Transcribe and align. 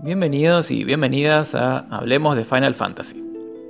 Bienvenidos 0.00 0.70
y 0.70 0.84
bienvenidas 0.84 1.56
a 1.56 1.78
Hablemos 1.90 2.36
de 2.36 2.44
Final 2.44 2.72
Fantasy. 2.72 3.20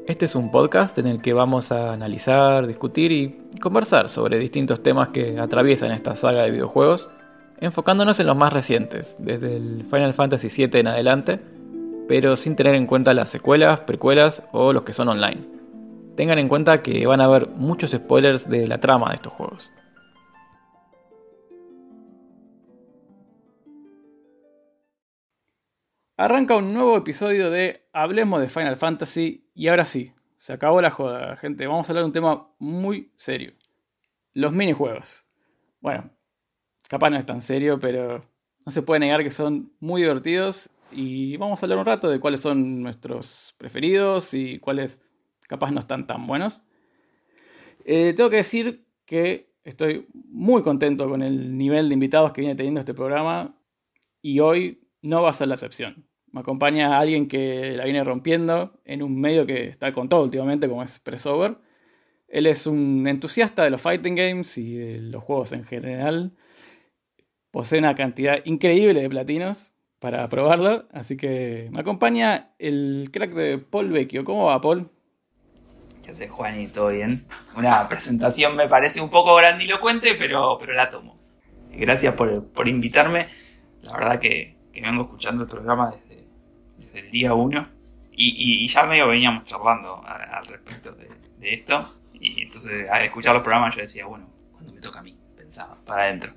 Este 0.06 0.26
es 0.26 0.34
un 0.34 0.50
podcast 0.50 0.98
en 0.98 1.06
el 1.06 1.22
que 1.22 1.32
vamos 1.32 1.72
a 1.72 1.94
analizar, 1.94 2.66
discutir 2.66 3.10
y 3.12 3.58
conversar 3.62 4.10
sobre 4.10 4.38
distintos 4.38 4.82
temas 4.82 5.08
que 5.08 5.38
atraviesan 5.38 5.90
esta 5.90 6.14
saga 6.14 6.42
de 6.42 6.50
videojuegos, 6.50 7.08
enfocándonos 7.60 8.20
en 8.20 8.26
los 8.26 8.36
más 8.36 8.52
recientes, 8.52 9.16
desde 9.18 9.56
el 9.56 9.86
Final 9.90 10.12
Fantasy 10.12 10.48
VII 10.54 10.80
en 10.80 10.88
adelante, 10.88 11.40
pero 12.08 12.36
sin 12.36 12.56
tener 12.56 12.74
en 12.74 12.86
cuenta 12.86 13.14
las 13.14 13.30
secuelas, 13.30 13.80
precuelas 13.80 14.42
o 14.52 14.74
los 14.74 14.82
que 14.82 14.92
son 14.92 15.08
online. 15.08 15.48
Tengan 16.14 16.38
en 16.38 16.50
cuenta 16.50 16.82
que 16.82 17.06
van 17.06 17.22
a 17.22 17.24
haber 17.24 17.48
muchos 17.48 17.92
spoilers 17.92 18.50
de 18.50 18.68
la 18.68 18.78
trama 18.78 19.08
de 19.08 19.14
estos 19.14 19.32
juegos. 19.32 19.70
Arranca 26.20 26.56
un 26.56 26.74
nuevo 26.74 26.96
episodio 26.96 27.48
de 27.48 27.86
Hablemos 27.92 28.40
de 28.40 28.48
Final 28.48 28.76
Fantasy 28.76 29.48
y 29.54 29.68
ahora 29.68 29.84
sí, 29.84 30.10
se 30.36 30.52
acabó 30.52 30.82
la 30.82 30.90
joda, 30.90 31.36
gente. 31.36 31.68
Vamos 31.68 31.88
a 31.88 31.92
hablar 31.92 32.02
de 32.02 32.06
un 32.06 32.12
tema 32.12 32.48
muy 32.58 33.12
serio. 33.14 33.52
Los 34.34 34.52
minijuegos. 34.52 35.28
Bueno, 35.80 36.10
capaz 36.88 37.10
no 37.10 37.18
es 37.18 37.24
tan 37.24 37.40
serio, 37.40 37.78
pero 37.78 38.20
no 38.66 38.72
se 38.72 38.82
puede 38.82 38.98
negar 38.98 39.22
que 39.22 39.30
son 39.30 39.72
muy 39.78 40.02
divertidos 40.02 40.70
y 40.90 41.36
vamos 41.36 41.62
a 41.62 41.66
hablar 41.66 41.78
un 41.78 41.86
rato 41.86 42.10
de 42.10 42.18
cuáles 42.18 42.40
son 42.40 42.82
nuestros 42.82 43.54
preferidos 43.56 44.34
y 44.34 44.58
cuáles 44.58 45.06
capaz 45.46 45.70
no 45.70 45.78
están 45.78 46.08
tan 46.08 46.26
buenos. 46.26 46.64
Eh, 47.84 48.12
tengo 48.16 48.28
que 48.28 48.38
decir 48.38 48.88
que 49.04 49.52
estoy 49.62 50.08
muy 50.12 50.64
contento 50.64 51.08
con 51.08 51.22
el 51.22 51.56
nivel 51.56 51.88
de 51.88 51.94
invitados 51.94 52.32
que 52.32 52.40
viene 52.40 52.56
teniendo 52.56 52.80
este 52.80 52.92
programa 52.92 53.56
y 54.20 54.40
hoy 54.40 54.80
no 55.00 55.22
va 55.22 55.30
a 55.30 55.32
ser 55.32 55.46
la 55.46 55.54
excepción. 55.54 56.07
Me 56.32 56.40
acompaña 56.40 56.98
alguien 56.98 57.28
que 57.28 57.72
la 57.76 57.84
viene 57.84 58.04
rompiendo 58.04 58.80
en 58.84 59.02
un 59.02 59.20
medio 59.20 59.46
que 59.46 59.68
está 59.68 59.92
con 59.92 60.08
todo 60.08 60.22
últimamente, 60.22 60.68
como 60.68 60.82
es 60.82 60.98
Pressover. 60.98 61.56
Él 62.28 62.46
es 62.46 62.66
un 62.66 63.06
entusiasta 63.08 63.64
de 63.64 63.70
los 63.70 63.80
fighting 63.80 64.14
games 64.14 64.58
y 64.58 64.74
de 64.74 64.98
los 65.00 65.24
juegos 65.24 65.52
en 65.52 65.64
general. 65.64 66.32
Posee 67.50 67.78
una 67.78 67.94
cantidad 67.94 68.40
increíble 68.44 69.00
de 69.00 69.08
platinos 69.08 69.72
para 69.98 70.28
probarlo, 70.28 70.86
así 70.92 71.16
que 71.16 71.68
me 71.72 71.80
acompaña 71.80 72.50
el 72.58 73.08
crack 73.10 73.32
de 73.32 73.58
Paul 73.58 73.90
Vecchio. 73.90 74.24
¿Cómo 74.24 74.44
va, 74.44 74.60
Paul? 74.60 74.90
¿Qué 76.04 76.10
haces, 76.10 76.30
Juan? 76.30 76.60
¿Y 76.60 76.68
todo 76.68 76.90
bien? 76.90 77.26
Una 77.56 77.88
presentación 77.88 78.54
me 78.54 78.68
parece 78.68 79.00
un 79.00 79.10
poco 79.10 79.34
grandilocuente, 79.34 80.14
pero, 80.18 80.58
pero 80.60 80.74
la 80.74 80.90
tomo. 80.90 81.16
Gracias 81.72 82.14
por, 82.14 82.44
por 82.48 82.68
invitarme. 82.68 83.28
La 83.82 83.92
verdad 83.94 84.20
que, 84.20 84.56
que 84.72 84.80
vengo 84.80 85.04
escuchando 85.04 85.44
el 85.44 85.48
programa 85.48 85.90
desde 85.90 86.07
el 86.98 87.10
día 87.10 87.34
uno. 87.34 87.66
Y, 88.12 88.66
ya 88.66 88.82
medio 88.82 89.06
veníamos 89.06 89.44
charlando 89.44 90.02
al 90.04 90.44
respecto 90.44 90.92
de, 90.92 91.08
esto. 91.40 92.00
Y 92.14 92.42
entonces 92.42 92.90
al 92.90 93.04
escuchar 93.04 93.34
los 93.34 93.42
programas 93.42 93.76
yo 93.76 93.82
decía, 93.82 94.06
bueno, 94.06 94.28
cuando 94.52 94.72
me 94.72 94.80
toca 94.80 94.98
a 94.98 95.02
mí? 95.02 95.16
Pensaba, 95.36 95.76
para 95.86 96.02
adentro. 96.02 96.32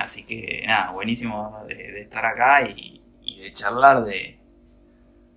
Así 0.00 0.24
que 0.24 0.64
nada, 0.66 0.90
buenísimo 0.90 1.64
de, 1.68 2.02
estar 2.02 2.26
acá 2.26 2.68
y, 2.68 3.02
de 3.40 3.52
charlar 3.52 4.04
de, 4.04 4.40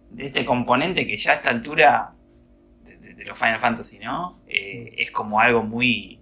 de 0.09 0.25
este 0.25 0.43
componente 0.43 1.05
que 1.05 1.17
ya 1.17 1.31
a 1.31 1.35
esta 1.35 1.49
altura 1.51 2.15
de, 2.83 3.25
los 3.25 3.37
Final 3.37 3.59
Fantasy, 3.59 3.99
¿no? 3.99 4.41
Eh, 4.47 4.95
es 4.97 5.11
como 5.11 5.39
algo 5.39 5.61
muy, 5.61 6.19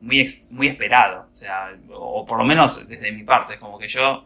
muy, 0.00 0.46
muy 0.50 0.68
esperado. 0.68 1.28
O 1.32 1.36
sea, 1.36 1.76
o 1.90 2.24
por 2.24 2.38
lo 2.38 2.44
menos 2.44 2.86
desde 2.88 3.10
mi 3.12 3.24
parte, 3.24 3.54
es 3.54 3.58
como 3.58 3.78
que 3.78 3.88
yo 3.88 4.24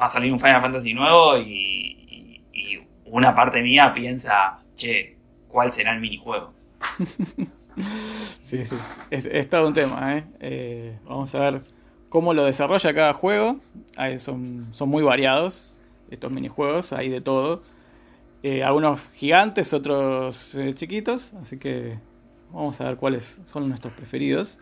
va 0.00 0.06
a 0.06 0.10
salir 0.10 0.32
un 0.32 0.40
Final 0.40 0.60
Fantasy 0.60 0.94
nuevo 0.94 1.38
y, 1.38 2.05
una 3.06 3.34
parte 3.34 3.62
mía 3.62 3.92
piensa, 3.94 4.60
che, 4.76 5.16
¿cuál 5.48 5.70
será 5.70 5.92
el 5.92 6.00
minijuego? 6.00 6.52
sí, 8.42 8.64
sí, 8.64 8.76
es, 9.10 9.48
todo 9.48 9.68
un 9.68 9.74
tema, 9.74 10.16
¿eh? 10.16 10.24
¿eh? 10.40 10.98
Vamos 11.04 11.34
a 11.34 11.38
ver 11.40 11.62
cómo 12.08 12.34
lo 12.34 12.44
desarrolla 12.44 12.94
cada 12.94 13.12
juego. 13.12 13.60
son, 14.18 14.68
son 14.72 14.88
muy 14.88 15.02
variados 15.02 15.72
estos 16.10 16.30
minijuegos, 16.30 16.92
hay 16.92 17.08
de 17.08 17.20
todo. 17.20 17.62
Eh, 18.42 18.62
algunos 18.62 19.08
gigantes, 19.14 19.72
otros 19.72 20.54
eh, 20.54 20.74
chiquitos, 20.74 21.34
así 21.34 21.58
que 21.58 21.98
vamos 22.52 22.80
a 22.80 22.84
ver 22.84 22.96
cuáles 22.96 23.40
son 23.44 23.68
nuestros 23.68 23.92
preferidos. 23.94 24.60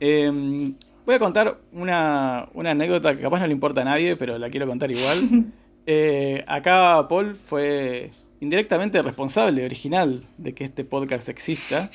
Em, 0.00 0.74
voy 1.04 1.14
a 1.14 1.18
contar 1.18 1.58
una, 1.72 2.48
una 2.54 2.70
anécdota 2.70 3.16
que 3.16 3.22
capaz 3.22 3.40
no 3.40 3.46
le 3.46 3.52
importa 3.52 3.80
a 3.80 3.84
nadie, 3.84 4.16
pero 4.16 4.38
la 4.38 4.50
quiero 4.50 4.66
contar 4.66 4.90
igual. 4.90 5.46
Eh, 5.86 6.44
acá 6.46 7.06
Paul 7.08 7.34
fue 7.34 8.10
indirectamente 8.40 9.02
responsable, 9.02 9.64
original, 9.64 10.24
de 10.38 10.54
que 10.54 10.64
este 10.64 10.84
podcast 10.84 11.28
exista. 11.28 11.90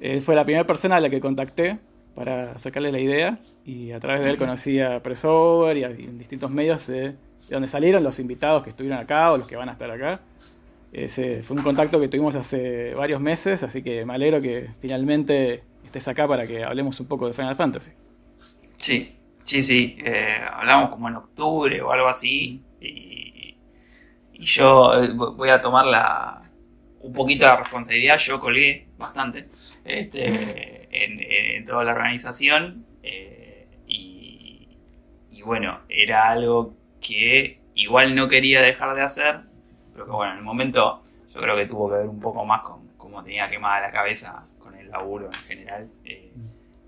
Eh, 0.00 0.20
fue 0.20 0.34
la 0.34 0.44
primera 0.44 0.66
persona 0.66 0.96
a 0.96 1.00
la 1.00 1.10
que 1.10 1.20
contacté 1.20 1.78
para 2.14 2.58
sacarle 2.58 2.92
la 2.92 3.00
idea 3.00 3.38
y 3.64 3.92
a 3.92 4.00
través 4.00 4.22
de 4.22 4.30
él 4.30 4.38
conocí 4.38 4.80
a 4.80 5.02
Pressover 5.02 5.76
y, 5.76 5.84
en 5.84 6.18
distintos 6.18 6.50
medios 6.50 6.86
de, 6.86 7.14
donde 7.48 7.68
salieron 7.68 8.02
los 8.02 8.18
invitados 8.18 8.62
que 8.62 8.70
estuvieron 8.70 8.98
acá 8.98 9.32
o 9.32 9.38
los 9.38 9.46
que 9.46 9.56
van 9.56 9.68
a 9.68 9.72
estar 9.72 9.90
acá. 9.90 10.20
Ese 10.92 11.42
fue 11.42 11.56
un 11.56 11.62
contacto 11.62 12.00
que 12.00 12.08
tuvimos 12.08 12.34
hace 12.34 12.94
varios 12.94 13.20
meses, 13.20 13.62
así 13.62 13.82
que 13.82 14.04
me 14.04 14.14
alegro 14.14 14.40
que 14.40 14.70
finalmente 14.80 15.62
estés 15.84 16.08
acá 16.08 16.26
para 16.26 16.46
que 16.46 16.64
hablemos 16.64 16.98
un 17.00 17.06
poco 17.06 17.26
de 17.26 17.34
Final 17.34 17.56
Fantasy. 17.56 17.92
Sí, 18.78 19.14
sí, 19.44 19.62
sí. 19.62 19.96
Eh, 19.98 20.38
hablamos 20.50 20.90
como 20.90 21.08
en 21.08 21.16
octubre 21.16 21.82
o 21.82 21.92
algo 21.92 22.08
así. 22.08 22.62
Y, 22.80 23.56
yo 24.32 25.02
eh, 25.02 25.12
voy 25.12 25.50
a 25.50 25.60
tomar 25.60 25.84
la, 25.84 26.42
un 27.00 27.12
poquito 27.12 27.46
de 27.46 27.56
responsabilidad. 27.56 28.18
Yo 28.18 28.40
colgué 28.40 28.88
bastante 28.96 29.48
este, 29.84 30.88
en, 30.90 31.64
toda 31.66 31.84
la 31.84 31.92
organización. 31.92 32.86
Eh, 33.02 33.66
y, 33.86 34.68
bueno, 35.44 35.80
era 35.88 36.28
algo 36.28 36.74
que 37.00 37.60
igual 37.74 38.14
no 38.14 38.28
quería 38.28 38.60
dejar 38.62 38.94
de 38.94 39.02
hacer. 39.02 39.40
Pero 39.92 40.04
que 40.04 40.12
bueno, 40.12 40.32
en 40.32 40.38
el 40.38 40.44
momento 40.44 41.02
yo 41.32 41.40
creo 41.40 41.56
que 41.56 41.66
tuvo 41.66 41.88
que 41.88 41.96
ver 41.96 42.08
un 42.08 42.20
poco 42.20 42.44
más 42.44 42.60
con 42.60 42.88
cómo 42.96 43.22
tenía 43.22 43.48
quemada 43.48 43.80
la 43.80 43.90
cabeza 43.90 44.46
con 44.58 44.74
el 44.74 44.88
laburo 44.88 45.26
en 45.26 45.32
general. 45.32 45.90
Eh, 46.04 46.32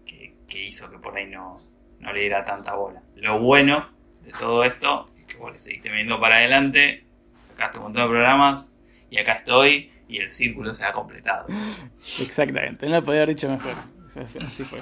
que, 0.06 0.67
hizo 0.67 0.91
que 0.91 0.99
por 0.99 1.17
ahí 1.17 1.27
no, 1.27 1.59
no 2.00 2.12
le 2.12 2.21
diera 2.21 2.45
tanta 2.45 2.75
bola. 2.75 3.03
Lo 3.15 3.39
bueno 3.39 3.89
de 4.23 4.33
todo 4.33 4.65
esto 4.65 5.06
que 5.31 5.39
vos 5.39 5.53
le 5.53 5.61
seguiste 5.61 5.91
viendo 5.91 6.21
para 6.21 6.37
adelante, 6.37 7.05
sacaste 7.43 7.79
un 7.79 7.85
montón 7.85 8.03
de 8.03 8.09
programas 8.09 8.77
y 9.11 9.19
acá 9.19 9.33
estoy 9.33 9.91
y 10.09 10.19
el 10.19 10.31
círculo 10.31 10.75
se 10.75 10.85
ha 10.85 10.93
completado. 10.93 11.47
Exactamente, 12.21 12.87
no 12.87 12.97
lo 12.97 13.03
podía 13.03 13.23
haber 13.23 13.35
dicho 13.35 13.49
mejor. 13.49 13.75
Así 14.17 14.65
fue. 14.65 14.81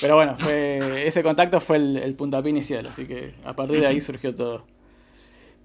Pero 0.00 0.16
bueno, 0.16 0.36
fue, 0.36 1.06
ese 1.06 1.22
contacto 1.22 1.60
fue 1.60 1.76
el, 1.76 2.14
puntapié 2.16 2.50
inicial, 2.50 2.84
así 2.86 3.06
que 3.06 3.34
a 3.44 3.54
partir 3.54 3.80
de 3.80 3.86
ahí 3.86 4.00
surgió 4.00 4.34
todo. 4.34 4.66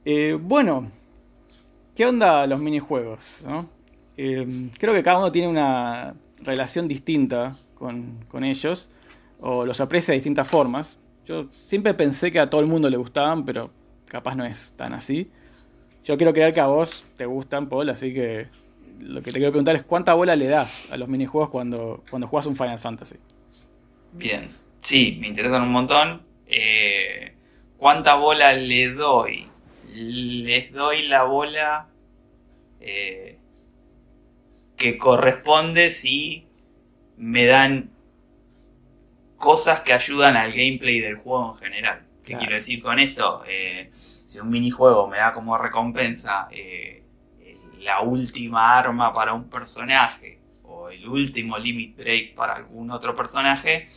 Eh, 0.06 0.38
bueno, 0.40 0.92
¿qué 1.96 2.06
onda 2.06 2.46
los 2.46 2.60
minijuegos? 2.60 3.48
Eh, 4.16 4.70
creo 4.78 4.94
que 4.94 5.02
cada 5.02 5.18
uno 5.18 5.32
tiene 5.32 5.48
una 5.48 6.14
relación 6.44 6.88
distinta 6.88 7.56
con, 7.74 8.26
con 8.28 8.44
ellos, 8.44 8.90
o 9.40 9.66
los 9.66 9.82
aprecia 9.82 10.12
de 10.12 10.18
distintas 10.18 10.48
formas. 10.48 11.00
Yo 11.26 11.50
siempre 11.64 11.96
pensé 11.96 12.32
que 12.32 12.40
a 12.40 12.50
todo 12.50 12.62
el 12.62 12.68
mundo 12.68 12.90
le 12.92 12.98
gustaban, 12.98 13.44
pero 13.44 13.72
capaz 14.10 14.36
no 14.36 14.46
es 14.46 14.74
tan 14.76 14.94
así. 14.94 15.30
Yo 16.04 16.18
quiero 16.18 16.34
creer 16.34 16.54
que 16.54 16.60
a 16.60 16.68
vos 16.68 17.06
te 17.16 17.26
gustan, 17.26 17.70
Paul, 17.70 17.90
así 17.90 18.14
que 18.14 18.48
lo 19.00 19.22
que 19.22 19.32
te 19.32 19.38
quiero 19.38 19.52
preguntar 19.52 19.76
es 19.76 19.84
cuánta 19.84 20.14
bola 20.14 20.36
le 20.36 20.48
das 20.48 20.92
a 20.92 20.98
los 20.98 21.08
minijuegos 21.08 21.50
cuando, 21.50 22.04
cuando 22.10 22.28
juegas 22.28 22.48
un 22.48 22.56
Final 22.56 22.80
Fantasy. 22.80 23.16
Bien, 24.12 24.50
sí, 24.82 25.18
me 25.22 25.28
interesan 25.28 25.62
un 25.62 25.72
montón. 25.72 26.24
Eh, 26.48 27.34
¿Cuánta 27.78 28.16
bola 28.16 28.54
le 28.54 28.90
doy? 28.90 29.48
Les 29.94 30.74
doy 30.74 31.08
la 31.08 31.24
bola 31.24 31.88
eh, 32.82 33.38
que 34.76 34.98
corresponde 34.98 35.92
si 35.92 36.48
me 37.18 37.46
dan 37.46 37.92
cosas 39.38 39.82
que 39.82 39.94
ayudan 39.94 40.36
al 40.36 40.52
gameplay 40.52 41.00
del 41.00 41.16
juego 41.16 41.54
en 41.54 41.60
general. 41.60 42.09
¿Qué 42.30 42.38
quiero 42.38 42.54
decir 42.54 42.80
con 42.80 43.00
esto? 43.00 43.44
Eh, 43.48 43.90
si 43.94 44.40
un 44.40 44.52
minijuego 44.52 45.08
me 45.08 45.18
da 45.18 45.34
como 45.34 45.58
recompensa 45.58 46.48
eh, 46.52 47.02
la 47.80 48.02
última 48.02 48.78
arma 48.78 49.12
para 49.12 49.34
un 49.34 49.50
personaje 49.50 50.40
o 50.62 50.90
el 50.90 51.08
último 51.08 51.58
limit 51.58 51.98
break 51.98 52.36
para 52.36 52.54
algún 52.54 52.92
otro 52.92 53.16
personaje, 53.16 53.90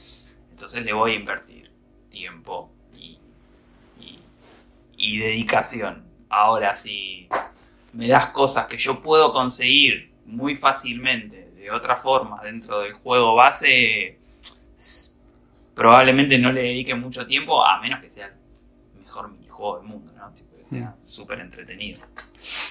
entonces 0.50 0.82
le 0.82 0.94
voy 0.94 1.12
a 1.12 1.16
invertir 1.16 1.70
tiempo 2.08 2.72
y, 2.96 3.18
y 4.96 5.18
dedicación. 5.18 6.02
Ahora, 6.30 6.74
si 6.78 7.28
me 7.92 8.08
das 8.08 8.28
cosas 8.28 8.64
que 8.64 8.78
yo 8.78 9.02
puedo 9.02 9.34
conseguir 9.34 10.10
muy 10.24 10.56
fácilmente 10.56 11.50
de 11.50 11.70
otra 11.70 11.96
forma 11.96 12.40
dentro 12.42 12.80
del 12.80 12.94
juego 12.94 13.34
base, 13.34 14.18
probablemente 15.74 16.38
no 16.38 16.52
le 16.52 16.62
dedique 16.62 16.94
mucho 16.94 17.26
tiempo, 17.26 17.64
a 17.64 17.80
menos 17.80 18.00
que 18.00 18.10
sea 18.10 18.26
el 18.26 19.00
mejor 19.02 19.30
minijuego 19.30 19.78
del 19.78 19.86
mundo, 19.86 20.12
¿no? 20.16 20.34
que 20.34 20.64
sea 20.64 20.96
súper 21.02 21.40
entretenido. 21.40 22.00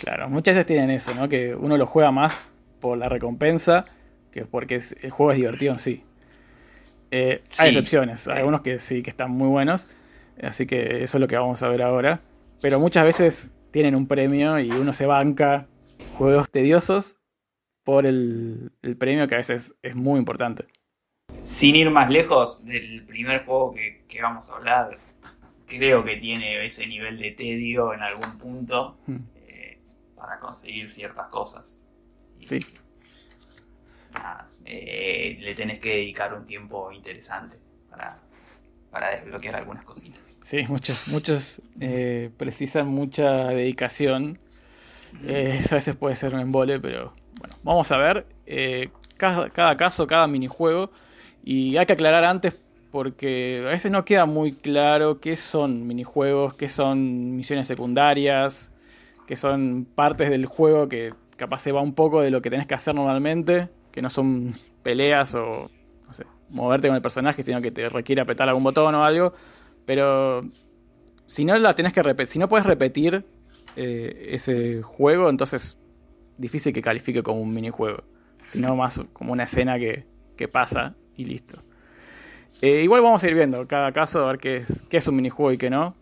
Claro, 0.02 0.30
muchas 0.30 0.56
veces 0.56 0.66
tienen 0.66 0.90
eso, 0.90 1.14
¿no? 1.16 1.30
Que 1.30 1.56
uno 1.56 1.78
lo 1.78 1.86
juega 1.86 2.12
más 2.12 2.50
por 2.80 2.98
la 2.98 3.10
recompensa 3.10 3.86
que 4.32 4.46
porque 4.46 4.82
el 5.02 5.12
juego 5.12 5.32
es 5.32 5.38
divertido 5.38 5.74
en 5.74 5.80
sí. 5.80 6.04
Eh, 7.12 7.40
hay 7.60 7.70
excepciones, 7.70 8.28
hay 8.28 8.38
algunos 8.38 8.62
que 8.62 8.80
sí, 8.80 9.04
que 9.04 9.10
están 9.10 9.32
muy 9.32 9.50
buenos, 9.50 9.90
así 10.42 10.66
que 10.66 11.04
eso 11.04 11.18
es 11.18 11.22
lo 11.22 11.28
que 11.28 11.36
vamos 11.36 11.62
a 11.62 11.68
ver 11.68 11.82
ahora. 11.82 12.22
Pero 12.62 12.80
muchas 12.80 13.04
veces 13.04 13.52
tienen 13.72 13.96
un 13.96 14.08
premio 14.08 14.60
y 14.60 14.72
uno 14.72 14.94
se 14.94 15.06
banca 15.06 15.68
juegos 16.18 16.50
tediosos 16.50 17.20
por 17.84 18.06
el, 18.06 18.72
premio 18.98 19.28
que 19.28 19.36
a 19.36 19.40
veces 19.40 19.76
es 19.82 19.96
muy 19.96 20.20
importante. 20.20 20.66
Sin 21.44 21.76
ir 21.76 21.90
más 21.90 22.10
lejos 22.10 22.66
del 22.66 23.04
primer 23.06 23.46
juego 23.46 23.74
que, 23.74 24.22
vamos 24.22 24.50
a 24.50 24.56
hablar, 24.56 24.98
creo 25.66 26.04
que 26.04 26.18
tiene 26.18 26.66
ese 26.66 26.88
nivel 26.88 27.18
de 27.18 27.32
tedio 27.32 27.94
en 27.94 28.02
algún 28.02 28.38
punto 28.38 28.98
hmm. 29.08 29.18
eh, 29.48 29.80
para 30.16 30.40
conseguir 30.40 30.90
ciertas 30.90 31.28
cosas. 31.28 31.86
sí. 32.42 32.60
Eh, 34.66 35.38
le 35.42 35.56
tenés 35.56 35.80
que 35.80 35.90
dedicar 35.90 36.34
un 36.34 36.46
tiempo 36.46 36.92
interesante 36.92 37.58
para, 37.90 38.20
desbloquear 39.10 39.56
algunas 39.56 39.84
cositas. 39.84 40.40
Sí, 40.44 40.66
muchos, 40.68 41.08
muchos 41.08 41.62
eh, 41.80 42.30
precisan 42.38 42.88
mucha 42.88 43.48
dedicación. 43.48 44.40
eso 45.26 45.76
a 45.76 45.78
veces 45.78 45.96
puede 45.96 46.16
ser 46.16 46.34
un 46.36 46.42
embole, 46.42 46.80
pero 46.80 47.14
bueno, 47.40 47.56
vamos 47.64 47.92
a 47.92 47.98
ver 47.98 48.28
eh, 48.46 48.90
cada, 49.18 49.76
caso, 49.76 50.08
cada 50.08 50.28
minijuego. 50.28 50.92
Y 51.44 51.78
hay 51.78 51.86
que 51.86 51.94
aclarar 51.94 52.24
antes 52.24 52.56
porque 52.92 53.64
a 53.66 53.70
veces 53.70 53.92
no 53.92 54.04
queda 54.04 54.26
muy 54.26 54.52
claro 54.52 55.20
qué 55.20 55.36
son 55.36 55.88
minijuegos, 55.88 56.54
qué 56.56 56.68
son 56.68 57.36
misiones 57.36 57.68
secundarias, 57.68 58.72
qué 59.28 59.36
son 59.36 59.86
partes 59.96 60.30
del 60.30 60.46
juego 60.46 60.90
que 60.90 61.14
capaz 61.38 61.60
se 61.60 61.72
va 61.72 61.82
un 61.82 61.94
poco 61.94 62.22
de 62.22 62.32
lo 62.32 62.42
que 62.42 62.50
tenés 62.50 62.68
que 62.68 62.76
hacer 62.76 62.94
normalmente, 62.94 63.70
que 63.92 64.02
no 64.02 64.10
son 64.10 64.54
peleas 64.84 65.36
o 65.36 65.72
no 66.06 66.14
sé, 66.14 66.26
moverte 66.50 66.88
con 66.88 66.96
el 66.96 67.02
personaje, 67.02 67.42
sino 67.42 67.62
que 67.62 67.72
te 67.72 67.88
requiere 67.90 68.22
apretar 68.22 68.50
algún 68.50 68.64
botón 68.64 68.94
o 68.96 69.04
algo. 69.06 69.32
Pero 69.86 70.42
si 71.26 71.46
no 71.46 71.58
la 71.58 71.74
tenés 71.74 71.94
que 71.94 72.26
si 72.26 72.40
no 72.40 72.50
puedes 72.50 72.66
repetir 72.66 73.26
eh, 73.78 74.28
ese 74.32 74.82
juego, 74.82 75.30
entonces 75.30 75.80
difícil 76.38 76.74
que 76.74 76.82
califique 76.82 77.24
como 77.24 77.42
un 77.42 77.54
minijuego, 77.54 78.04
sino 78.44 78.76
más 78.76 79.02
como 79.14 79.32
una 79.32 79.44
escena 79.44 79.80
que, 79.80 80.06
pasa 80.52 80.96
y 81.22 81.26
listo. 81.26 81.58
Eh, 82.62 82.84
igual 82.84 83.02
vamos 83.02 83.24
a 83.24 83.28
ir 83.28 83.34
viendo 83.34 83.68
cada 83.68 83.92
caso 83.92 84.24
a 84.24 84.28
ver 84.28 84.38
qué 84.38 84.58
es, 84.58 84.84
qué 84.90 84.98
es 84.98 85.08
un 85.08 85.16
minijuego 85.16 85.52
y 85.52 85.58
qué 85.58 85.70
no, 85.70 85.96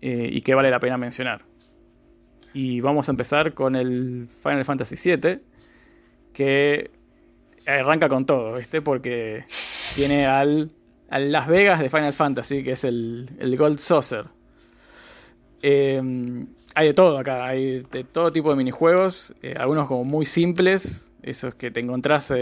eh, 0.00 0.28
y 0.32 0.40
qué 0.40 0.54
vale 0.54 0.70
la 0.70 0.80
pena 0.80 0.96
mencionar. 0.98 1.42
Y 2.52 2.80
vamos 2.80 3.08
a 3.08 3.12
empezar 3.12 3.54
con 3.54 3.76
el 3.76 4.28
Final 4.42 4.64
Fantasy 4.64 4.96
VII, 5.16 5.40
que 6.32 6.90
arranca 7.66 8.08
con 8.08 8.26
todo, 8.26 8.54
¿viste? 8.54 8.82
Porque 8.82 9.44
tiene 9.94 10.26
al, 10.26 10.72
Las 11.08 11.46
Vegas 11.46 11.78
de 11.80 11.88
Final 11.88 12.12
Fantasy, 12.12 12.64
que 12.64 12.72
es 12.72 12.84
el, 12.84 13.30
el 13.38 13.56
Gold 13.56 13.78
Saucer. 13.78 14.24
Eh, 15.62 16.02
hay 16.74 16.86
de 16.86 16.94
todo 16.94 17.18
acá, 17.18 17.46
hay 17.46 17.80
de 17.80 18.04
todo 18.04 18.30
tipo 18.32 18.50
de 18.50 18.56
minijuegos, 18.56 19.34
eh, 19.42 19.54
algunos 19.58 19.88
como 19.88 20.04
muy 20.04 20.24
simples, 20.24 21.12
esos 21.22 21.54
que 21.54 21.70
te 21.70 21.80
encontrás, 21.80 22.32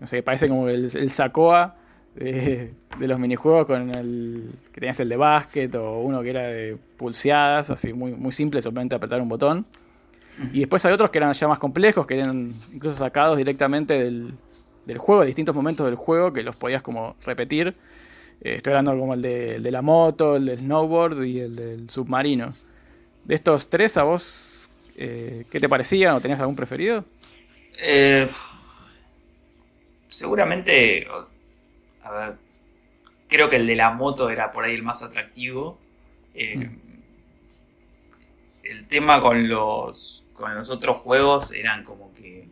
no 0.00 0.06
sé, 0.06 0.16
que 0.16 0.22
parecen 0.22 0.48
como 0.48 0.68
el, 0.68 0.90
el 0.94 1.10
Sacoa 1.10 1.76
de, 2.14 2.72
los 2.98 3.18
minijuegos 3.18 3.66
con 3.66 3.94
el 3.94 4.50
que 4.72 4.80
tenías 4.80 4.98
el 5.00 5.08
de 5.08 5.16
básquet 5.16 5.74
o 5.74 6.00
uno 6.00 6.22
que 6.22 6.30
era 6.30 6.42
de 6.42 6.76
pulseadas, 6.96 7.70
así 7.70 7.92
muy, 7.92 8.12
muy 8.12 8.32
simple, 8.32 8.60
solamente 8.62 8.94
apretar 8.94 9.20
un 9.20 9.28
botón. 9.28 9.66
Y 10.52 10.60
después 10.60 10.84
hay 10.86 10.92
otros 10.92 11.10
que 11.10 11.18
eran 11.18 11.32
ya 11.34 11.48
más 11.48 11.58
complejos, 11.58 12.06
que 12.06 12.14
eran 12.14 12.54
incluso 12.72 12.98
sacados 12.98 13.36
directamente 13.36 14.02
del, 14.02 14.32
del 14.86 14.96
juego, 14.96 15.20
de 15.20 15.26
distintos 15.26 15.54
momentos 15.54 15.84
del 15.84 15.96
juego, 15.96 16.32
que 16.32 16.42
los 16.42 16.56
podías 16.56 16.82
como 16.82 17.14
repetir. 17.26 17.76
Eh, 18.40 18.54
estoy 18.54 18.72
hablando 18.72 18.98
como 18.98 19.12
el 19.12 19.20
de, 19.20 19.60
de 19.60 19.70
la 19.70 19.82
moto, 19.82 20.36
el 20.36 20.46
del 20.46 20.58
snowboard 20.60 21.24
y 21.24 21.40
el 21.40 21.56
del 21.56 21.90
submarino. 21.90 22.54
De 23.24 23.34
estos 23.34 23.68
tres, 23.68 23.98
¿a 23.98 24.04
vos 24.04 24.70
eh, 24.96 25.44
qué 25.50 25.60
te 25.60 25.68
parecían 25.68 26.14
o 26.14 26.20
tenías 26.20 26.40
algún 26.40 26.56
preferido? 26.56 27.04
Eh, 27.78 28.26
seguramente, 30.10 31.06
a 32.02 32.12
ver, 32.12 32.36
creo 33.28 33.48
que 33.48 33.56
el 33.56 33.66
de 33.66 33.76
la 33.76 33.92
moto 33.92 34.28
era 34.28 34.52
por 34.52 34.64
ahí 34.64 34.74
el 34.74 34.82
más 34.82 35.02
atractivo. 35.02 35.78
Eh, 36.34 36.58
hmm. 36.58 36.80
El 38.62 38.86
tema 38.86 39.22
con 39.22 39.48
los, 39.48 40.26
con 40.34 40.54
los 40.54 40.68
otros 40.68 40.98
juegos 40.98 41.52
eran 41.52 41.84
como 41.84 42.12
que 42.12 42.48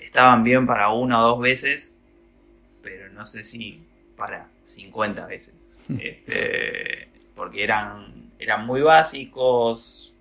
estaban 0.00 0.42
bien 0.42 0.66
para 0.66 0.88
una 0.90 1.20
o 1.20 1.28
dos 1.28 1.40
veces, 1.40 2.00
pero 2.82 3.08
no 3.10 3.24
sé 3.24 3.44
si 3.44 3.86
para 4.16 4.48
50 4.64 5.26
veces. 5.26 5.54
Hmm. 5.88 5.96
este, 6.00 7.08
porque 7.36 7.62
eran 7.62 8.22
eran 8.42 8.66
muy 8.66 8.82
básicos 8.82 10.14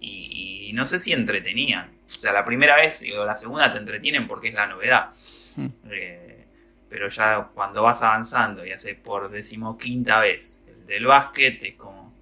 y, 0.00 0.70
no 0.74 0.86
sé 0.86 0.98
si 0.98 1.12
entretenían. 1.12 1.90
O 2.22 2.24
sea, 2.24 2.32
la 2.32 2.44
primera 2.44 2.76
vez 2.76 3.04
o 3.18 3.24
la 3.24 3.34
segunda 3.34 3.72
te 3.72 3.78
entretienen 3.78 4.28
porque 4.28 4.50
es 4.50 4.54
la 4.54 4.68
novedad. 4.68 5.10
Hmm. 5.56 5.66
Eh, 5.90 6.46
pero 6.88 7.08
ya 7.08 7.48
cuando 7.52 7.82
vas 7.82 8.00
avanzando 8.02 8.64
y 8.64 8.70
haces 8.70 8.94
por 8.94 9.28
decimoquinta 9.28 10.20
vez 10.20 10.62
el 10.68 10.86
del 10.86 11.06
básquet, 11.06 11.64
es 11.64 11.74
como. 11.74 12.14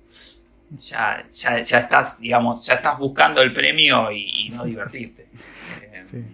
Ya, 0.71 1.27
ya, 1.31 1.59
estás, 1.59 2.19
digamos, 2.19 2.65
ya 2.65 2.77
estás 2.77 2.97
buscando 2.97 3.43
el 3.43 3.53
premio 3.53 4.11
y, 4.11 4.49
no 4.55 4.65
divertirte. 4.65 5.27
Eh, 6.13 6.25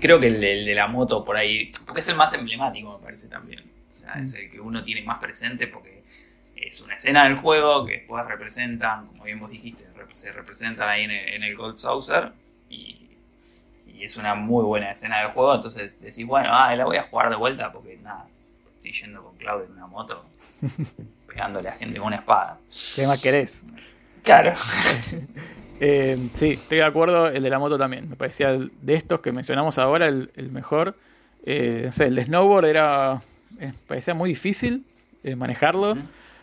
creo 0.00 0.18
que 0.18 0.26
el, 0.26 0.40
de 0.40 0.74
la 0.74 0.88
moto 0.88 1.24
por 1.24 1.36
ahí, 1.36 1.70
porque 1.86 2.00
es 2.00 2.08
el 2.08 2.16
más 2.16 2.34
emblemático, 2.34 2.98
me 2.98 3.04
parece 3.04 3.28
también. 3.28 3.62
O 3.92 3.94
sea, 3.94 4.14
es 4.14 4.34
hmm. 4.34 4.38
el 4.38 4.50
que 4.50 4.60
uno 4.60 4.82
tiene 4.82 5.02
más 5.02 5.20
presente 5.20 5.68
porque 5.68 6.02
es 6.56 6.80
una 6.80 6.96
escena 6.96 7.24
del 7.24 7.36
juego 7.36 7.86
que 7.86 7.92
después 7.92 8.26
representan, 8.26 9.06
como 9.06 9.22
bien 9.22 9.38
vos 9.38 9.50
dijiste, 9.50 9.84
se 10.14 10.32
representan 10.32 10.88
ahí 10.88 11.04
en 11.04 11.42
el, 11.42 11.56
Gold 11.56 11.76
Saucer 11.76 12.32
y, 12.70 13.03
es 14.04 14.16
una 14.16 14.34
muy 14.34 14.64
buena 14.64 14.92
escena 14.92 15.20
del 15.20 15.30
juego, 15.30 15.54
entonces 15.54 16.00
decís, 16.00 16.26
bueno, 16.26 16.48
ah, 16.52 16.74
la 16.74 16.84
voy 16.84 16.96
a 16.96 17.02
jugar 17.04 17.30
de 17.30 17.36
vuelta 17.36 17.72
porque 17.72 17.98
nada, 18.02 18.26
estoy 18.76 18.92
yendo 18.92 19.22
con 19.22 19.36
Claudio 19.36 19.66
en 19.66 19.72
una 19.72 19.86
moto, 19.86 20.24
pegándole 21.26 21.68
a 21.68 21.72
gente 21.72 21.98
con 21.98 22.08
una 22.08 22.16
espada. 22.16 22.58
¿Qué 22.94 23.06
más 23.06 23.20
querés? 23.20 23.64
Claro. 24.22 24.54
Eh, 25.80 26.30
sí, 26.34 26.52
estoy 26.52 26.78
de 26.78 26.84
acuerdo, 26.84 27.26
el 27.26 27.42
de 27.42 27.50
la 27.50 27.58
moto 27.58 27.76
también, 27.76 28.08
me 28.08 28.14
parecía 28.14 28.52
de 28.52 28.94
estos 28.94 29.20
que 29.20 29.32
mencionamos 29.32 29.76
ahora 29.76 30.06
el, 30.06 30.30
mejor. 30.52 30.96
Eh, 31.44 31.82
no 31.86 31.92
sé, 31.92 32.06
el 32.06 32.14
de 32.14 32.24
snowboard 32.26 32.66
era, 32.66 33.20
eh, 33.58 33.72
parecía 33.88 34.14
muy 34.14 34.30
difícil 34.30 34.84
manejarlo. 35.36 35.98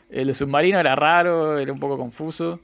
El 0.10 0.36
submarino 0.36 0.80
era 0.80 0.96
raro, 0.96 1.58
era 1.58 1.72
un 1.72 1.80
poco 1.80 1.98
confuso. 1.98 2.60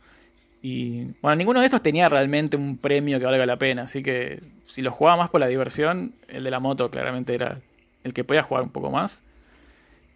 Y 0.61 1.03
bueno, 1.21 1.35
ninguno 1.35 1.59
de 1.59 1.67
estos 1.67 1.81
tenía 1.81 2.09
realmente 2.09 2.57
un 2.57 2.77
premio 2.77 3.19
que 3.19 3.25
valga 3.25 3.45
la 3.45 3.57
pena. 3.57 3.83
Así 3.83 4.03
que 4.03 4.41
si 4.65 4.81
lo 4.81 4.91
jugaba 4.91 5.17
más 5.17 5.29
por 5.29 5.39
la 5.39 5.47
diversión, 5.47 6.13
el 6.27 6.43
de 6.43 6.51
la 6.51 6.59
moto 6.59 6.89
claramente 6.89 7.33
era 7.33 7.61
el 8.03 8.13
que 8.13 8.23
podía 8.23 8.43
jugar 8.43 8.63
un 8.63 8.69
poco 8.69 8.91
más. 8.91 9.23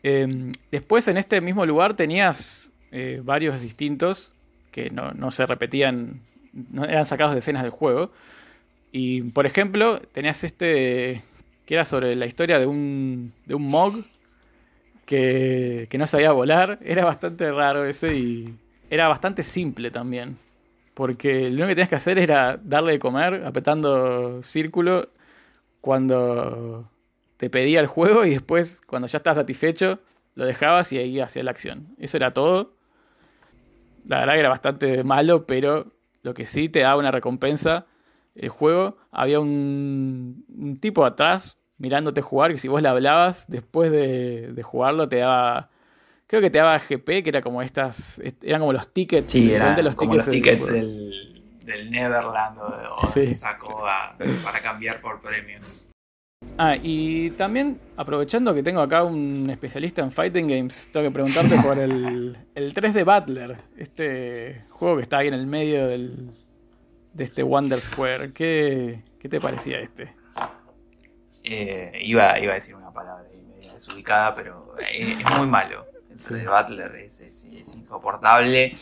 Em, 0.03 0.51
después 0.71 1.07
en 1.07 1.17
este 1.17 1.41
mismo 1.41 1.65
lugar 1.65 1.93
tenías 1.93 2.71
eh, 2.91 3.21
varios 3.23 3.61
distintos 3.61 4.35
que 4.71 4.89
no, 4.89 5.31
se 5.31 5.45
repetían, 5.45 6.21
no 6.53 6.85
eran 6.85 7.05
sacados 7.05 7.33
de 7.33 7.39
escenas 7.39 7.63
del 7.63 7.71
juego. 7.71 8.11
Y 8.91 9.21
por 9.23 9.45
ejemplo, 9.45 9.99
tenías 10.11 10.43
este 10.43 11.21
que 11.65 11.75
era 11.75 11.85
sobre 11.85 12.15
la 12.15 12.25
historia 12.25 12.59
de 12.59 12.65
un, 12.65 13.31
de 13.45 13.55
un 13.55 13.63
Mog 13.67 14.03
que, 15.05 15.87
no 15.97 16.07
sabía 16.07 16.31
volar. 16.31 16.79
Era 16.83 17.05
bastante 17.05 17.51
raro 17.51 17.85
ese 17.85 18.15
y 18.15 18.55
era 18.91 19.07
bastante 19.07 19.41
simple 19.41 19.89
también. 19.89 20.37
Porque 20.93 21.49
lo 21.49 21.55
único 21.55 21.67
que 21.69 21.75
tenías 21.75 21.89
que 21.89 21.95
hacer 21.95 22.19
era 22.19 22.59
darle 22.61 22.91
de 22.91 22.99
comer 22.99 23.43
apretando 23.45 24.43
círculo 24.43 25.09
cuando 25.79 26.91
te 27.37 27.49
pedía 27.49 27.79
el 27.79 27.87
juego 27.87 28.25
y 28.25 28.31
después 28.31 28.81
cuando 28.85 29.07
ya 29.07 29.17
estabas 29.17 29.37
satisfecho 29.37 29.99
lo 30.35 30.45
dejabas 30.45 30.91
y 30.93 30.97
ahí 30.97 31.19
hacía 31.19 31.41
la 31.41 31.51
acción. 31.51 31.95
Eso 31.97 32.17
era 32.17 32.29
todo. 32.31 32.75
La 34.05 34.19
verdad 34.19 34.33
que 34.33 34.39
era 34.39 34.49
bastante 34.49 35.03
malo, 35.03 35.47
pero 35.47 35.93
lo 36.21 36.33
que 36.33 36.45
sí 36.45 36.69
te 36.69 36.81
daba 36.81 36.97
una 36.97 37.11
recompensa 37.11 37.87
el 38.35 38.49
juego. 38.49 38.97
Había 39.11 39.39
un, 39.39 40.77
tipo 40.79 41.05
atrás 41.05 41.57
mirándote 41.77 42.21
jugar, 42.21 42.51
que 42.51 42.57
si 42.57 42.67
vos 42.67 42.81
le 42.81 42.89
hablabas 42.89 43.47
después 43.47 43.91
de, 43.91 44.61
jugarlo 44.63 45.09
te 45.09 45.17
daba... 45.17 45.70
Creo 46.31 46.39
que 46.39 46.49
te 46.49 46.59
daba 46.59 46.79
GP, 46.79 47.23
que 47.23 47.29
era 47.29 47.41
como 47.41 47.61
estas... 47.61 48.21
Eran 48.41 48.61
como 48.61 48.71
los 48.71 48.93
tickets. 48.93 49.29
Sí, 49.29 49.51
eran 49.51 49.75
los 49.83 49.97
como 49.97 50.13
tickets, 50.13 50.27
los 50.27 50.33
tickets 50.33 50.67
del, 51.65 51.91
Neverland 51.91 52.57
o, 52.57 53.35
sacó 53.35 53.83
para 54.41 54.61
cambiar 54.61 55.01
por 55.01 55.19
premios. 55.19 55.91
Ah, 56.57 56.77
y 56.81 57.31
también, 57.31 57.81
aprovechando 57.97 58.53
que 58.53 58.63
tengo 58.63 58.79
acá 58.79 59.03
un 59.03 59.49
especialista 59.49 60.03
en 60.03 60.13
fighting 60.13 60.47
games, 60.47 60.87
tengo 60.93 61.07
que 61.07 61.11
preguntarte 61.11 61.57
por 61.57 61.77
el, 61.77 62.37
el 62.55 62.73
3 62.73 62.93
de 62.93 63.03
Butler, 63.03 63.57
este 63.75 64.63
juego 64.69 64.95
que 64.95 65.01
está 65.01 65.17
ahí 65.17 65.27
en 65.27 65.33
el 65.33 65.47
medio 65.47 65.85
del, 65.87 66.31
de 67.11 67.23
este 67.25 67.43
Wonder 67.43 67.81
Square. 67.81 68.31
¿Qué, 68.31 69.03
qué 69.19 69.27
te 69.27 69.41
parecía 69.41 69.81
este? 69.81 70.15
Eh, 71.43 71.99
iba, 72.03 72.39
iba 72.39 72.53
a 72.53 72.55
decir 72.55 72.73
una 72.75 72.93
palabra 72.93 73.25
desubicada, 73.73 74.33
pero 74.33 74.77
eh, 74.79 75.17
es 75.19 75.37
muy 75.37 75.47
malo. 75.47 75.90
3 76.23 76.43
de 76.43 76.47
Butler 76.49 76.95
es, 76.97 77.21
es, 77.21 77.45
es 77.45 77.75
insoportable. 77.75 78.75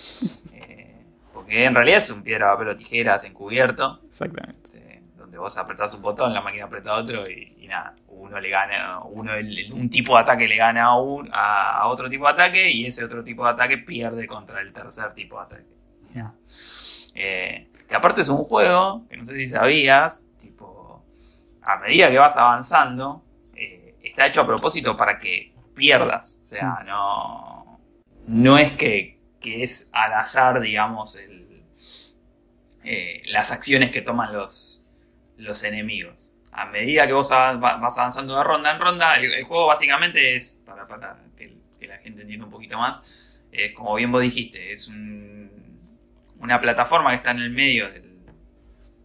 Eh, 0.53 1.05
porque 1.33 1.65
en 1.65 1.75
realidad 1.75 1.99
es 1.99 2.09
un 2.09 2.23
piedra, 2.23 2.51
papel 2.53 2.69
o 2.69 2.75
tijeras 2.77 3.23
encubierto. 3.23 4.01
Exactamente. 4.07 4.59
Este, 4.77 5.03
donde 5.15 5.37
vos 5.37 5.55
apretás 5.57 5.93
un 5.93 6.01
botón, 6.01 6.33
la 6.33 6.41
máquina 6.41 6.65
aprieta 6.65 6.95
otro 6.95 7.29
y, 7.29 7.55
y 7.59 7.67
nada. 7.67 7.95
Uno 8.07 8.39
le 8.39 8.49
gana, 8.49 8.99
uno 9.05 9.33
el- 9.33 9.71
un 9.73 9.89
tipo 9.89 10.15
de 10.15 10.21
ataque 10.21 10.47
le 10.47 10.57
gana 10.57 10.83
a, 10.85 10.97
un, 10.99 11.29
a, 11.31 11.79
a 11.79 11.87
otro 11.87 12.09
tipo 12.09 12.25
de 12.25 12.31
ataque 12.33 12.69
y 12.69 12.85
ese 12.85 13.03
otro 13.05 13.23
tipo 13.23 13.43
de 13.45 13.51
ataque 13.51 13.77
pierde 13.77 14.27
contra 14.27 14.61
el 14.61 14.73
tercer 14.73 15.13
tipo 15.13 15.37
de 15.37 15.43
ataque. 15.45 15.65
Eh, 17.15 17.67
que 17.87 17.95
aparte 17.95 18.21
es 18.21 18.29
un 18.29 18.43
juego, 18.43 19.05
que 19.09 19.17
no 19.17 19.25
sé 19.25 19.35
si 19.35 19.49
sabías, 19.49 20.25
tipo, 20.39 21.03
a 21.63 21.77
medida 21.77 22.09
que 22.09 22.17
vas 22.19 22.37
avanzando, 22.37 23.23
eh, 23.55 23.95
está 24.03 24.27
hecho 24.27 24.41
a 24.41 24.45
propósito 24.47 24.95
para 24.95 25.17
que 25.19 25.53
pierdas. 25.79 26.41
O 26.45 26.47
sea, 26.47 26.83
no, 26.85 27.79
no 28.27 28.57
es 28.57 28.71
que, 28.73 29.19
que 29.39 29.63
es 29.63 29.89
al 29.93 30.13
azar, 30.13 30.59
digamos, 30.61 31.15
el, 31.15 31.63
eh, 32.83 33.23
las 33.27 33.51
acciones 33.51 33.91
que 33.91 34.01
toman 34.01 34.33
los, 34.33 34.83
los 35.37 35.63
enemigos. 35.63 36.31
A 36.51 36.65
medida 36.65 37.05
que 37.07 37.13
vos 37.13 37.29
vas 37.29 37.97
avanzando 37.97 38.35
de 38.37 38.43
ronda 38.43 38.71
en 38.75 38.81
ronda, 38.81 39.15
el, 39.15 39.31
el 39.33 39.43
juego 39.43 39.67
básicamente 39.67 40.35
es, 40.35 40.61
para, 40.65 40.87
para 40.87 41.17
que, 41.37 41.57
que 41.79 41.87
la 41.87 41.97
gente 41.99 42.21
entienda 42.23 42.45
un 42.45 42.51
poquito 42.51 42.77
más, 42.77 43.39
es 43.51 43.73
como 43.73 43.95
bien 43.95 44.11
vos 44.11 44.21
dijiste, 44.21 44.71
es 44.73 44.87
un- 44.87 45.49
una 46.39 46.59
plataforma 46.61 47.09
que 47.11 47.17
está 47.17 47.31
en 47.31 47.39
el 47.39 47.51
medio 47.51 47.89
del- 47.91 48.19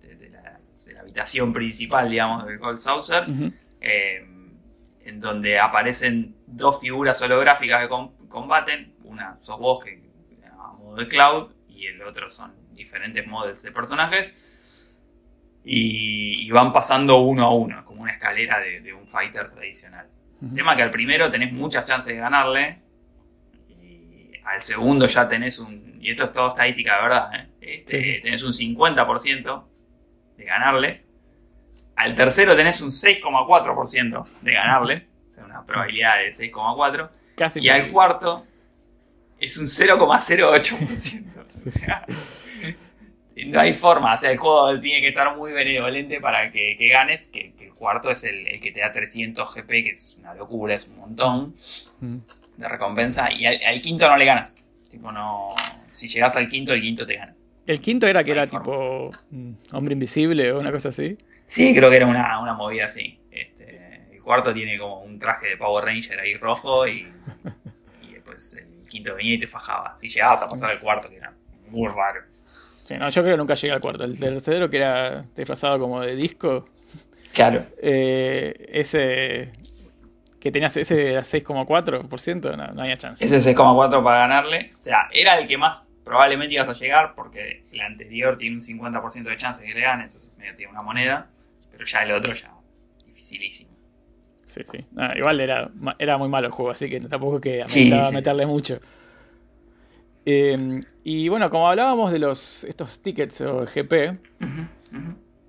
de, 0.02 0.16
de 0.16 0.30
la, 0.30 0.58
de 0.84 0.92
la 0.92 1.00
habitación 1.00 1.52
principal, 1.52 2.10
digamos, 2.10 2.46
del 2.46 2.58
Cold 2.58 2.80
Saucer, 2.80 3.24
eh, 3.80 4.26
en 5.04 5.20
donde 5.20 5.58
aparecen 5.58 6.34
dos 6.56 6.80
figuras 6.80 7.20
holográficas 7.22 7.82
que 7.82 7.88
com- 7.88 8.14
combaten. 8.28 8.94
Una 9.04 9.36
sos 9.40 9.58
vos, 9.58 9.84
que 9.84 10.02
a 10.50 10.72
modo 10.72 10.96
de 10.96 11.06
Cloud, 11.08 11.52
y 11.68 11.86
el 11.86 12.02
otro 12.02 12.28
son 12.30 12.54
diferentes 12.72 13.26
models 13.26 13.62
de 13.62 13.72
personajes. 13.72 14.32
Y, 15.66 16.46
y 16.46 16.50
van 16.50 16.72
pasando 16.72 17.18
uno 17.18 17.44
a 17.46 17.54
uno, 17.54 17.84
como 17.86 18.02
una 18.02 18.12
escalera 18.12 18.60
de, 18.60 18.80
de 18.80 18.92
un 18.92 19.08
fighter 19.08 19.50
tradicional. 19.50 20.08
El 20.40 20.48
Ujú. 20.48 20.56
tema 20.56 20.76
que 20.76 20.82
al 20.82 20.90
primero 20.90 21.30
tenés 21.30 21.52
muchas 21.52 21.86
chances 21.86 22.12
de 22.14 22.20
ganarle. 22.20 22.82
Y 23.82 24.32
al 24.44 24.60
segundo 24.60 25.06
ya 25.06 25.26
tenés 25.28 25.58
un. 25.58 25.98
Y 26.02 26.10
esto 26.10 26.24
es 26.24 26.32
todo 26.34 26.50
estadística 26.50 26.96
de 26.96 27.02
verdad, 27.02 27.30
¿eh? 27.34 27.48
Este, 27.62 28.02
Sí, 28.02 28.12
sí. 28.16 28.20
Tenés 28.22 28.42
un 28.42 28.52
50% 28.52 29.64
de 30.36 30.44
ganarle. 30.44 31.04
Al 31.96 32.14
tercero 32.14 32.54
tenés 32.54 32.80
un 32.82 32.90
6,4% 32.90 34.26
de 34.42 34.52
ganarle. 34.52 35.08
O 35.34 35.36
sea, 35.36 35.44
una 35.46 35.66
probabilidad 35.66 36.18
de 36.18 36.30
6,4%. 36.32 37.10
Casi 37.34 37.58
Y 37.58 37.68
al 37.68 37.90
cuarto 37.90 38.46
es 39.40 39.58
un 39.58 39.66
0,08%. 39.66 41.24
O 41.66 41.70
sea, 41.70 42.04
no 43.46 43.58
hay 43.58 43.74
forma. 43.74 44.14
O 44.14 44.16
sea, 44.16 44.30
el 44.30 44.36
juego 44.38 44.78
tiene 44.80 45.00
que 45.00 45.08
estar 45.08 45.34
muy 45.36 45.50
benevolente 45.52 46.20
para 46.20 46.52
que, 46.52 46.76
que 46.78 46.88
ganes. 46.88 47.26
Que, 47.26 47.52
que 47.54 47.66
el 47.66 47.74
cuarto 47.74 48.10
es 48.10 48.22
el, 48.22 48.46
el 48.46 48.60
que 48.60 48.70
te 48.70 48.78
da 48.80 48.92
300 48.92 49.52
GP, 49.54 49.68
que 49.68 49.90
es 49.96 50.16
una 50.20 50.34
locura, 50.34 50.76
es 50.76 50.86
un 50.86 50.98
montón 50.98 51.56
Mm. 52.00 52.18
de 52.58 52.68
recompensa. 52.68 53.28
Y 53.32 53.46
al, 53.46 53.58
al 53.66 53.80
quinto 53.80 54.08
no 54.08 54.16
le 54.16 54.24
ganas. 54.24 54.68
Tipo, 54.88 55.10
no. 55.10 55.48
Si 55.92 56.06
llegas 56.06 56.36
al 56.36 56.48
quinto, 56.48 56.72
el 56.72 56.80
quinto 56.82 57.04
te 57.06 57.16
gana. 57.16 57.34
El 57.66 57.80
quinto 57.80 58.06
era 58.06 58.22
que 58.22 58.34
No 58.34 58.42
era 58.42 58.46
tipo 58.46 59.10
mm, 59.30 59.52
hombre 59.72 59.94
invisible 59.94 60.52
o 60.52 60.58
una 60.58 60.70
cosa 60.70 60.90
así. 60.90 61.18
Sí, 61.46 61.74
creo 61.74 61.90
que 61.90 61.96
era 61.96 62.06
una, 62.06 62.38
una 62.40 62.52
movida 62.54 62.84
así. 62.86 63.18
El 63.32 63.48
cuarto 64.24 64.52
tiene 64.52 64.78
como 64.78 65.00
un 65.02 65.18
traje 65.18 65.48
de 65.50 65.56
Power 65.56 65.84
Ranger 65.84 66.18
ahí 66.20 66.34
rojo 66.34 66.86
y, 66.88 67.06
y 68.02 68.12
después 68.12 68.56
el 68.56 68.88
quinto 68.88 69.14
venía 69.14 69.34
y 69.34 69.38
te 69.38 69.46
fajaba. 69.48 69.96
Si 69.98 70.08
llegabas 70.08 70.42
a 70.42 70.48
pasar 70.48 70.70
al 70.72 70.80
cuarto, 70.80 71.08
que 71.08 71.16
era 71.16 71.32
muy 71.68 71.88
raro. 71.88 72.22
Sí, 72.84 72.96
no, 72.98 73.08
yo 73.08 73.22
creo 73.22 73.34
que 73.34 73.38
nunca 73.38 73.54
llegué 73.54 73.72
al 73.74 73.80
cuarto. 73.80 74.04
El 74.04 74.18
tercero, 74.18 74.68
que 74.68 74.76
era 74.78 75.22
disfrazado 75.36 75.78
como 75.78 76.00
de 76.02 76.14
disco, 76.16 76.68
Claro. 77.32 77.66
eh, 77.80 78.54
ese 78.72 79.52
que 80.38 80.52
tenías 80.52 80.76
ese 80.76 81.12
era 81.12 81.22
6,4%, 81.22 82.56
no, 82.56 82.66
no 82.74 82.82
había 82.82 82.98
chance. 82.98 83.24
Ese 83.24 83.38
6,4 83.54 84.04
para 84.04 84.18
ganarle. 84.18 84.72
O 84.78 84.82
sea, 84.82 85.08
era 85.10 85.38
el 85.38 85.46
que 85.46 85.56
más 85.56 85.86
probablemente 86.04 86.54
ibas 86.54 86.68
a 86.68 86.74
llegar 86.74 87.14
porque 87.14 87.64
el 87.72 87.80
anterior 87.80 88.36
tiene 88.36 88.56
un 88.56 88.60
50% 88.62 89.22
de 89.24 89.36
chance 89.36 89.62
de 89.62 89.68
que 89.68 89.74
le 89.74 89.80
gane, 89.80 90.04
entonces 90.04 90.36
medio 90.36 90.54
tiene 90.54 90.70
una 90.72 90.82
moneda. 90.82 91.28
Pero 91.72 91.86
ya 91.86 92.02
el 92.02 92.12
otro 92.12 92.34
ya, 92.34 92.52
dificilísimo. 93.06 93.70
Sí, 94.54 94.60
sí. 94.70 94.84
No, 94.92 95.16
igual 95.16 95.40
era, 95.40 95.70
era 95.98 96.16
muy 96.16 96.28
malo 96.28 96.46
el 96.46 96.52
juego, 96.52 96.70
así 96.70 96.88
que 96.88 97.00
tampoco 97.00 97.36
es 97.36 97.42
que 97.42 97.62
sí, 97.66 97.90
sí. 97.90 98.12
meterle 98.12 98.46
mucho. 98.46 98.78
Eh, 100.26 100.80
y 101.02 101.28
bueno, 101.28 101.50
como 101.50 101.68
hablábamos 101.68 102.12
de 102.12 102.18
los 102.18 102.64
estos 102.64 103.00
tickets 103.00 103.40
o 103.42 103.66
GP, 103.66 104.18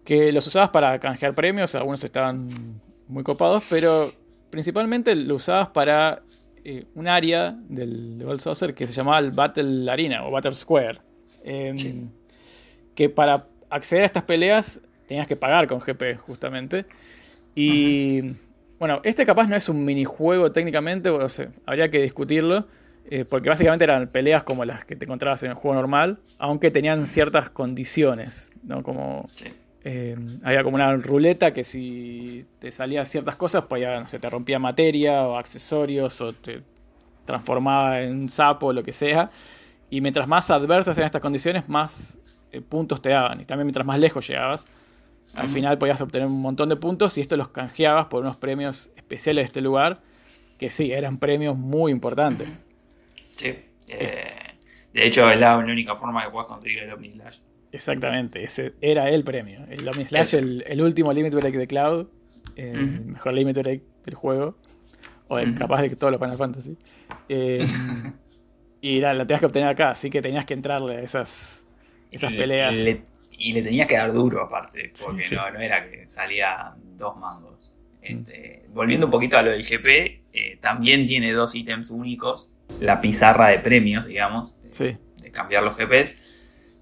que 0.03 0.31
los 0.31 0.45
usabas 0.47 0.69
para 0.69 0.99
canjear 0.99 1.33
premios, 1.33 1.75
algunos 1.75 2.03
estaban 2.03 2.49
muy 3.07 3.23
copados, 3.23 3.63
pero 3.69 4.11
principalmente 4.49 5.15
lo 5.15 5.35
usabas 5.35 5.69
para 5.69 6.23
eh, 6.63 6.85
un 6.95 7.07
área 7.07 7.55
del 7.69 8.17
de 8.17 8.25
World 8.25 8.41
Saucer 8.41 8.73
que 8.73 8.87
se 8.87 8.93
llamaba 8.93 9.19
el 9.19 9.31
Battle 9.31 9.89
Arena 9.89 10.25
o 10.25 10.31
Battle 10.31 10.55
Square. 10.55 10.99
Eh, 11.43 11.73
Sí. 11.77 12.03
Que 12.95 13.09
para 13.09 13.45
acceder 13.69 14.03
a 14.03 14.05
estas 14.05 14.23
peleas 14.23 14.81
tenías 15.07 15.27
que 15.27 15.35
pagar 15.35 15.67
con 15.67 15.79
GP, 15.79 16.17
justamente. 16.17 16.85
Y 17.53 18.21
bueno, 18.79 19.01
este 19.03 19.25
capaz 19.25 19.47
no 19.47 19.55
es 19.55 19.69
un 19.69 19.83
minijuego 19.85 20.51
técnicamente, 20.51 21.09
o 21.09 21.29
sea, 21.29 21.49
habría 21.65 21.89
que 21.89 22.01
discutirlo. 22.01 22.67
eh, 23.09 23.23
porque 23.23 23.49
básicamente 23.49 23.83
eran 23.83 24.07
peleas 24.07 24.43
como 24.43 24.65
las 24.65 24.83
que 24.83 24.95
te 24.95 25.05
encontrabas 25.05 25.43
en 25.43 25.51
el 25.51 25.55
juego 25.55 25.75
normal, 25.75 26.17
aunque 26.39 26.71
tenían 26.71 27.05
ciertas 27.05 27.49
condiciones, 27.51 28.53
¿no? 28.63 28.81
Como 28.81 29.29
eh, 29.83 30.15
había 30.43 30.63
como 30.63 30.75
una 30.75 30.95
ruleta 30.95 31.53
que 31.53 31.63
si 31.63 32.45
te 32.59 32.71
salían 32.71 33.05
ciertas 33.05 33.35
cosas, 33.35 33.65
pues 33.69 33.83
ya 33.83 33.99
no 33.99 34.07
sé, 34.07 34.17
te 34.17 34.27
rompía 34.29 34.57
materia 34.57 35.21
o 35.27 35.37
accesorios 35.37 36.19
o 36.21 36.33
te 36.33 36.63
transformaba 37.25 38.01
en 38.01 38.27
sapo 38.29 38.67
o 38.67 38.73
lo 38.73 38.81
que 38.83 38.91
sea. 38.91 39.29
Y 39.91 40.01
mientras 40.01 40.27
más 40.27 40.49
adversas 40.49 40.97
eran 40.97 41.05
estas 41.05 41.21
condiciones, 41.21 41.69
más 41.69 42.17
eh, 42.51 42.61
puntos 42.61 43.01
te 43.01 43.09
daban. 43.09 43.39
Y 43.41 43.45
también 43.45 43.67
mientras 43.67 43.85
más 43.85 43.99
lejos 43.99 44.27
llegabas, 44.27 44.67
al 45.35 45.49
final 45.49 45.77
podías 45.77 45.99
obtener 46.01 46.27
un 46.27 46.41
montón 46.41 46.69
de 46.69 46.75
puntos 46.75 47.17
y 47.17 47.21
esto 47.21 47.35
los 47.37 47.49
canjeabas 47.49 48.05
por 48.07 48.21
unos 48.23 48.37
premios 48.37 48.89
especiales 48.95 49.43
de 49.43 49.45
este 49.45 49.61
lugar, 49.61 50.01
que 50.57 50.69
sí, 50.69 50.91
eran 50.91 51.17
premios 51.17 51.57
muy 51.57 51.91
importantes. 51.91 52.65
Sí. 53.35 53.53
Eh, 53.89 54.29
de 54.93 55.05
hecho, 55.07 55.29
es 55.29 55.39
la 55.39 55.57
única 55.57 55.95
forma 55.95 56.23
que 56.23 56.31
puedes 56.31 56.47
conseguir 56.47 56.79
el 56.79 56.93
Omni 56.93 57.11
Slash. 57.11 57.39
Exactamente, 57.71 58.41
ese 58.43 58.73
era 58.79 59.09
el 59.09 59.23
premio. 59.25 59.65
El 59.69 59.87
Omni 59.87 60.05
Slash, 60.05 60.35
el, 60.35 60.63
el 60.65 60.81
último 60.81 61.11
Limit 61.11 61.33
Break 61.33 61.55
de 61.55 61.67
Cloud, 61.67 62.07
el 62.55 63.05
mejor 63.05 63.33
Limit 63.33 63.57
Break 63.57 63.81
del 64.05 64.15
juego, 64.15 64.57
o 65.27 65.35
de- 65.37 65.49
Ujú. 65.49 65.55
capaz 65.59 65.81
de 65.81 65.89
todos 65.95 66.11
los 66.11 66.21
Final 66.21 66.37
Fantasy. 66.37 66.77
Eh, 67.27 67.65
y 68.81 68.99
la, 69.01 69.13
lo 69.13 69.25
tenías 69.27 69.41
que 69.41 69.45
obtener 69.47 69.67
acá, 69.67 69.89
así 69.91 70.09
que 70.09 70.21
tenías 70.21 70.45
que 70.45 70.53
entrarle 70.53 70.95
a 70.97 71.01
esas, 71.01 71.65
esas 72.11 72.31
peleas. 72.33 72.77
le- 72.77 73.03
y 73.37 73.53
le 73.53 73.61
tenías 73.61 73.87
que 73.87 73.95
dar 73.97 74.11
duro 74.13 74.41
aparte, 74.43 74.91
porque 75.03 75.23
Sí, 75.23 75.29
sí. 75.29 75.35
No, 75.35 75.49
no 75.51 75.59
era 75.59 75.89
que 75.89 76.07
salía 76.09 76.73
dos 76.77 77.17
mangos. 77.17 77.71
Este, 78.01 78.65
volviendo 78.69 79.07
un 79.07 79.11
poquito 79.11 79.37
a 79.37 79.41
lo 79.41 79.51
del 79.51 79.63
GP, 79.63 80.21
eh, 80.33 80.57
también 80.61 81.07
tiene 81.07 81.31
dos 81.33 81.55
ítems 81.55 81.89
únicos. 81.89 82.51
La 82.79 83.01
pizarra 83.01 83.49
de 83.49 83.59
premios, 83.59 84.05
digamos, 84.05 84.61
de- 84.61 84.73
Sí, 84.73 84.97
de 85.21 85.31
cambiar 85.31 85.63
los 85.63 85.75
GPs, 85.75 86.15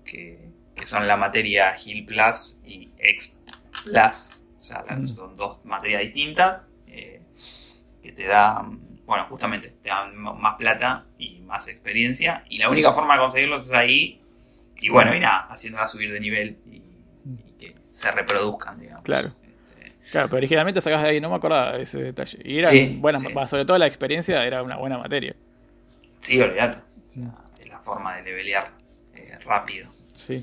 que, 0.05 0.49
que 0.75 0.85
son 0.85 1.07
la 1.07 1.15
materia 1.17 1.73
Heal 1.75 2.05
Plus 2.05 2.61
y 2.65 2.91
X 2.97 3.39
Plus. 3.85 4.43
O 4.59 4.63
sea, 4.63 4.83
Mm. 4.89 5.05
son 5.05 5.35
dos 5.35 5.63
materias 5.65 6.01
distintas 6.01 6.69
eh, 6.87 7.21
que 8.01 8.11
te 8.11 8.25
dan, 8.27 8.79
bueno, 9.05 9.25
justamente, 9.29 9.69
te 9.81 9.89
dan 9.89 10.15
más 10.15 10.55
plata 10.55 11.05
y 11.17 11.39
más 11.41 11.67
experiencia. 11.67 12.45
Y 12.49 12.57
la 12.59 12.69
única 12.69 12.91
forma 12.91 13.15
de 13.15 13.21
conseguirlos 13.21 13.65
es 13.67 13.73
ahí. 13.73 14.21
Y 14.85 14.89
bueno, 14.89 15.15
y 15.15 15.19
nada, 15.19 15.47
haciéndola 15.49 15.87
subir 15.87 16.11
de 16.11 16.19
nivel 16.19 16.57
y, 16.69 16.75
y 16.75 17.53
que 17.59 17.75
se 17.91 18.11
reproduzcan, 18.11 18.79
digamos. 18.79 19.03
Claro. 19.03 19.29
Este, 19.41 19.93
claro, 20.11 20.27
pero 20.27 20.37
originalmente 20.39 20.81
sacas 20.81 21.01
de 21.03 21.09
ahí, 21.09 21.21
no 21.21 21.29
me 21.29 21.35
acordaba 21.35 21.77
de 21.77 21.83
ese 21.83 22.01
detalle. 22.03 22.39
Y 22.43 22.57
era 22.59 22.67
Sí, 22.69 22.97
buena, 22.99 23.17
sí. 23.19 23.27
sobre 23.47 23.65
todo 23.65 23.77
la 23.77 23.87
experiencia 23.87 24.43
era 24.45 24.61
una 24.61 24.77
buena 24.77 24.97
materia. 24.97 25.35
sí, 26.19 26.39
olvídate. 26.41 26.79
O 27.09 27.13
sea, 27.13 27.33
es 27.61 27.69
la 27.69 27.79
forma 27.79 28.17
de 28.17 28.23
levelear 28.23 28.71
eh, 29.15 29.37
rápido. 29.45 29.89
Sí. 30.13 30.37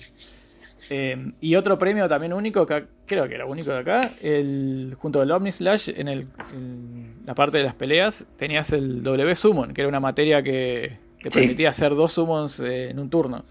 Eh, 0.93 1.33
y 1.41 1.55
otro 1.57 1.77
premio 1.79 2.09
también 2.09 2.33
único, 2.33 2.65
que 2.67 2.87
creo 3.07 3.29
que 3.29 3.35
era 3.35 3.45
único 3.47 3.71
de 3.71 3.79
acá, 3.79 4.01
el, 4.23 4.97
junto 4.99 5.21
al 5.21 5.31
Omnislash, 5.31 5.91
en, 5.95 6.09
el, 6.09 6.27
en 6.55 7.17
la 7.27 7.35
parte 7.35 7.59
de 7.59 7.65
las 7.65 7.75
peleas, 7.75 8.27
tenías 8.37 8.73
el 8.73 9.03
W 9.03 9.35
Summon, 9.37 9.75
que 9.75 9.83
era 9.83 9.89
una 9.89 10.01
materia 10.01 10.43
que 10.43 10.99
te 11.23 11.31
Sí. 11.31 11.41
permitía 11.41 11.69
hacer 11.69 11.95
dos 11.95 12.13
summons 12.13 12.61
eh, 12.61 12.89
en 12.91 12.99
un 12.99 13.11
turno, 13.11 13.45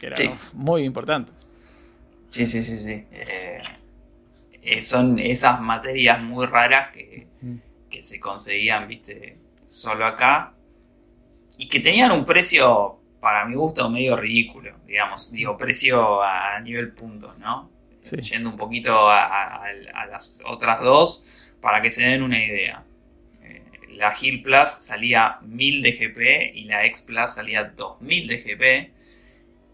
que 0.00 0.06
era 0.06 0.16
Sí. 0.16 0.30
muy 0.54 0.82
importante. 0.84 1.32
Sí, 2.30 2.46
sí, 2.46 2.62
sí, 2.62 2.78
sí. 2.78 3.04
Eh, 3.12 3.62
eh, 4.62 4.82
son 4.82 5.18
esas 5.18 5.60
materias 5.60 6.20
muy 6.22 6.46
raras 6.46 6.90
que, 6.92 7.26
Mm. 7.42 7.56
que 7.90 8.02
se 8.02 8.18
conseguían, 8.20 8.88
viste, 8.88 9.36
solo 9.66 10.04
acá. 10.06 10.54
Y 11.58 11.68
que 11.68 11.80
tenían 11.80 12.12
un 12.12 12.24
precio, 12.24 12.98
para 13.20 13.44
mi 13.44 13.54
gusto, 13.56 13.88
medio 13.90 14.16
ridículo. 14.16 14.74
Digamos, 14.86 15.30
digo, 15.32 15.58
precio 15.58 16.22
a, 16.22 16.58
nivel 16.60 16.92
puntos, 16.92 17.36
¿no? 17.38 17.70
Sí. 18.00 18.16
Yendo 18.16 18.48
un 18.50 18.56
poquito 18.56 19.08
a, 19.10 19.24
a- 19.24 19.64
a 19.94 20.06
las 20.06 20.40
otras 20.46 20.80
dos, 20.80 21.26
para 21.60 21.82
que 21.82 21.90
se 21.90 22.04
den 22.04 22.22
una 22.22 22.42
idea. 22.42 22.82
Eh, 23.42 23.62
la 23.90 24.12
Heal 24.12 24.40
Plus 24.40 24.68
salía 24.70 25.38
1000 25.42 25.82
de 25.82 25.92
GP 25.92 26.52
y 26.54 26.64
la 26.64 26.86
X 26.86 27.02
Plus 27.02 27.32
salía 27.32 27.64
2000 27.64 28.26
de 28.28 28.38
GP. 28.38 28.99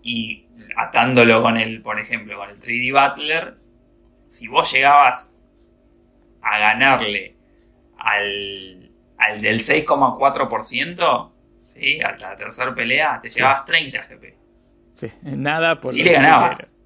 Y 0.09 0.47
atándolo 0.77 1.43
con 1.43 1.57
el, 1.57 1.83
por 1.83 1.99
ejemplo, 1.99 2.37
con 2.39 2.49
el 2.51 2.61
3D 2.61 2.93
Butler, 2.93 3.57
si 4.29 4.47
vos 4.47 4.71
llegabas 4.73 5.41
a 6.43 6.59
ganarle 6.59 7.35
al, 7.99 8.93
al 9.19 9.41
del 9.41 9.59
6,4%, 9.61 11.33
¿sí? 11.65 12.01
a 12.01 12.13
la 12.17 12.37
tercera 12.37 12.73
pelea, 12.75 13.19
te 13.21 13.31
Sí. 13.31 13.39
llevabas 13.41 13.65
30 13.65 14.03
GP. 14.09 14.37
Sí, 14.93 15.09
nada 15.23 15.81
por 15.81 15.93
Si 15.93 16.03
le 16.05 16.13
ganabas. 16.13 16.77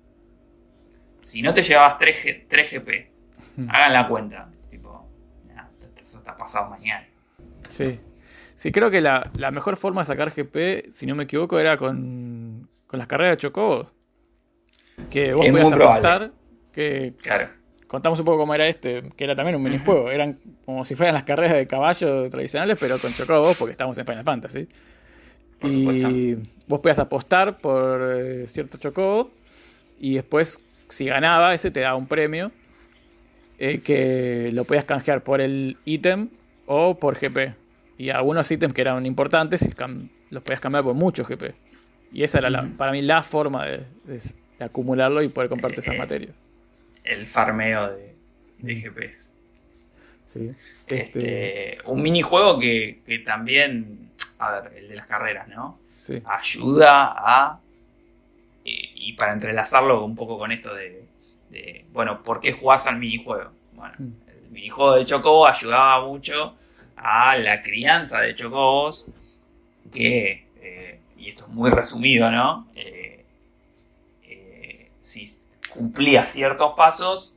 Si 1.22 1.42
no 1.42 1.52
te 1.52 1.62
llevabas 1.62 1.98
3, 1.98 2.24
G- 2.24 2.46
3 2.48 2.70
GP, 2.72 3.12
hagan 3.68 3.92
la 3.92 4.08
cuenta. 4.08 4.50
Tipo, 4.70 5.06
nah, 5.46 5.64
eso 6.00 6.18
está 6.18 6.36
pasado 6.36 6.70
mañana. 6.70 7.06
Sí. 7.68 8.00
Sí, 8.54 8.72
creo 8.72 8.90
que 8.90 9.00
la, 9.00 9.30
la 9.38 9.50
mejor 9.52 9.76
forma 9.78 10.02
de 10.02 10.06
sacar 10.06 10.30
GP, 10.30 10.90
si 10.90 11.06
no 11.06 11.14
me 11.14 11.24
equivoco, 11.24 11.58
era 11.58 11.76
con, 11.78 12.29
con 12.90 12.99
las 12.99 13.06
carreras 13.06 13.35
de 13.35 13.42
Chocobos. 13.42 13.87
Que 15.11 15.32
vos 15.32 15.47
Es 15.47 15.52
podías 15.52 15.73
apostar, 15.73 16.32
que 16.73 17.14
Claro. 17.23 17.50
contamos 17.87 18.18
un 18.18 18.25
poco 18.25 18.38
cómo 18.38 18.52
era 18.52 18.66
este, 18.66 19.04
que 19.16 19.23
era 19.23 19.37
también 19.37 19.54
un 19.54 19.62
minijuego. 19.62 20.11
Eran 20.11 20.37
como 20.64 20.85
si 20.85 20.97
fueran 20.97 21.14
las 21.14 21.23
carreras 21.23 21.56
de 21.56 21.68
caballo 21.68 22.28
tradicionales, 22.28 22.76
pero 22.80 22.99
con 22.99 23.12
Chocobos, 23.12 23.56
porque 23.56 23.70
estamos 23.70 23.97
en 23.97 24.06
Final 24.06 24.25
Fantasy. 24.25 24.66
Por 25.61 25.70
y 25.70 26.35
vos 26.66 26.80
podías 26.80 26.99
apostar 26.99 27.59
por 27.59 28.02
eh, 28.12 28.49
cierto 28.49 28.76
Chocobo, 28.76 29.30
y 30.00 30.14
después, 30.14 30.59
si 30.88 31.04
ganaba, 31.04 31.54
ese 31.54 31.70
te 31.70 31.80
daba 31.80 31.94
un 31.97 32.09
premio 32.09 32.50
eh, 33.61 33.82
que 33.82 34.50
lo 34.52 34.64
podías 34.64 34.85
canjear 34.85 35.23
por 35.23 35.40
el 35.40 35.76
ítem 35.85 36.28
o 36.66 36.99
por 36.99 37.16
GP. 37.16 37.54
Y 37.99 38.11
algunos 38.11 38.50
ítems 38.50 38.75
que 38.75 38.80
eran 38.80 39.06
importantes 39.06 39.64
los 40.30 40.42
podías 40.42 40.61
cambiar 40.61 40.82
por 40.82 40.94
muchos 40.94 41.28
GP. 41.28 41.54
Y 42.12 42.23
esa 42.25 42.38
era 42.38 42.50
la- 42.50 42.69
para 42.76 42.93
mí 42.93 43.02
la 43.02 43.23
forma 43.23 43.67
de, 43.67 43.79
de- 44.05 44.23
de 44.59 44.64
acumularlo 44.64 45.23
y 45.23 45.29
poder 45.29 45.49
comprarte 45.49 45.81
esas 45.81 45.95
Eh, 45.95 45.99
materias. 45.99 46.37
El 47.05 47.26
farmeo 47.26 47.93
de, 47.97 48.14
de 48.59 48.76
GPS. 48.76 49.35
Sí. 50.26 50.55
Este, 50.87 50.97
Este, 51.76 51.79
un 51.87 52.02
minijuego 52.02 52.59
que, 52.59 53.00
que 53.07 53.19
también, 53.21 54.11
a 54.38 54.61
ver, 54.61 54.73
el 54.76 54.88
de 54.88 54.97
las 54.97 55.07
carreras, 55.07 55.49
¿no? 55.49 55.79
sí. 55.97 56.21
Ayuda 56.25 57.14
a, 57.17 57.61
y, 58.64 58.93
y 58.95 59.12
para 59.14 59.33
entrelazarlo 59.33 60.05
un 60.05 60.14
poco 60.17 60.38
con 60.38 60.52
esto 60.52 60.75
de, 60.75 61.05
de, 61.50 61.85
bueno, 61.93 62.23
¿por 62.23 62.40
qué 62.40 62.52
jugás 62.52 62.87
al 62.87 62.99
minijuego? 62.99 63.50
Bueno, 63.73 63.95
Mm. 63.99 64.12
el 64.45 64.50
minijuego 64.50 64.97
de 64.97 65.05
Chocobo 65.05 65.47
ayudaba 65.47 66.07
mucho 66.07 66.57
a 66.97 67.37
la 67.38 67.62
crianza 67.62 68.21
de 68.21 68.35
Chocobos, 68.35 69.11
que, 69.93 70.47
eh, 70.61 71.00
y 71.20 71.28
esto 71.28 71.44
es 71.44 71.50
muy 71.50 71.70
resumido, 71.70 72.30
¿no? 72.30 72.66
Eh, 72.74 73.24
eh, 74.22 74.90
si 75.02 75.30
cumplía 75.72 76.24
ciertos 76.24 76.72
pasos, 76.76 77.37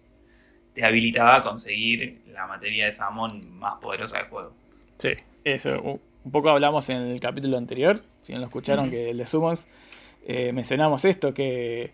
te 0.74 0.86
habilitaba 0.86 1.36
a 1.36 1.44
conseguir 1.44 2.22
la 2.32 2.48
materia 2.48 2.86
de 2.86 2.94
Samon 2.94 3.58
más 3.60 3.76
poderosa 3.76 4.18
del 4.18 4.28
juego. 4.28 4.54
Sí, 4.98 5.10
eso. 5.44 6.00
Un 6.24 6.32
poco 6.32 6.50
hablamos 6.50 6.90
en 6.90 7.02
el 7.02 7.20
capítulo 7.20 7.58
anterior, 7.58 8.00
si 8.22 8.32
no 8.32 8.40
lo 8.40 8.46
escucharon, 8.46 8.90
que 8.90 9.10
el 9.10 9.18
de 9.18 9.26
Summons, 9.26 9.68
eh, 10.26 10.54
mencionamos 10.54 11.04
esto, 11.04 11.34
que 11.34 11.92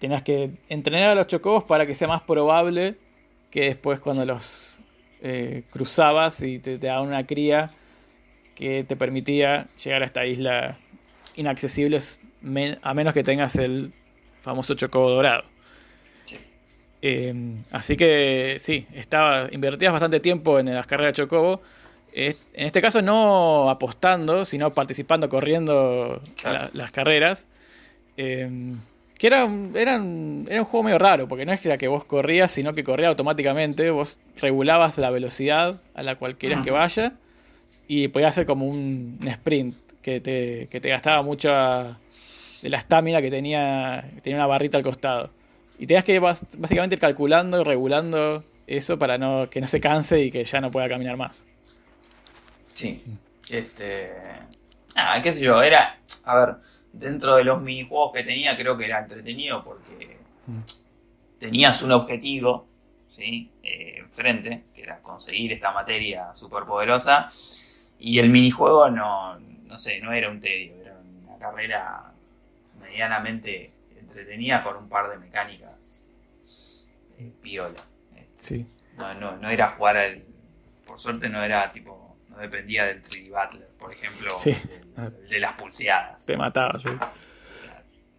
tenías 0.00 0.22
que 0.22 0.50
entrenar 0.68 1.10
a 1.10 1.14
los 1.14 1.28
chocobos 1.28 1.62
para 1.62 1.86
que 1.86 1.94
sea 1.94 2.08
más 2.08 2.22
probable 2.22 2.96
que 3.50 3.66
después 3.66 4.00
cuando 4.00 4.24
los 4.24 4.80
eh, 5.22 5.62
cruzabas 5.70 6.42
y 6.42 6.58
te, 6.58 6.78
te 6.78 6.88
daban 6.88 7.06
una 7.06 7.24
cría 7.24 7.70
que 8.56 8.82
te 8.82 8.96
permitía 8.96 9.68
llegar 9.82 10.02
a 10.02 10.06
esta 10.06 10.26
isla 10.26 10.78
inaccesible 11.36 11.98
men- 12.42 12.78
a 12.82 12.94
menos 12.94 13.14
que 13.14 13.22
tengas 13.24 13.56
el 13.56 13.92
famoso 14.42 14.74
chocobo 14.74 15.10
dorado. 15.10 15.44
Sí. 16.24 16.36
Eh, 17.02 17.56
así 17.70 17.96
que 17.96 18.56
sí, 18.58 18.86
estaba, 18.94 19.48
invertías 19.52 19.92
bastante 19.92 20.20
tiempo 20.20 20.58
en 20.58 20.72
las 20.74 20.86
carreras 20.86 21.12
de 21.14 21.22
Chocobo. 21.22 21.60
En 22.12 22.36
este 22.54 22.80
caso 22.80 23.02
no 23.02 23.68
apostando, 23.70 24.44
sino 24.44 24.72
participando, 24.72 25.28
corriendo 25.28 26.22
Claro. 26.40 26.58
la- 26.64 26.70
las 26.72 26.92
carreras. 26.92 27.46
Eh, 28.16 28.74
que 29.18 29.26
era, 29.28 29.44
un- 29.44 29.72
era, 29.76 29.96
un, 29.96 30.46
era 30.48 30.60
un 30.60 30.64
juego 30.64 30.84
medio 30.84 30.98
raro, 30.98 31.26
porque 31.28 31.44
no 31.44 31.52
es 31.52 31.60
que 31.60 31.68
era 31.68 31.78
que 31.78 31.88
vos 31.88 32.04
corrías, 32.04 32.50
sino 32.52 32.74
que 32.74 32.84
corría 32.84 33.08
automáticamente. 33.08 33.90
Vos 33.90 34.20
regulabas 34.36 34.98
la 34.98 35.10
velocidad 35.10 35.80
a 35.94 36.02
la 36.02 36.14
cual 36.16 36.36
querías 36.36 36.60
que 36.62 36.70
vaya 36.70 37.14
y 37.88 38.08
podía 38.08 38.28
hacer 38.28 38.46
como 38.46 38.66
un, 38.66 39.18
un 39.20 39.28
sprint 39.28 39.76
que 40.04 40.20
te, 40.20 40.68
que 40.70 40.80
te 40.80 40.90
gastaba 40.90 41.22
mucha 41.22 41.98
de 42.62 42.68
la 42.68 42.76
estamina 42.76 43.22
que 43.22 43.30
tenía, 43.30 44.04
tenía 44.22 44.36
una 44.38 44.46
barrita 44.46 44.76
al 44.76 44.84
costado. 44.84 45.30
Y 45.78 45.86
tenías 45.86 46.04
que 46.04 46.20
bas- 46.20 46.44
básicamente 46.58 46.94
ir 46.96 47.00
calculando 47.00 47.60
y 47.60 47.64
regulando 47.64 48.44
eso 48.66 48.98
para 48.98 49.16
no, 49.18 49.48
que 49.50 49.60
no 49.60 49.66
se 49.66 49.80
canse 49.80 50.20
y 50.22 50.30
que 50.30 50.44
ya 50.44 50.60
no 50.60 50.70
pueda 50.70 50.88
caminar 50.88 51.16
más. 51.16 51.46
Sí. 52.74 53.02
Este. 53.50 54.12
Ah, 54.94 55.20
qué 55.22 55.32
sé 55.32 55.40
yo, 55.40 55.62
era. 55.62 55.98
A 56.26 56.36
ver, 56.36 56.56
dentro 56.92 57.36
de 57.36 57.44
los 57.44 57.60
minijuegos 57.60 58.12
que 58.12 58.22
tenía, 58.22 58.56
creo 58.56 58.76
que 58.76 58.84
era 58.84 59.00
entretenido 59.00 59.64
porque 59.64 60.18
Mm. 60.46 60.60
tenías 61.38 61.80
un 61.82 61.92
objetivo, 61.92 62.66
¿sí? 63.08 63.50
Eh, 63.62 63.96
enfrente, 64.00 64.64
que 64.74 64.82
era 64.82 64.98
conseguir 65.00 65.52
esta 65.52 65.72
materia 65.72 66.34
superpoderosa. 66.34 67.30
Y 67.98 68.18
el 68.18 68.28
minijuego 68.28 68.90
no, 68.90 69.38
no 69.74 69.78
sé, 69.80 70.00
no 70.00 70.12
era 70.12 70.30
un 70.30 70.38
tedio, 70.40 70.72
era 70.80 70.96
una 71.26 71.36
carrera 71.36 72.12
medianamente 72.80 73.72
entretenida 73.98 74.62
con 74.62 74.76
un 74.76 74.88
par 74.88 75.10
de 75.10 75.16
mecánicas 75.18 76.04
eh, 77.18 77.32
piola. 77.42 77.74
Sí. 78.36 78.64
No, 78.98 79.12
no, 79.14 79.36
no 79.38 79.48
era 79.50 79.70
jugar 79.70 79.96
al. 79.96 80.22
Por 80.86 81.00
suerte 81.00 81.28
no 81.28 81.42
era 81.42 81.72
tipo. 81.72 82.16
No 82.30 82.38
dependía 82.38 82.84
del 82.84 83.02
3D 83.02 83.30
Butler, 83.30 83.68
por 83.76 83.92
ejemplo, 83.92 84.32
Sí. 84.40 84.50
el, 84.50 85.04
el 85.22 85.28
de 85.28 85.40
las 85.40 85.54
pulseadas. 85.54 86.24
Te 86.24 86.36
mataba 86.36 86.78
yo. 86.78 86.90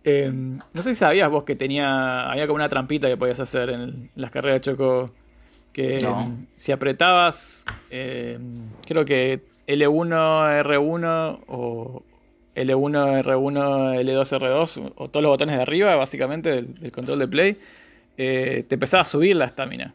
Eh, 0.04 0.30
no 0.32 0.82
sé 0.84 0.94
si 0.94 0.96
sabías 0.96 1.30
vos 1.30 1.46
que 1.46 1.56
tenía. 1.56 2.30
Había 2.30 2.48
como 2.48 2.56
una 2.56 2.68
trampita 2.68 3.08
que 3.08 3.16
podías 3.16 3.40
hacer 3.40 3.70
en 3.70 4.12
las 4.16 4.30
carreras 4.30 4.58
de 4.58 4.62
Choco. 4.62 5.14
Que 5.72 6.00
No. 6.02 6.22
eh, 6.22 6.46
si 6.58 6.74
apretabas. 6.74 7.64
eh, 7.90 8.38
creo 8.86 9.06
que 9.06 9.55
L1, 9.68 10.64
R1 10.64 11.40
o 11.48 12.04
L1, 12.56 13.24
R1, 13.24 14.00
L2, 14.02 14.40
R2, 14.40 14.94
o 14.96 15.10
todos 15.10 15.24
los 15.24 15.30
botones 15.32 15.56
de 15.56 15.62
arriba, 15.62 15.96
básicamente, 15.96 16.50
del, 16.52 16.76
del 16.80 16.92
control 16.92 17.20
de 17.20 17.28
play, 17.28 17.58
eh, 18.18 18.64
te 18.68 18.76
empezaba 18.76 19.02
a 19.02 19.06
subir 19.06 19.36
la 19.36 19.46
estamina. 19.46 19.94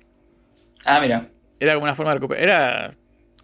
Ah, 0.84 1.00
mira. 1.00 1.28
Era 1.58 1.74
como 1.74 1.84
una 1.84 1.94
forma 1.94 2.10
de 2.12 2.14
recuperar. 2.16 2.42
Era 2.42 2.94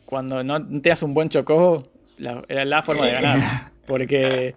cuando 0.04 0.42
no 0.44 0.64
tenías 0.66 1.02
un 1.02 1.14
buen 1.14 1.28
chocobo, 1.28 1.82
la- 2.18 2.42
era 2.48 2.64
la 2.64 2.82
forma 2.82 3.06
de 3.06 3.12
ganar. 3.12 3.38
Porque 3.86 4.54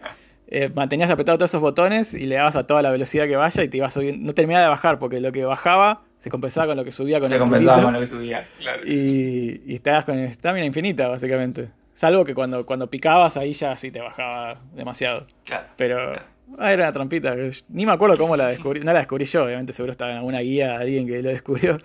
eh, 0.47 0.69
mantenías 0.73 1.09
apretado 1.09 1.37
todos 1.37 1.51
esos 1.51 1.61
botones 1.61 2.13
y 2.13 2.25
le 2.25 2.35
dabas 2.35 2.55
a 2.55 2.65
toda 2.65 2.81
la 2.81 2.89
velocidad 2.91 3.27
que 3.27 3.35
vaya 3.35 3.63
y 3.63 3.69
te 3.69 3.77
ibas 3.77 3.93
subiendo. 3.93 4.25
No 4.25 4.33
terminaba 4.33 4.63
de 4.63 4.69
bajar, 4.69 4.97
porque 4.97 5.19
lo 5.21 5.31
que 5.31 5.45
bajaba 5.45 6.01
se 6.19 6.29
compensaba 6.29 6.67
con 6.67 6.77
lo 6.77 6.85
que 6.85 6.91
subía 6.91 7.19
con 7.19 7.27
Se 7.29 7.35
el 7.35 7.41
compensaba 7.41 7.77
truquito. 7.81 7.85
con 7.87 7.93
lo 7.95 7.99
que 8.01 8.07
subía. 8.07 8.47
Claro. 8.59 8.83
Y, 8.85 9.63
y 9.65 9.73
estabas 9.73 10.05
con 10.05 10.19
estamina 10.19 10.65
infinita, 10.65 11.07
básicamente. 11.07 11.69
Salvo 11.93 12.23
que 12.23 12.35
cuando, 12.35 12.65
cuando 12.65 12.87
picabas 12.89 13.35
ahí 13.37 13.53
ya 13.53 13.75
sí 13.75 13.89
te 13.89 13.99
bajaba 13.99 14.61
demasiado. 14.75 15.25
Claro. 15.43 15.67
Pero 15.75 16.13
ah, 16.59 16.71
era 16.73 16.83
una 16.83 16.93
trampita. 16.93 17.35
Ni 17.69 17.85
me 17.87 17.91
acuerdo 17.93 18.17
cómo 18.17 18.35
la 18.37 18.47
descubrí. 18.49 18.81
No 18.81 18.93
la 18.93 18.99
descubrí 18.99 19.25
yo, 19.25 19.43
obviamente 19.45 19.73
seguro 19.73 19.91
estaba 19.91 20.11
en 20.11 20.17
alguna 20.17 20.39
guía 20.41 20.77
alguien 20.77 21.07
que 21.07 21.21
lo 21.23 21.29
descubrió. 21.29 21.77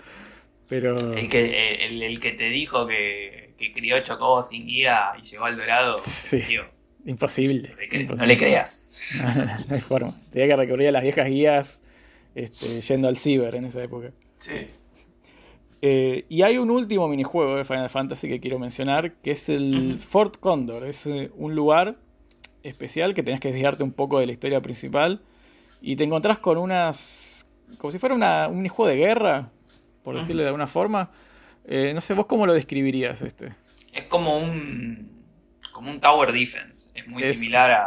Pero. 0.68 0.96
El 1.14 1.28
que, 1.28 1.84
el, 1.86 2.02
el 2.02 2.20
que 2.20 2.32
te 2.32 2.48
dijo 2.50 2.86
que, 2.86 3.54
que 3.58 3.72
crió 3.72 3.98
Chocobo 4.00 4.42
sin 4.42 4.66
guía 4.66 5.12
y 5.20 5.22
llegó 5.24 5.44
al 5.46 5.56
dorado, 5.56 5.98
Sí. 6.04 6.40
tío, 6.40 6.62
Imposible. 7.06 7.70
no 7.70 7.76
le, 7.76 7.88
no 7.88 8.00
imposible. 8.00 8.26
le 8.26 8.36
creas. 8.36 9.20
no 9.68 9.74
hay 9.74 9.80
forma. 9.80 10.12
Tenía 10.32 10.48
que 10.48 10.56
recurrir 10.56 10.88
a 10.88 10.92
las 10.92 11.02
viejas 11.02 11.26
guías 11.26 11.82
este, 12.34 12.80
yendo 12.80 13.08
al 13.08 13.16
ciber 13.16 13.54
en 13.56 13.66
esa 13.66 13.82
época. 13.82 14.10
Sí. 14.38 14.66
Eh, 15.82 16.24
y 16.28 16.42
hay 16.42 16.56
un 16.58 16.70
último 16.70 17.08
minijuego 17.08 17.56
de 17.56 17.64
Final 17.64 17.90
Fantasy 17.90 18.28
que 18.28 18.40
quiero 18.40 18.58
mencionar, 18.58 19.12
que 19.16 19.32
es 19.32 19.48
el 19.48 19.98
Fort 19.98 20.38
Condor. 20.38 20.86
Es 20.86 21.06
eh, 21.06 21.30
un 21.36 21.54
lugar 21.54 21.96
especial 22.62 23.12
que 23.14 23.22
tenés 23.22 23.40
que 23.40 23.48
desviarte 23.48 23.82
un 23.82 23.92
poco 23.92 24.18
de 24.18 24.26
la 24.26 24.32
historia 24.32 24.60
principal 24.62 25.20
y 25.82 25.96
te 25.96 26.04
encontrás 26.04 26.38
con 26.38 26.56
unas... 26.56 27.46
como 27.78 27.90
si 27.92 27.98
fuera 27.98 28.14
una, 28.14 28.48
un 28.48 28.56
minijuego 28.56 28.88
de 28.88 28.96
guerra, 28.96 29.50
por 30.02 30.16
decirle 30.16 30.42
de 30.42 30.48
alguna 30.48 30.66
forma. 30.66 31.10
Eh, 31.66 31.92
no 31.94 32.00
sé, 32.00 32.14
¿vos 32.14 32.26
cómo 32.26 32.46
lo 32.46 32.54
describirías 32.54 33.20
este? 33.22 33.54
Es 33.92 34.04
como 34.06 34.38
un 34.38 35.12
como 35.72 35.90
un 35.90 36.00
Tower 36.00 36.32
Defense. 36.32 36.90
Es 36.94 37.06
muy 37.08 37.22
Es- 37.22 37.38
similar 37.38 37.70
a, 37.72 37.84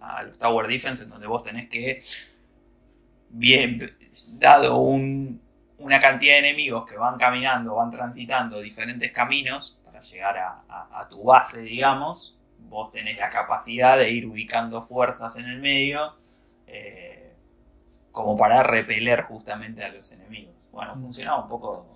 a- 0.00 0.18
a 0.18 0.22
los 0.24 0.36
Tower 0.36 0.66
Defense 0.66 1.04
en 1.04 1.10
donde 1.10 1.26
vos 1.26 1.42
tenés 1.44 1.68
que, 1.70 2.02
bien, 3.30 3.96
dado 4.38 4.78
un- 4.78 5.40
una 5.78 6.00
cantidad 6.00 6.34
de 6.34 6.38
enemigos 6.50 6.86
que 6.86 6.96
van 6.96 7.18
caminando, 7.18 7.74
van 7.76 7.90
transitando 7.90 8.60
diferentes 8.60 9.12
caminos 9.12 9.78
para 9.84 10.02
llegar 10.02 10.38
a, 10.38 10.62
a- 10.68 11.00
a 11.00 11.08
tu 11.08 11.22
base, 11.24 11.62
digamos, 11.62 12.38
vos 12.58 12.90
tenés 12.92 13.18
la 13.18 13.28
capacidad 13.30 13.96
de 13.96 14.10
ir 14.10 14.26
ubicando 14.26 14.82
fuerzas 14.82 15.36
en 15.36 15.46
el 15.46 15.60
medio 15.60 16.14
eh, 16.66 17.34
como 18.12 18.36
para 18.36 18.62
repeler 18.62 19.22
justamente 19.24 19.84
a 19.84 19.90
los 19.90 20.12
enemigos. 20.12 20.54
Bueno, 20.72 20.96
funcionaba 20.96 21.42
un 21.42 21.48
poco, 21.48 21.88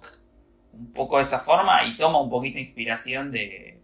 un 0.73 0.93
poco 0.93 1.19
de 1.19 1.25
esa 1.25 1.41
forma 1.41 1.85
y 1.85 1.97
toma 1.97 2.21
un 2.21 2.31
poquito 2.31 2.57
de 2.57 2.63
inspiración 2.63 3.33
de, 3.33 3.83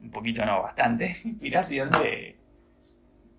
un 0.00 0.10
poquito 0.10 0.44
no, 0.44 0.62
bastante 0.62 1.16
inspiración 1.24 1.90
de 1.90 2.36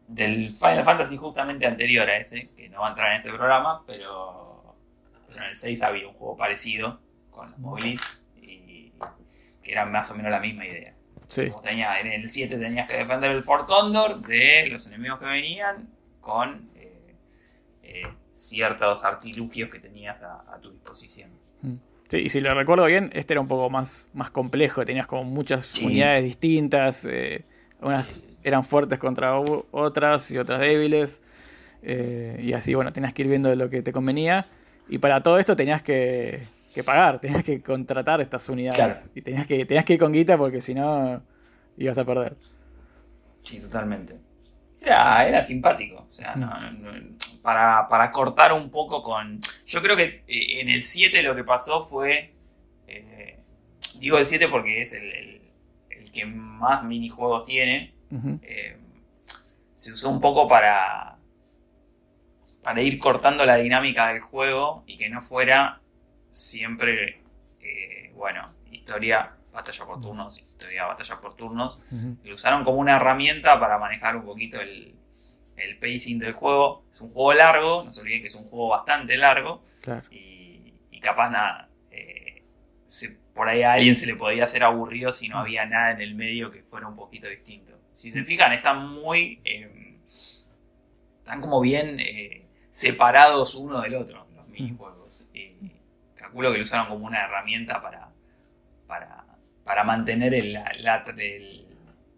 del 0.07 0.49
Final 0.49 0.83
Fantasy 0.83 1.17
justamente 1.17 1.67
anterior 1.67 2.09
a 2.09 2.17
ese, 2.17 2.53
que 2.55 2.69
no 2.69 2.81
va 2.81 2.87
a 2.87 2.89
entrar 2.89 3.11
en 3.11 3.17
este 3.17 3.29
programa, 3.31 3.83
pero, 3.85 4.48
pero 5.29 5.43
en 5.45 5.49
el 5.51 5.55
6 5.57 5.81
había 5.83 6.07
un 6.07 6.13
juego 6.13 6.37
parecido 6.37 6.99
con 7.29 7.49
los 7.51 7.59
Mobilis 7.59 8.01
y 8.41 8.91
que 9.63 9.71
era 9.71 9.85
más 9.85 10.09
o 10.11 10.15
menos 10.15 10.31
la 10.31 10.39
misma 10.39 10.65
idea. 10.65 10.93
Sí. 11.27 11.51
Tenías- 11.63 11.99
en 12.01 12.07
el 12.07 12.29
7 12.29 12.57
tenías 12.57 12.87
que 12.89 12.97
defender 12.97 13.31
el 13.31 13.43
Fort 13.43 13.67
Condor 13.67 14.19
de 14.21 14.67
los 14.71 14.87
enemigos 14.87 15.19
que 15.19 15.25
venían 15.25 15.89
con 16.21 16.69
eh, 16.75 17.15
eh, 17.83 18.03
ciertos 18.35 19.03
artilugios 19.03 19.69
que 19.69 19.79
tenías 19.79 20.21
a, 20.23 20.43
a 20.53 20.59
tu 20.59 20.71
disposición. 20.71 21.29
Sí, 22.07 22.17
y 22.17 22.29
si 22.29 22.39
lo 22.41 22.51
recuerdo 22.55 22.85
bien, 22.85 23.11
este 23.13 23.33
era 23.33 23.41
un 23.41 23.47
poco 23.47 23.69
más, 23.69 24.09
más 24.13 24.31
complejo. 24.31 24.83
Tenías 24.83 25.05
como 25.05 25.23
muchas 25.23 25.65
Sí. 25.67 25.85
unidades 25.85 26.23
distintas. 26.23 27.05
eh, 27.05 27.45
unas 27.81 28.07
Sí, 28.07 28.37
eran 28.41 28.63
fuertes 28.63 28.97
contra 28.97 29.37
otras 29.39 30.31
y 30.31 30.37
otras 30.39 30.59
débiles. 30.59 31.21
eh, 31.83 32.39
y 32.41 32.53
así, 32.53 32.73
bueno, 32.73 32.91
tenías 32.91 33.13
que 33.13 33.21
ir 33.21 33.27
viendo 33.29 33.55
lo 33.55 33.69
que 33.69 33.81
te 33.83 33.91
convenía. 33.93 34.45
Y 34.89 34.97
para 34.97 35.21
todo 35.21 35.37
esto 35.39 35.55
tenías 35.55 35.81
que, 35.81 36.47
que 36.73 36.83
pagar, 36.83 37.19
tenías 37.19 37.43
que 37.43 37.61
contratar 37.61 38.21
estas 38.21 38.47
unidades. 38.49 38.75
Claro. 38.77 38.99
Y 39.15 39.21
tenías 39.21 39.47
que, 39.47 39.65
tenías 39.65 39.85
que 39.85 39.93
ir 39.93 39.99
con 39.99 40.11
guita 40.11 40.37
porque 40.37 40.61
si 40.61 40.73
no 40.73 41.21
ibas 41.77 41.97
a 41.97 42.05
perder. 42.05 42.35
Sí, 43.43 43.59
totalmente. 43.59 44.15
Era, 44.81 45.27
era 45.27 45.41
simpático. 45.41 46.07
O 46.09 46.13
sea, 46.13 46.35
no- 46.35 46.71
no- 46.71 46.91
para, 47.41 47.87
para 47.87 48.11
cortar 48.11 48.51
un 48.53 48.69
poco 48.69 49.01
con. 49.03 49.39
Yo 49.65 49.81
creo 49.81 49.95
que 49.95 50.23
eh, 50.27 50.59
en 50.61 50.69
el 50.69 50.83
7 50.83 51.21
lo 51.23 51.35
que 51.35 51.43
pasó 51.43 51.83
fue. 51.83 52.33
eh, 52.87 53.37
digo 53.99 54.17
el 54.17 54.25
7 54.25 54.47
porque 54.49 54.81
es 54.81 54.93
el, 54.93 55.03
el- 55.11 55.41
el 55.91 56.11
que 56.11 56.25
más 56.25 56.83
minijuegos 56.83 57.45
tiene. 57.45 57.93
Eh, 58.41 58.77
se 59.75 59.93
usó 59.93 60.09
un 60.09 60.19
poco 60.19 60.47
para. 60.47 61.15
Para 62.63 62.81
ir 62.81 62.99
cortando 62.99 63.45
la 63.45 63.55
dinámica 63.57 64.07
del 64.09 64.21
juego 64.21 64.83
y 64.87 64.97
que 64.97 65.09
no 65.09 65.21
fuera 65.21 65.81
siempre. 66.31 67.21
eh, 67.61 68.11
bueno, 68.15 68.53
historia, 68.71 69.31
batalla 69.53 69.85
por 69.85 70.01
turnos, 70.01 70.39
historia, 70.39 70.85
batalla 70.85 71.19
por 71.21 71.35
turnos 71.35 71.79
lo 72.23 72.35
usaron 72.35 72.63
como 72.63 72.77
una 72.77 72.95
herramienta 72.97 73.59
para 73.59 73.77
manejar 73.77 74.15
un 74.15 74.23
poquito 74.25 74.59
el, 74.61 74.93
el 75.57 75.77
pacing 75.77 76.19
del 76.19 76.33
juego. 76.33 76.83
Es 76.91 77.01
un 77.01 77.09
juego 77.09 77.33
largo, 77.33 77.83
no 77.85 77.91
se 77.93 78.01
olviden 78.01 78.21
que 78.21 78.27
es 78.27 78.35
un 78.35 78.45
juego 78.49 78.69
bastante 78.69 79.17
largo 79.17 79.63
Claro. 79.81 80.03
y, 80.11 80.73
y 80.91 80.99
capaz 80.99 81.29
nada, 81.29 81.69
eh, 81.91 82.43
se- 82.87 83.17
por 83.33 83.47
ahí 83.47 83.61
a 83.63 83.73
alguien 83.73 83.95
se 83.95 84.05
le 84.05 84.15
podía 84.15 84.43
hacer 84.43 84.63
aburrido 84.63 85.13
si 85.13 85.29
no 85.29 85.37
había 85.37 85.65
nada 85.65 85.91
en 85.91 86.01
el 86.01 86.13
medio 86.15 86.51
que 86.51 86.63
fuera 86.63 86.87
un 86.87 86.95
poquito 86.97 87.27
distinto. 87.29 87.73
Si 87.93 88.11
se 88.11 88.23
fijan, 88.25 88.51
están 88.53 88.87
muy... 88.89 89.39
eh, 89.45 89.95
están 91.19 91.41
como 91.41 91.61
bien 91.61 91.99
eh, 91.99 92.45
separados 92.79 93.55
uno 93.55 93.81
del 93.81 93.95
otro 93.95 94.25
los 94.35 94.47
minijuegos. 94.47 95.29
Y 95.33 95.51
calculo 96.15 96.51
que 96.51 96.57
lo 96.57 96.63
usaron 96.63 96.87
como 96.87 97.05
una 97.05 97.25
herramienta 97.25 97.81
para, 97.81 98.09
para, 98.87 99.25
para 99.65 99.83
mantener 99.83 100.33
el- 100.33 100.53
la, 100.53 100.71
la- 100.79 101.03
el- 101.17 101.65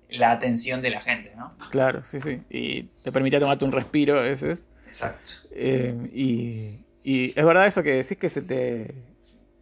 la 0.10 0.32
atención 0.32 0.82
de 0.82 0.89
la 0.91 1.02
gente, 1.02 1.34
¿no? 1.36 1.56
Claro, 1.71 2.04
sí, 2.04 2.19
sí. 2.19 2.41
Y 2.50 2.84
te 3.02 3.12
permitía 3.12 3.39
tomarte 3.39 3.65
un 3.65 3.71
respiro 3.71 4.19
a 4.19 4.24
veces. 4.24 4.67
Exacto. 4.86 5.32
Eh, 5.52 5.95
y, 6.13 6.80
y 7.04 7.30
es 7.36 7.45
verdad 7.45 7.65
eso 7.65 7.82
que 7.82 7.95
decís 7.95 8.17
que 8.17 8.28
se 8.30 8.41
te, 8.41 8.93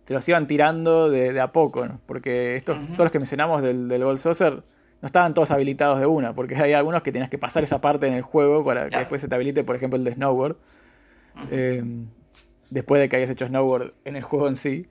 te 0.05 0.13
los 0.13 0.27
iban 0.27 0.47
tirando 0.47 1.09
de, 1.09 1.31
de 1.33 1.39
a 1.39 1.51
poco, 1.51 1.85
¿no? 1.85 2.01
Porque 2.07 2.55
estos, 2.55 2.79
todos 2.87 2.99
los 2.99 3.11
que 3.11 3.19
mencionamos 3.19 3.61
del, 3.61 3.87
del 3.87 4.03
Gold 4.03 4.17
Saucer 4.17 4.53
no 5.01 5.05
estaban 5.05 5.33
todos 5.35 5.51
habilitados 5.51 5.99
de 5.99 6.07
una, 6.07 6.33
porque 6.33 6.55
hay 6.57 6.73
algunos 6.73 7.03
que 7.03 7.11
tenías 7.13 7.29
que 7.29 7.37
pasar 7.37 7.61
esa 7.63 7.79
parte 7.79 8.07
en 8.07 8.15
el 8.15 8.21
juego 8.23 8.65
para 8.65 8.83
que 8.85 8.89
Claro. 8.89 9.03
después 9.03 9.21
se 9.21 9.27
te 9.29 9.35
habilite, 9.35 9.63
por 9.63 9.75
ejemplo, 9.77 9.97
el 9.97 10.03
de 10.03 10.13
Snowboard. 10.15 10.57
Eh, 11.51 11.83
después 12.69 13.01
de 13.01 13.09
que 13.09 13.15
hayas 13.17 13.29
hecho 13.29 13.47
Snowboard 13.47 13.93
en 14.05 14.15
el 14.15 14.23
juego 14.23 14.47
en 14.47 14.55
sí. 14.55 14.85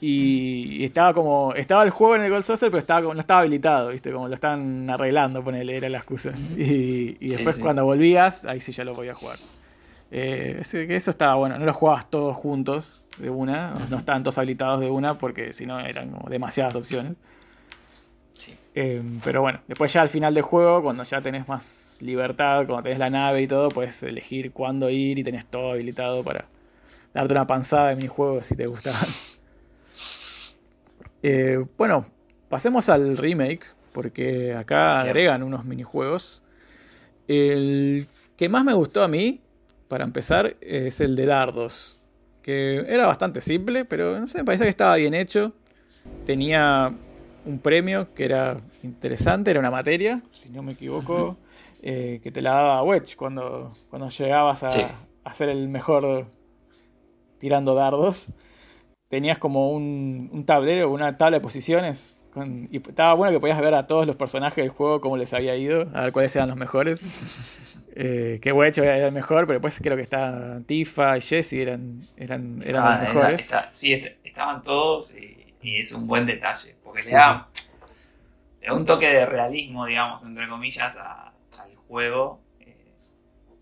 Y, 0.00 0.76
y 0.80 0.84
estaba 0.84 1.14
como. 1.14 1.54
Estaba 1.54 1.82
el 1.82 1.90
juego 1.90 2.16
en 2.16 2.22
el 2.22 2.30
Gold 2.30 2.44
Saucer, 2.44 2.70
pero 2.70 2.80
estaba 2.80 3.00
como, 3.00 3.14
no 3.14 3.20
estaba 3.20 3.40
habilitado, 3.40 3.88
¿viste? 3.90 4.12
Como 4.12 4.28
lo 4.28 4.34
estaban 4.34 4.90
arreglando, 4.90 5.42
ponele, 5.42 5.76
era 5.76 5.88
la 5.88 5.98
excusa. 5.98 6.32
Y, 6.56 7.16
y 7.18 7.28
después 7.30 7.56
sí. 7.56 7.62
cuando 7.62 7.84
volvías, 7.84 8.44
ahí 8.44 8.60
sí 8.60 8.72
ya 8.72 8.84
lo 8.84 8.94
podías 8.94 9.16
jugar. 9.16 9.38
Eh, 10.10 10.62
que 10.70 10.94
eso 10.94 11.10
estaba 11.10 11.34
bueno, 11.34 11.58
no 11.58 11.64
los 11.64 11.74
jugabas 11.74 12.08
todos 12.10 12.36
juntos 12.36 13.02
de 13.18 13.28
una, 13.30 13.70
no- 13.70 13.86
no 13.88 13.96
estaban 13.96 14.22
todos 14.22 14.38
habilitados 14.38 14.80
de 14.80 14.88
una, 14.90 15.14
porque 15.18 15.52
si 15.52 15.66
no 15.66 15.80
eran 15.80 16.10
como 16.10 16.28
demasiadas 16.28 16.76
opciones. 16.76 17.14
Sí. 18.34 18.54
Eh, 18.74 19.02
pero 19.24 19.40
bueno, 19.40 19.60
después 19.66 19.92
ya 19.92 20.02
al 20.02 20.08
final 20.10 20.34
del 20.34 20.42
juego, 20.44 20.82
cuando 20.82 21.02
ya 21.04 21.20
tenés 21.22 21.48
más 21.48 21.64
libertad, 22.00 22.66
cuando 22.66 22.82
tenés 22.82 22.98
la 22.98 23.10
nave 23.10 23.42
y 23.42 23.46
todo, 23.46 23.68
puedes 23.68 24.02
elegir 24.02 24.52
cuándo 24.52 24.90
ir 24.90 25.18
y 25.18 25.24
tenés 25.24 25.46
todo 25.46 25.72
habilitado 25.72 26.22
para 26.22 26.46
darte 27.14 27.32
una 27.32 27.46
panzada 27.46 27.90
de 27.90 27.96
minijuegos 27.96 28.46
si 28.46 28.56
te 28.56 28.66
gustaban. 28.66 29.00
Eh, 31.22 31.64
bueno, 31.76 32.04
pasemos 32.48 32.88
al 32.88 33.16
remake, 33.16 33.66
porque 33.92 34.54
acá 34.54 35.00
agregan 35.00 35.42
unos 35.42 35.64
minijuegos. 35.64 36.44
El 37.26 38.06
que 38.36 38.48
más 38.48 38.64
me 38.64 38.74
gustó 38.74 39.02
a 39.02 39.08
mí, 39.08 39.40
para 39.88 40.04
empezar, 40.04 40.56
es 40.60 41.00
el 41.00 41.16
de 41.16 41.26
dardos. 41.26 42.00
Que 42.42 42.84
era 42.86 43.06
bastante 43.06 43.40
simple, 43.40 43.84
pero 43.84 44.20
no 44.20 44.28
sé, 44.28 44.38
me 44.38 44.44
parece 44.44 44.64
que 44.64 44.70
estaba 44.70 44.94
bien 44.96 45.14
hecho. 45.14 45.52
Tenía 46.24 46.94
un 47.44 47.58
premio 47.58 48.12
que 48.14 48.24
era 48.24 48.56
interesante, 48.82 49.50
era 49.50 49.60
una 49.60 49.70
materia, 49.70 50.22
si 50.32 50.50
no 50.50 50.62
me 50.62 50.72
equivoco, 50.72 51.38
eh, 51.88 52.20
que 52.22 52.32
te 52.32 52.40
la 52.40 52.50
daba 52.50 52.82
Wedge 52.82 53.14
cuando, 53.16 53.72
cuando 53.90 54.08
llegabas 54.08 54.62
a, 54.64 54.70
Sí. 54.70 54.82
a 55.24 55.34
ser 55.34 55.48
el 55.50 55.68
mejor 55.68 56.26
tirando 57.38 57.74
dardos. 57.74 58.32
Tenías 59.08 59.38
como 59.38 59.70
un, 59.70 60.30
un 60.32 60.44
tablero, 60.44 60.90
una 60.90 61.16
tabla 61.16 61.36
de 61.38 61.40
posiciones. 61.42 62.12
con- 62.34 62.68
y 62.70 62.76
estaba 62.76 63.14
bueno 63.14 63.32
que 63.32 63.40
podías 63.40 63.58
ver 63.60 63.72
a 63.74 63.86
todos 63.86 64.06
los 64.06 64.14
personajes 64.16 64.56
del 64.62 64.68
juego 64.68 65.00
cómo 65.00 65.16
les 65.16 65.32
había 65.32 65.56
ido, 65.56 65.88
a 65.94 66.02
ver 66.02 66.12
cuáles 66.12 66.34
eran 66.36 66.48
los 66.48 66.56
mejores. 66.58 67.00
Eh, 67.98 68.40
que 68.42 68.52
Wedge 68.52 68.76
era 68.82 69.06
el 69.06 69.12
mejor, 69.12 69.46
pero 69.46 69.54
después 69.58 69.78
creo 69.82 69.96
que 69.96 70.02
está 70.02 70.60
Tifa 70.66 71.16
y 71.16 71.22
Jesse 71.22 71.54
eran, 71.54 72.02
eran, 72.18 72.60
eran 72.62 72.66
Estaban- 72.66 72.98
los 73.04 73.14
mejores. 73.14 73.48
era- 73.48 73.60
está- 73.60 73.68
sí, 73.72 73.94
est- 73.94 74.16
estaban 74.22 74.62
todos 74.62 75.16
y, 75.16 75.54
y 75.62 75.76
es 75.80 75.92
un 75.92 76.06
buen 76.06 76.26
detalle, 76.26 76.76
porque 76.84 77.00
Sí, 77.02 77.08
le 77.08 77.14
da, 77.14 77.48
le 78.60 78.66
da 78.66 78.74
un 78.74 78.84
toque 78.84 79.06
de 79.08 79.24
realismo, 79.24 79.86
digamos, 79.86 80.22
entre 80.26 80.46
comillas, 80.46 80.94
a- 80.98 81.25
juego 81.88 82.40
eh, 82.60 82.94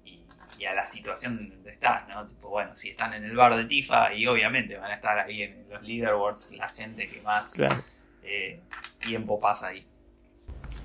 y, 0.04 0.24
y 0.58 0.64
a 0.66 0.74
la 0.74 0.86
situación 0.86 1.48
donde 1.50 1.72
estás, 1.72 2.08
¿no? 2.08 2.26
Tipo, 2.26 2.48
bueno, 2.50 2.74
si 2.76 2.90
están 2.90 3.14
en 3.14 3.24
el 3.24 3.36
bar 3.36 3.56
de 3.56 3.64
Tifa 3.66 4.12
y 4.14 4.26
obviamente 4.26 4.76
van 4.76 4.90
a 4.90 4.94
estar 4.94 5.18
ahí 5.18 5.42
en 5.42 5.68
los 5.68 5.82
leaderboards 5.82 6.52
la 6.56 6.68
gente 6.70 7.08
que 7.08 7.22
más 7.22 7.54
Claro. 7.54 7.76
eh, 8.22 8.60
tiempo 9.00 9.40
pasa 9.40 9.68
ahí. 9.68 9.86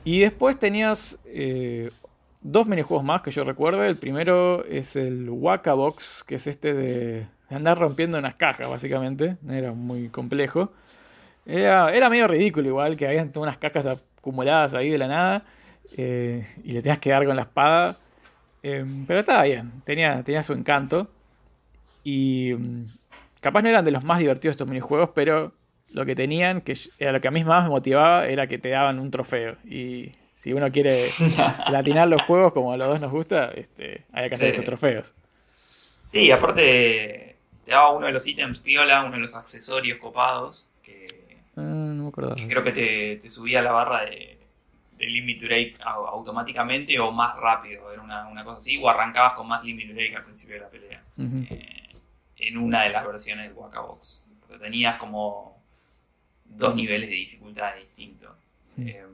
Y 0.03 0.19
después 0.21 0.57
tenías 0.57 1.19
eh, 1.25 1.91
dos 2.41 2.67
minijuegos 2.67 3.03
más 3.05 3.21
que 3.21 3.31
yo 3.31 3.43
recuerdo. 3.43 3.83
El 3.83 3.97
primero 3.97 4.63
es 4.65 4.95
el 4.95 5.29
Waka 5.29 5.73
Box, 5.73 6.23
que 6.25 6.35
es 6.35 6.47
este 6.47 6.73
de, 6.73 7.27
de 7.49 7.55
andar 7.55 7.77
rompiendo 7.77 8.17
unas 8.17 8.35
cajas, 8.35 8.69
básicamente. 8.69 9.37
Era 9.49 9.71
muy 9.73 10.09
complejo. 10.09 10.71
Era, 11.45 11.93
era 11.93 12.09
medio 12.09 12.27
ridículo 12.27 12.67
igual, 12.69 12.97
que 12.97 13.07
habían 13.07 13.31
todas 13.31 13.47
unas 13.49 13.57
cajas 13.57 13.85
acumuladas 13.87 14.73
ahí 14.73 14.89
de 14.89 14.97
la 14.97 15.07
nada. 15.07 15.45
Eh, 15.97 16.45
y 16.63 16.71
le 16.71 16.81
tenías 16.81 16.99
que 16.99 17.09
dar 17.09 17.25
con 17.25 17.35
la 17.35 17.43
espada. 17.43 17.97
Em, 18.61 19.05
pero 19.05 19.19
estaba 19.21 19.43
bien, 19.43 19.71
tenía, 19.85 20.23
tenía 20.23 20.43
su 20.43 20.53
encanto. 20.53 21.07
Y 22.03 22.53
mm, 22.53 22.85
capaz 23.41 23.61
no 23.61 23.69
eran 23.69 23.85
de 23.85 23.91
los 23.91 24.03
más 24.03 24.19
divertidos 24.19 24.53
estos 24.53 24.67
minijuegos, 24.67 25.11
pero 25.13 25.53
lo 25.91 26.05
que 26.05 26.15
tenían, 26.15 26.61
que 26.61 26.77
era 26.97 27.11
lo 27.11 27.21
que 27.21 27.27
a 27.27 27.31
mí 27.31 27.43
más 27.43 27.63
me 27.63 27.69
motivaba, 27.69 28.27
era 28.27 28.47
que 28.47 28.57
te 28.57 28.69
daban 28.69 28.99
un 28.99 29.11
trofeo. 29.11 29.57
Y 29.65 30.11
si 30.33 30.53
uno 30.53 30.71
quiere 30.71 31.09
latinar 31.69 32.09
los 32.09 32.21
juegos 32.23 32.53
como 32.53 32.71
a 32.71 32.77
los 32.77 32.87
dos 32.87 33.01
nos 33.01 33.11
gusta, 33.11 33.51
este, 33.55 34.05
hay 34.11 34.29
que 34.29 34.35
hacer 34.35 34.49
esos 34.49 34.65
trofeos. 34.65 35.13
Sí, 36.05 36.31
aparte 36.31 37.35
te 37.65 37.71
daba 37.71 37.91
uno 37.91 38.07
de 38.07 38.13
los 38.13 38.25
ítems 38.25 38.59
piola, 38.59 39.03
uno 39.03 39.15
de 39.15 39.19
los 39.19 39.35
accesorios 39.35 39.99
copados, 39.99 40.67
que, 40.81 41.05
ah, 41.55 41.61
no 41.61 42.03
me 42.03 42.09
acuerdo. 42.09 42.35
creo 42.35 42.63
que 42.63 42.71
te, 42.71 43.15
te, 43.17 43.29
subía 43.29 43.61
la 43.61 43.71
barra 43.71 44.05
de, 44.05 44.38
de 44.99 45.07
limit 45.07 45.41
break 45.41 45.77
automáticamente 45.85 46.99
o 46.99 47.11
más 47.11 47.35
rápido, 47.37 47.91
era 47.91 48.01
una, 48.01 48.27
una, 48.27 48.43
cosa 48.43 48.57
así, 48.57 48.77
o 48.77 48.89
arrancabas 48.89 49.33
con 49.33 49.47
más 49.47 49.63
limit 49.63 49.93
break 49.93 50.15
al 50.17 50.25
principio 50.25 50.55
de 50.55 50.61
la 50.61 50.69
pelea. 50.69 51.03
eh, 51.17 51.89
en 52.37 52.57
una 52.57 52.83
de 52.83 52.89
las 52.89 53.05
versiones 53.05 53.47
del 53.47 53.53
Wakabox. 53.53 54.29
Porque 54.41 54.63
tenías 54.63 54.97
como 54.97 55.61
dos 56.45 56.75
niveles 56.75 57.09
de 57.09 57.15
dificultad 57.15 57.75
distintos. 57.75 58.31
Eh, 58.77 59.05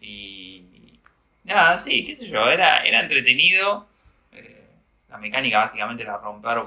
y 0.00 0.98
nada, 1.44 1.78
sí, 1.78 2.04
qué 2.04 2.14
sé 2.14 2.28
yo, 2.28 2.48
era, 2.48 2.78
era 2.78 3.00
entretenido. 3.00 3.88
Eh, 4.32 4.68
la 5.08 5.18
mecánica 5.18 5.64
básicamente 5.64 6.04
era 6.04 6.18
romper 6.18 6.58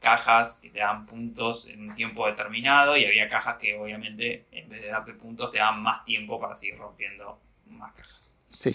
cajas 0.00 0.60
que 0.60 0.70
te 0.70 0.78
dan 0.78 1.06
puntos 1.06 1.66
en 1.66 1.88
un 1.88 1.94
tiempo 1.94 2.26
determinado 2.26 2.96
y 2.96 3.04
había 3.04 3.28
cajas 3.28 3.56
que 3.56 3.76
obviamente 3.76 4.46
en 4.52 4.68
vez 4.68 4.82
de 4.82 4.88
darte 4.88 5.12
puntos 5.14 5.50
te 5.50 5.58
daban 5.58 5.82
más 5.82 6.04
tiempo 6.04 6.40
para 6.40 6.56
seguir 6.56 6.78
rompiendo 6.78 7.40
más 7.66 7.92
cajas. 7.94 8.38
Sí. 8.60 8.72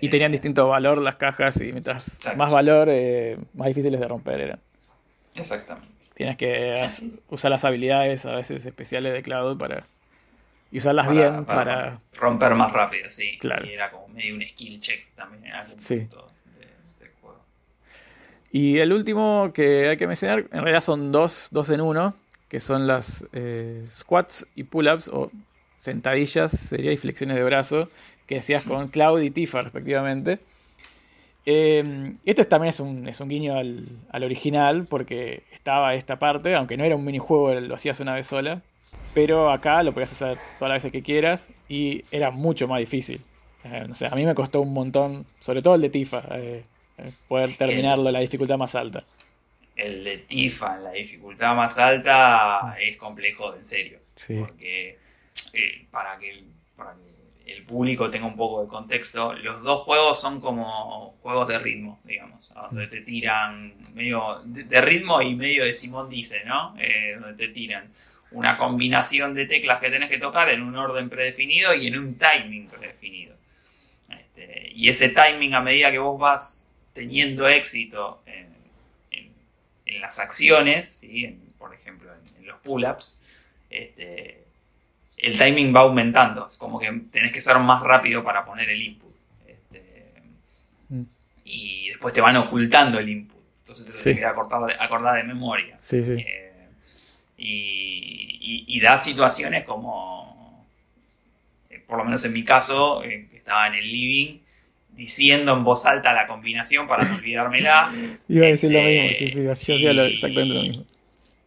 Y 0.00 0.08
tenían 0.08 0.30
eh, 0.30 0.32
distinto 0.32 0.66
valor 0.68 0.98
las 0.98 1.16
cajas 1.16 1.60
y 1.60 1.72
mientras 1.72 2.20
más 2.36 2.50
valor, 2.50 2.88
eh, 2.90 3.38
más 3.54 3.68
difíciles 3.68 4.00
de 4.00 4.08
romper 4.08 4.40
eran. 4.40 4.60
Exactamente. 5.34 5.92
Tienes 6.14 6.36
que 6.36 6.86
usar 7.28 7.50
las 7.50 7.64
habilidades 7.64 8.26
a 8.26 8.34
veces 8.34 8.66
especiales 8.66 9.12
de 9.12 9.22
Cloud 9.22 9.58
para. 9.58 9.86
Y 10.70 10.78
usarlas 10.78 11.10
bien 11.10 11.44
para, 11.44 12.00
Romper 12.14 12.54
más 12.54 12.72
rápido, 12.72 13.10
sí. 13.10 13.36
Claro. 13.38 13.66
era 13.66 13.90
como 13.90 14.08
medio 14.08 14.34
un 14.34 14.42
skill 14.48 14.80
check 14.80 15.14
también 15.14 15.44
en 15.44 15.52
algún 15.52 15.78
sí. 15.78 15.96
punto. 15.96 16.26
Y 18.52 18.78
el 18.78 18.92
último 18.92 19.50
que 19.54 19.88
hay 19.88 19.96
que 19.96 20.06
mencionar, 20.06 20.40
en 20.40 20.60
realidad 20.60 20.80
son 20.80 21.10
dos, 21.10 21.48
dos 21.50 21.70
en 21.70 21.80
uno, 21.80 22.14
que 22.48 22.60
son 22.60 22.86
las 22.86 23.24
eh, 23.32 23.86
squats 23.90 24.46
y 24.54 24.64
pull-ups, 24.64 25.08
o 25.08 25.30
sentadillas, 25.78 26.50
sería 26.50 26.92
y 26.92 26.98
flexiones 26.98 27.36
de 27.36 27.44
brazo, 27.44 27.88
que 28.26 28.38
hacías 28.38 28.62
con 28.62 28.88
Cloud 28.88 29.22
y 29.22 29.30
Tifa 29.30 29.62
respectivamente. 29.62 30.38
Eh, 31.46 32.12
este 32.26 32.44
también 32.44 32.68
es 32.68 32.78
un, 32.78 33.08
es 33.08 33.20
un 33.20 33.28
guiño 33.30 33.56
al, 33.56 33.86
al, 34.10 34.22
original, 34.22 34.86
porque 34.86 35.44
estaba 35.50 35.94
esta 35.94 36.18
parte, 36.18 36.54
aunque 36.54 36.76
no 36.76 36.84
era 36.84 36.94
un 36.94 37.04
minijuego, 37.06 37.54
lo 37.54 37.74
hacías 37.74 38.00
una 38.00 38.14
vez 38.14 38.26
sola. 38.26 38.60
Pero 39.14 39.50
acá 39.50 39.82
lo 39.82 39.92
podías 39.92 40.12
hacer 40.12 40.38
todas 40.58 40.70
las 40.70 40.76
veces 40.76 40.92
que 40.92 41.02
quieras 41.02 41.50
y 41.68 42.04
era 42.10 42.30
mucho 42.30 42.68
más 42.68 42.80
difícil. 42.80 43.22
Eh, 43.64 43.86
no 43.88 43.94
a 44.06 44.14
mí 44.14 44.24
me 44.24 44.34
costó 44.34 44.60
un 44.60 44.72
montón, 44.72 45.26
sobre 45.38 45.62
todo 45.62 45.74
el 45.74 45.80
de 45.80 45.88
Tifa, 45.88 46.22
eh, 46.32 46.64
poder 47.28 47.56
terminarlo 47.56 48.08
en 48.08 48.12
la 48.12 48.20
dificultad 48.20 48.56
más 48.58 48.74
alta. 48.74 49.04
El 49.74 50.04
de 50.04 50.18
Tifa 50.18 50.76
en 50.76 50.84
la 50.84 50.92
dificultad 50.92 51.54
más 51.56 51.78
alta 51.78 52.76
es 52.80 52.96
complejo, 52.96 53.54
en 53.54 53.66
serio. 53.66 54.00
Sí. 54.16 54.34
Porque 54.38 54.98
eh, 55.54 55.86
para 55.90 56.18
que, 56.18 56.44
para 56.76 56.92
que 56.92 57.54
el 57.54 57.64
público 57.64 58.10
tenga 58.10 58.26
un 58.26 58.36
poco 58.36 58.62
de 58.62 58.68
contexto, 58.68 59.32
los 59.34 59.62
dos 59.62 59.82
juegos 59.82 60.20
son 60.20 60.40
como 60.40 61.16
juegos 61.22 61.48
de 61.48 61.58
ritmo, 61.58 62.00
digamos, 62.04 62.52
donde 62.70 62.86
te 62.86 63.00
tiran 63.00 63.74
medio 63.94 64.42
de, 64.44 64.80
ritmo 64.80 65.20
y 65.22 65.34
medio 65.34 65.64
de 65.64 65.74
Simón 65.74 66.08
dice, 66.08 66.44
¿no? 66.44 66.74
Eh, 66.78 67.16
donde 67.18 67.46
te 67.46 67.52
tiran 67.52 67.90
una 68.30 68.56
combinación 68.56 69.34
de 69.34 69.46
teclas 69.46 69.80
que 69.80 69.90
tenés 69.90 70.08
que 70.08 70.18
tocar 70.18 70.48
en 70.50 70.62
un 70.62 70.76
orden 70.76 71.10
predefinido 71.10 71.74
y 71.74 71.88
en 71.88 71.98
un 71.98 72.18
timing 72.18 72.68
predefinido. 72.68 73.34
Este, 74.10 74.70
y 74.74 74.88
ese 74.88 75.10
timing 75.10 75.54
a 75.54 75.60
medida 75.60 75.90
que 75.90 75.98
vos 75.98 76.18
vas 76.18 76.71
teniendo 76.92 77.48
éxito 77.48 78.22
en, 78.26 78.52
las 80.00 80.18
acciones, 80.18 81.00
¿sí? 81.00 81.38
por 81.58 81.74
ejemplo 81.74 82.10
en, 82.38 82.46
los 82.46 82.58
pull-ups, 82.60 83.20
este, 83.68 84.42
el 85.18 85.38
timing 85.38 85.74
va 85.74 85.80
aumentando. 85.80 86.48
Es 86.48 86.56
como 86.56 86.78
que 86.78 86.90
tenés 87.12 87.30
que 87.30 87.40
ser 87.40 87.58
más 87.58 87.82
rápido 87.82 88.24
para 88.24 88.44
poner 88.44 88.70
el 88.70 88.82
input. 88.82 89.14
Este, 89.46 90.12
mm. 90.88 91.02
y 91.44 91.88
después 91.88 92.14
te 92.14 92.20
van 92.20 92.36
ocultando 92.36 92.98
el 92.98 93.08
input. 93.08 93.42
Entonces 93.60 93.86
te 93.86 94.02
tienes 94.02 94.20
que 94.20 94.26
acordar, 94.26 95.16
de 95.16 95.22
memoria. 95.22 95.78
Eh, 95.92 96.52
y, 97.36 98.80
da 98.80 98.98
situaciones 98.98 99.64
como, 99.64 100.66
eh, 101.70 101.78
por 101.86 101.98
lo 101.98 102.04
menos 102.04 102.24
en 102.24 102.32
mi 102.32 102.44
caso, 102.44 103.04
eh, 103.04 103.28
que 103.30 103.36
estaba 103.36 103.68
en 103.68 103.74
el 103.74 103.86
living, 103.86 104.40
diciendo 105.02 105.52
en 105.52 105.64
voz 105.64 105.84
alta 105.84 106.12
la 106.12 106.28
combinación 106.28 106.86
para 106.86 107.04
no 107.04 107.16
olvidármela. 107.16 107.90
Iba 108.28 108.46
a 108.46 108.50
decir 108.50 108.70
lo 108.70 108.80
mismo, 108.82 109.08
sí, 109.18 109.28
sí, 109.30 109.42
yo 109.42 109.50
hacía 109.50 109.90
exactamente 109.90 110.54
lo 110.54 110.62
mismo. 110.62 110.84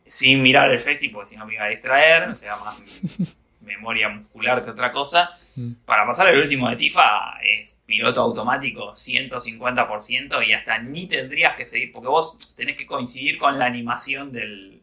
Sin 0.05 0.41
mirar 0.41 0.69
el 0.69 0.79
joystick, 0.79 1.13
porque 1.13 1.29
si 1.29 1.37
no 1.37 1.45
me 1.45 1.53
iba 1.53 1.63
a 1.63 1.69
distraer, 1.69 2.29
o 2.29 2.35
sea, 2.35 2.57
más 2.57 2.81
memoria 3.61 4.09
muscular 4.09 4.61
que 4.61 4.71
otra 4.71 4.91
cosa. 4.91 5.37
Mm. 5.55 5.71
Para 5.85 6.05
pasar 6.05 6.27
el 6.27 6.41
último 6.41 6.69
de 6.69 6.75
Tifa 6.75 7.37
es 7.41 7.79
piloto 7.85 8.21
automático 8.21 8.91
150% 8.91 10.45
y 10.45 10.51
hasta 10.51 10.77
ni 10.79 11.07
tendrías 11.07 11.55
que 11.55 11.65
seguir, 11.65 11.93
porque 11.93 12.09
vos 12.09 12.55
tenés 12.57 12.75
que 12.75 12.85
coincidir 12.85 13.37
con 13.37 13.57
la 13.57 13.65
animación 13.65 14.33
del, 14.33 14.81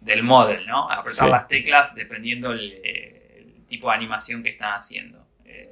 del 0.00 0.22
model, 0.22 0.66
¿no? 0.66 0.90
Apretar 0.90 1.30
las 1.30 1.48
teclas 1.48 1.94
dependiendo 1.94 2.52
el, 2.52 3.64
tipo 3.66 3.88
de 3.88 3.94
animación 3.94 4.42
que 4.42 4.50
están 4.50 4.74
haciendo. 4.74 5.26
Eh, 5.46 5.70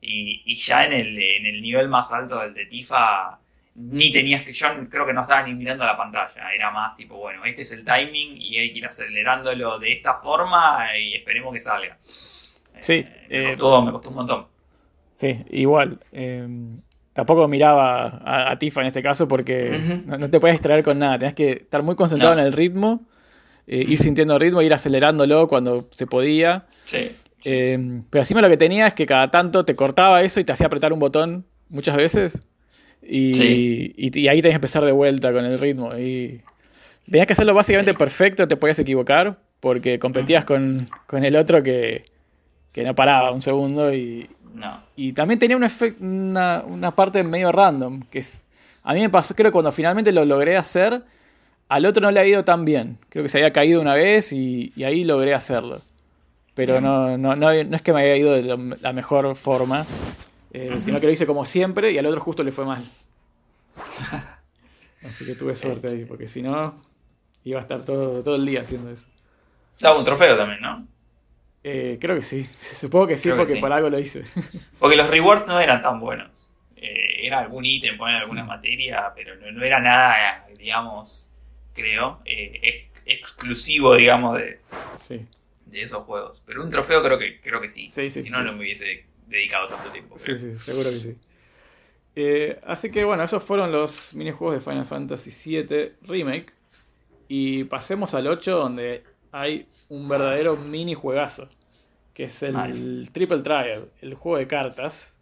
y, 0.00 0.42
y, 0.44 0.56
ya 0.56 0.84
en 0.84 0.92
el, 0.92 1.18
en 1.18 1.46
el 1.46 1.62
nivel 1.62 1.88
más 1.88 2.12
alto 2.12 2.40
del 2.40 2.54
de 2.54 2.66
Tifa 2.66 3.38
ni 3.78 4.10
tenías 4.10 4.42
que, 4.42 4.52
yo 4.52 4.66
creo 4.90 5.06
que 5.06 5.12
no 5.12 5.22
estaba 5.22 5.46
ni 5.46 5.54
mirando 5.54 5.84
la 5.84 5.96
pantalla, 5.96 6.52
era 6.52 6.70
más 6.70 6.96
tipo, 6.96 7.16
bueno, 7.16 7.44
este 7.44 7.62
es 7.62 7.72
el 7.72 7.84
timing 7.84 8.36
y 8.36 8.58
hay 8.58 8.72
que 8.72 8.78
ir 8.78 8.86
acelerándolo 8.86 9.78
de 9.78 9.92
esta 9.92 10.14
forma 10.14 10.88
y 10.98 11.14
esperemos 11.14 11.54
que 11.54 11.60
salga. 11.60 11.96
Sí. 12.80 13.04
Eh, 13.28 13.44
me, 13.44 13.56
costó, 13.56 13.82
me, 13.82 13.92
costó, 13.92 14.08
un 14.10 14.14
montón. 14.16 14.46
Sí, 15.12 15.44
igual. 15.50 16.00
Em, 16.10 16.80
tampoco 17.12 17.46
miraba 17.46 18.50
a, 18.50 18.58
Tifa 18.58 18.80
en 18.80 18.88
este 18.88 19.02
caso 19.02 19.28
porque 19.28 20.02
no, 20.06 20.28
te 20.28 20.40
puedes 20.40 20.56
distraer 20.56 20.82
con 20.82 20.98
nada, 20.98 21.18
tenías 21.18 21.34
que 21.34 21.52
estar 21.52 21.82
muy 21.82 21.94
concentrado 21.94 22.34
en 22.34 22.40
el 22.40 22.52
ritmo, 22.52 23.06
eh, 23.66 23.84
ir 23.86 23.98
sintiendo 23.98 24.34
el 24.34 24.40
ritmo, 24.40 24.60
ir 24.60 24.74
acelerándolo 24.74 25.46
cuando 25.46 25.88
se 25.90 26.06
podía. 26.06 26.66
Sí. 26.84 27.12
Em, 27.44 28.02
pero 28.10 28.22
encima 28.22 28.40
lo 28.40 28.48
que 28.48 28.56
tenía 28.56 28.88
es 28.88 28.94
que 28.94 29.06
cada 29.06 29.30
tanto 29.30 29.64
te 29.64 29.74
cortaba 29.74 30.22
eso 30.22 30.40
y 30.40 30.44
te 30.44 30.52
hacía 30.52 30.66
apretar 30.66 30.92
un 30.92 31.00
botón 31.00 31.44
muchas 31.68 31.96
veces. 31.96 32.40
Y, 33.02 34.28
ahí 34.28 34.42
tenés 34.42 34.52
que 34.52 34.56
empezar 34.56 34.84
de 34.84 34.92
vuelta 34.92 35.32
con 35.32 35.44
el 35.44 35.58
ritmo. 35.58 35.96
Y 35.96 36.40
tenías 37.06 37.26
que 37.26 37.32
hacerlo 37.32 37.54
básicamente 37.54 37.94
perfecto, 37.94 38.46
te 38.48 38.56
podías 38.56 38.78
equivocar, 38.78 39.38
porque 39.60 39.98
competías 39.98 40.44
con, 40.44 40.88
el 41.12 41.36
otro 41.36 41.62
que, 41.62 42.04
no 42.76 42.94
paraba 42.94 43.32
un 43.32 43.42
segundo. 43.42 43.94
Y, 43.94 44.28
y 44.96 45.12
también 45.12 45.38
tenía 45.38 45.56
un 45.56 45.68
una, 46.00 46.64
una, 46.66 46.94
parte 46.94 47.22
medio 47.22 47.52
random, 47.52 48.02
que 48.10 48.22
a 48.82 48.94
mí 48.94 49.00
me 49.00 49.08
pasó, 49.08 49.34
creo 49.34 49.50
que 49.50 49.52
cuando 49.52 49.72
finalmente 49.72 50.12
lo 50.12 50.24
logré 50.24 50.56
hacer, 50.56 51.02
al 51.68 51.86
otro 51.86 52.00
no 52.00 52.10
le 52.10 52.20
ha 52.20 52.26
ido 52.26 52.44
tan 52.44 52.64
bien. 52.64 52.98
Creo 53.08 53.22
que 53.22 53.28
se 53.28 53.38
había 53.38 53.52
caído 53.52 53.80
una 53.80 53.94
vez 53.94 54.32
y, 54.32 54.72
ahí 54.84 55.04
logré 55.04 55.34
hacerlo. 55.34 55.80
Pero 56.58 56.80
no, 56.80 57.16
no, 57.16 57.36
no, 57.36 57.50
es 57.52 57.82
que 57.82 57.92
me 57.92 58.00
haya 58.00 58.16
ido 58.16 58.32
de 58.32 58.42
la 58.42 58.92
mejor 58.92 59.36
forma. 59.36 59.86
Eh, 60.52 60.78
sino 60.80 60.98
que 60.98 61.06
lo 61.06 61.12
hice 61.12 61.24
como 61.24 61.44
siempre 61.44 61.92
y 61.92 61.98
al 61.98 62.06
otro 62.06 62.20
justo 62.20 62.42
le 62.42 62.50
fue 62.50 62.64
mal. 62.64 62.84
Así 65.04 65.24
que 65.24 65.36
tuve 65.36 65.54
suerte 65.54 65.86
ahí, 65.88 66.04
porque 66.04 66.26
si 66.26 66.42
no, 66.42 66.74
iba 67.44 67.60
a 67.60 67.62
estar 67.62 67.84
todo, 67.84 68.24
todo 68.24 68.34
el 68.34 68.44
día 68.44 68.62
haciendo 68.62 68.90
eso. 68.90 69.06
Daba 69.78 69.98
un 69.98 70.04
trofeo 70.04 70.36
también, 70.36 70.60
¿no? 70.60 70.84
Eh, 71.62 71.96
creo 72.00 72.16
que 72.16 72.22
sí, 72.22 72.42
supongo 72.52 73.06
que 73.06 73.16
sí, 73.16 73.30
porque 73.30 73.54
por 73.56 73.72
algo 73.72 73.88
lo 73.88 74.00
hice. 74.00 74.24
Porque 74.80 74.96
los 74.96 75.08
rewards 75.08 75.46
no 75.46 75.60
eran 75.60 75.80
tan 75.80 76.00
buenos. 76.00 76.52
Eh, 76.74 77.24
era 77.26 77.38
algún 77.38 77.64
ítem, 77.64 77.96
poner 77.96 78.16
alguna 78.16 78.42
materia, 78.42 79.12
pero 79.14 79.36
no, 79.36 79.62
era 79.62 79.78
nada, 79.78 80.44
digamos, 80.58 81.32
creo, 81.72 82.20
exclusivo, 83.06 83.94
digamos, 83.94 84.38
de, 84.38 84.58
de 85.70 85.82
esos 85.82 86.04
juegos. 86.04 86.42
Pero 86.46 86.62
un 86.62 86.70
trofeo 86.70 87.02
creo 87.02 87.18
que, 87.18 87.40
creo 87.40 87.60
que 87.60 87.68
sí. 87.68 87.90
si 87.90 88.30
no, 88.30 88.42
no 88.42 88.52
me 88.52 88.60
hubiese 88.60 89.04
dedicado 89.26 89.68
tanto 89.68 89.90
tiempo. 89.90 90.18
Sí, 90.18 90.38
sí, 90.38 90.58
seguro 90.58 90.90
que 90.90 90.96
sí. 90.96 91.16
Eh, 92.16 92.60
así 92.66 92.90
que 92.90 93.04
bueno, 93.04 93.22
esos 93.22 93.42
fueron 93.42 93.70
los 93.70 94.12
minijuegos 94.14 94.56
de 94.56 94.60
Final 94.60 94.86
Fantasy 94.86 95.30
VII 95.30 95.92
Remake. 96.02 96.52
Y 97.28 97.64
pasemos 97.64 98.14
al 98.14 98.26
8 98.26 98.56
donde 98.56 99.04
hay 99.32 99.68
un 99.88 100.08
verdadero 100.08 100.56
minijuegazo. 100.56 101.48
Que 102.14 102.24
es 102.24 102.42
el 102.42 103.10
Triple 103.12 103.42
Trial, 103.42 103.90
el 104.00 104.14
juego 104.14 104.38
de 104.38 104.48
cartas. 104.48 105.14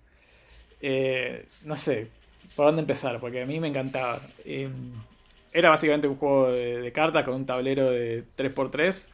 Eh, 0.80 1.46
no 1.64 1.76
sé, 1.76 2.08
por 2.54 2.66
dónde 2.66 2.80
empezar, 2.80 3.20
porque 3.20 3.42
a 3.42 3.46
mí 3.46 3.60
me 3.60 3.68
encantaba. 3.68 4.22
Eh, 4.44 4.70
era 5.52 5.68
básicamente 5.70 6.08
un 6.08 6.16
juego 6.16 6.52
de, 6.52 6.80
de 6.80 6.92
cartas 6.92 7.24
con 7.24 7.34
un 7.34 7.46
tablero 7.46 7.90
de 7.90 8.24
3x3, 8.36 9.10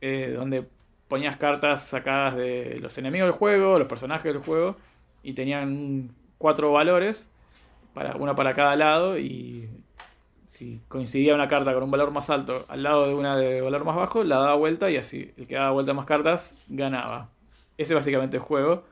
eh, 0.00 0.34
donde 0.36 0.66
ponías 1.08 1.36
cartas 1.36 1.84
sacadas 1.84 2.36
de 2.36 2.78
los 2.80 2.96
enemigos 2.98 3.26
del 3.28 3.32
juego, 3.38 3.78
los 3.78 3.88
personajes 3.88 4.32
del 4.32 4.42
juego, 4.42 4.76
y 5.22 5.32
tenían 5.34 6.10
cuatro 6.38 6.72
valores, 6.72 7.30
para, 7.94 8.16
una 8.16 8.34
para 8.36 8.54
cada 8.54 8.76
lado, 8.76 9.18
y 9.18 9.68
si 10.46 10.80
coincidía 10.88 11.34
una 11.34 11.48
carta 11.48 11.74
con 11.74 11.82
un 11.82 11.90
valor 11.90 12.10
más 12.10 12.30
alto 12.30 12.64
al 12.68 12.82
lado 12.82 13.06
de 13.08 13.14
una 13.14 13.36
de 13.36 13.60
valor 13.62 13.84
más 13.84 13.96
bajo, 13.96 14.24
la 14.24 14.36
daba 14.38 14.54
vuelta 14.54 14.90
y 14.90 14.96
así, 14.96 15.32
el 15.36 15.46
que 15.46 15.54
daba 15.56 15.70
vuelta 15.72 15.94
más 15.94 16.06
cartas 16.06 16.56
ganaba. 16.68 17.30
Ese 17.78 17.92
es 17.92 17.96
básicamente 17.96 18.36
el 18.36 18.42
juego. 18.42 18.84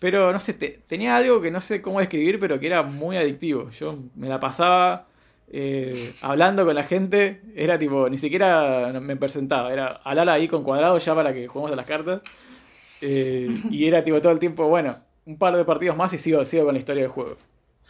Pero 0.00 0.32
no 0.32 0.40
sé, 0.40 0.54
te- 0.54 0.80
tenía 0.88 1.16
algo 1.16 1.40
que 1.40 1.50
no 1.50 1.60
sé 1.60 1.80
cómo 1.82 2.00
describir, 2.00 2.40
pero 2.40 2.58
que 2.58 2.66
era 2.66 2.82
muy 2.82 3.16
adictivo. 3.16 3.70
Yo 3.70 3.98
me 4.16 4.28
la 4.28 4.40
pasaba 4.40 5.06
eh, 5.54 6.14
hablando 6.22 6.64
con 6.64 6.74
la 6.74 6.82
gente, 6.84 7.42
era 7.54 7.78
tipo, 7.78 8.08
ni 8.08 8.16
siquiera 8.16 8.90
me 9.00 9.16
presentaba, 9.16 9.70
era 9.70 10.00
hablar 10.02 10.30
ahí 10.30 10.48
con 10.48 10.64
cuadrado 10.64 10.96
ya 10.96 11.14
para 11.14 11.34
que 11.34 11.46
juguemos 11.46 11.72
a 11.72 11.76
las 11.76 11.86
cartas. 11.86 12.22
Eh, 13.02 13.50
y 13.70 13.86
era 13.86 14.02
tipo 14.02 14.20
todo 14.22 14.32
el 14.32 14.38
tiempo, 14.38 14.66
bueno, 14.68 14.96
un 15.26 15.36
par 15.36 15.54
de 15.56 15.64
partidos 15.64 15.96
más 15.96 16.12
y 16.14 16.18
sigo, 16.18 16.44
sigo 16.46 16.64
con 16.64 16.74
la 16.74 16.78
historia 16.78 17.02
del 17.02 17.10
juego. 17.12 17.36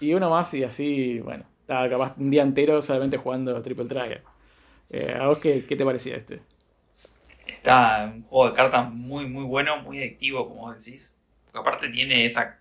Y 0.01 0.13
uno 0.15 0.29
más 0.29 0.53
y 0.55 0.65
así, 0.65 1.21
bueno, 1.21 1.45
estaba 1.61 1.89
capaz 1.89 2.15
un 2.19 2.31
día 2.31 2.43
entero 2.43 2.83
solamente 2.83 3.17
jugando 3.17 3.63
Triple 3.63 3.85
Trial. 3.85 4.23
Eh, 4.91 5.17
¿A 5.19 5.29
vos 5.29 5.39
qué, 5.39 5.65
qué 5.65 5.77
te 5.77 5.85
parecía 5.85 6.17
este? 6.17 6.41
Está 7.47 8.11
un 8.13 8.25
juego 8.25 8.51
de 8.51 8.57
cartas 8.57 8.91
muy, 8.93 9.27
muy 9.29 9.45
bueno, 9.45 9.81
muy 9.83 9.99
adictivo, 9.99 10.49
como 10.49 10.63
vos 10.63 10.85
decís. 10.85 11.21
Porque 11.45 11.59
aparte 11.59 11.89
tiene 11.91 12.27
esa 12.27 12.59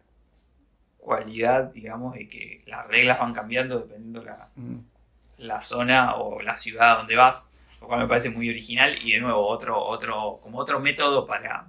cualidad, 0.97 1.71
digamos, 1.73 2.13
de 2.13 2.29
que 2.29 2.61
las 2.67 2.85
reglas 2.87 3.19
van 3.19 3.33
cambiando 3.33 3.79
dependiendo 3.79 4.23
la, 4.23 4.49
Mm, 4.55 4.79
la 5.41 5.61
zona 5.61 6.15
o 6.15 6.41
la 6.41 6.57
ciudad 6.57 6.97
donde 6.97 7.15
vas, 7.15 7.51
lo 7.81 7.87
cual 7.87 8.01
me 8.01 8.07
parece 8.07 8.29
muy 8.29 8.49
original 8.49 8.95
y 9.01 9.13
de 9.13 9.19
nuevo 9.21 9.47
otro, 9.47 9.77
otro, 9.83 10.39
como 10.41 10.59
otro 10.59 10.79
método 10.79 11.25
para, 11.27 11.67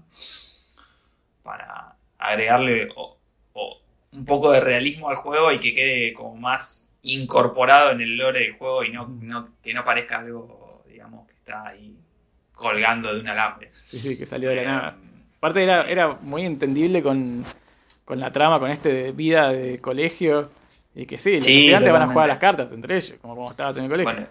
para 1.42 1.96
agregarle 2.18 2.88
o- 2.96 3.16
o 3.54 3.78
un 4.12 4.24
poco 4.24 4.52
de 4.52 4.60
realismo 4.60 5.08
al 5.08 5.16
juego 5.16 5.52
y 5.52 5.58
que 5.58 5.74
quede 5.74 6.12
como 6.12 6.36
más 6.36 6.92
incorporado 7.02 7.90
en 7.90 8.00
el 8.00 8.16
lore 8.16 8.40
del 8.40 8.52
juego 8.52 8.84
y 8.84 8.90
no, 8.92 9.08
no- 9.20 9.48
que 9.62 9.74
no 9.74 9.84
parezca 9.84 10.20
algo, 10.20 10.84
digamos, 10.86 11.26
que 11.26 11.34
está 11.34 11.68
ahí 11.68 11.96
colgando 12.54 13.12
de 13.12 13.20
un 13.20 13.28
alambre. 13.28 13.70
Sí, 13.72 13.98
sí, 13.98 14.16
que 14.16 14.26
salió 14.26 14.50
de 14.50 14.56
la 14.56 14.62
Eh, 14.62 14.66
nada. 14.66 14.96
Aparte 15.38 15.64
era, 15.64 15.90
era 15.90 16.08
muy 16.20 16.44
entendible 16.44 17.02
con, 17.02 17.44
con 18.04 18.20
la 18.20 18.30
trama, 18.30 18.60
con 18.60 18.70
este 18.70 18.92
de 18.92 19.12
vida 19.12 19.48
de 19.50 19.80
colegio. 19.80 20.50
Y 20.94 21.06
que 21.06 21.18
sí, 21.18 21.40
los 21.40 21.44
Sí, 21.44 21.54
estudiantes 21.54 21.92
van 21.92 22.02
a 22.02 22.08
jugar 22.08 22.24
a 22.26 22.28
las 22.34 22.38
cartas 22.38 22.72
entre 22.72 22.96
ellos, 22.96 23.18
como 23.20 23.34
cuando 23.34 23.52
estabas 23.52 23.76
en 23.78 23.84
el 23.84 23.90
colegio. 23.90 24.12
Bueno, 24.14 24.28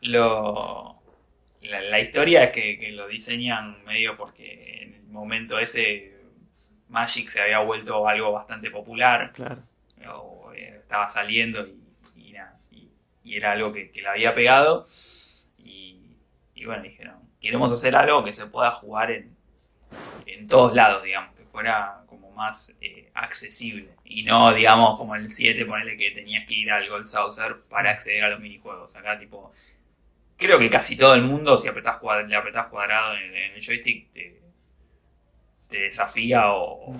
lo, 0.00 1.02
la, 1.62 1.80
la 1.82 2.00
historia 2.00 2.44
es 2.44 2.50
que, 2.52 2.78
que 2.78 2.92
lo 2.92 3.08
diseñan 3.08 3.84
medio 3.84 4.16
porque 4.16 4.82
en 4.82 4.94
el 4.94 5.02
momento 5.08 5.58
ese 5.58 6.14
Magic 6.88 7.28
se 7.28 7.40
había 7.42 7.60
vuelto 7.60 8.06
algo 8.08 8.32
bastante 8.32 8.70
popular, 8.70 9.32
Claro. 9.32 9.62
o, 10.12 10.52
eh, 10.54 10.78
estaba 10.82 11.08
saliendo 11.08 11.66
y, 11.66 11.82
y 12.16 12.32
nada, 12.32 12.58
y, 12.70 12.90
y 13.24 13.36
era 13.36 13.52
algo 13.52 13.72
que, 13.72 13.90
que 13.90 14.02
le 14.02 14.08
había 14.08 14.34
pegado. 14.34 14.86
Y, 15.58 16.16
y 16.54 16.64
bueno, 16.66 16.82
dijeron, 16.82 17.16
queremos 17.40 17.72
hacer 17.72 17.96
algo 17.96 18.24
que 18.24 18.32
se 18.32 18.46
pueda 18.46 18.70
jugar 18.72 19.10
en, 19.10 19.36
en 20.26 20.48
todos 20.48 20.74
lados, 20.74 21.02
digamos, 21.04 21.34
que 21.36 21.44
fuera 21.46 22.02
como 22.03 22.03
más 22.34 22.76
eh, 22.80 23.10
accesible. 23.14 23.88
Y 24.04 24.22
no, 24.24 24.52
digamos, 24.54 24.96
como 24.98 25.16
en 25.16 25.22
el 25.22 25.30
7, 25.30 25.64
ponerle 25.66 25.96
que 25.96 26.10
tenías 26.12 26.46
que 26.46 26.54
ir 26.54 26.70
al 26.70 26.88
Gold 26.88 27.08
Saucer 27.08 27.56
para 27.68 27.90
acceder 27.90 28.24
a 28.24 28.30
los 28.30 28.40
minijuegos. 28.40 28.94
Acá, 28.96 29.18
tipo, 29.18 29.52
creo 30.36 30.58
que 30.58 30.70
casi 30.70 30.96
todo 30.96 31.14
el 31.14 31.22
mundo, 31.24 31.58
si 31.58 31.68
apretás 31.68 31.98
le 32.28 32.36
apretás 32.36 32.68
cuadrado 32.68 33.16
en, 33.16 33.34
en 33.36 33.52
el 33.54 33.64
joystick, 33.64 34.12
te, 34.12 34.40
te 35.68 35.78
desafía 35.80 36.52
o, 36.52 36.94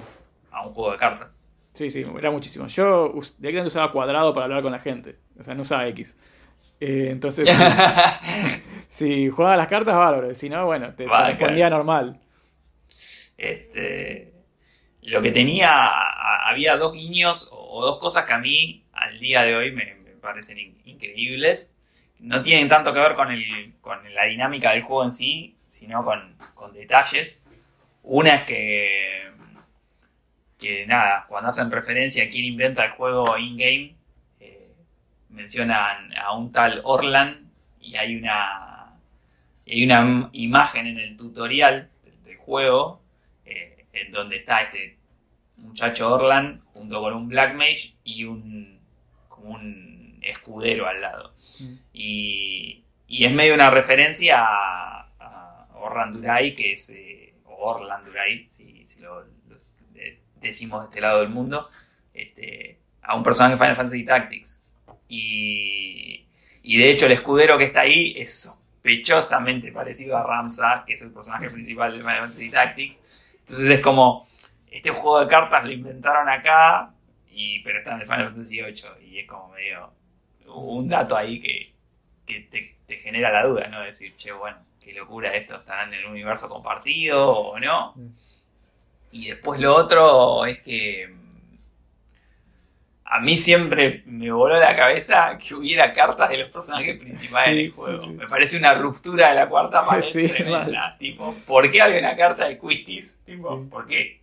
a 0.51 0.67
un 0.67 0.75
juego 0.75 0.93
de 0.93 0.99
cartas. 0.99 1.43
Sí, 1.73 1.91
sí, 1.91 2.05
era 2.19 2.31
muchísimo. 2.31 2.67
Yo 2.69 3.11
us- 3.15 3.35
directamente 3.39 3.69
usaba 3.69 3.91
cuadrado 3.91 4.33
para 4.33 4.45
hablar 4.45 4.63
con 4.63 4.73
la 4.73 4.79
gente. 4.79 5.17
O 5.39 5.43
sea, 5.43 5.55
no 5.55 5.63
usaba 5.63 5.87
X. 5.89 6.17
Eh, 6.81 7.09
entonces, 7.11 7.49
si 8.89 9.29
jugaba 9.31 9.57
las 9.57 9.69
cartas, 9.69 9.97
bárbaro. 9.97 10.35
Si 10.35 10.49
no, 10.49 10.67
bueno, 10.67 10.95
te, 10.95 11.11
te 11.11 11.25
respondía 11.25 11.71
normal. 11.71 12.21
Este, 13.37 14.34
lo 15.05 15.23
que 15.23 15.31
tenía, 15.33 15.89
había 16.49 16.77
dos 16.77 16.93
guiños 16.93 17.51
o, 17.53 17.85
dos 17.85 17.99
cosas 17.99 18.25
que 18.25 18.33
a 18.33 18.39
mí 18.39 18.85
al 18.93 19.19
día 19.19 19.43
de 19.43 19.55
hoy 19.55 19.73
me, 19.73 19.85
parecen 20.21 20.59
in- 20.59 20.81
increíbles. 20.85 21.75
No 22.19 22.43
tienen 22.43 22.69
tanto 22.69 22.93
que 22.95 23.01
ver 23.01 23.15
con, 23.15 23.31
el, 23.31 23.75
con 23.83 23.99
la 24.15 24.25
dinámica 24.25 24.71
del 24.73 24.83
juego 24.83 25.05
en 25.05 25.13
sí, 25.13 25.57
sino 25.69 26.05
con, 26.05 26.37
con 26.55 26.73
detalles. 26.73 27.45
Una 28.03 28.37
es 28.37 28.43
que, 28.45 29.31
que 30.59 30.87
nada, 30.87 31.27
cuando 31.29 31.51
hacen 31.51 31.71
referencia 31.71 32.25
a 32.25 32.29
quién 32.31 32.45
inventa 32.45 32.85
el 32.85 32.93
juego 32.93 33.37
in-game, 33.37 33.95
eh, 34.41 34.73
mencionan 35.29 36.17
a 36.17 36.33
un 36.33 36.51
tal 36.53 36.81
Orlan 36.85 37.51
y 37.81 37.97
hay 37.97 38.17
una, 38.17 38.95
hay 39.67 39.85
una 39.85 40.31
imagen 40.33 40.87
en 40.87 40.99
el 40.99 41.17
tutorial 41.19 41.91
del, 42.25 42.37
juego 42.39 43.01
en 43.95 44.13
donde 44.13 44.37
está 44.37 44.63
este 44.63 44.99
muchacho 45.57 46.13
Orlan 46.13 46.63
junto 46.73 47.01
con 47.01 47.15
un 47.15 47.29
Black 47.29 47.55
Mage 47.55 47.95
y 48.05 48.25
un 48.25 48.81
como 49.29 49.55
un 49.55 50.19
escudero 50.23 50.87
al 50.87 51.01
lado. 51.01 51.33
Mm. 51.61 51.75
Y, 51.93 52.85
y 53.07 53.25
es 53.25 53.33
medio 53.33 53.55
una 53.55 53.71
referencia 53.71 54.43
a, 54.45 55.09
a 55.19 55.69
Orlan 55.75 56.13
Duray, 56.13 56.55
que 56.55 56.73
es 56.73 56.91
eh, 56.91 57.35
o 57.45 57.55
Orlan 57.73 58.05
Duray, 58.05 58.47
si, 58.51 58.87
si 58.87 59.01
lo, 59.03 59.21
lo 59.23 59.57
de- 59.93 60.19
decimos 60.41 60.83
de 60.83 60.87
este 60.87 61.01
lado 61.01 61.21
del 61.21 61.29
mundo, 61.31 61.69
este, 62.13 62.79
a 63.03 63.15
un 63.17 63.23
personaje 63.23 63.55
de 63.55 63.59
Final 63.59 63.77
Fantasy 63.77 64.05
Tactics. 64.05 64.73
Y, 65.09 66.27
y 66.63 66.79
de 66.79 66.91
hecho 66.91 67.07
el 67.07 67.13
escudero 67.13 67.59
que 67.59 67.65
está 67.65 67.83
ahí 67.83 68.15
es 68.17 68.41
sospechosamente 68.43 69.73
parecido 69.73 70.17
a 70.17 70.23
Ramsa, 70.23 70.85
que 70.87 70.95
es 70.95 71.03
el 71.03 71.13
personaje 71.13 71.51
principal 71.51 71.93
de 71.93 71.99
Final 71.99 72.19
Fantasy 72.21 72.51
Tactics. 72.51 73.24
Entonces 73.47 73.71
es 73.71 73.81
como, 73.81 74.27
este 74.71 74.91
juego 74.91 75.21
de 75.21 75.29
cartas 75.29 75.65
lo 75.65 75.73
inventaron 75.73 76.29
acá, 76.29 76.93
y, 77.31 77.61
pero 77.61 77.79
está 77.79 77.95
en 77.95 78.01
el 78.01 78.07
Final 78.07 78.29
Fantasy 78.29 78.61
VIII. 78.61 79.09
Y 79.09 79.19
es 79.21 79.27
como 79.27 79.49
medio 79.51 79.93
un 80.47 80.89
dato 80.89 81.17
ahí 81.17 81.41
que, 81.41 81.73
que 82.27 82.41
te, 82.41 82.77
te 82.87 82.97
genera 82.97 83.31
la 83.31 83.47
duda, 83.47 83.69
¿no? 83.69 83.81
Decir, 83.81 84.17
che, 84.17 84.33
bueno, 84.33 84.59
qué 84.81 84.93
locura 84.93 85.35
esto, 85.35 85.57
estarán 85.57 85.93
en 85.93 86.01
el 86.01 86.07
universo 86.07 86.49
compartido 86.49 87.31
o 87.31 87.59
no. 87.59 87.93
Mm. 87.97 88.09
Y 89.13 89.29
después 89.29 89.61
lo 89.61 89.75
otro 89.75 90.45
es 90.45 90.61
que 90.61 91.15
a 93.07 93.21
mí 93.21 93.37
siempre 93.37 94.03
me 94.07 94.33
voló 94.33 94.59
la 94.59 94.75
cabeza 94.75 95.37
que 95.39 95.55
hubiera 95.55 95.93
cartas 95.93 96.31
de 96.31 96.39
los 96.39 96.51
personajes 96.51 96.97
principales 96.99 97.49
Sí, 97.51 97.55
del 97.57 97.73
juego. 97.73 98.01
sí. 98.03 98.09
Me 98.11 98.27
parece 98.27 98.57
una 98.59 98.75
ruptura 98.75 99.29
de 99.31 99.35
la 99.37 99.49
cuarta 99.49 99.85
pared 99.87 100.05
tremenda. 100.11 100.97
Tipo, 100.99 101.35
¿por 101.47 101.71
qué 101.71 101.81
había 101.83 101.99
una 102.01 102.17
carta 102.17 102.49
de 102.49 102.59
Quistis? 102.59 103.21
Tipo. 103.25 103.63
¿por 103.71 103.87
qué? 103.87 104.21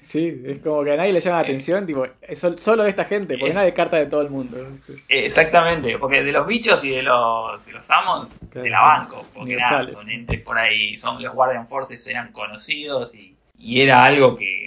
Sí, 0.00 0.42
es 0.46 0.58
como 0.60 0.84
que 0.84 0.92
a 0.92 0.96
nadie 0.96 1.12
le 1.12 1.20
llama 1.20 1.38
la 1.38 1.42
atención, 1.42 1.86
tipo, 1.86 2.06
solo 2.60 2.84
de 2.84 2.90
esta 2.90 3.04
gente, 3.04 3.34
porque 3.36 3.48
Es- 3.50 3.54
nadie 3.56 3.72
carta 3.74 3.96
de 3.96 4.06
todo 4.06 4.20
el 4.22 4.30
mundo. 4.30 4.56
Eh, 5.08 5.24
Exactamente, 5.26 5.98
porque 5.98 6.22
de 6.22 6.30
los 6.30 6.46
bichos 6.46 6.84
y 6.84 6.90
de 6.90 7.02
los, 7.02 7.64
de 7.66 7.72
los 7.72 7.84
Claro, 7.86 8.24
de 8.52 8.70
la 8.70 8.80
banco, 8.82 9.26
porque 9.34 9.56
nada, 9.56 9.84
son 9.88 10.08
entes 10.10 10.40
por 10.40 10.56
ahí, 10.58 10.96
son 10.98 11.20
los 11.20 11.34
Guardian 11.34 11.66
Forces 11.68 12.06
eran 12.06 12.30
conocidos 12.30 13.12
y, 13.14 13.34
y 13.58 13.80
era 13.80 14.04
algo 14.04 14.36
que, 14.36 14.63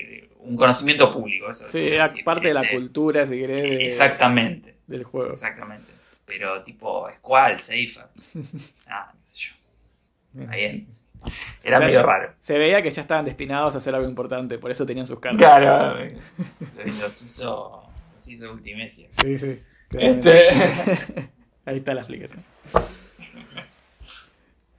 un 0.49 0.55
conocimiento 0.55 1.11
público, 1.11 1.49
eso. 1.49 1.67
Sí, 1.69 1.79
decir, 1.79 2.23
parte 2.23 2.47
de 2.47 2.53
la 2.53 2.69
cultura, 2.69 3.25
si 3.25 3.37
querés, 3.37 3.63
de- 3.63 3.87
Exactamente, 3.87 4.75
del 4.87 5.03
juego. 5.03 5.31
exactamente. 5.31 5.91
Pero 6.25 6.61
tipo 6.63 7.09
Squall, 7.13 7.59
Safer, 7.59 8.05
ah, 8.87 9.11
qué 9.13 9.19
sé 9.27 9.37
yo, 9.37 10.41
está 10.41 10.55
bien. 10.55 10.87
Era 11.63 11.77
O 11.77 11.79
sea, 11.79 11.87
medio 11.87 12.03
raro. 12.03 12.33
Se 12.39 12.57
veía 12.57 12.81
que 12.81 12.91
ya 12.91 13.01
estaban 13.01 13.25
destinados 13.25 13.75
a 13.75 13.79
hacer 13.79 13.93
algo 13.95 14.07
importante, 14.07 14.57
por 14.59 14.71
eso 14.71 14.85
tenían 14.85 15.07
sus 15.07 15.19
cartas. 15.19 15.39
Claro, 15.39 15.97
los 17.01 17.21
hizo, 17.23 17.89
los 18.15 18.27
hizo 18.27 18.51
Ultimecia. 18.51 19.07
Sí, 19.21 19.37
sí. 19.37 19.59
Este... 19.97 20.49
Ahí 21.65 21.77
está 21.77 21.93
la 21.93 21.99
explicación. 22.01 22.43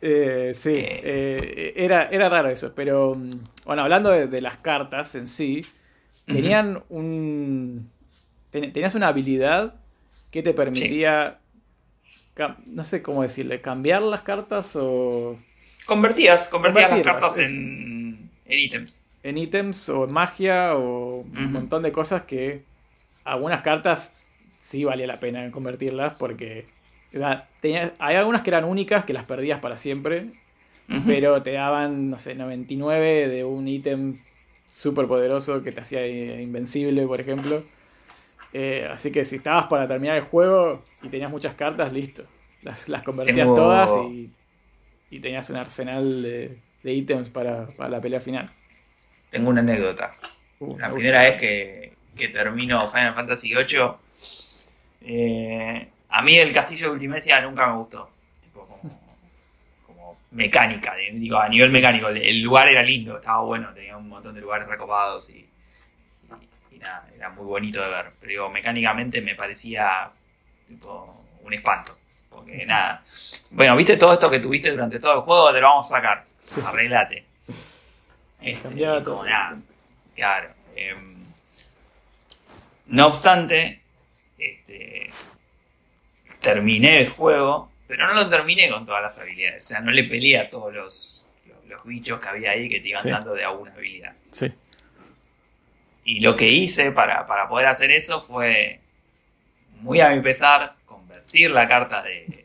Eh, 0.01 0.53
sí, 0.55 0.71
Eh. 0.77 1.01
eh, 1.03 1.73
era, 1.77 2.09
era 2.11 2.29
raro 2.29 2.49
eso, 2.49 2.73
pero 2.75 3.15
mm, 3.17 3.31
bueno, 3.67 3.83
hablando 3.83 4.11
de, 4.11 4.29
de 4.29 4.41
las 4.41 4.59
cartas 4.59 5.15
en 5.15 5.27
sí, 5.27 5.67
tenían 6.31 6.83
un... 6.89 7.91
ten- 8.51 8.73
tenías 8.73 8.95
una 8.95 9.09
habilidad 9.09 9.75
que 10.31 10.43
te 10.43 10.55
permitía, 10.55 11.41
no 12.67 12.85
sé 12.85 13.03
cómo 13.03 13.23
decirle, 13.23 13.61
cambiar 13.61 14.03
las 14.03 14.23
cartas 14.23 14.77
o 14.77 15.37
Convertías, 15.87 16.49
convertías 16.49 16.91
las 16.91 17.03
cartas 17.03 17.39
en, 17.39 18.31
en 18.45 18.59
ítems. 18.59 19.01
en 19.23 19.39
ítems 19.39 19.89
o 19.89 20.05
en 20.05 20.13
magia 20.13 20.75
o 20.77 21.21
un 21.21 21.53
montón 21.53 21.83
de 21.83 21.93
cosas 21.93 22.23
que 22.23 22.63
algunas 23.25 23.63
cartas 23.63 24.15
sí 24.61 24.85
valía 24.85 25.07
la 25.07 25.21
pena 25.21 25.51
convertirlas 25.51 26.15
porque 26.15 26.67
o 27.15 27.19
sea, 27.19 27.49
tenía- 27.61 27.95
hay 27.99 28.17
algunas 28.17 28.43
que 28.43 28.51
eran 28.51 28.65
únicas 28.65 29.05
que 29.05 29.13
las 29.13 29.25
perdías 29.25 29.61
para 29.61 29.77
siempre, 29.77 30.27
pero 31.07 31.43
te 31.43 31.53
daban, 31.53 32.09
no 32.11 32.19
sé, 32.19 32.35
99 32.35 33.29
de 33.29 33.45
un 33.45 33.69
ítem 33.69 34.19
súper 34.71 35.07
poderoso 35.07 35.63
que 35.63 35.71
te 35.73 35.81
hacía 35.83 36.01
eh, 36.03 36.41
invencible, 36.43 37.07
por 37.07 37.21
ejemplo. 37.21 37.63
Eh, 38.55 38.89
así 38.91 39.13
que 39.13 39.25
si 39.25 39.37
estabas 39.37 39.67
para 39.67 39.87
terminar 39.87 40.17
el 40.17 40.23
juego 40.23 40.83
y 41.03 41.09
tenías 41.09 41.31
muchas 41.31 41.55
cartas, 41.55 41.93
listo. 41.93 42.25
Las, 42.63 42.89
las 42.89 43.03
convertías 43.03 43.37
Tengo- 43.47 43.55
todas 43.55 43.91
y, 44.11 44.31
y 45.11 45.21
tenías 45.21 45.51
un 45.51 45.57
arsenal 45.57 46.23
de, 46.23 46.59
de 46.83 46.93
ítems 46.95 47.29
para, 47.29 47.67
para 47.69 47.91
la 47.91 48.01
pelea 48.01 48.21
final. 48.21 48.51
Tengo 49.31 49.51
una 49.51 49.61
anécdota. 49.61 50.15
Uh, 50.61 50.79
La 50.79 50.89
me 50.89 50.95
primera 50.95 51.23
vez 51.23 51.39
que, 51.41 51.93
que 52.17 52.29
termino 52.29 52.81
Final 52.89 53.15
Fantasy 53.15 53.55
VIII, 53.55 53.99
eh, 55.03 55.89
a 56.19 56.23
mí 56.23 56.37
el 56.39 56.53
castillo 56.53 56.89
de 56.89 56.93
Ultimecia 56.95 57.41
nunca 57.41 57.67
me 57.69 57.75
gustó. 57.77 58.11
Tipo, 58.43 58.67
como, 58.67 59.01
como 59.87 60.19
mecánica, 60.33 60.95
digo, 60.95 61.39
a 61.39 61.49
nivel 61.49 61.71
mecánico. 61.71 62.09
El, 62.09 62.17
el 62.19 62.41
lugar 62.43 62.69
era 62.69 62.83
lindo, 62.83 63.17
estaba 63.17 63.41
bueno, 63.43 63.73
tenía 63.75 63.97
un 63.97 64.09
montón 64.09 64.35
de 64.35 64.41
lugares 64.41 64.67
recopados 64.69 65.31
y, 65.31 65.39
y- 66.71 66.75
y 66.75 66.79
nada, 66.79 67.09
era 67.17 67.31
muy 67.31 67.45
bonito 67.45 67.81
de 67.83 67.89
ver. 67.89 68.13
Pero 68.21 68.31
digo, 68.31 68.49
mecánicamente 68.51 69.21
me 69.21 69.35
parecía 69.35 70.11
tipo, 70.67 71.25
un 71.43 71.55
espanto. 71.55 71.97
Porque 72.31 72.65
nada. 72.67 73.03
Bueno, 73.51 73.75
viste 73.77 73.97
todo 73.97 74.13
esto 74.13 74.31
que 74.31 74.39
tuviste 74.39 74.71
durante 74.71 74.99
todo 75.01 75.15
el 75.15 75.21
juego, 75.21 75.53
te 75.53 75.61
lo 75.61 75.69
vamos 75.69 75.91
a 75.93 75.97
sacar. 75.97 76.25
Sí. 76.47 76.61
Arreglate. 76.65 77.25
Este, 78.41 79.03
como 79.05 79.25
nada. 79.25 79.57
Claro. 80.15 80.51
em, 80.77 81.17
no 82.87 83.07
obstante, 83.09 83.81
este, 84.39 84.98
terminé 86.55 87.01
el 87.01 87.09
juego, 87.09 87.71
pero 87.87 88.07
no 88.07 88.15
lo 88.15 88.29
terminé 88.29 88.69
con 88.71 88.85
todas 88.87 89.03
las 89.03 89.19
habilidades. 89.19 89.65
O 89.67 89.69
sea, 89.69 89.81
no 89.81 89.91
le 89.91 90.05
peleé 90.05 90.39
a 90.39 90.51
todos 90.51 90.73
los, 90.75 91.27
los, 91.47 91.67
los 91.67 91.85
bichos 91.85 92.21
que 92.21 92.29
había 92.29 92.51
ahí 92.53 92.69
que 92.69 92.81
te 92.81 92.89
iban 92.89 93.03
Sí. 93.03 93.11
dando 93.11 93.35
de 93.35 93.45
alguna 93.45 93.73
habilidad. 93.73 94.13
Sí. 94.31 94.53
Y 96.05 96.21
lo 96.21 96.37
que 96.37 96.49
hice 96.49 96.93
para, 96.93 97.27
para 97.27 97.49
poder 97.49 97.67
hacer 97.67 97.91
eso 97.91 98.21
fue, 98.21 98.81
muy 99.81 100.01
a 100.01 100.09
mi 100.11 100.21
pesar, 100.23 100.75
convertir 100.87 101.51
la 101.51 101.69
carta 101.69 102.03
de, 102.03 102.45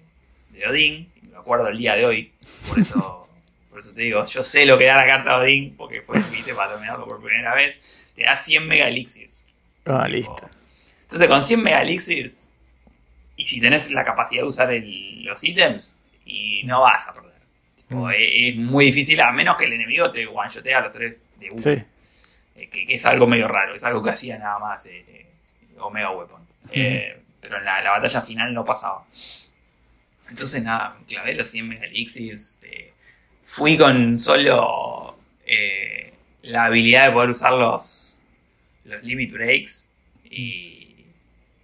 de 0.50 0.68
Odín. 0.68 1.12
y 1.22 1.28
Me 1.28 1.38
acuerdo 1.38 1.68
el 1.70 1.78
día 1.78 1.96
de 1.96 2.06
hoy. 2.06 2.34
Por 2.68 2.80
eso, 2.80 3.30
por 3.70 3.80
eso 3.80 3.94
te 3.94 4.02
digo, 4.02 4.26
yo 4.26 4.44
sé 4.44 4.66
lo 4.66 4.78
que 4.78 4.86
da 4.86 4.98
la 4.98 5.06
carta 5.08 5.40
de 5.40 5.46
Odín, 5.46 5.76
porque 5.78 6.02
fue 6.02 6.20
lo 6.20 6.30
que 6.30 6.40
hice 6.40 6.54
para 6.54 6.72
terminarlo 6.72 7.08
por 7.08 7.22
primera 7.24 7.56
vez. 7.56 8.12
Te 8.16 8.24
da 8.24 8.36
100 8.36 8.68
mega 8.68 8.88
elixirs. 8.88 9.46
Ah, 9.86 10.08
listo. 10.08 10.50
Entonces 11.04 11.28
con 11.28 11.42
100 11.42 11.64
mega 11.64 11.82
elixirs, 11.82 12.52
y 13.44 13.46
si 13.46 13.60
tenés 13.60 13.92
la 13.92 14.04
capacidad 14.06 14.44
de 14.44 14.48
usar 14.48 14.72
el- 14.72 15.24
los 15.26 15.44
ítems, 15.44 16.00
y 16.26 16.64
no 16.64 16.82
vas 16.82 17.08
a 17.08 17.14
perder. 17.14 17.34
Tipo, 17.88 18.08
Mm. 18.08 18.12
es, 18.12 18.20
es 18.22 18.56
muy 18.56 18.86
difícil, 18.86 19.20
a 19.20 19.32
menos 19.32 19.58
que 19.58 19.66
el 19.66 19.74
enemigo 19.74 20.10
te 20.12 20.26
one-shotea 20.26 20.78
a 20.78 20.82
los 20.82 20.94
tres 20.94 21.16
de 21.40 21.50
uno. 21.52 21.62
Sí. 21.62 21.72
Eh, 22.56 22.70
que, 22.70 22.86
que 22.88 22.96
es 22.96 23.06
algo 23.06 23.28
medio 23.28 23.48
raro, 23.48 23.76
es 23.76 23.84
algo 23.84 24.02
que 24.02 24.12
hacía 24.12 24.38
nada 24.40 24.60
más 24.60 24.86
eh, 24.86 25.04
eh, 25.08 25.26
Omega 25.80 26.12
Weapon. 26.12 26.42
Pero 26.72 27.58
en 27.58 27.66
la, 27.66 27.82
la 27.82 27.90
batalla 27.92 28.22
final 28.22 28.54
no 28.54 28.64
pasaba. 28.64 29.04
Entonces 30.30 30.64
nada, 30.64 30.96
clavé 31.08 31.34
los 31.36 31.50
100 31.50 31.68
Mega 31.68 31.86
Elixirs. 31.86 32.60
eh, 32.64 32.94
fui 33.44 33.78
con 33.78 34.18
solo 34.18 35.18
la 36.44 36.66
habilidad 36.66 37.08
de 37.08 37.12
poder 37.12 37.30
usar 37.32 37.52
los, 37.54 38.22
los 38.86 39.04
Limit 39.04 39.32
Breaks 39.34 39.90
y 40.30 41.06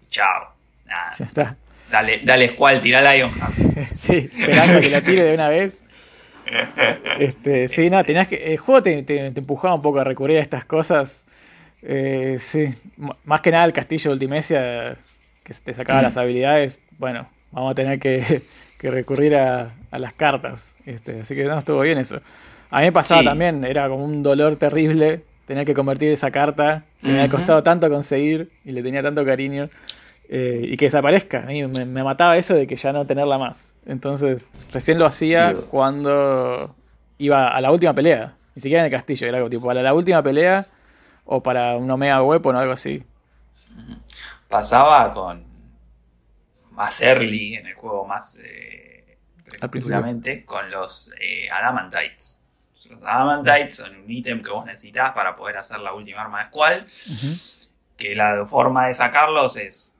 chao. 0.09 0.53
Nada, 0.85 1.13
Ya 1.17 1.25
está. 1.25 1.57
Dale, 1.91 2.21
dale 2.23 2.49
Squall, 2.49 2.81
tirá 2.81 3.01
Lion 3.13 3.31
Hearts. 3.31 3.75
Sí, 3.99 4.15
esperando 4.31 4.79
que 4.81 4.89
la 4.89 5.01
tire 5.01 5.23
de 5.23 5.33
una 5.33 5.49
vez. 5.49 5.83
Este, 7.19 7.67
sí, 7.67 7.89
no, 7.89 8.03
tenías 8.03 8.27
que. 8.27 8.35
El 8.53 8.57
juego 8.57 8.81
te, 8.83 9.03
te- 9.03 9.31
te 9.31 9.39
empujaba 9.39 9.75
un 9.75 9.81
poco 9.81 9.99
a 9.99 10.03
recurrir 10.03 10.37
a 10.37 10.41
estas 10.41 10.65
cosas. 10.65 11.25
Eh, 11.81 12.37
sí, 12.39 12.65
más 13.25 13.41
que 13.41 13.51
nada 13.51 13.65
el 13.65 13.73
castillo 13.73 14.09
de 14.09 14.13
Ultimecia, 14.13 14.97
que 15.43 15.53
te 15.63 15.73
sacaba 15.73 15.99
Mm. 15.99 16.03
las 16.03 16.17
habilidades. 16.17 16.79
Bueno, 16.97 17.29
vamos 17.51 17.71
a 17.71 17.75
tener 17.75 17.99
que, 17.99 18.41
que 18.79 18.91
recurrir 18.91 19.35
a, 19.35 19.73
a 19.91 19.99
las 19.99 20.13
cartas. 20.13 20.71
Este, 20.85 21.21
así 21.21 21.35
que 21.35 21.43
no 21.45 21.57
estuvo 21.57 21.79
bien 21.81 21.97
eso. 21.97 22.19
A 22.71 22.79
mí 22.79 22.85
me 22.85 22.91
pasaba 22.91 23.21
Sí. 23.21 23.27
también, 23.27 23.63
era 23.63 23.87
como 23.87 24.03
un 24.05 24.21
dolor 24.23 24.55
terrible 24.55 25.21
tener 25.45 25.65
que 25.65 25.73
convertir 25.73 26.11
esa 26.11 26.29
carta 26.29 26.83
que 27.01 27.07
me 27.07 27.13
había 27.13 27.25
Ujú. 27.25 27.37
costado 27.37 27.63
tanto 27.63 27.89
conseguir 27.89 28.51
y 28.65 28.71
le 28.71 28.83
tenía 28.83 29.01
tanto 29.01 29.25
cariño. 29.25 29.69
Eh, 30.31 30.61
y 30.63 30.77
que 30.77 30.85
desaparezca. 30.85 31.39
A 31.39 31.47
mí 31.47 31.65
me, 31.65 31.85
me 31.85 32.03
mataba 32.03 32.37
eso 32.37 32.53
de 32.53 32.67
que 32.67 32.75
ya 32.75 32.93
no 32.93 33.05
tenerla 33.05 33.39
más. 33.39 33.75
Entonces, 33.85 34.47
recién 34.71 34.99
lo 34.99 35.07
hacía 35.07 35.55
cuando 35.71 36.75
iba 37.17 37.47
a 37.47 37.59
la 37.59 37.71
última 37.71 37.93
pelea. 37.93 38.35
Ni 38.55 38.61
siquiera 38.61 38.83
en 38.83 38.85
el 38.85 38.91
castillo, 38.91 39.27
era 39.27 39.37
algo 39.37 39.49
tipo 39.49 39.65
para 39.65 39.81
la 39.81 39.93
última 39.93 40.21
pelea 40.21 40.67
o 41.25 41.41
para 41.41 41.77
un 41.77 41.89
Omega 41.89 42.21
Weapon 42.21 42.55
o 42.55 42.59
algo 42.59 42.73
así. 42.73 43.03
pasaba 44.47 45.13
con 45.13 45.43
más 46.71 47.01
early 47.01 47.55
en 47.55 47.67
el 47.67 47.73
juego, 47.73 48.05
más 48.05 48.39
eh, 48.43 49.17
con 50.45 50.69
los 50.69 51.11
eh, 51.19 51.49
Adamantites. 51.51 52.39
Los 52.89 53.03
Adamantites 53.03 53.77
son 53.77 53.95
un 53.95 54.11
ítem 54.11 54.43
que 54.43 54.51
vos 54.51 54.65
necesitas 54.65 55.11
para 55.11 55.35
poder 55.35 55.57
hacer 55.57 55.79
la 55.79 55.93
última 55.93 56.21
arma 56.21 56.43
de 56.43 56.49
Squall. 56.49 56.87
Que 57.97 58.15
la 58.15 58.45
forma 58.45 58.87
de 58.87 58.93
sacarlos 58.93 59.57
es 59.57 59.98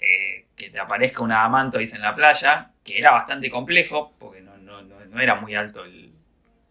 eh, 0.00 0.46
que 0.56 0.70
te 0.70 0.78
aparezca 0.78 1.22
un 1.22 1.32
Adamantoise 1.32 1.96
en 1.96 2.02
la 2.02 2.14
playa, 2.14 2.72
que 2.84 2.98
era 2.98 3.10
bastante 3.12 3.50
complejo, 3.50 4.12
porque 4.18 4.40
no, 4.40 4.56
no- 4.58 4.82
no- 4.82 5.20
era 5.20 5.34
muy 5.36 5.54
alto 5.54 5.84
el, 5.84 6.12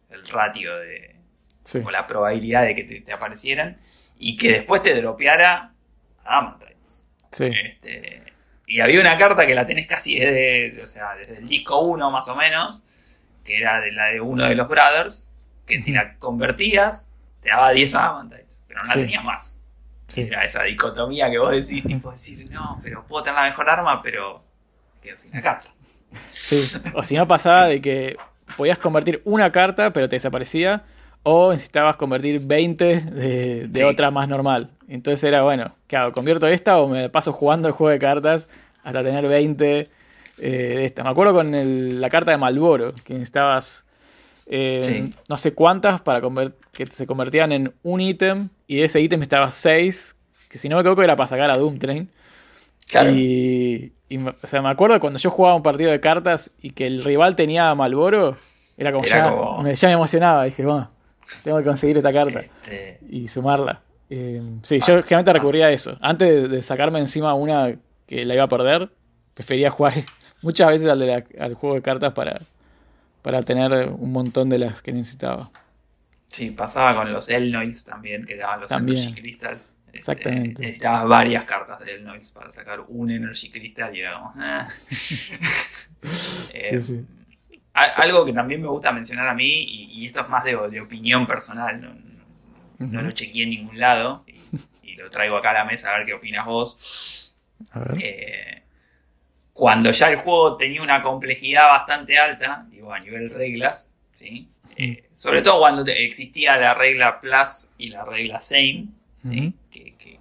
el 0.10 0.28
ratio 0.28 0.78
de, 0.80 1.16
Sí. 1.64 1.80
o 1.86 1.92
la 1.92 2.08
probabilidad 2.08 2.64
de 2.64 2.74
que 2.74 2.84
te, 2.84 3.02
te 3.02 3.12
aparecieran, 3.14 3.80
y 4.18 4.38
que 4.38 4.52
después 4.52 4.82
te 4.82 4.96
dropeara 4.96 5.74
Adamantites. 6.24 7.08
Sí. 7.32 7.46
Este, 7.46 8.24
y 8.66 8.80
había 8.82 9.02
una 9.02 9.18
carta 9.18 9.46
que 9.48 9.56
la 9.56 9.66
tenés 9.66 9.88
casi 9.88 10.20
desde, 10.20 10.82
o 10.82 10.88
sea, 10.88 11.16
desde 11.16 11.38
el 11.38 11.48
disco 11.48 11.80
1 11.82 12.10
más 12.12 12.28
o 12.30 12.36
menos, 12.36 12.82
que 13.44 13.58
era 13.58 13.80
de 13.80 13.92
la 13.92 14.06
de 14.08 14.22
uno 14.22 14.46
de 14.46 14.56
los 14.56 14.68
Brothers, 14.68 15.32
que 15.66 15.80
si 15.82 15.92
la 15.92 16.16
convertías, 16.18 17.14
te 17.42 17.50
daba 17.50 17.72
10 17.72 17.94
Adamantites, 17.96 18.64
pero 18.68 18.82
no 18.82 18.88
la 18.88 18.94
Sí. 18.94 19.00
tenías 19.02 19.24
más. 19.24 19.59
Sí. 20.10 20.22
Era 20.22 20.44
esa 20.44 20.64
dicotomía 20.64 21.30
que 21.32 21.38
vos 21.40 21.52
decís, 21.52 21.84
tipo 21.84 22.12
decir, 22.12 22.50
no, 22.52 22.80
pero 22.84 23.06
puedo 23.08 23.24
tener 23.24 23.40
la 23.40 23.50
mejor 23.50 23.70
arma, 23.70 24.02
pero 24.04 24.44
me 24.96 25.02
quedo 25.02 25.18
sin 25.18 25.32
la 25.32 25.42
carta. 25.42 25.70
Sí. 26.32 26.70
O 26.94 27.04
si 27.04 27.16
no 27.16 27.28
pasaba 27.28 27.68
de 27.68 27.80
que 27.80 28.18
podías 28.58 28.78
convertir 28.80 29.22
una 29.26 29.52
carta, 29.52 29.94
pero 29.94 30.10
te 30.10 30.16
desaparecía. 30.18 30.84
O 31.24 31.52
necesitabas 31.52 31.98
convertir 31.98 32.40
20 32.40 32.84
de, 33.02 33.68
de 33.68 33.80
Sí. 33.80 33.84
otra 33.84 34.10
más 34.10 34.28
normal. 34.30 34.72
Entonces 34.88 35.24
era, 35.26 35.44
bueno, 35.44 35.76
¿qué 35.88 35.98
hago? 35.98 36.12
¿Convierto 36.14 36.48
esta 36.48 36.78
o 36.80 36.88
me 36.88 37.10
paso 37.10 37.34
jugando 37.34 37.68
el 37.68 37.74
juego 37.74 37.92
de 37.92 38.00
cartas 38.00 38.48
hasta 38.84 39.04
tener 39.04 39.28
20 39.28 39.80
eh, 39.82 39.88
de 40.40 40.86
esta? 40.86 41.04
Me 41.04 41.10
acuerdo 41.10 41.34
con 41.34 41.54
el- 41.54 42.00
la 42.02 42.10
carta 42.10 42.32
de 42.32 42.38
Malboro, 42.38 42.96
que 43.04 43.14
necesitabas 43.14 43.86
eh, 44.50 44.82
Sí. 44.84 45.14
no 45.30 45.38
sé 45.38 45.54
cuántas 45.54 46.02
para 46.02 46.22
que 46.74 46.86
se 46.88 47.06
convertían 47.08 47.52
en 47.52 47.74
un 47.84 48.02
ítem 48.02 48.50
y 48.68 48.78
de 48.78 48.84
ese 48.86 49.00
ítem 49.00 49.20
necesitabas 49.20 49.54
6, 49.54 50.16
que 50.50 50.58
si 50.58 50.68
no 50.68 50.76
me 50.76 50.82
equivoco 50.82 51.04
era 51.04 51.16
para 51.16 51.28
sacar 51.28 51.50
a 51.52 51.58
Doom 51.58 51.78
Train. 51.80 52.10
Claro. 52.88 53.12
Y, 53.12 53.94
o 54.44 54.48
sea, 54.48 54.62
me 54.64 54.70
acuerdo 54.70 55.00
cuando 55.00 55.20
yo 55.20 55.30
jugaba 55.30 55.56
un 55.56 55.62
partido 55.64 55.92
de 55.92 56.00
cartas 56.00 56.50
y 56.62 56.72
que 56.72 56.88
el 56.88 57.04
rival 57.04 57.36
tenía 57.36 57.70
a 57.70 57.76
Malboro, 57.76 58.36
era 58.78 58.92
como, 58.92 59.06
Era 59.06 59.26
ya, 59.30 59.30
como- 59.36 59.62
Me, 59.62 59.76
ya 59.76 59.88
me 59.90 59.94
emocionaba. 59.94 60.46
Dije, 60.46 60.66
bueno, 60.66 60.90
tengo 61.44 61.60
que 61.60 61.64
conseguir 61.66 61.98
esta 61.98 62.12
carta 62.12 62.40
Este, 62.40 63.00
y 63.10 63.28
sumarla. 63.28 63.82
Eh, 64.10 64.42
sí, 64.64 64.80
yo 64.80 65.04
generalmente 65.04 65.34
recurría 65.34 65.68
a 65.68 65.72
eso. 65.72 65.96
Antes 66.02 66.28
de, 66.28 66.48
de 66.48 66.62
sacarme 66.64 66.98
encima 66.98 67.36
una 67.36 67.76
que 68.08 68.24
la 68.24 68.34
iba 68.34 68.46
a 68.46 68.50
perder, 68.50 68.90
prefería 69.36 69.70
jugar 69.70 69.94
muchas 70.42 70.68
veces 70.70 70.88
al, 70.88 70.98
de 70.98 71.06
la- 71.06 71.24
al 71.46 71.54
juego 71.54 71.76
de 71.76 71.84
cartas 71.84 72.14
para, 72.14 72.40
para 73.22 73.44
tener 73.44 73.90
un 73.90 74.12
montón 74.12 74.50
de 74.50 74.60
las 74.60 74.82
que 74.82 74.94
necesitaba. 74.94 75.52
sí, 76.28 76.52
pasaba 76.52 76.96
con 76.96 77.12
los 77.12 77.30
Elnoils 77.30 77.86
también, 77.86 78.26
que 78.26 78.36
daban 78.38 78.62
los 78.62 78.70
También. 78.70 78.76
Energy 78.76 79.14
Crystals. 79.14 79.74
Este, 79.92 79.98
Exactamente. 79.98 80.62
necesitabas 80.62 81.08
varias 81.08 81.46
cartas 81.46 81.80
de 81.80 81.96
Elnoils 81.96 82.32
para 82.32 82.52
sacar 82.52 82.82
un 82.88 83.10
Energy 83.10 83.50
Crystal 83.52 83.96
y 83.96 84.02
era 84.02 84.14
como... 84.14 84.32
ah. 84.38 84.68
Eh, 86.50 86.80
Sí, 86.80 86.82
sí. 86.82 87.06
a- 87.74 87.86
Algo 88.04 88.26
que 88.26 88.34
también 88.34 88.62
me 88.62 88.68
gusta 88.68 88.92
mencionar 88.92 89.28
a 89.30 89.34
mí, 89.36 89.48
y, 89.48 90.02
y 90.02 90.06
esto 90.08 90.22
es 90.22 90.30
más 90.30 90.44
de, 90.44 90.58
de 90.70 90.82
opinión 90.82 91.28
personal, 91.28 91.82
no, 92.90 93.02
lo 93.02 93.12
chequeé 93.12 93.44
en 93.44 93.50
ningún 93.52 93.80
lado, 93.80 94.24
y, 94.28 94.44
y 94.84 94.96
lo 94.96 95.10
traigo 95.12 95.38
acá 95.38 95.52
a 95.52 95.54
la 95.54 95.66
mesa 95.66 95.94
a 95.94 95.98
ver 96.00 96.06
qué 96.08 96.14
opinas 96.16 96.46
vos. 96.46 97.36
A 97.72 97.80
ver. 97.80 98.04
Eh, 98.04 98.64
cuando 99.60 99.92
ya 99.92 100.10
el 100.10 100.18
juego 100.18 100.58
tenía 100.58 100.82
una 100.82 101.02
complejidad 101.04 101.68
bastante 101.68 102.18
alta, 102.18 102.66
digo, 102.70 102.94
a 102.94 103.00
nivel 103.00 103.30
reglas, 103.32 103.94
¿sí? 104.14 104.50
Eh, 104.78 105.10
sobre 105.14 105.42
todo 105.42 105.60
cuando 105.60 105.84
te- 105.84 106.06
existía 106.06 106.58
la 106.58 106.74
regla 106.74 107.20
Plus 107.22 107.72
y 107.78 107.90
la 107.90 108.06
regla 108.06 108.40
Same, 108.42 108.88
que, 109.72 109.96
que 109.98 110.20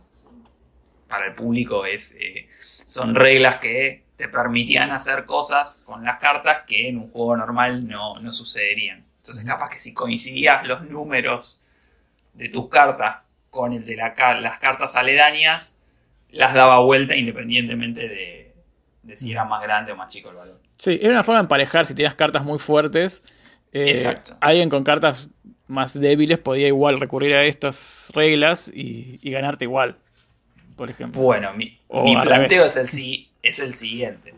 para 1.08 1.26
el 1.26 1.34
público 1.34 1.86
es 1.86 2.16
eh, 2.20 2.48
son 2.86 3.14
reglas 3.14 3.56
que 3.60 4.04
te 4.16 4.28
permitían 4.28 4.90
hacer 4.90 5.24
cosas 5.26 5.82
con 5.86 6.04
las 6.04 6.18
cartas 6.18 6.64
que 6.66 6.88
en 6.88 6.98
un 6.98 7.10
juego 7.10 7.36
normal 7.36 7.86
no, 7.86 8.18
no 8.20 8.32
sucederían. 8.32 9.04
Entonces, 9.18 9.44
capaz 9.44 9.70
que 9.70 9.78
si 9.78 9.94
coincidías 9.94 10.66
los 10.66 10.82
números 10.88 11.62
de 12.34 12.48
tus 12.48 12.68
cartas 12.68 13.24
con 13.50 13.72
el 13.74 13.84
de 13.84 13.96
la, 13.96 14.14
las 14.40 14.58
cartas 14.58 14.96
aledañas, 14.96 15.82
las 16.30 16.54
daba 16.54 16.80
vuelta 16.80 17.16
independientemente 17.16 18.08
de, 18.08 18.47
de, 19.08 19.16
si 19.16 19.32
era 19.32 19.44
más 19.44 19.62
grande 19.62 19.92
o 19.92 19.96
más 19.96 20.10
chico 20.10 20.30
el 20.30 20.36
valor. 20.36 20.60
Sí, 20.76 20.98
era 21.00 21.10
una 21.10 21.24
forma 21.24 21.40
de 21.40 21.44
emparejar 21.44 21.86
si 21.86 21.94
tenías 21.94 22.14
cartas 22.14 22.44
muy 22.44 22.58
fuertes. 22.58 23.34
Eh, 23.72 23.90
Exacto. 23.90 24.36
Alguien 24.40 24.68
con 24.68 24.84
cartas 24.84 25.28
más 25.66 25.92
débiles 25.92 26.38
podía 26.38 26.68
igual 26.68 27.00
recurrir 27.00 27.34
a 27.34 27.44
estas 27.44 28.10
reglas 28.14 28.70
y, 28.72 29.18
y 29.22 29.30
ganarte 29.30 29.64
igual, 29.64 29.96
por 30.76 30.90
ejemplo. 30.90 31.20
Bueno, 31.20 31.52
mi, 31.54 31.78
mi 31.90 32.16
planteo 32.16 32.64
es 32.64 32.76
el, 32.76 33.28
es 33.42 33.58
el 33.58 33.74
siguiente. 33.74 34.34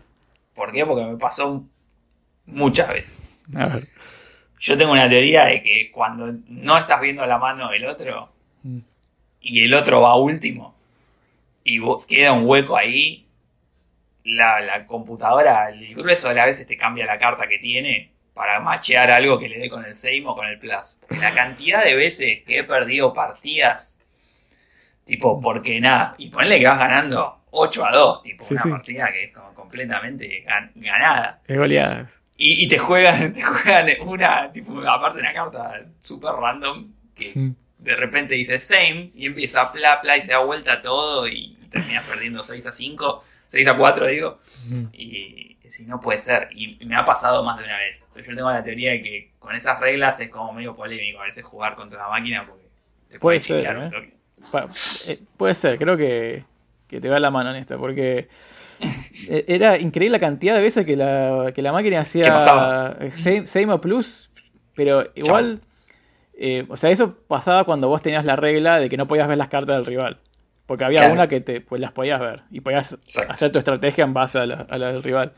¿Por 0.55 0.73
qué? 0.73 0.85
Porque 0.85 1.05
me 1.05 1.17
pasó 1.17 1.65
muchas 2.47 2.89
veces. 2.89 3.39
A 3.55 3.67
ver. 3.67 3.89
Yo 4.59 4.77
tengo 4.77 4.93
una 4.93 5.09
teoría 5.09 5.47
de 5.47 5.63
que 5.63 5.91
cuando 5.91 6.35
no 6.49 6.77
estás 6.77 7.01
viendo 7.01 7.25
la 7.25 7.39
mano 7.39 7.71
del 7.71 7.87
otro 7.87 8.31
mm. 8.63 8.79
y 9.41 9.65
el 9.65 9.73
otro 9.73 10.03
va 10.03 10.17
último 10.17 10.75
y 11.65 11.81
queda 12.07 12.33
un 12.33 12.47
hueco 12.47 12.77
ahí, 12.77 13.27
la, 14.25 14.87
computadora, 14.87 15.71
el 15.71 15.95
grueso 15.95 16.29
de 16.29 16.35
las 16.35 16.47
veces 16.47 16.67
te 16.67 16.77
cambia 16.77 17.07
la 17.07 17.19
carta 17.19 17.49
que 17.49 17.59
tiene 17.59 18.13
para 18.35 18.61
machear 18.61 19.11
algo 19.11 19.39
que 19.39 19.49
le 19.49 19.59
dé 19.59 19.69
con 19.69 19.85
el 19.85 19.95
Same 19.95 20.23
o 20.27 20.35
con 20.35 20.47
el 20.47 20.59
Plus. 20.59 21.01
la 21.21 21.33
cantidad 21.33 21.85
de 21.85 21.95
veces 21.95 22.41
que 22.47 22.61
he 22.61 22.65
perdido 22.65 23.13
partidas, 23.13 23.99
tipo, 25.05 25.41
porque 25.41 25.81
nada, 25.81 26.15
y 26.19 26.31
ponle 26.31 26.59
que 26.59 26.67
vas 26.67 26.79
ganando 26.79 27.41
8 27.51 27.87
a 27.87 27.93
2, 27.93 28.23
tipo, 28.23 28.47
una 28.51 28.63
partida 28.63 29.13
que 29.13 29.25
es 29.25 29.35
como 29.35 29.53
completamente 29.55 30.45
ganada. 30.77 31.41
Es 31.47 31.59
goleadas. 31.59 32.21
Y, 32.43 32.67
te 32.69 32.79
juegan, 32.79 33.33
te 33.35 33.43
juegan 33.43 33.89
una, 34.07 34.51
tipo, 34.51 34.81
aparte 34.89 35.19
una 35.19 35.35
carta 35.35 35.85
super 36.01 36.33
random 36.33 36.91
que 37.15 37.53
de 37.77 37.97
repente 37.97 38.35
dice 38.35 38.61
same 38.61 39.11
y 39.15 39.27
empieza 39.27 39.73
pla 39.73 40.01
pla 40.01 40.17
y 40.17 40.23
se 40.23 40.33
da 40.33 40.39
vuelta 40.39 40.81
todo 40.81 41.29
y, 41.29 41.59
terminas 41.71 42.05
perdiendo 42.05 42.43
6 42.43 42.67
a 42.67 42.73
5, 42.73 43.25
6 43.51 43.69
a 43.69 43.77
4 43.77 44.07
digo. 44.07 44.41
Y 44.93 45.57
si 45.71 45.87
no 45.87 46.01
puede 46.01 46.21
ser. 46.21 46.49
Y 46.55 46.85
me 46.85 46.97
ha 46.97 47.05
pasado 47.05 47.45
más 47.45 47.59
de 47.59 47.65
una 47.65 47.79
vez. 47.79 48.09
yo 48.15 48.23
tengo 48.23 48.51
la 48.51 48.63
teoría 48.63 48.93
de 48.93 49.03
que 49.03 49.33
con 49.39 49.55
esas 49.55 49.79
reglas 49.81 50.21
es 50.21 50.31
como 50.31 50.53
medio 50.53 50.75
polémico 50.75 51.21
a 51.21 51.25
veces 51.25 51.45
jugar 51.45 51.75
contra 51.75 51.99
la 51.99 52.09
máquina 52.09 52.47
porque 52.47 52.69
te 53.11 53.19
puede 53.19 53.41
ser. 53.41 53.91
¿eh? 53.93 54.11
Eh, 55.07 55.21
puede 55.37 55.55
ser, 55.55 55.79
creo 55.79 55.97
que, 55.97 56.45
que 56.87 57.01
te 57.01 57.09
va 57.09 57.19
la 57.19 57.31
mano 57.31 57.51
en 57.51 57.57
esta 57.57 57.77
porque 57.77 58.29
e-, 59.29 59.45
era 59.49 59.77
increíble 59.79 60.17
la 60.17 60.21
cantidad 60.21 60.55
de 60.55 60.63
veces 60.63 60.87
que 60.87 60.97
la, 60.97 61.53
que 61.55 61.63
la 61.63 61.73
máquina 61.73 62.01
hacía 62.01 62.41
same, 63.45 63.73
o 63.73 63.81
plus, 63.81 64.31
pero 64.75 65.05
igual, 65.15 65.61
eh, 66.35 66.65
o 66.69 66.77
sea, 66.77 66.91
eso 66.91 67.17
pasaba 67.29 67.65
cuando 67.65 67.89
vos 67.89 68.01
tenías 68.01 68.25
la 68.25 68.37
regla 68.37 68.79
de 68.79 68.89
que 68.89 68.97
no 68.97 69.07
podías 69.07 69.29
ver 69.29 69.39
las 69.39 69.49
cartas 69.49 69.77
del 69.77 69.87
rival. 69.87 70.19
Porque 70.71 70.85
había 70.85 71.09
una 71.09 71.27
que 71.27 71.41
te, 71.41 71.61
pues 71.61 71.81
las 71.81 71.91
podías 71.91 72.21
ver 72.21 72.43
y 72.49 72.61
podías 72.61 72.97
hacer 73.29 73.51
tu 73.51 73.59
estrategia 73.59 74.05
en 74.05 74.15
base 74.15 74.39
a 74.39 74.47
la, 74.47 74.93
del 74.93 75.03
rival. 75.03 75.33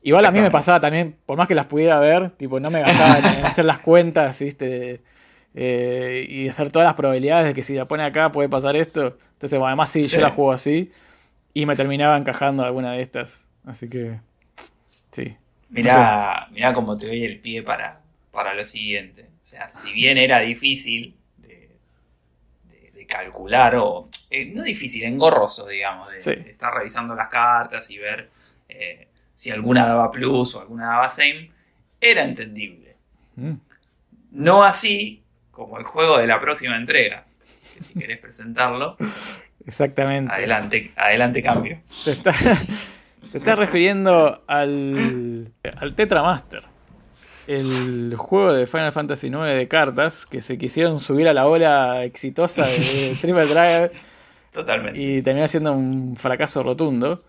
Igual 0.00 0.24
a 0.24 0.30
mí 0.30 0.40
me 0.40 0.50
pasaba 0.50 0.80
también, 0.80 1.18
por 1.26 1.36
más 1.36 1.46
que 1.46 1.54
las 1.54 1.66
pudiera 1.66 1.98
ver, 1.98 2.30
tipo, 2.30 2.58
no 2.60 2.70
me 2.70 2.80
gastaba 2.80 3.18
en 3.18 3.44
hacer 3.44 3.66
las 3.66 3.76
cuentas, 3.76 4.38
¿viste? 4.38 5.02
Eh, 5.54 6.26
y 6.26 6.48
hacer 6.48 6.72
todas 6.72 6.86
las 6.86 6.94
probabilidades 6.94 7.48
de 7.48 7.52
que 7.52 7.62
si 7.62 7.74
la 7.74 7.84
pone 7.84 8.04
acá 8.04 8.32
puede 8.32 8.48
pasar 8.48 8.74
esto. 8.74 9.18
Entonces, 9.34 9.60
además 9.62 9.90
sí, 9.90 10.04
yo 10.04 10.18
la 10.22 10.30
juego 10.30 10.50
así. 10.50 10.90
Y 11.52 11.66
me 11.66 11.76
terminaba 11.76 12.16
encajando 12.16 12.64
alguna 12.64 12.92
de 12.92 13.02
estas. 13.02 13.46
Así 13.66 13.90
que. 13.90 14.18
Sí. 15.12 15.36
Mirá, 15.68 16.48
cómo 16.72 16.96
te 16.96 17.06
doy 17.06 17.22
el 17.24 17.38
pie 17.38 17.62
para, 17.62 18.00
para 18.30 18.54
lo 18.54 18.64
siguiente. 18.64 19.26
O 19.42 19.44
sea, 19.44 19.68
si 19.68 19.92
bien 19.92 20.16
era 20.16 20.40
difícil 20.40 21.18
de, 21.36 21.68
de, 22.94 23.06
calcular, 23.06 23.76
o. 23.76 24.08
Eh, 24.30 24.46
no 24.46 24.62
difícil, 24.62 25.02
engorroso, 25.02 25.66
digamos, 25.66 26.10
de, 26.10 26.16
estar 26.50 26.72
revisando 26.72 27.16
las 27.16 27.28
cartas 27.28 27.90
y 27.90 27.98
ver 27.98 28.30
eh, 28.68 29.08
si 29.34 29.50
alguna 29.50 29.86
daba 29.86 30.12
plus 30.12 30.54
o 30.54 30.60
alguna 30.60 30.86
daba 30.86 31.10
same, 31.10 31.50
era 32.00 32.22
entendible. 32.22 32.94
Mm. 33.34 33.54
No 34.30 34.62
así 34.62 35.22
como 35.50 35.78
el 35.78 35.84
juego 35.84 36.18
de 36.18 36.28
la 36.28 36.38
próxima 36.38 36.76
entrega, 36.76 37.24
que 37.74 37.82
si 37.82 37.98
querés 37.98 38.18
presentarlo. 38.18 38.96
Exactamente. 39.66 40.32
Adelante, 40.32 40.92
adelante 40.96 41.42
cambio. 41.42 41.80
Te 42.04 42.12
estás 42.12 43.58
refiriendo 43.58 44.42
al, 44.46 45.52
al 45.76 45.94
Tetra 45.94 46.22
Master. 46.22 46.64
El 47.46 48.14
juego 48.16 48.52
de 48.52 48.66
Final 48.66 48.92
Fantasy 48.92 49.26
IX 49.26 49.54
de 49.54 49.66
cartas 49.68 50.24
que 50.24 50.40
se 50.40 50.56
quisieron 50.56 50.98
subir 50.98 51.28
a 51.28 51.34
la 51.34 51.46
ola 51.46 52.04
exitosa 52.04 52.64
de 52.64 53.16
Triple 53.20 53.46
Drive. 53.46 53.90
Totalmente. 54.52 55.00
Y 55.00 55.22
terminó 55.22 55.46
siendo 55.48 55.72
un 55.72 56.16
fracaso 56.16 56.62
rotundo. 56.62 57.22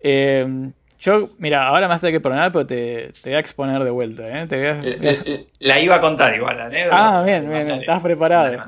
Eh, 0.00 0.70
yo, 0.98 1.30
mira, 1.38 1.68
ahora 1.68 1.86
me 1.86 1.94
hace 1.94 2.10
que 2.10 2.20
perdonar, 2.20 2.50
pero 2.50 2.66
te, 2.66 3.12
te, 3.22 3.30
voy 3.30 3.36
a 3.36 3.38
exponer 3.38 3.84
de 3.84 3.90
vuelta. 3.90 4.24
¿eh? 4.26 5.46
La 5.60 5.78
iba 5.78 5.96
a 5.96 6.00
contar 6.00 6.34
igual, 6.34 6.56
la 6.56 6.70
Ah, 6.90 7.22
bien, 7.24 7.48
bien, 7.48 7.70
estás 7.70 8.02
preparado. 8.02 8.62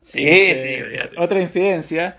Sí, 0.00 0.28
este, 0.28 0.98
sí, 0.98 1.08
Otra 1.16 1.40
incidencia 1.40 2.16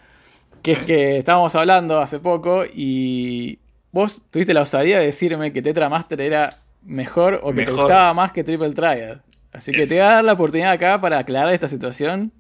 que 0.62 0.74
es 0.74 0.80
que 0.80 1.18
estábamos 1.20 1.56
hablando 1.56 2.00
hace 2.00 2.20
poco 2.20 2.66
y 2.66 3.60
vos 3.92 4.24
tuviste 4.30 4.54
la 4.54 4.62
osadía 4.62 5.00
de 5.00 5.06
decirme 5.06 5.54
que 5.54 5.62
Tetra 5.62 5.90
Master 5.90 6.22
era 6.22 6.50
mejor 6.82 7.40
o 7.44 7.54
que 7.54 7.66
te 7.66 7.72
gustaba 7.72 8.14
más 8.14 8.32
que 8.32 8.44
Triple 8.44 8.74
Triad. 8.74 9.20
Así 9.52 9.72
que 9.72 9.88
te 9.88 9.96
voy 9.96 10.04
a 10.04 10.12
dar 10.12 10.24
la 10.24 10.34
oportunidad 10.34 10.72
acá 10.72 11.00
para 11.00 11.20
aclarar 11.20 11.54
esta 11.54 11.68
situación 11.68 12.32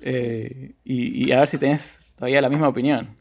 eh, 0.00 0.72
y, 0.84 1.30
a 1.32 1.40
ver 1.40 1.48
si 1.48 1.58
tenés 1.58 2.00
todavía 2.20 2.42
la 2.42 2.50
misma 2.50 2.68
opinión. 2.68 3.16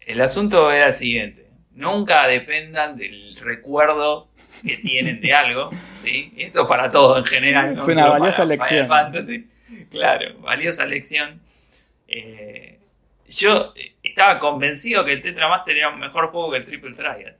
El 0.00 0.20
asunto 0.20 0.70
era 0.70 0.86
el 0.86 0.92
siguiente. 0.92 1.48
Nunca 1.72 2.28
dependan 2.28 2.96
del 2.96 3.36
recuerdo 3.36 4.28
que 4.64 4.76
tienen 4.76 5.20
de 5.20 5.34
algo, 5.34 5.70
¿sí? 5.96 6.32
Esto 6.36 6.68
para 6.68 6.88
todo 6.88 7.18
en 7.18 7.24
general. 7.24 7.76
Fue 7.78 7.94
una 7.94 8.06
valiosa 8.06 8.44
lección. 8.44 8.88
Claro, 9.90 10.38
valiosa 10.38 10.86
lección. 10.86 11.40
Eh, 12.06 12.78
yo 13.28 13.74
estaba 14.04 14.38
convencido 14.38 15.04
que 15.04 15.14
el 15.14 15.20
Tetra 15.22 15.48
Master 15.48 15.76
era 15.76 15.88
un 15.88 15.98
mejor 15.98 16.30
juego 16.30 16.52
que 16.52 16.58
el 16.58 16.64
Triple 16.64 16.94
Triad. 16.94 17.34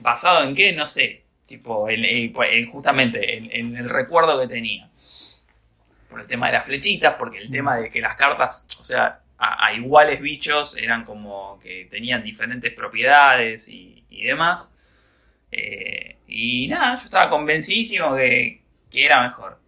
¿Basado 0.00 0.44
en 0.44 0.54
qué? 0.54 0.72
No 0.72 0.86
sé. 0.86 1.24
Tipo, 1.46 1.90
en, 1.90 2.66
justamente 2.68 3.36
en, 3.36 3.76
el 3.76 3.90
recuerdo 3.90 4.40
que 4.40 4.48
tenía. 4.48 4.88
Por 6.08 6.22
el 6.22 6.26
tema 6.26 6.46
de 6.46 6.54
las 6.54 6.64
flechitas, 6.64 7.16
porque 7.18 7.36
el 7.36 7.50
tema 7.50 7.76
de 7.76 7.90
que 7.90 8.00
las 8.00 8.16
cartas, 8.16 8.66
o 8.80 8.84
sea, 8.84 9.20
a, 9.40 9.72
iguales 9.72 10.20
bichos 10.20 10.76
eran 10.76 11.04
como 11.04 11.58
que 11.60 11.86
tenían 11.90 12.22
diferentes 12.22 12.72
propiedades 12.74 13.68
y, 13.68 14.04
demás. 14.10 14.76
Eh, 15.50 16.18
y 16.28 16.68
nada, 16.68 16.94
yo 16.96 17.04
estaba 17.04 17.30
convencidísimo 17.30 18.14
que, 18.14 18.62
que 18.90 19.06
era 19.06 19.22
mejor. 19.22 19.58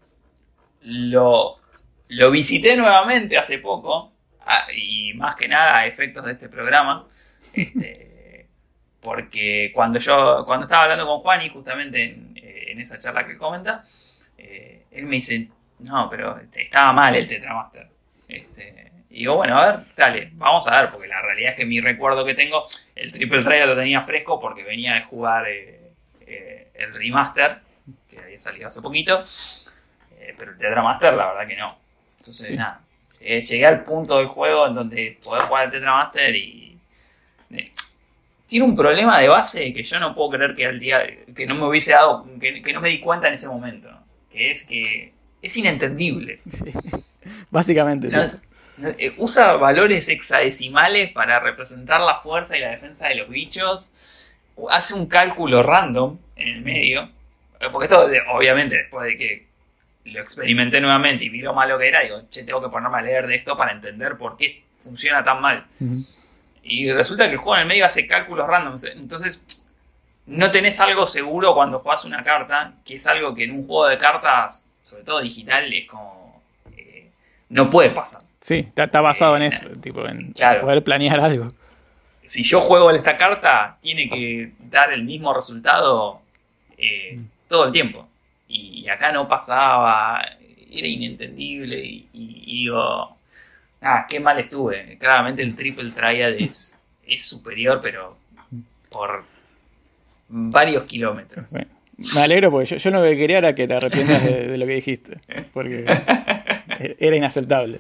Lo, 0.82 1.58
lo 2.08 2.30
visité 2.30 2.76
nuevamente 2.76 3.38
hace 3.38 3.58
poco 3.58 4.12
y 4.74 5.14
más 5.14 5.36
que 5.36 5.48
nada 5.48 5.78
a 5.78 5.86
efectos 5.86 6.24
de 6.24 6.32
este 6.32 6.48
programa. 6.48 7.08
Este, 7.54 8.48
porque 9.02 9.72
cuando 9.74 9.98
yo, 9.98 10.44
cuando 10.46 10.64
estaba 10.64 10.84
hablando 10.84 11.06
con 11.06 11.20
Juan 11.20 11.44
y 11.44 11.50
justamente 11.50 12.04
en, 12.04 12.32
eh, 12.36 12.74
esa 12.78 12.98
charla 12.98 13.26
que 13.26 13.36
comenta, 13.36 13.84
eh, 14.38 14.86
él 14.90 15.04
me 15.04 15.16
dice, 15.16 15.48
no, 15.80 16.08
pero 16.08 16.40
estaba 16.54 16.92
mal 16.94 17.14
el 17.14 17.28
Tetramaster. 17.28 17.90
Este, 18.28 18.91
y 19.12 19.18
digo, 19.18 19.36
bueno, 19.36 19.58
a 19.58 19.66
ver, 19.66 19.80
dale, 19.96 20.30
vamos 20.34 20.66
a 20.66 20.80
ver, 20.80 20.90
porque 20.90 21.06
la 21.06 21.20
realidad 21.20 21.50
es 21.50 21.56
que 21.56 21.66
mi 21.66 21.80
recuerdo 21.80 22.24
que 22.24 22.34
tengo, 22.34 22.66
el 22.96 23.12
Triple 23.12 23.42
Trial 23.42 23.68
lo 23.68 23.76
tenía 23.76 24.00
fresco 24.00 24.40
porque 24.40 24.64
venía 24.64 24.94
de 24.94 25.02
jugar 25.02 25.44
eh, 25.48 26.70
el 26.74 26.94
remaster, 26.94 27.58
que 28.08 28.18
había 28.18 28.40
salido 28.40 28.68
hace 28.68 28.80
poquito, 28.80 29.24
pero 30.38 30.52
el 30.52 30.58
Tetramaster 30.58 31.14
la 31.14 31.32
verdad 31.32 31.46
que 31.46 31.56
no. 31.56 31.78
Entonces, 32.18 32.56
nada, 32.56 32.80
eh, 33.20 33.42
llegué 33.42 33.66
al 33.66 33.84
punto 33.84 34.18
del 34.18 34.26
juego 34.26 34.66
en 34.66 34.74
donde 34.74 35.18
podés 35.22 35.44
jugar 35.44 35.64
al 35.64 35.70
Tetramaster 35.70 36.34
y. 36.34 36.78
Eh, 37.50 37.72
tiene 38.46 38.66
un 38.66 38.76
problema 38.76 39.18
de 39.18 39.28
base 39.28 39.72
que 39.72 39.82
yo 39.82 39.98
no 39.98 40.14
puedo 40.14 40.30
creer 40.30 40.54
que 40.54 40.66
al 40.66 40.78
día. 40.78 41.02
que 41.34 41.46
no 41.46 41.54
me 41.54 41.64
hubiese 41.64 41.92
dado. 41.92 42.26
que, 42.40 42.72
no 42.72 42.80
me 42.80 42.90
di 42.90 42.98
cuenta 43.00 43.28
en 43.28 43.34
ese 43.34 43.48
momento. 43.48 43.88
Que 44.30 44.50
es 44.50 44.64
que. 44.64 45.12
es 45.40 45.56
inentendible. 45.56 46.40
Básicamente, 47.50 48.08
eh, 48.08 48.30
Usa 49.18 49.54
valores 49.56 50.08
hexadecimales 50.08 51.12
para 51.12 51.40
representar 51.40 52.00
la 52.00 52.20
fuerza 52.20 52.56
y 52.56 52.60
la 52.60 52.70
defensa 52.70 53.08
de 53.08 53.16
los 53.16 53.28
bichos. 53.28 53.92
Hace 54.70 54.94
un 54.94 55.06
cálculo 55.06 55.62
random 55.62 56.18
en 56.36 56.48
el 56.48 56.62
medio. 56.62 57.10
Porque 57.70 57.86
esto, 57.86 58.08
obviamente, 58.32 58.76
después 58.76 59.06
de 59.06 59.16
que 59.16 59.46
lo 60.04 60.20
experimenté 60.20 60.80
nuevamente 60.80 61.24
y 61.24 61.28
vi 61.28 61.40
lo 61.40 61.54
malo 61.54 61.78
que 61.78 61.88
era, 61.88 62.00
digo, 62.00 62.22
che, 62.28 62.42
tengo 62.42 62.60
que 62.60 62.68
ponerme 62.68 62.98
a 62.98 63.02
leer 63.02 63.26
de 63.26 63.36
esto 63.36 63.56
para 63.56 63.72
entender 63.72 64.18
por 64.18 64.36
qué 64.36 64.64
funciona 64.78 65.22
tan 65.22 65.40
mal. 65.40 65.66
Y 66.64 66.90
resulta 66.92 67.26
que 67.26 67.32
el 67.32 67.38
juego 67.38 67.54
en 67.56 67.62
el 67.62 67.66
medio 67.68 67.86
hace 67.86 68.06
cálculos 68.06 68.46
random. 68.46 68.74
Entonces, 68.96 69.44
no 70.26 70.50
tenés 70.50 70.80
algo 70.80 71.06
seguro 71.06 71.54
cuando 71.54 71.80
jugás 71.80 72.04
una 72.04 72.24
carta, 72.24 72.74
que 72.84 72.94
es 72.96 73.06
algo 73.06 73.34
que 73.34 73.44
en 73.44 73.52
un 73.52 73.66
juego 73.66 73.86
de 73.88 73.98
cartas, 73.98 74.72
sobre 74.84 75.04
todo 75.04 75.20
digital, 75.20 75.72
es 75.72 75.86
como. 75.86 76.42
eh, 76.76 77.10
no 77.48 77.70
puede 77.70 77.90
pasar. 77.90 78.22
Sí, 78.42 78.56
está, 78.56 78.84
está 78.84 79.00
basado 79.00 79.36
en 79.36 79.42
Eh, 79.42 79.46
eso, 79.46 79.66
tipo, 79.80 80.06
en 80.06 80.32
claro. 80.32 80.60
poder 80.62 80.82
planear 80.84 81.20
algo. 81.20 81.46
Si 82.24 82.42
yo 82.42 82.60
juego 82.60 82.90
esta 82.90 83.16
carta, 83.16 83.78
tiene 83.80 84.08
que 84.10 84.50
dar 84.70 84.92
el 84.92 85.04
mismo 85.04 85.32
resultado 85.32 86.20
eh, 86.76 87.20
todo 87.48 87.66
el 87.66 87.72
tiempo. 87.72 88.08
Y 88.48 88.88
acá 88.90 89.12
no 89.12 89.28
pasaba, 89.28 90.20
era 90.70 90.86
inentendible. 90.88 91.78
Y, 91.84 92.08
y- 92.12 92.42
y 92.46 92.56
digo, 92.64 93.16
ah, 93.80 94.06
qué 94.08 94.18
mal 94.20 94.38
estuve. 94.40 94.98
Claramente 94.98 95.42
el 95.42 95.54
triple 95.56 95.90
triad 95.90 96.30
es, 96.32 96.80
es 97.06 97.24
superior, 97.24 97.80
pero 97.80 98.16
por 98.90 99.24
varios 100.28 100.84
kilómetros. 100.84 101.46
Bueno, 101.52 101.70
me 102.14 102.20
alegro 102.22 102.50
porque 102.50 102.66
yo, 102.66 102.76
yo 102.76 102.90
lo 102.90 103.02
que 103.02 103.16
quería 103.16 103.38
era 103.38 103.54
que 103.54 103.68
te 103.68 103.74
arrepientas 103.74 104.24
de, 104.24 104.48
de 104.48 104.58
lo 104.58 104.66
que 104.66 104.72
dijiste, 104.74 105.18
porque 105.54 105.84
era 106.98 107.16
inaceptable. 107.16 107.78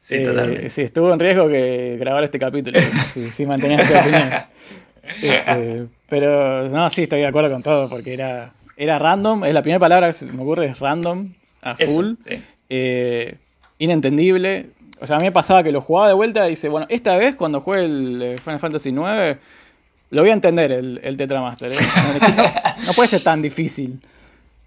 Sí, 0.00 0.16
Eh, 0.16 0.24
totalmente. 0.24 0.70
sí, 0.70 0.82
estuvo 0.82 1.12
en 1.12 1.20
riesgo 1.20 1.48
que 1.48 1.96
grabar 2.00 2.24
este 2.24 2.38
capítulo, 2.38 2.80
si, 3.14 3.30
si 3.30 3.46
mantenías 3.46 3.82
esa 3.82 4.00
opinión. 4.00 4.30
Este, 5.22 5.86
pero 6.08 6.68
no, 6.68 6.88
sí, 6.90 7.02
estoy 7.02 7.20
de 7.20 7.26
acuerdo 7.26 7.50
con 7.50 7.62
todo, 7.62 7.88
porque 7.88 8.12
era, 8.14 8.52
era 8.76 8.98
random, 8.98 9.44
es 9.44 9.52
la 9.52 9.62
primera 9.62 9.78
palabra 9.80 10.06
que 10.06 10.12
se 10.14 10.26
me 10.26 10.42
ocurre, 10.42 10.66
es 10.66 10.78
random, 10.78 11.32
a 11.62 11.72
Eso, 11.78 11.92
full, 11.92 12.14
sí. 12.26 12.42
eh, 12.70 13.34
inentendible. 13.78 14.66
O 15.00 15.06
sea, 15.06 15.16
a 15.16 15.18
mí 15.18 15.24
me 15.26 15.32
pasaba 15.32 15.62
que 15.62 15.72
lo 15.72 15.80
jugaba 15.80 16.08
de 16.08 16.14
vuelta 16.14 16.46
y 16.46 16.50
dice, 16.50 16.68
bueno, 16.68 16.86
esta 16.90 17.16
vez 17.16 17.34
cuando 17.36 17.60
juegue 17.60 17.84
el 17.84 18.22
eh, 18.22 18.36
Final 18.38 18.58
Fantasy 18.60 18.90
IX, 18.90 19.38
lo 20.10 20.22
voy 20.22 20.30
a 20.30 20.34
entender 20.34 20.72
el, 20.72 21.00
el 21.02 21.16
Tetramaster. 21.16 21.72
¿eh? 21.72 21.76
No, 22.36 22.42
no 22.86 22.92
puede 22.94 23.08
ser 23.08 23.22
tan 23.22 23.40
difícil. 23.42 24.00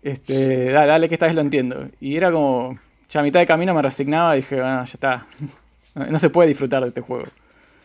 Este, 0.02 0.72
dale, 0.72 0.88
dale, 0.88 1.08
que 1.08 1.16
esta 1.16 1.28
vez 1.28 1.36
lo 1.36 1.42
entiendo. 1.42 1.88
Y 2.02 2.18
era 2.18 2.32
como, 2.32 2.78
ya 3.14 3.20
a 3.20 3.24
mitad 3.24 3.40
de 3.40 3.46
camino 3.46 3.74
me 3.74 3.82
resignaba 3.82 4.36
y 4.36 4.42
dije, 4.42 4.56
bueno, 4.56 4.84
ya 4.84 4.94
está. 4.94 5.26
No, 5.96 6.18
se 6.18 6.32
puede 6.32 6.50
disfrutar 6.50 6.82
de 6.82 6.88
este 6.88 7.02
juego. 7.02 7.26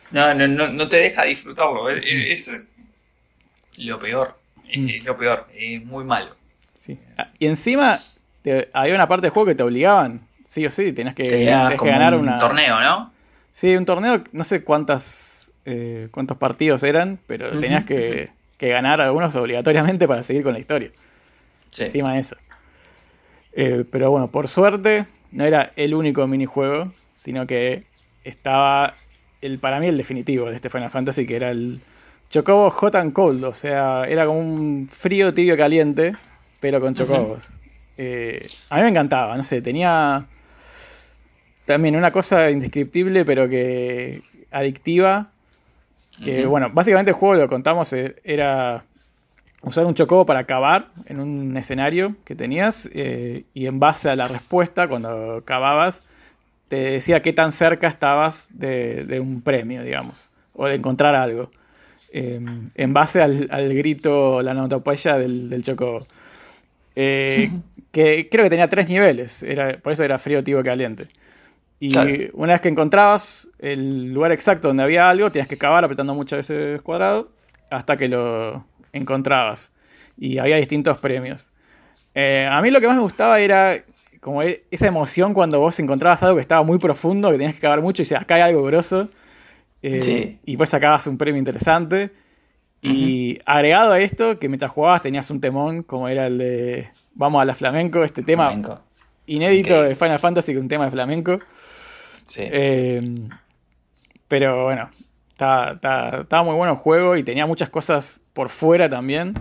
No, 0.09 0.33
no, 0.33 0.47
no, 0.47 0.67
no 0.69 0.87
te 0.89 0.97
deja 0.97 1.25
disfrutarlo. 1.25 1.87
es- 1.91 2.03
es- 2.03 2.47
Eso 2.47 2.55
es 2.55 2.75
lo 3.77 3.99
peor. 3.99 4.35
Mm. 4.75 4.89
Es 4.89 5.03
lo 5.05 5.15
peor. 5.15 5.45
Es 5.53 5.85
muy 5.85 6.03
malo. 6.03 6.35
Sí. 6.81 6.97
Ah, 7.19 7.27
Y 7.37 7.45
encima 7.45 7.99
te- 8.41 8.67
había 8.73 8.95
una 8.95 9.07
parte 9.07 9.27
del 9.27 9.31
juego 9.31 9.45
que 9.45 9.53
te 9.53 9.61
obligaban, 9.61 10.21
sí 10.43 10.65
o 10.65 10.71
sí, 10.71 10.91
tenías 10.91 11.13
que, 11.13 11.21
Tenía 11.23 11.61
tenías 11.69 11.81
que 11.83 11.87
ganar 11.87 12.15
un 12.15 12.21
una... 12.21 12.39
torneo, 12.39 12.79
¿no? 12.81 13.13
Sí, 13.51 13.75
un 13.75 13.85
torneo, 13.85 14.23
no 14.31 14.43
sé 14.43 14.63
cuántas 14.63 15.51
eh, 15.65 16.07
cuántos 16.09 16.35
partidos 16.37 16.81
eran, 16.81 17.19
pero 17.27 17.59
tenías 17.59 17.83
que, 17.83 18.31
que 18.57 18.69
ganar 18.69 19.01
algunos 19.01 19.35
obligatoriamente 19.35 20.07
para 20.07 20.23
seguir 20.23 20.41
con 20.41 20.53
la 20.53 20.59
historia. 20.59 20.89
Sí. 21.69 21.83
Encima 21.83 22.13
de 22.15 22.19
eso. 22.21 22.35
Eh, 23.53 23.85
pero 23.91 24.09
bueno, 24.09 24.27
por 24.29 24.47
suerte, 24.47 25.05
no 25.31 25.45
era 25.45 25.71
el 25.75 25.93
único 25.93 26.27
minijuego, 26.27 26.91
sino 27.15 27.45
que 27.45 27.83
estaba 28.23 28.95
el 29.41 29.59
para 29.59 29.79
mí 29.79 29.87
el 29.87 29.97
definitivo 29.97 30.49
de 30.49 30.55
este 30.55 30.69
Final 30.69 30.91
Fantasy, 30.91 31.25
que 31.25 31.35
era 31.35 31.51
el 31.51 31.81
Chocobo 32.29 32.69
Hot 32.69 32.95
and 32.95 33.13
Cold. 33.13 33.43
O 33.43 33.53
sea, 33.53 34.05
era 34.07 34.25
como 34.25 34.39
un 34.39 34.87
frío, 34.89 35.33
tibio, 35.33 35.57
caliente, 35.57 36.15
pero 36.59 36.79
con 36.81 36.93
chocobos. 36.95 37.51
Eh, 37.97 38.47
a 38.69 38.77
mí 38.77 38.83
me 38.83 38.89
encantaba, 38.89 39.35
no 39.35 39.43
sé, 39.43 39.61
tenía 39.61 40.25
también 41.65 41.95
una 41.95 42.11
cosa 42.11 42.49
indescriptible, 42.49 43.25
pero 43.25 43.47
que 43.49 44.23
adictiva. 44.51 45.31
Que 46.23 46.45
bueno, 46.45 46.69
básicamente 46.73 47.11
el 47.11 47.15
juego, 47.15 47.35
lo 47.35 47.47
contamos, 47.47 47.93
eh, 47.93 48.17
era 48.25 48.83
usar 49.61 49.85
un 49.85 49.93
chocobo 49.93 50.25
para 50.25 50.45
cavar 50.45 50.87
en 51.05 51.19
un 51.19 51.55
escenario 51.57 52.15
que 52.25 52.35
tenías 52.35 52.89
eh, 52.93 53.43
y 53.53 53.65
en 53.67 53.79
base 53.79 54.09
a 54.09 54.15
la 54.15 54.27
respuesta, 54.27 54.87
cuando 54.87 55.41
cavabas, 55.45 56.03
te 56.67 56.77
decía 56.77 57.21
qué 57.21 57.33
tan 57.33 57.51
cerca 57.51 57.87
estabas 57.87 58.49
de, 58.53 59.05
de 59.05 59.19
un 59.19 59.41
premio, 59.41 59.83
digamos, 59.83 60.29
o 60.53 60.67
de 60.67 60.75
encontrar 60.75 61.15
algo. 61.15 61.51
Eh, 62.13 62.39
en 62.75 62.93
base 62.93 63.21
al, 63.21 63.47
al 63.51 63.73
grito, 63.73 64.41
la 64.41 64.51
onomatopeya 64.51 65.17
del, 65.17 65.49
del 65.49 65.63
chocobo. 65.63 66.05
Eh, 66.95 67.51
que 67.91 68.29
creo 68.29 68.43
que 68.43 68.49
tenía 68.49 68.69
tres 68.69 68.87
niveles, 68.87 69.43
era, 69.43 69.77
por 69.79 69.93
eso 69.93 70.03
era 70.03 70.17
frío, 70.19 70.43
tibio, 70.43 70.63
caliente. 70.63 71.07
Y 71.79 71.89
Claro. 71.89 72.11
una 72.33 72.53
vez 72.53 72.61
que 72.61 72.69
encontrabas 72.69 73.47
el 73.59 74.13
lugar 74.13 74.31
exacto 74.31 74.67
donde 74.67 74.83
había 74.83 75.09
algo, 75.09 75.31
tenías 75.31 75.47
que 75.47 75.57
cavar 75.57 75.83
apretando 75.85 76.13
muchas 76.13 76.37
veces 76.47 76.81
cuadrado 76.81 77.29
hasta 77.69 77.95
que 77.97 78.09
lo 78.09 78.65
encontrabas. 78.93 79.73
Y 80.17 80.37
había 80.37 80.57
distintos 80.57 80.97
premios. 80.99 81.51
Eh, 82.15 82.47
a 82.49 82.61
mí 82.61 82.71
lo 82.71 82.81
que 82.81 82.87
más 82.87 82.95
me 82.95 83.01
gustaba 83.01 83.39
era 83.39 83.81
como 84.19 84.41
e- 84.41 84.63
esa 84.71 84.87
emoción 84.87 85.33
cuando 85.33 85.59
vos 85.59 85.79
encontrabas 85.79 86.21
algo 86.23 86.35
que 86.35 86.41
estaba 86.41 86.63
muy 86.63 86.77
profundo, 86.79 87.29
que 87.31 87.37
tenías 87.37 87.55
que 87.55 87.61
cavar 87.61 87.81
mucho 87.81 88.01
y 88.01 88.03
decías, 88.05 88.21
acá 88.21 88.35
hay 88.35 88.41
algo 88.41 88.63
grosso. 88.63 89.09
Eh, 89.81 90.01
Sí. 90.01 90.39
Y 90.45 90.57
pues 90.57 90.69
sacabas 90.69 91.07
un 91.07 91.17
premio 91.17 91.37
interesante. 91.39 92.11
Y 92.81 93.39
agregado 93.45 93.91
a 93.93 93.99
esto, 93.99 94.39
que 94.39 94.47
mientras 94.47 94.71
jugabas 94.71 95.01
tenías 95.01 95.29
un 95.31 95.41
temón, 95.41 95.83
como 95.83 96.07
era 96.07 96.27
el 96.27 96.37
de 96.37 96.89
Vamos 97.13 97.41
a 97.41 97.45
la 97.45 97.53
flamenco, 97.53 98.03
este 98.05 98.23
tema 98.23 98.47
Flamenco. 98.47 98.81
inédito 99.25 99.81
de 99.83 99.95
Final 99.97 100.19
Fantasy, 100.19 100.53
con 100.53 100.63
un 100.63 100.69
tema 100.69 100.85
de 100.85 100.91
flamenco. 100.91 101.39
Sí. 102.25 102.43
Eh, 102.45 103.01
pero 104.27 104.65
bueno, 104.65 104.89
estaba, 105.31 105.71
estaba- 105.73 106.21
estaba 106.21 106.43
muy 106.43 106.55
bueno 106.55 106.71
el 106.73 106.77
juego 106.77 107.17
y 107.17 107.23
tenía 107.23 107.45
muchas 107.45 107.69
cosas 107.69 108.21
por 108.39 108.47
fuera 108.47 108.87
también. 108.87 109.33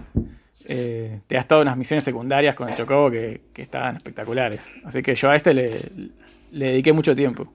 Eh, 0.69 1.21
te 1.29 1.37
das 1.37 1.47
todas 1.47 1.63
unas 1.63 1.77
misiones 1.77 2.03
secundarias 2.03 2.57
con 2.57 2.69
el 2.69 2.75
Chocobo 2.75 3.13
que, 3.13 3.43
que 3.55 3.63
estaban 3.63 3.95
espectaculares. 3.95 4.73
Así 4.83 5.05
que 5.05 5.15
yo 5.15 5.31
a 5.31 5.37
este 5.37 5.55
le, 5.55 5.71
le 6.51 6.67
dediqué 6.67 6.93
mucho 6.93 7.15
tiempo. 7.15 7.47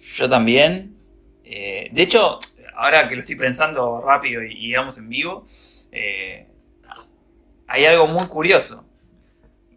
Yo 0.00 0.30
también. 0.30 0.96
Eh, 1.44 1.90
de 1.92 2.02
hecho, 2.02 2.38
ahora 2.74 3.06
que 3.06 3.16
lo 3.16 3.20
estoy 3.20 3.36
pensando 3.36 4.00
rápido 4.00 4.42
y, 4.42 4.52
y 4.52 4.66
digamos 4.68 4.96
en 4.96 5.10
vivo, 5.10 5.46
eh, 5.92 6.46
hay 7.66 7.84
algo 7.84 8.06
muy 8.06 8.24
curioso. 8.24 8.88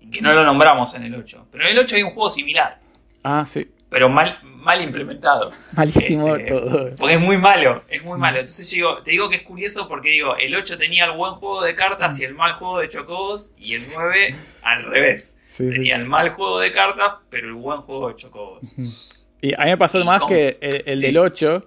Que 0.10 0.22
no 0.22 0.32
lo 0.32 0.46
nombramos 0.46 0.96
en 0.96 1.04
el 1.04 1.14
8. 1.14 1.48
Pero 1.52 1.66
en 1.66 1.72
el 1.72 1.80
8 1.80 1.98
hay 1.98 2.04
un 2.04 2.12
juego 2.12 2.30
similar. 2.30 2.80
Ah, 3.22 3.46
sí. 3.46 3.70
Pero 3.94 4.10
mal, 4.10 4.40
mal 4.44 4.82
implementado. 4.82 5.52
Malísimo 5.78 6.36
Este, 6.36 6.50
todo. 6.52 6.96
Porque 6.96 7.14
es 7.14 7.20
muy 7.22 7.38
malo, 7.38 7.84
es 7.88 8.04
muy 8.04 8.18
malo. 8.20 8.40
Entonces 8.40 8.70
yo 8.72 8.76
digo, 8.76 9.04
te 9.04 9.12
digo 9.12 9.30
que 9.30 9.36
es 9.38 9.42
curioso 9.44 9.88
porque 9.88 10.10
digo, 10.10 10.36
el 10.36 10.56
8 10.56 10.78
tenía 10.80 11.06
el 11.06 11.12
buen 11.12 11.34
juego 11.34 11.64
de 11.64 11.76
cartas 11.76 12.20
y 12.20 12.24
el 12.24 12.34
mal 12.34 12.54
juego 12.54 12.80
de 12.80 12.90
chocobos, 12.90 13.54
y 13.60 13.76
el 13.76 13.84
9 13.96 14.36
al 14.64 14.84
revés. 14.86 15.38
Sí, 15.46 15.66
sí. 15.68 15.74
Tenía 15.76 15.96
el 15.98 16.08
mal 16.08 16.30
juego 16.32 16.60
de 16.60 16.72
cartas, 16.72 17.14
pero 17.30 17.48
el 17.48 17.54
buen 17.54 17.82
juego 17.82 18.10
de 18.10 18.16
chocobos. 18.16 18.74
Y 19.42 19.54
a 19.54 19.60
mí 19.66 19.70
me 19.72 19.78
pasó 19.78 20.00
Y 20.00 20.04
más 20.06 20.22
con- 20.22 20.30
que 20.30 20.58
el, 20.60 20.84
el 20.88 20.98
sí. 20.98 21.06
del 21.06 21.18
8 21.20 21.66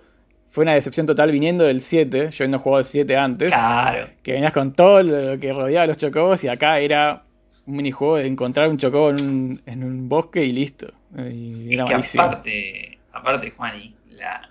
fue 0.50 0.62
una 0.62 0.74
decepción 0.74 1.06
total 1.06 1.30
viniendo 1.30 1.62
del 1.64 1.80
7. 1.80 2.30
Yo 2.32 2.36
habiendo 2.44 2.58
jugado 2.58 2.80
el 2.80 2.84
7 2.86 3.16
antes. 3.16 3.50
Claro. 3.52 4.08
que 4.24 4.32
venías 4.32 4.52
con 4.52 4.72
todo 4.72 5.02
lo 5.02 5.38
que 5.38 5.52
rodeaba 5.52 5.84
a 5.84 5.86
los 5.86 5.96
chocobos 5.98 6.42
y 6.42 6.48
acá 6.48 6.80
era 6.80 7.22
un 7.66 7.76
minijuego 7.76 8.16
de 8.16 8.26
encontrar 8.26 8.68
un 8.68 8.78
chocobo 8.78 9.10
en 9.10 9.22
un, 9.28 9.62
en 9.66 9.84
un 9.84 10.08
bosque 10.08 10.42
y 10.44 10.52
listo. 10.52 10.88
Y 11.16 11.74
Es 11.74 11.84
que 11.84 11.92
malísimo. 11.94 12.24
aparte, 12.24 12.98
aparte, 13.12 13.50
Juani, 13.50 13.94
la, 14.10 14.48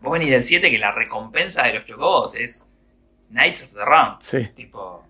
vos 0.00 0.12
venís 0.12 0.30
del 0.30 0.44
7 0.44 0.70
que 0.70 0.78
la 0.78 0.92
recompensa 0.92 1.64
de 1.64 1.74
los 1.74 1.84
chocobos 1.84 2.34
es 2.34 2.70
Knights 3.30 3.64
of 3.64 3.74
the 3.74 3.84
Round. 3.84 4.16
Sí, 4.22 4.48
Tipo, 4.54 5.04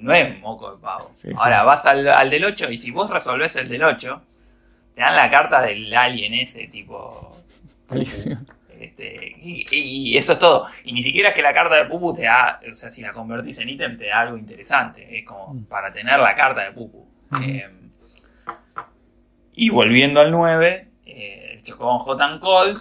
no 0.00 0.12
es 0.12 0.38
moco 0.40 0.74
de 0.74 0.80
pavo. 0.80 1.10
Sí, 1.14 1.28
sí. 1.28 1.34
Ahora 1.36 1.62
vas 1.64 1.84
al, 1.86 2.06
al 2.08 2.30
del 2.30 2.44
8 2.44 2.70
y 2.70 2.78
si 2.78 2.90
vos 2.90 3.10
resolvés 3.10 3.56
el 3.56 3.68
del 3.68 3.82
8, 3.84 4.22
te 4.94 5.00
dan 5.00 5.16
la 5.16 5.28
carta 5.30 5.62
del 5.62 5.92
alien 5.94 6.34
ese, 6.34 6.66
tipo. 6.68 7.36
malísimo. 7.88 8.36
Este, 8.80 9.36
y, 9.42 10.16
eso 10.16 10.32
es 10.32 10.38
todo. 10.38 10.66
Y 10.84 10.92
ni 10.94 11.02
siquiera 11.02 11.28
es 11.30 11.34
que 11.34 11.42
la 11.42 11.52
carta 11.52 11.74
de 11.74 11.84
Pupu 11.84 12.14
te 12.14 12.22
da, 12.22 12.60
o 12.70 12.74
sea, 12.74 12.90
si 12.90 13.02
la 13.02 13.12
convertís 13.12 13.58
en 13.58 13.68
ítem 13.68 13.98
te 13.98 14.06
da 14.06 14.20
algo 14.20 14.38
interesante. 14.38 15.18
Es 15.18 15.26
como 15.26 15.52
Mm. 15.52 15.64
para 15.64 15.92
tener 15.92 16.18
la 16.18 16.34
carta 16.34 16.62
de 16.64 16.72
Pupu. 16.72 17.06
Eh, 17.42 17.68
y 19.66 19.70
volviendo 19.70 20.20
al 20.20 20.30
9, 20.30 20.88
eh, 21.06 21.50
el 21.54 21.62
Chocobón 21.64 21.98
Hot 22.00 22.40
Cold 22.40 22.78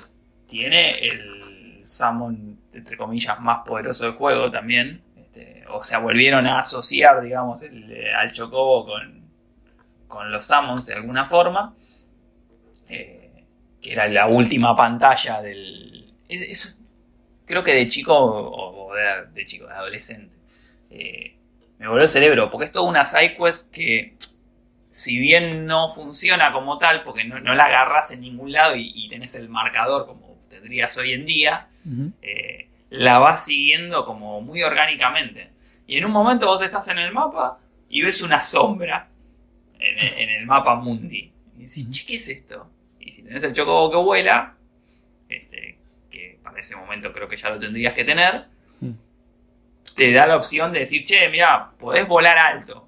tiene 0.48 1.00
el 1.08 1.84
summon, 1.88 2.58
entre 2.74 2.98
comillas, 2.98 3.40
más 3.42 3.60
poderoso 3.66 4.06
del 4.06 4.14
juego 4.14 4.52
también. 4.52 5.02
Este, 5.18 5.66
o 5.70 5.84
sea, 5.84 6.00
volvieron 6.00 6.48
a 6.48 6.60
asociar, 6.60 7.22
digamos, 7.22 7.62
eh, 7.64 8.12
al 8.18 8.32
Chocobo 8.32 8.86
con, 8.86 9.24
con 10.08 10.32
los 10.32 10.46
summons 10.46 10.86
de 10.86 10.94
alguna 10.96 11.26
forma. 11.26 11.76
Eh, 12.90 13.44
que 13.82 13.94
era 13.94 14.08
la 14.08 14.28
última 14.28 14.76
pantalla 14.76 15.42
del. 15.42 16.14
es- 16.28 16.42
Eso 16.42 16.70
creo 17.46 17.64
que 17.64 17.74
de 17.74 17.88
chico, 17.90 18.16
o 18.16 18.92
de, 19.34 19.46
chico, 19.46 19.68
de 19.68 19.74
adolescente, 19.74 20.36
me 21.78 21.88
volvió 21.88 22.04
el 22.04 22.10
cerebro, 22.10 22.50
porque 22.50 22.66
es 22.66 22.72
toda 22.72 22.90
una 22.90 23.06
sidequest 23.06 23.72
que, 23.74 24.16
si 24.92 25.20
bien 25.20 25.66
no 25.66 25.94
funciona 25.94 26.52
como 26.52 26.78
tal, 26.78 27.04
porque 27.04 27.24
no, 27.24 27.40
no 27.40 27.54
la 27.54 27.66
agarras 27.66 28.12
en 28.12 28.22
ningún 28.22 28.52
lado 28.52 28.76
y, 28.76 28.92
y 28.94 29.10
tenés 29.10 29.36
el 29.36 29.50
marcador 29.50 30.06
como 30.06 30.30
tendrías 30.50 30.98
hoy 30.98 31.14
en 31.14 31.26
día, 31.26 31.70
eh, 32.22 32.68
la 32.90 33.20
vas 33.20 33.46
siguiendo 33.46 34.06
como 34.06 34.42
muy 34.42 34.62
orgánicamente. 34.64 35.52
Y 35.88 35.98
en 35.98 36.06
un 36.06 36.12
momento 36.12 36.48
vos 36.48 36.62
estás 36.62 36.88
en 36.90 37.00
el 37.00 37.14
mapa 37.14 37.60
y 37.90 38.02
ves 38.02 38.22
una 38.22 38.44
sombra 38.44 39.10
en, 39.80 40.30
el 40.30 40.46
mapa 40.46 40.76
mundi. 40.76 41.32
Y 41.58 41.62
decís, 41.62 41.90
che, 41.92 42.06
¿qué 42.06 42.16
es 42.16 42.30
esto? 42.30 42.70
Y 43.00 43.12
si 43.12 43.24
tenés 43.24 43.44
el 43.44 43.54
chocobo 43.54 43.90
que 43.90 43.98
vuela, 43.98 44.56
este, 45.30 45.80
que 46.12 46.40
para 46.44 46.60
ese 46.60 46.76
momento 46.76 47.12
creo 47.14 47.28
que 47.28 47.38
ya 47.38 47.50
lo 47.50 47.60
tendrías 47.60 47.94
que 47.94 48.04
tener, 48.04 48.46
te 49.96 50.12
da 50.12 50.28
la 50.28 50.36
opción 50.36 50.72
de 50.72 50.80
decir, 50.80 51.06
che, 51.06 51.30
mira, 51.30 51.72
podés 51.80 52.08
volar 52.08 52.38
alto. 52.38 52.88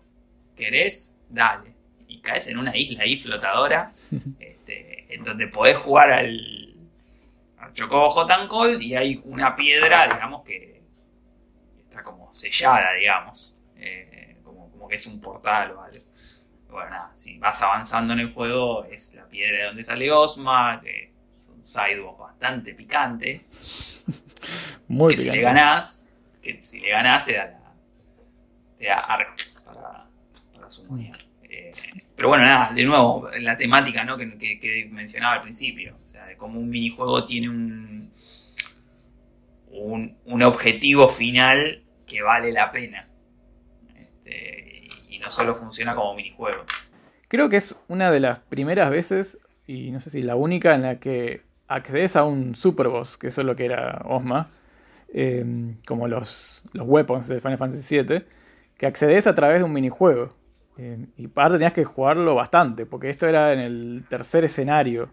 ¿Querés? 0.55 1.17
Dale. 1.29 1.70
Y 2.11 2.19
caes 2.19 2.47
en 2.47 2.57
una 2.57 2.75
isla 2.75 3.03
ahí 3.03 3.15
flotadora, 3.15 3.93
este, 4.39 5.15
en 5.15 5.23
donde 5.23 5.47
podés 5.47 5.77
jugar 5.77 6.11
al, 6.11 6.75
al 7.57 7.73
Chocobo 7.73 8.09
Hot 8.09 8.47
Cold 8.47 8.81
y 8.81 8.95
hay 8.95 9.21
una 9.23 9.55
piedra, 9.55 10.07
digamos, 10.07 10.43
que 10.43 10.81
está 11.79 12.03
como 12.03 12.31
sellada, 12.33 12.93
digamos. 12.95 13.55
Eh, 13.77 14.37
como, 14.43 14.69
como 14.71 14.87
que 14.89 14.97
es 14.97 15.07
un 15.07 15.21
portal 15.21 15.71
o 15.71 15.81
algo. 15.81 16.03
Bueno, 16.69 16.89
nada, 16.89 17.11
si 17.13 17.37
vas 17.37 17.61
avanzando 17.61 18.13
en 18.13 18.19
el 18.19 18.33
juego, 18.33 18.85
es 18.85 19.15
la 19.15 19.27
piedra 19.27 19.57
de 19.57 19.63
donde 19.65 19.83
sale 19.83 20.11
Osma, 20.11 20.79
que 20.81 21.13
es 21.35 21.47
un 21.47 21.65
sideboard 21.65 22.17
bastante 22.17 22.73
picante. 22.73 23.45
Muy 24.87 25.15
que 25.15 25.21
si 25.21 25.29
le 25.29 25.41
ganás, 25.41 26.09
que 26.41 26.61
si 26.61 26.81
le 26.81 26.89
ganás 26.89 27.25
te 27.25 27.33
da 27.33 27.45
la, 27.45 27.73
te 28.77 28.85
da 28.85 28.97
arc 28.97 29.63
para, 29.63 30.07
para 30.53 30.71
su 30.71 30.83
eh, 31.43 31.71
pero 32.21 32.29
bueno, 32.29 32.43
nada, 32.43 32.71
de 32.71 32.83
nuevo, 32.83 33.27
la 33.41 33.57
temática 33.57 34.03
¿no? 34.03 34.15
que, 34.15 34.37
que, 34.37 34.87
mencionaba 34.91 35.33
al 35.33 35.41
principio, 35.41 35.95
o 36.05 36.07
sea, 36.07 36.27
de 36.27 36.37
cómo 36.37 36.59
un 36.59 36.69
minijuego 36.69 37.25
tiene 37.25 37.49
un, 37.49 38.11
un, 39.71 40.15
un 40.25 40.43
objetivo 40.43 41.07
final 41.07 41.81
que 42.05 42.21
vale 42.21 42.51
la 42.51 42.71
pena. 42.71 43.07
Este, 43.99 44.87
y 45.09 45.17
no 45.17 45.31
solo 45.31 45.55
funciona 45.55 45.95
como 45.95 46.13
minijuego. 46.13 46.63
Creo 47.27 47.49
que 47.49 47.57
es 47.57 47.75
una 47.87 48.11
de 48.11 48.19
las 48.19 48.37
primeras 48.37 48.91
veces, 48.91 49.39
y 49.65 49.89
no 49.89 49.99
sé 49.99 50.11
si 50.11 50.21
la 50.21 50.35
única, 50.35 50.75
en 50.75 50.83
la 50.83 50.99
que 50.99 51.41
accedes 51.67 52.15
a 52.15 52.23
un 52.23 52.53
super 52.53 52.89
boss, 52.89 53.17
que 53.17 53.29
eso 53.29 53.41
es 53.41 53.47
lo 53.47 53.55
que 53.55 53.65
era 53.65 54.03
Osma, 54.05 54.51
eh, 55.11 55.73
como 55.87 56.07
los, 56.07 56.61
los 56.73 56.87
weapons 56.87 57.27
de 57.27 57.41
Final 57.41 57.57
Fantasy 57.57 57.99
VII, 57.99 58.25
que 58.77 58.85
accedes 58.85 59.25
a 59.25 59.33
través 59.33 59.57
de 59.57 59.63
un 59.63 59.73
minijuego. 59.73 60.39
Eh, 60.77 61.05
y 61.17 61.25
aparte 61.25 61.55
tenías 61.55 61.73
que 61.73 61.83
jugarlo 61.83 62.35
bastante, 62.35 62.85
porque 62.85 63.09
esto 63.09 63.27
era 63.27 63.53
en 63.53 63.59
el 63.59 64.03
tercer 64.09 64.43
escenario. 64.45 65.09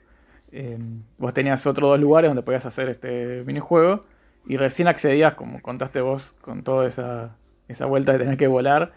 Eh, 0.53 0.79
vos 1.19 1.35
tenías 1.35 1.67
otros 1.67 1.91
dos 1.91 2.01
lugares 2.01 2.31
donde 2.31 2.43
podías 2.43 2.65
hacer 2.67 2.89
este 2.89 3.43
minijuego 3.45 4.05
y 4.47 4.57
recién 4.57 4.89
accedías, 4.89 5.35
como 5.35 5.61
contaste 5.61 6.01
vos, 6.01 6.35
con 6.41 6.63
toda 6.63 6.87
esa, 6.87 7.37
esa 7.69 7.87
vuelta 7.87 8.13
de 8.13 8.19
tener 8.19 8.37
que 8.37 8.47
volar, 8.47 8.93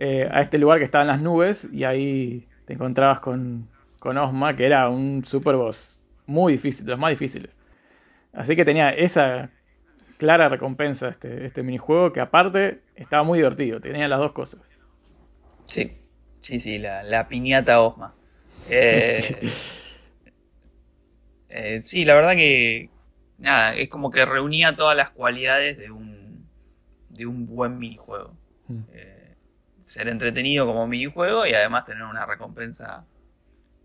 a 0.00 0.40
este 0.40 0.58
lugar 0.58 0.78
que 0.78 0.84
estaba 0.84 1.02
en 1.02 1.08
las 1.08 1.22
nubes 1.22 1.68
y 1.72 1.84
ahí 1.84 2.48
te 2.64 2.72
encontrabas 2.72 3.20
con, 3.20 3.68
con 4.00 4.18
Osma, 4.18 4.56
que 4.56 4.66
era 4.66 4.88
un 4.88 5.24
super 5.24 5.54
boss 5.54 6.02
muy 6.26 6.54
difícil, 6.54 6.84
de 6.84 6.90
los 6.90 6.98
más 6.98 7.10
difíciles. 7.10 7.60
Así 8.32 8.56
que 8.56 8.64
tenía 8.64 8.90
esa 8.90 9.50
clara 10.18 10.48
recompensa 10.48 11.08
este, 11.08 11.44
este 11.44 11.62
minijuego 11.62 12.12
que 12.12 12.20
aparte 12.20 12.80
estaba 12.96 13.22
muy 13.22 13.38
divertido, 13.38 13.80
tenía 13.80 14.08
las 14.08 14.18
dos 14.18 14.32
cosas. 14.32 14.60
Sí, 15.72 15.90
sí, 16.42 16.60
sí, 16.60 16.78
la, 16.78 17.28
piñata 17.28 17.80
Osma. 17.80 18.14
Eh, 18.70 19.34
eh, 21.48 21.82
sí, 21.82 22.04
la 22.04 22.14
verdad 22.14 22.36
que 22.36 22.90
nada, 23.38 23.74
es 23.74 23.88
como 23.88 24.12
que 24.12 24.24
reunía 24.24 24.72
todas 24.72 24.96
las 24.96 25.10
cualidades 25.10 25.76
de 25.78 25.90
un, 25.90 26.46
de 27.08 27.26
un 27.26 27.46
buen 27.46 27.76
minijuego. 27.76 28.36
Mm. 28.68 28.80
Eh, 28.92 29.34
ser 29.82 30.06
entretenido 30.08 30.64
como 30.64 30.86
minijuego 30.86 31.44
y 31.44 31.54
además 31.54 31.86
tener 31.86 32.04
una 32.04 32.24
recompensa 32.24 33.04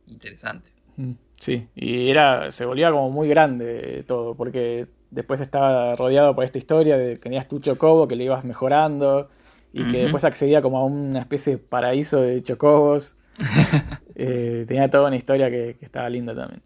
interesante. 0.06 0.70
Mm, 0.98 1.14
sí, 1.40 1.68
y 1.74 2.12
era, 2.12 2.52
se 2.52 2.66
volvía 2.66 2.92
como 2.92 3.10
muy 3.10 3.28
grande 3.30 4.04
todo, 4.08 4.36
porque 4.36 4.88
después 5.10 5.42
estaba 5.42 5.96
rodeado 5.96 6.36
por 6.36 6.44
esta 6.44 6.60
historia 6.60 6.98
de 6.98 7.16
que 7.16 7.20
tenías 7.22 7.48
tu 7.48 7.60
chocobo 7.60 8.08
que 8.08 8.16
le 8.16 8.26
ibas 8.26 8.46
mejorando 8.46 9.30
y 9.74 9.86
que 9.88 10.04
después 10.04 10.24
accedía 10.24 10.62
como 10.62 10.80
a 10.80 10.86
una 10.86 11.20
especie 11.20 11.54
de 11.54 11.58
paraíso 11.60 12.22
de 12.22 12.42
chocobos. 12.44 13.16
Eh, 14.20 14.66
tenía 14.68 14.90
toda 14.90 15.10
una 15.10 15.16
historia 15.16 15.48
que, 15.52 15.78
estaba 15.80 16.10
linda 16.10 16.34
también. 16.34 16.64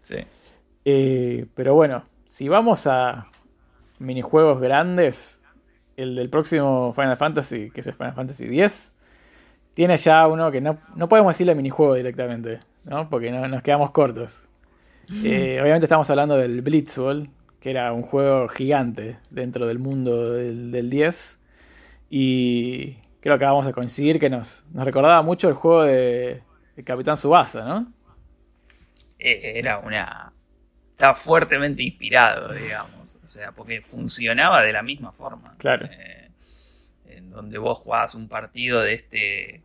Sí. 0.00 0.18
Eh, 0.84 1.46
pero 1.56 1.74
bueno, 1.74 2.04
si 2.24 2.48
vamos 2.48 2.86
a 2.86 3.26
minijuegos 3.98 4.60
grandes, 4.60 5.42
el 5.96 6.14
del 6.14 6.30
próximo 6.30 6.92
Final 6.94 7.16
Fantasy, 7.16 7.70
que 7.70 7.80
es 7.80 7.86
el 7.88 7.94
Final 7.94 8.14
Fantasy 8.14 8.44
X, 8.44 8.94
tiene 9.74 9.96
ya 9.96 10.26
uno 10.28 10.50
que 10.50 10.60
no, 10.60 10.78
no 10.94 11.08
podemos 11.08 11.34
decirle 11.34 11.54
minijuego 11.54 11.94
directamente, 11.94 12.60
¿no? 12.84 13.08
porque 13.08 13.30
no, 13.30 13.46
nos 13.48 13.62
quedamos 13.62 13.90
cortos. 13.90 14.42
Eh, 15.24 15.58
obviamente 15.62 15.86
estamos 15.86 16.10
hablando 16.10 16.36
del 16.36 16.60
Blitzball, 16.60 17.30
que 17.60 17.70
era 17.70 17.94
un 17.94 18.02
juego 18.02 18.46
gigante 18.46 19.16
dentro 19.30 19.66
del 19.66 19.78
mundo 19.78 20.34
del, 20.34 20.90
10. 20.90 21.38
Y 22.10 22.94
creo 23.20 23.38
que 23.38 23.44
vamos 23.44 23.66
a 23.66 23.72
coincidir 23.72 24.18
que 24.18 24.30
nos, 24.30 24.64
recordaba 24.74 25.22
mucho 25.22 25.48
el 25.48 25.54
juego 25.54 25.82
de, 25.84 26.42
Capitán 26.84 27.16
Subasa, 27.16 27.64
¿no? 27.64 27.92
Eh, 29.18 29.54
era 29.56 29.78
una. 29.78 30.32
Estaba 30.90 31.14
fuertemente 31.14 31.82
inspirado, 31.82 32.52
digamos. 32.54 33.18
O 33.22 33.28
sea, 33.28 33.52
porque 33.52 33.80
funcionaba 33.80 34.62
de 34.62 34.72
la 34.72 34.82
misma 34.82 35.12
forma. 35.12 35.54
Claro. 35.58 35.86
Eh, 35.86 36.30
en 37.08 37.30
donde 37.30 37.58
vos 37.58 37.78
jugabas 37.78 38.14
un 38.14 38.28
partido 38.28 38.80
de 38.80 38.94
este 38.94 39.62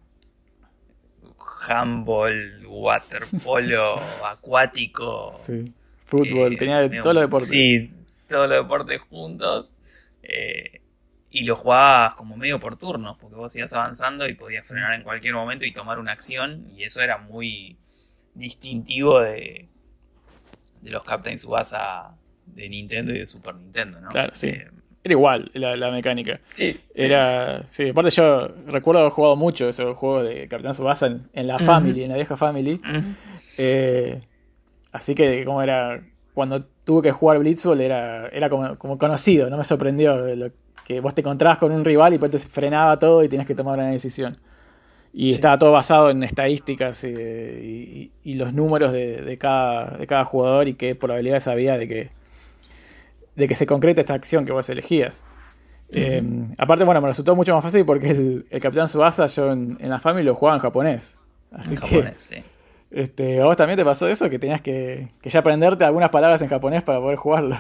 handball, 1.68 2.66
waterpolo 2.66 4.00
acuático. 4.26 5.40
Sí 5.46 5.74
Fútbol, 6.14 6.54
eh, 6.54 6.58
tenía 6.58 7.02
todos 7.02 7.16
los 7.16 7.24
deportes. 7.24 7.50
Sí, 7.50 7.92
todos 8.30 8.48
los 8.48 8.60
deportes 8.60 9.02
juntos. 9.10 9.74
Eh, 10.22 10.82
y 11.34 11.44
lo 11.44 11.56
jugabas 11.56 12.14
como 12.14 12.38
medio 12.38 12.60
por 12.60 12.78
turnos, 12.78 13.18
porque 13.20 13.36
vos 13.36 13.56
ibas 13.56 13.74
avanzando 13.74 14.28
y 14.30 14.36
podías 14.36 14.68
frenar 14.68 14.94
en 14.94 15.02
cualquier 15.02 15.34
momento 15.34 15.66
y 15.66 15.74
tomar 15.74 15.98
una 15.98 16.12
acción. 16.12 16.68
Y 16.76 16.84
eso 16.84 17.02
era 17.02 17.18
muy 17.18 17.76
distintivo 18.36 19.20
de, 19.20 19.68
de 20.82 20.90
los 20.92 21.04
Captain 21.04 21.40
Subasa 21.40 22.16
de 22.46 22.70
Nintendo 22.70 23.14
y 23.14 23.20
de 23.20 23.28
Super 23.28 23.56
Nintendo, 23.56 24.00
¿no? 24.00 24.10
Claro, 24.10 24.34
sí. 24.36 24.50
Eh, 24.50 24.70
era 25.04 25.12
igual 25.12 25.52
la, 25.56 25.92
mecánica. 25.92 26.40
Sí. 26.54 26.80
Era. 26.94 27.66
Sí. 27.68 27.90
aparte 27.90 28.12
yo 28.12 28.48
recuerdo 28.68 29.02
haber 29.02 29.12
jugado 29.12 29.36
mucho 29.36 29.68
esos 29.68 29.98
juegos 29.98 30.26
de 30.26 30.48
Capitán 30.48 30.76
Subasa 30.76 31.08
en, 31.34 31.48
la 31.48 31.58
Family, 31.58 32.04
en 32.04 32.10
la 32.10 32.16
vieja 32.16 32.38
Family. 32.38 32.80
eh, 33.58 34.22
Así 34.94 35.16
que 35.16 35.44
como 35.44 35.64
era, 35.64 36.04
cuando 36.36 36.64
tuve 36.84 37.02
que 37.02 37.12
jugar 37.12 37.40
Blitzball 37.40 37.82
era, 37.82 38.28
era 38.28 38.48
como, 38.50 38.78
conocido, 38.78 39.50
no 39.50 39.58
me 39.58 39.64
sorprendió 39.64 40.28
que 40.86 41.00
vos 41.00 41.14
te 41.14 41.22
encontrabas 41.22 41.58
con 41.58 41.72
un 41.72 41.86
rival 41.86 42.14
y 42.14 42.18
después 42.18 42.32
te 42.32 42.40
frenaba 42.40 42.98
todo 43.00 43.24
y 43.24 43.30
tenías 43.30 43.48
que 43.48 43.56
tomar 43.56 43.80
una 43.80 43.90
decisión. 43.90 44.36
Y 45.16 45.34
estaba 45.34 45.58
todo 45.60 45.72
basado 45.72 46.10
en 46.10 46.24
estadísticas 46.24 47.04
eh, 47.04 48.10
y, 48.24 48.34
los 48.34 48.54
números 48.54 48.92
de, 48.92 49.38
cada, 49.40 49.98
de 49.98 50.08
cada 50.08 50.26
jugador 50.26 50.68
y 50.68 50.74
qué 50.74 50.96
probabilidades 50.96 51.48
había 51.48 51.78
de 51.78 51.88
que, 51.88 52.10
de 53.36 53.48
que 53.48 53.54
se 53.54 53.68
concrete 53.68 54.02
esta 54.02 54.16
acción 54.16 54.44
que 54.44 54.52
vos 54.52 54.68
elegías. 54.70 55.24
Eh, 55.90 56.24
aparte, 56.58 56.84
bueno, 56.84 57.00
me 57.02 57.08
resultó 57.08 57.36
mucho 57.36 57.54
más 57.54 57.64
fácil 57.64 57.86
porque 57.86 58.10
el, 58.10 58.46
Capitán 58.60 58.88
Subasa 58.88 59.28
yo 59.28 59.52
en, 59.52 59.78
la 59.80 60.00
familia 60.00 60.32
lo 60.32 60.36
jugaba 60.36 60.58
en 60.58 60.62
japonés. 60.62 61.20
Así 61.52 61.76
que, 61.76 61.82
japonés, 61.88 62.16
sí. 62.18 62.44
Este, 62.94 63.42
¿A 63.42 63.46
vos 63.46 63.58
también 63.58 63.78
te 63.78 63.84
pasó 63.84 64.08
eso? 64.08 64.30
Que 64.30 64.38
tenías 64.38 64.62
que, 64.62 65.10
ya 65.24 65.40
aprenderte 65.40 65.84
algunas 65.84 66.12
palabras 66.12 66.42
en 66.42 66.48
japonés 66.48 66.84
para 66.84 67.00
poder 67.00 67.18
jugarlo. 67.18 67.56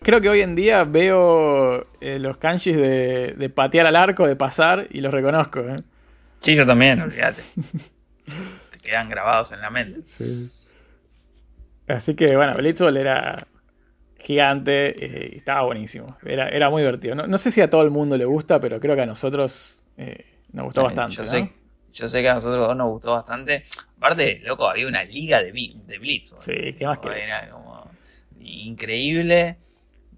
Creo 0.03 0.23
que 0.23 0.31
hoy 0.31 0.41
en 0.41 0.55
día 0.55 0.85
veo 0.85 1.87
eh, 2.01 2.19
los 2.19 2.39
kanjis 2.39 2.75
de, 2.75 3.53
patear 3.55 3.87
al 3.87 3.97
arco, 3.97 4.27
de 4.27 4.37
pasar, 4.37 4.87
y 4.91 5.01
los 5.01 5.13
reconozco. 5.13 5.61
¿eh? 5.61 5.77
Sí, 6.39 6.55
yo 6.55 6.67
también, 6.67 7.03
olvídate. 7.03 7.43
Quedan 8.83 9.09
grabados 9.09 9.53
en 9.53 9.61
la 9.61 9.71
mente. 9.71 10.03
Así 11.89 12.15
que 12.15 12.37
bueno, 12.37 12.55
Blitzball 12.55 12.97
era 12.97 13.37
gigante 14.19 15.05
eh, 15.05 15.31
y 15.33 15.37
estaba 15.37 15.63
buenísimo. 15.63 16.17
Era, 16.25 16.49
era 16.49 16.71
muy 16.71 16.83
divertido. 16.83 17.15
No, 17.15 17.39
sé 17.39 17.51
si 17.51 17.61
a 17.61 17.71
todo 17.71 17.83
el 17.83 17.91
mundo 17.91 18.17
le 18.17 18.25
gusta, 18.25 18.61
pero 18.61 18.81
creo 18.81 18.95
que 18.95 19.03
a 19.03 19.07
nosotros 19.07 19.85
nos 20.53 20.65
gustó 20.67 20.85
bastante. 20.85 21.17
Yo, 21.17 21.27
sé, 21.27 21.53
yo 21.93 22.09
sé 22.09 22.23
que 22.23 22.29
a 22.29 22.35
nosotros 22.35 22.67
dos 22.67 22.77
nos 22.77 22.89
gustó 22.89 23.13
bastante. 23.13 23.65
Aparte, 23.97 24.41
loco, 24.45 24.69
había 24.69 24.87
una 24.87 25.05
liga 25.05 25.43
de, 25.43 25.53
de 25.53 25.99
Blitz. 25.99 26.33
Sí, 26.41 26.73
¿qué 26.79 26.87
más 26.87 26.99
que? 26.99 27.09
Era 27.09 27.51
como 27.51 27.91
increíble. 28.41 29.59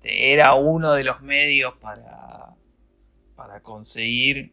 Era 0.02 0.54
uno 0.54 0.92
de 0.94 1.04
los 1.04 1.20
medios 1.22 1.74
para, 1.74 2.54
para 3.36 3.60
conseguir 3.60 4.52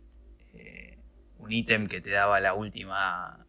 eh, 0.53 0.97
un 1.39 1.51
ítem 1.51 1.87
que 1.87 2.01
te 2.01 2.11
daba 2.11 2.39
la 2.39 2.53
última. 2.53 3.45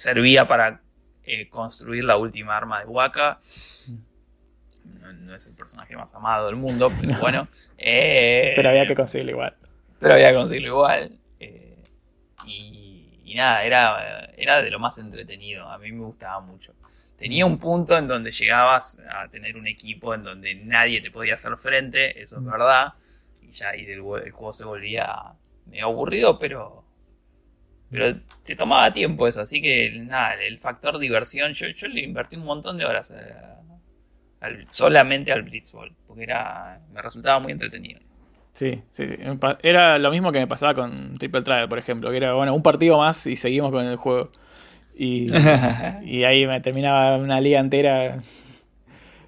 Servía 0.00 0.46
para 0.46 0.80
eh, 1.24 1.48
construir 1.48 2.04
la 2.04 2.16
última 2.16 2.56
arma 2.56 2.80
de 2.80 2.86
Waka. 2.86 3.40
No, 5.20 5.34
es 5.34 5.46
el 5.46 5.54
personaje 5.54 5.96
más 5.96 6.14
amado 6.14 6.46
del 6.46 6.56
mundo, 6.56 6.90
pero 7.00 7.18
bueno. 7.18 7.48
Eh, 7.82 8.52
pero 8.56 8.68
había 8.68 8.86
que 8.86 8.94
conseguirlo 8.94 9.32
igual. 9.32 9.56
Pero 9.98 10.14
había 10.14 10.30
que 10.30 10.36
conseguirlo 10.36 10.68
igual. 10.68 11.18
y, 12.46 13.34
nada, 13.34 13.64
era, 13.64 14.30
era 14.36 14.60
de 14.60 14.70
lo 14.70 14.78
más 14.78 14.98
entretenido. 14.98 15.66
A 15.68 15.78
mí 15.78 15.92
me 15.92 16.04
gustaba 16.04 16.40
mucho. 16.40 16.74
Tenía 17.16 17.46
un 17.46 17.58
punto 17.58 17.96
en 17.96 18.08
donde 18.08 18.30
llegabas 18.30 19.02
a 19.10 19.28
tener 19.28 19.56
un 19.56 19.66
equipo 19.66 20.14
en 20.14 20.24
donde 20.24 20.54
nadie 20.54 21.00
te 21.00 21.10
podía 21.10 21.34
hacer 21.34 21.56
frente, 21.56 22.20
eso 22.20 22.38
es 22.38 22.44
verdad. 22.44 22.94
Y 23.42 23.52
ya 23.52 23.68
ahí 23.70 23.84
el 23.84 24.00
juego 24.00 24.52
se 24.52 24.64
volvía 24.64 25.34
medio 25.66 25.84
aburrido, 25.86 26.38
pero 26.38 26.84
pero 27.90 28.20
te 28.44 28.54
tomaba 28.56 28.92
tiempo 28.92 29.26
eso, 29.26 29.40
así 29.40 29.60
que 29.60 29.90
nada, 29.90 30.34
el 30.34 30.58
factor 30.58 30.98
diversión, 30.98 31.52
yo, 31.52 31.68
yo 31.68 31.88
le 31.88 32.00
invertí 32.00 32.36
un 32.36 32.44
montón 32.44 32.78
de 32.78 32.84
horas 32.84 33.12
solamente 34.68 35.32
al 35.32 35.42
Blitzball, 35.42 35.92
porque 36.06 36.22
era 36.22 36.80
me 36.92 37.02
resultaba 37.02 37.40
muy 37.40 37.52
entretenido. 37.52 38.00
Sí, 38.52 38.82
sí, 38.90 39.04
era 39.62 39.98
lo 39.98 40.10
mismo 40.10 40.32
que 40.32 40.38
me 40.38 40.46
pasaba 40.46 40.74
con 40.74 41.16
Triple 41.18 41.42
Trial, 41.42 41.68
por 41.68 41.78
ejemplo, 41.78 42.10
que 42.10 42.16
era, 42.16 42.34
bueno, 42.34 42.54
un 42.54 42.62
partido 42.62 42.98
más 42.98 43.26
y 43.26 43.36
seguimos 43.36 43.70
con 43.70 43.86
el 43.86 43.96
juego. 43.96 44.30
Y, 44.94 45.28
y 46.04 46.24
ahí 46.24 46.46
me 46.46 46.60
terminaba 46.60 47.16
una 47.16 47.40
liga 47.40 47.60
entera. 47.60 48.20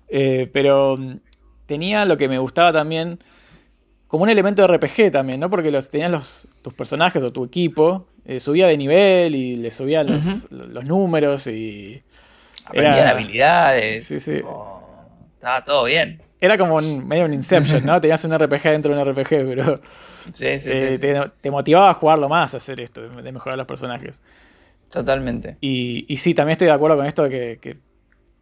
Eh, 0.08 0.50
pero 0.52 0.98
tenía 1.66 2.04
lo 2.04 2.16
que 2.16 2.28
me 2.28 2.38
gustaba 2.38 2.72
también, 2.72 3.20
como 4.06 4.24
un 4.24 4.28
elemento 4.28 4.60
de 4.60 4.76
RPG 4.76 5.10
también, 5.10 5.40
¿no? 5.40 5.48
Porque 5.48 5.70
los, 5.70 5.88
tenías 5.88 6.10
los, 6.10 6.48
tus 6.60 6.74
personajes 6.74 7.22
o 7.22 7.32
tu 7.32 7.44
equipo 7.44 8.08
eh, 8.24 8.40
subía 8.40 8.66
de 8.66 8.76
nivel 8.76 9.34
y 9.34 9.56
le 9.56 9.70
subía 9.70 10.04
los, 10.04 10.48
números 10.84 11.46
y... 11.46 12.02
Aprendían 12.64 13.08
habilidades. 13.08 14.04
Sí, 14.04 14.20
sí. 14.20 14.40
estaba 15.34 15.64
todo 15.64 15.84
bien. 15.84 16.22
Era 16.40 16.58
como 16.58 16.80
medio 16.80 17.24
un 17.24 17.34
Inception, 17.34 17.84
¿no? 17.86 18.00
Tenías 18.00 18.24
un 18.24 18.36
RPG 18.36 18.62
dentro 18.62 18.94
de 18.94 19.02
un 19.02 19.08
RPG, 19.08 19.28
pero... 19.28 19.80
Sí, 20.32 20.60
sí, 20.60 20.70
eh, 20.72 20.94
sí, 20.94 21.30
te, 21.40 21.50
motivaba 21.50 21.90
a 21.90 21.94
jugarlo 21.94 22.28
más, 22.28 22.54
a 22.54 22.58
hacer 22.58 22.80
esto, 22.80 23.00
de 23.08 23.32
mejorar 23.32 23.58
los 23.58 23.66
personajes. 23.66 24.20
Totalmente. 24.90 25.56
Y, 25.60 26.04
y 26.06 26.16
sí, 26.18 26.34
también 26.34 26.52
estoy 26.52 26.66
de 26.66 26.74
acuerdo 26.74 26.96
con 26.96 27.06
esto 27.06 27.24
de 27.24 27.58
que, 27.60 27.76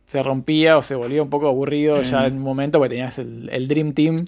se 0.07 0.25
rompía 0.25 0.77
o 0.77 0.83
se 0.83 0.97
volvía 0.97 1.23
un 1.23 1.31
poco 1.31 1.47
aburrido 1.47 2.03
ya 2.03 2.27
en 2.27 2.35
un 2.35 2.43
momento 2.43 2.79
porque 2.79 2.97
tenías 2.97 3.17
el, 3.21 3.69
Dream 3.69 3.93
Team, 3.93 4.27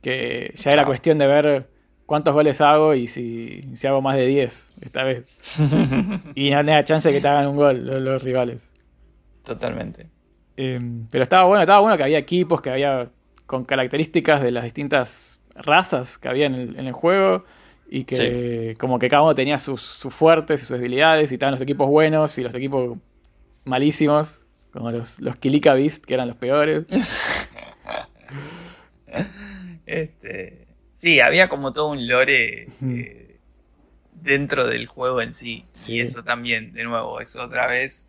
que 0.00 0.52
ya 0.54 0.70
era 0.70 0.84
cuestión 0.84 1.18
de 1.18 1.26
ver 1.26 1.66
cuántos 2.06 2.34
goles 2.34 2.60
hago 2.60 2.94
y 2.94 3.06
si, 3.06 3.62
si 3.74 3.86
hago 3.86 4.02
más 4.02 4.16
de 4.16 4.26
10 4.26 4.74
esta 4.80 5.04
vez. 5.04 5.24
y 6.34 6.50
no 6.50 6.58
tenía 6.58 6.84
chance 6.84 7.08
de 7.08 7.14
que 7.14 7.20
te 7.20 7.28
hagan 7.28 7.48
un 7.48 7.56
gol 7.56 8.04
los, 8.04 8.22
rivales. 8.22 8.68
Totalmente. 9.44 10.08
Em, 10.56 11.06
pero 11.10 11.22
estaba 11.22 11.44
bueno, 11.44 11.62
estaba 11.62 11.80
bueno 11.80 11.96
que 11.96 12.02
había 12.04 12.18
equipos, 12.18 12.60
que 12.60 12.70
había 12.70 13.08
con 13.46 13.64
características 13.64 14.42
de 14.42 14.50
las 14.50 14.64
distintas 14.64 15.40
razas 15.54 16.18
que 16.18 16.28
había 16.28 16.46
en 16.46 16.54
el, 16.54 16.92
juego 16.92 17.44
y 17.88 18.04
que 18.04 18.76
como 18.78 18.98
que 18.98 19.08
cada 19.08 19.22
uno 19.22 19.34
tenía 19.34 19.58
sus, 19.58 20.06
fuertes 20.10 20.62
y 20.62 20.66
sus 20.66 20.76
debilidades 20.76 21.30
y 21.30 21.34
estaban 21.34 21.52
los 21.52 21.60
equipos 21.60 21.88
buenos 21.88 22.36
y 22.38 22.42
los 22.42 22.54
equipos 22.54 22.98
malísimos, 23.64 24.44
como 24.72 24.90
los, 24.90 25.20
los 25.20 25.36
Kilika 25.36 25.74
Beast, 25.74 26.04
que 26.04 26.14
eran 26.14 26.28
los 26.28 26.36
peores. 26.36 26.84
este 29.86 30.63
Sí, 31.04 31.20
había 31.20 31.50
como 31.50 31.70
todo 31.70 31.88
un 31.88 32.08
lore 32.08 32.66
eh, 32.82 33.36
dentro 34.14 34.66
del 34.66 34.86
juego 34.86 35.20
en 35.20 35.34
sí. 35.34 35.66
Y 35.86 36.00
eso 36.00 36.24
también, 36.24 36.72
de 36.72 36.82
nuevo, 36.84 37.20
es 37.20 37.36
otra 37.36 37.66
vez 37.66 38.08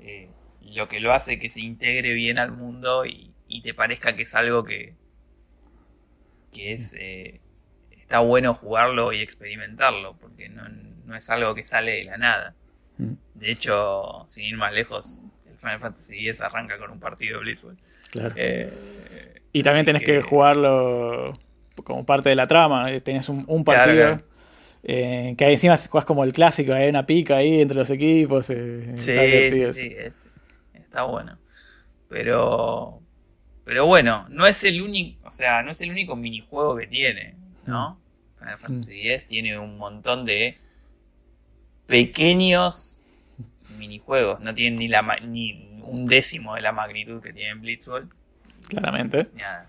eh, 0.00 0.28
lo 0.60 0.86
que 0.86 1.00
lo 1.00 1.14
hace 1.14 1.38
que 1.38 1.48
se 1.48 1.62
integre 1.62 2.12
bien 2.12 2.38
al 2.38 2.52
mundo 2.52 3.06
y, 3.06 3.32
te 3.62 3.72
parezca 3.72 4.14
que 4.14 4.24
es 4.24 4.34
algo 4.34 4.64
que, 4.64 4.92
que 6.52 6.74
es 6.74 6.94
eh, 7.00 7.40
está 7.90 8.18
bueno 8.18 8.52
jugarlo 8.52 9.14
y 9.14 9.22
experimentarlo, 9.22 10.18
porque 10.20 10.50
no, 10.50 11.16
es 11.16 11.30
algo 11.30 11.54
que 11.54 11.64
sale 11.64 11.92
de 11.92 12.04
la 12.04 12.18
nada. 12.18 12.54
De 12.98 13.50
hecho, 13.50 14.26
sin 14.28 14.44
ir 14.44 14.58
más 14.58 14.74
lejos, 14.74 15.20
el 15.48 15.56
Final 15.56 15.80
Fantasy 15.80 16.28
X 16.28 16.42
arranca 16.42 16.76
con 16.76 16.90
un 16.90 17.00
partido 17.00 17.38
de 17.38 17.44
Blizzard. 17.44 17.78
Claro. 18.10 18.34
y 19.54 19.62
también 19.62 19.86
tenés 19.86 20.02
que 20.02 20.20
jugarlo 20.20 21.32
como 21.84 22.04
parte 22.04 22.28
de 22.28 22.36
la 22.36 22.46
trama. 22.46 22.90
Eh, 22.90 23.00
Tenías 23.00 23.28
un, 23.28 23.64
partido. 23.64 24.18
Eh, 24.82 25.34
que 25.36 25.50
encima 25.50 25.76
juegas 25.76 26.04
como 26.04 26.22
el 26.22 26.32
clásico, 26.32 26.72
hay 26.72 26.88
una 26.88 27.04
pica 27.06 27.36
ahí 27.36 27.60
entre 27.60 27.76
los 27.76 27.90
equipos. 27.90 28.50
Eh, 28.50 28.92
sí, 28.96 29.12
sí, 29.52 29.70
sí, 29.72 29.96
está 30.74 31.02
bueno. 31.02 31.38
Pero, 32.08 33.00
pero 33.64 33.86
bueno, 33.86 34.26
no 34.28 34.46
es 34.46 34.62
el 34.62 34.80
único, 34.80 35.26
o 35.26 35.32
sea, 35.32 35.62
no 35.62 35.72
es 35.72 35.80
el 35.80 35.90
único 35.90 36.14
minijuego 36.14 36.76
que 36.76 36.86
tiene, 36.86 37.34
¿no? 37.66 37.94
Mm. 37.94 38.38
Final 38.38 38.56
Fantasy 38.58 39.10
X 39.10 39.26
tiene 39.26 39.58
un 39.58 39.76
montón 39.76 40.24
de 40.24 40.56
pequeños 41.88 43.00
minijuegos, 43.76 44.40
no 44.40 44.54
tienen 44.54 44.78
ni 44.78 44.86
la 44.86 45.02
ni 45.20 45.80
un 45.82 46.06
décimo 46.06 46.54
de 46.54 46.60
la 46.60 46.72
magnitud 46.72 47.20
que 47.20 47.32
tiene 47.32 47.54
Blitzball. 47.54 48.08
Claramente. 48.68 49.28
Nada. 49.34 49.68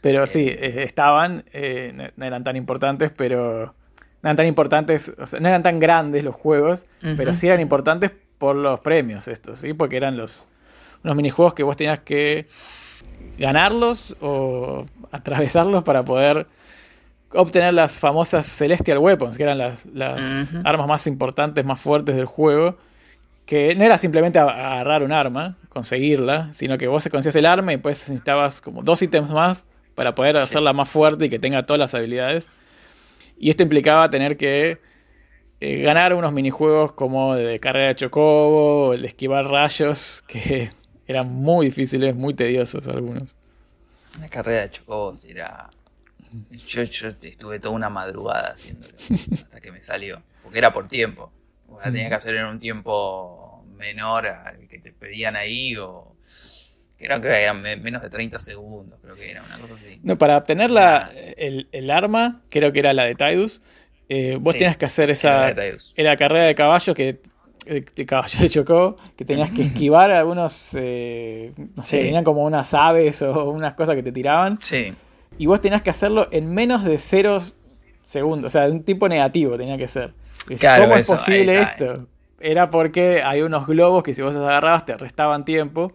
Pero 0.00 0.26
sí, 0.26 0.48
eh, 0.48 0.82
estaban, 0.84 1.44
eh, 1.52 2.10
no 2.16 2.24
eran 2.24 2.44
tan 2.44 2.56
importantes, 2.56 3.12
pero 3.14 3.74
no 4.22 4.28
eran 4.28 4.36
tan 4.36 4.46
importantes, 4.46 5.12
o 5.18 5.26
sea, 5.26 5.40
no 5.40 5.48
eran 5.48 5.62
tan 5.62 5.78
grandes 5.78 6.24
los 6.24 6.34
juegos, 6.34 6.86
pero 7.16 7.34
sí 7.34 7.46
eran 7.46 7.60
importantes 7.60 8.12
por 8.38 8.56
los 8.56 8.80
premios 8.80 9.28
estos, 9.28 9.58
¿sí? 9.58 9.74
Porque 9.74 9.96
eran 9.96 10.16
los 10.16 10.48
unos 11.02 11.16
minijuegos 11.16 11.54
que 11.54 11.62
vos 11.62 11.76
tenías 11.76 12.00
que 12.00 12.46
ganarlos 13.38 14.16
o 14.20 14.84
atravesarlos 15.10 15.82
para 15.82 16.04
poder 16.04 16.46
obtener 17.32 17.74
las 17.74 17.98
famosas 17.98 18.46
Celestial 18.46 18.98
Weapons, 18.98 19.36
que 19.36 19.42
eran 19.42 19.58
las, 19.58 19.86
armas 20.64 20.86
más 20.86 21.06
importantes, 21.06 21.64
más 21.64 21.80
fuertes 21.80 22.16
del 22.16 22.26
juego. 22.26 22.76
Que 23.46 23.74
no 23.74 23.82
era 23.82 23.98
simplemente 23.98 24.38
agarrar 24.38 25.02
un 25.02 25.10
arma, 25.10 25.56
conseguirla, 25.70 26.52
sino 26.52 26.78
que 26.78 26.86
vos 26.86 27.08
conseguías 27.10 27.34
el 27.34 27.46
arma 27.46 27.72
y 27.72 27.78
pues 27.78 28.08
necesitabas 28.08 28.60
como 28.60 28.82
dos 28.82 29.02
ítems 29.02 29.30
más 29.30 29.64
para 29.94 30.14
poder 30.14 30.36
hacerla 30.36 30.72
más 30.72 30.88
fuerte 30.88 31.26
y 31.26 31.28
que 31.30 31.38
tenga 31.38 31.62
todas 31.62 31.78
las 31.78 31.94
habilidades. 31.94 32.50
Y 33.38 33.50
esto 33.50 33.62
implicaba 33.62 34.10
tener 34.10 34.36
que 34.36 34.78
eh, 35.60 35.82
ganar 35.82 36.14
unos 36.14 36.32
minijuegos 36.32 36.92
como 36.92 37.34
de 37.34 37.60
carrera 37.60 37.88
de 37.88 37.94
chocobo, 37.94 38.94
el 38.94 39.02
de 39.02 39.08
esquivar 39.08 39.46
rayos, 39.46 40.22
que 40.26 40.70
eran 41.06 41.32
muy 41.32 41.66
difíciles, 41.66 42.14
muy 42.14 42.34
tediosos 42.34 42.88
algunos. 42.88 43.36
La 44.20 44.28
carrera 44.28 44.62
de 44.62 44.70
chocobos 44.70 45.24
era... 45.24 45.68
Yo, 46.50 46.82
estuve 46.82 47.58
toda 47.58 47.74
una 47.74 47.90
madrugada 47.90 48.52
haciéndolo 48.52 48.94
hasta 49.32 49.60
que 49.60 49.72
me 49.72 49.82
salió. 49.82 50.22
Porque 50.42 50.58
era 50.58 50.72
por 50.72 50.86
tiempo. 50.86 51.32
O 51.68 51.80
sea, 51.80 51.90
tenía 51.90 52.08
que 52.08 52.14
hacer 52.14 52.36
en 52.36 52.46
un 52.46 52.60
tiempo 52.60 53.64
menor 53.76 54.28
al 54.28 54.68
que 54.68 54.78
te 54.78 54.92
pedían 54.92 55.36
ahí 55.36 55.76
o 55.76 56.14
Creo 57.00 57.20
que 57.20 57.28
eran 57.28 57.62
menos 57.62 58.02
de 58.02 58.10
30 58.10 58.38
segundos, 58.38 58.98
creo 59.02 59.14
que 59.14 59.30
era 59.30 59.42
una 59.42 59.58
cosa 59.58 59.74
así. 59.74 59.98
No, 60.02 60.18
para 60.18 60.36
obtener 60.36 60.70
la, 60.70 61.10
el, 61.14 61.90
arma, 61.90 62.42
creo 62.50 62.72
que 62.72 62.80
era 62.80 62.92
la 62.92 63.04
de 63.04 63.14
Tidus, 63.14 63.62
eh, 64.08 64.36
vos 64.38 64.54
tenías 64.54 64.76
que 64.76 64.84
hacer 64.84 65.08
esa. 65.08 65.50
Era, 65.96 66.16
carrera 66.16 66.44
de 66.44 66.54
caballo 66.54 66.94
que. 66.94 67.20
Eh, 67.66 67.84
de 67.94 68.06
caballo 68.06 68.38
de 68.40 68.48
chocó, 68.48 68.96
que 69.16 69.24
tenías 69.24 69.50
que 69.50 69.62
esquivar 69.66 70.10
algunos. 70.10 70.76
Eh, 70.78 71.52
no 71.74 71.82
sé, 71.82 72.02
venían 72.02 72.24
como 72.24 72.44
unas 72.44 72.74
aves 72.74 73.22
o 73.22 73.50
unas 73.50 73.74
cosas 73.74 73.94
que 73.94 74.02
te 74.02 74.12
tiraban. 74.12 74.58
Sí. 74.60 74.92
Y 75.38 75.46
vos 75.46 75.60
tenías 75.60 75.80
que 75.80 75.90
hacerlo 75.90 76.28
en 76.32 76.52
menos 76.52 76.84
de 76.84 76.98
0 76.98 77.38
segundos. 78.02 78.48
O 78.48 78.50
sea, 78.50 78.66
de 78.66 78.72
un 78.72 78.82
tipo 78.82 79.08
negativo 79.08 79.56
tenía 79.56 79.78
que 79.78 79.88
ser. 79.88 80.12
¿Cómo 80.46 80.96
es 80.96 81.06
posible 81.06 81.62
esto? 81.62 82.06
Era 82.40 82.68
porque 82.70 83.22
hay 83.22 83.42
unos 83.42 83.66
globos 83.66 84.02
que 84.02 84.12
si 84.12 84.22
vos 84.22 84.34
los 84.34 84.42
agarrabas 84.42 84.84
te 84.84 84.96
restaban 84.96 85.44
tiempo. 85.44 85.92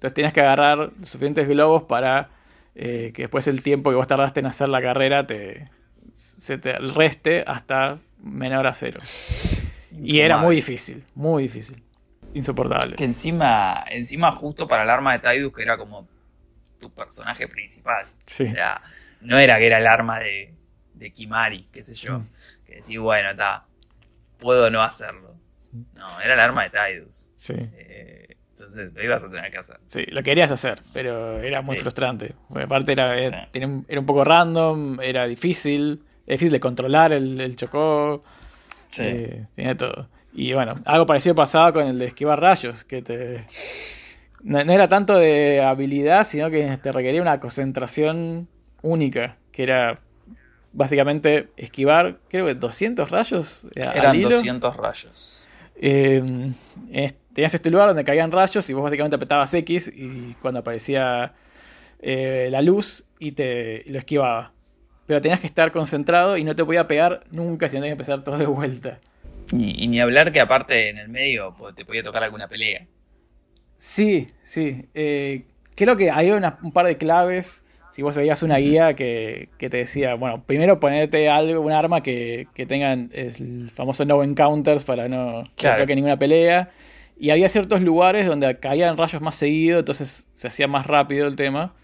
Entonces 0.00 0.14
tenías 0.14 0.32
que 0.32 0.40
agarrar 0.40 0.92
suficientes 1.02 1.46
globos 1.46 1.82
para 1.82 2.30
eh, 2.74 3.12
que 3.14 3.24
después 3.24 3.46
el 3.48 3.62
tiempo 3.62 3.90
que 3.90 3.96
vos 3.96 4.06
tardaste 4.06 4.40
en 4.40 4.46
hacer 4.46 4.70
la 4.70 4.80
carrera 4.80 5.26
te, 5.26 5.68
se 6.14 6.56
te 6.56 6.72
reste 6.78 7.44
hasta 7.46 7.98
menor 8.18 8.66
a 8.66 8.72
cero. 8.72 8.98
Y 9.92 10.20
era 10.20 10.38
muy 10.38 10.56
difícil, 10.56 11.04
muy 11.14 11.42
difícil. 11.42 11.82
Insoportable. 12.32 12.96
Que 12.96 13.04
encima, 13.04 13.84
encima 13.90 14.32
justo 14.32 14.66
para 14.66 14.84
el 14.84 14.88
arma 14.88 15.18
de 15.18 15.18
Tidus, 15.18 15.52
que 15.52 15.62
era 15.64 15.76
como 15.76 16.08
tu 16.80 16.90
personaje 16.90 17.46
principal. 17.46 18.06
O 18.40 18.44
sea, 18.44 18.80
no 19.20 19.38
era 19.38 19.58
que 19.58 19.66
era 19.66 19.80
el 19.80 19.86
arma 19.86 20.18
de, 20.18 20.54
de 20.94 21.12
Kimari, 21.12 21.68
qué 21.70 21.84
sé 21.84 21.94
yo. 21.94 22.20
Mm. 22.20 22.28
Que 22.64 22.76
decís, 22.76 22.98
bueno, 22.98 23.32
está. 23.32 23.66
puedo 24.38 24.70
no 24.70 24.80
hacerlo. 24.80 25.34
No, 25.94 26.20
era 26.22 26.32
el 26.32 26.40
arma 26.40 26.66
de 26.66 26.70
Tidus. 26.70 27.30
Sí. 27.36 27.54
Eh, 27.56 28.19
entonces 28.60 28.94
lo 28.94 29.02
ibas 29.02 29.22
a 29.22 29.28
tener 29.30 29.50
que 29.50 29.58
hacer. 29.58 29.76
Sí, 29.86 30.04
lo 30.08 30.22
querías 30.22 30.50
hacer, 30.50 30.80
pero 30.92 31.40
era 31.40 31.60
muy 31.62 31.76
Sí. 31.76 31.82
frustrante. 31.82 32.34
Porque 32.48 32.64
aparte 32.64 32.92
era, 32.92 33.16
era, 33.16 33.48
Sí. 33.52 33.64
un- 33.64 33.84
era 33.88 34.00
un 34.00 34.06
poco 34.06 34.24
random, 34.24 35.00
era 35.00 35.26
difícil, 35.26 36.02
era 36.26 36.34
difícil 36.34 36.52
de 36.52 36.60
controlar 36.60 37.12
el, 37.12 37.40
el 37.40 37.56
chocó, 37.56 38.22
eh, 38.98 39.46
tenía 39.54 39.76
todo. 39.76 40.08
Y 40.32 40.52
bueno, 40.52 40.74
algo 40.84 41.06
parecido 41.06 41.34
pasaba 41.34 41.72
con 41.72 41.86
el 41.86 41.98
de 41.98 42.06
esquivar 42.06 42.40
rayos, 42.40 42.84
que 42.84 43.02
te... 43.02 43.38
No, 44.42 44.62
no 44.64 44.72
era 44.72 44.88
tanto 44.88 45.16
de 45.16 45.60
habilidad, 45.60 46.24
sino 46.24 46.48
que 46.50 46.76
te 46.78 46.92
requería 46.92 47.20
una 47.20 47.38
concentración 47.40 48.48
única, 48.80 49.36
que 49.52 49.64
era 49.64 49.98
básicamente 50.72 51.48
esquivar, 51.56 52.18
creo 52.28 52.46
que 52.46 52.54
200 52.54 53.10
rayos 53.10 53.66
eh, 53.74 53.82
al 53.84 53.96
Eran 53.96 54.16
hilo. 54.16 54.30
200 54.30 54.76
rayos. 54.76 55.48
Eh, 55.82 56.50
es- 56.92 57.14
tenías 57.32 57.54
este 57.54 57.70
lugar 57.70 57.88
donde 57.88 58.04
caían 58.04 58.30
rayos 58.30 58.68
y 58.68 58.74
vos 58.74 58.82
básicamente 58.84 59.16
apretabas 59.16 59.52
X 59.54 59.90
y 59.94 60.34
cuando 60.42 60.60
aparecía 60.60 61.32
eh, 62.02 62.48
la 62.50 62.60
luz 62.62 63.06
y 63.18 63.32
te 63.32 63.82
y 63.86 63.90
lo 63.90 63.98
esquivaba. 63.98 64.52
Pero 65.06 65.20
tenías 65.20 65.40
que 65.40 65.46
estar 65.46 65.72
concentrado 65.72 66.36
y 66.36 66.44
no 66.44 66.54
te 66.54 66.64
podía 66.64 66.86
pegar 66.86 67.24
nunca, 67.30 67.68
sino 67.68 67.80
tenías 67.82 67.96
que 67.96 68.02
empezar 68.02 68.22
todo 68.24 68.38
de 68.38 68.46
vuelta. 68.46 69.00
Y, 69.52 69.84
y 69.84 69.88
ni 69.88 70.00
hablar 70.00 70.30
que 70.32 70.40
aparte 70.40 70.88
en 70.90 70.98
el 70.98 71.08
medio 71.08 71.54
po- 71.56 71.72
te 71.74 71.84
podía 71.84 72.02
tocar 72.02 72.22
alguna 72.22 72.46
pelea. 72.46 72.86
Sí, 73.76 74.28
sí. 74.42 74.86
eh, 74.94 75.44
creo 75.74 75.96
que 75.96 76.10
hay 76.10 76.30
una- 76.30 76.58
un 76.62 76.72
par 76.72 76.86
de 76.86 76.96
claves. 76.98 77.64
Si 77.90 78.02
vos 78.02 78.14
seguías 78.14 78.42
una 78.42 78.56
guía 78.58 78.94
que, 78.94 79.48
que 79.58 79.68
te 79.68 79.78
decía, 79.78 80.14
bueno, 80.14 80.42
primero 80.46 80.78
ponerte 80.80 81.28
algo, 81.28 81.60
un 81.60 81.72
arma 81.72 82.02
que, 82.02 82.46
que 82.54 82.64
tengan 82.64 83.10
el 83.12 83.70
famoso 83.74 84.04
no 84.04 84.22
encounters 84.22 84.84
para 84.84 85.08
no 85.08 85.42
que 85.44 85.50
Claro. 85.62 85.82
toque 85.82 85.96
ninguna 85.96 86.18
pelea. 86.18 86.70
Y 87.18 87.30
había 87.30 87.48
ciertos 87.48 87.82
lugares 87.82 88.26
donde 88.26 88.58
caían 88.60 88.96
rayos 88.96 89.20
más 89.20 89.34
seguido, 89.34 89.80
entonces 89.80 90.28
se 90.32 90.48
hacía 90.48 90.68
más 90.68 90.86
rápido 90.86 91.26
el 91.26 91.36
tema. 91.36 91.74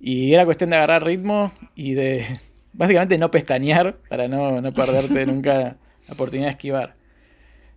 Y 0.00 0.32
era 0.32 0.44
cuestión 0.44 0.70
de 0.70 0.76
agarrar 0.76 1.04
ritmo 1.04 1.52
y 1.74 1.94
de 1.94 2.24
básicamente 2.72 3.18
no 3.18 3.30
pestañear 3.30 3.96
para 4.08 4.28
no, 4.28 4.60
no 4.60 4.72
perderte 4.72 5.26
nunca 5.26 5.76
la 6.06 6.14
oportunidad 6.14 6.46
de 6.48 6.52
esquivar. 6.52 6.94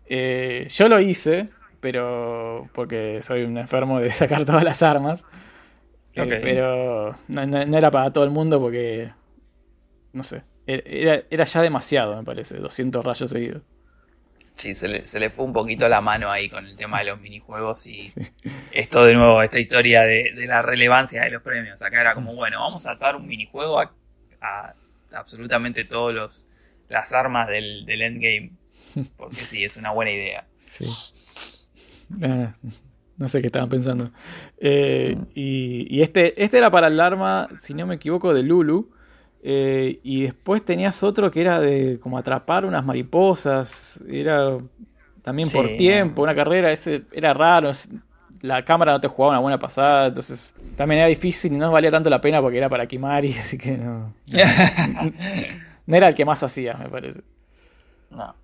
Eh, 0.07 0.67
yo 0.69 0.87
lo 0.87 0.99
hice, 0.99 1.49
pero 1.79 2.69
porque 2.73 3.19
soy 3.21 3.43
un 3.43 3.57
enfermo 3.57 3.99
de 3.99 4.11
sacar 4.11 4.45
todas 4.45 4.63
las 4.63 4.83
armas. 4.83 5.25
Eh, 6.15 6.37
pero 6.41 7.15
no, 7.27 7.45
no- 7.45 7.65
no 7.65 7.77
era 7.77 7.91
para 7.91 8.11
todo 8.11 8.23
el 8.23 8.31
mundo 8.31 8.59
porque, 8.59 9.11
no 10.13 10.23
sé, 10.23 10.43
era, 10.65 11.23
era 11.29 11.43
ya 11.45 11.61
demasiado, 11.61 12.15
me 12.17 12.23
parece, 12.23 12.57
200 12.57 13.03
rayos 13.05 13.29
seguidos. 13.31 13.63
Sí, 14.57 14.75
se 14.75 14.87
le, 14.89 15.07
se 15.07 15.19
le 15.19 15.29
fue 15.29 15.45
un 15.45 15.53
poquito 15.53 15.87
la 15.87 16.01
mano 16.01 16.29
ahí 16.31 16.49
con 16.49 16.65
el 16.65 16.75
tema 16.75 16.99
de 16.99 17.05
los 17.05 17.21
minijuegos 17.21 17.87
y 17.87 18.13
esto 18.69 19.05
de 19.05 19.13
nuevo, 19.15 19.41
esta 19.41 19.59
historia 19.59 20.03
de, 20.03 20.33
de 20.35 20.47
la 20.47 20.61
relevancia 20.61 21.23
de 21.23 21.31
los 21.31 21.43
premios. 21.43 21.81
Acá 21.81 22.01
era 22.01 22.13
como, 22.15 22.35
bueno, 22.35 22.59
vamos 22.61 22.85
a 22.87 22.91
atar 22.91 23.15
un 23.15 23.27
minijuego 23.27 23.79
a, 23.79 23.93
a 24.41 24.75
absolutamente 25.13 25.85
todos 25.85 26.13
los 26.13 26.47
las 26.89 27.13
armas 27.13 27.47
del, 27.47 27.85
del 27.85 28.01
endgame. 28.01 28.51
Porque 29.17 29.47
sí, 29.47 29.63
es 29.63 29.77
una 29.77 29.91
buena 29.91 30.11
idea. 30.11 30.47
Sí. 30.65 30.85
Ah, 32.23 32.53
no 33.19 33.27
sé 33.27 33.41
qué 33.41 33.47
estaban 33.47 33.69
pensando. 33.69 34.09
Eh, 34.57 35.17
y 35.35 35.87
y 35.89 36.01
este, 36.01 36.41
este 36.41 36.57
era 36.57 36.71
para 36.71 36.87
el 36.87 36.99
arma, 36.99 37.49
si 37.61 37.73
no 37.73 37.85
me 37.85 37.95
equivoco, 37.95 38.33
de 38.33 38.43
Lulu. 38.43 38.89
Eh, 39.41 39.99
y 40.03 40.23
después 40.23 40.63
tenías 40.63 41.01
otro 41.03 41.29
que 41.31 41.41
era 41.41 41.59
de 41.59 41.99
como 41.99 42.17
atrapar 42.17 42.65
unas 42.65 42.85
mariposas. 42.85 44.03
Era 44.09 44.57
también 45.21 45.49
por 45.49 45.67
tiempo, 45.75 46.23
una 46.23 46.33
carrera. 46.33 46.71
Ese 46.71 47.03
era 47.11 47.33
raro. 47.33 47.71
La 48.41 48.63
cámara 48.63 48.93
no 48.93 49.01
te 49.01 49.09
jugaba 49.09 49.31
una 49.33 49.41
buena 49.41 49.59
pasada. 49.59 50.07
Entonces 50.07 50.55
también 50.77 50.99
era 50.99 51.09
difícil 51.09 51.51
y 51.51 51.57
no 51.57 51.71
valía 51.71 51.91
tanto 51.91 52.09
la 52.09 52.21
pena 52.21 52.41
porque 52.41 52.57
era 52.57 52.69
para 52.69 52.87
Kimari. 52.87 53.33
Así 53.39 53.57
que 53.57 53.77
no. 53.77 54.13
No 55.85 55.97
era 55.97 56.07
el 56.07 56.13
que 56.13 56.23
más 56.23 56.43
hacía, 56.43 56.75
me 56.75 56.87
parece. 56.87 57.21
No. 58.11 58.35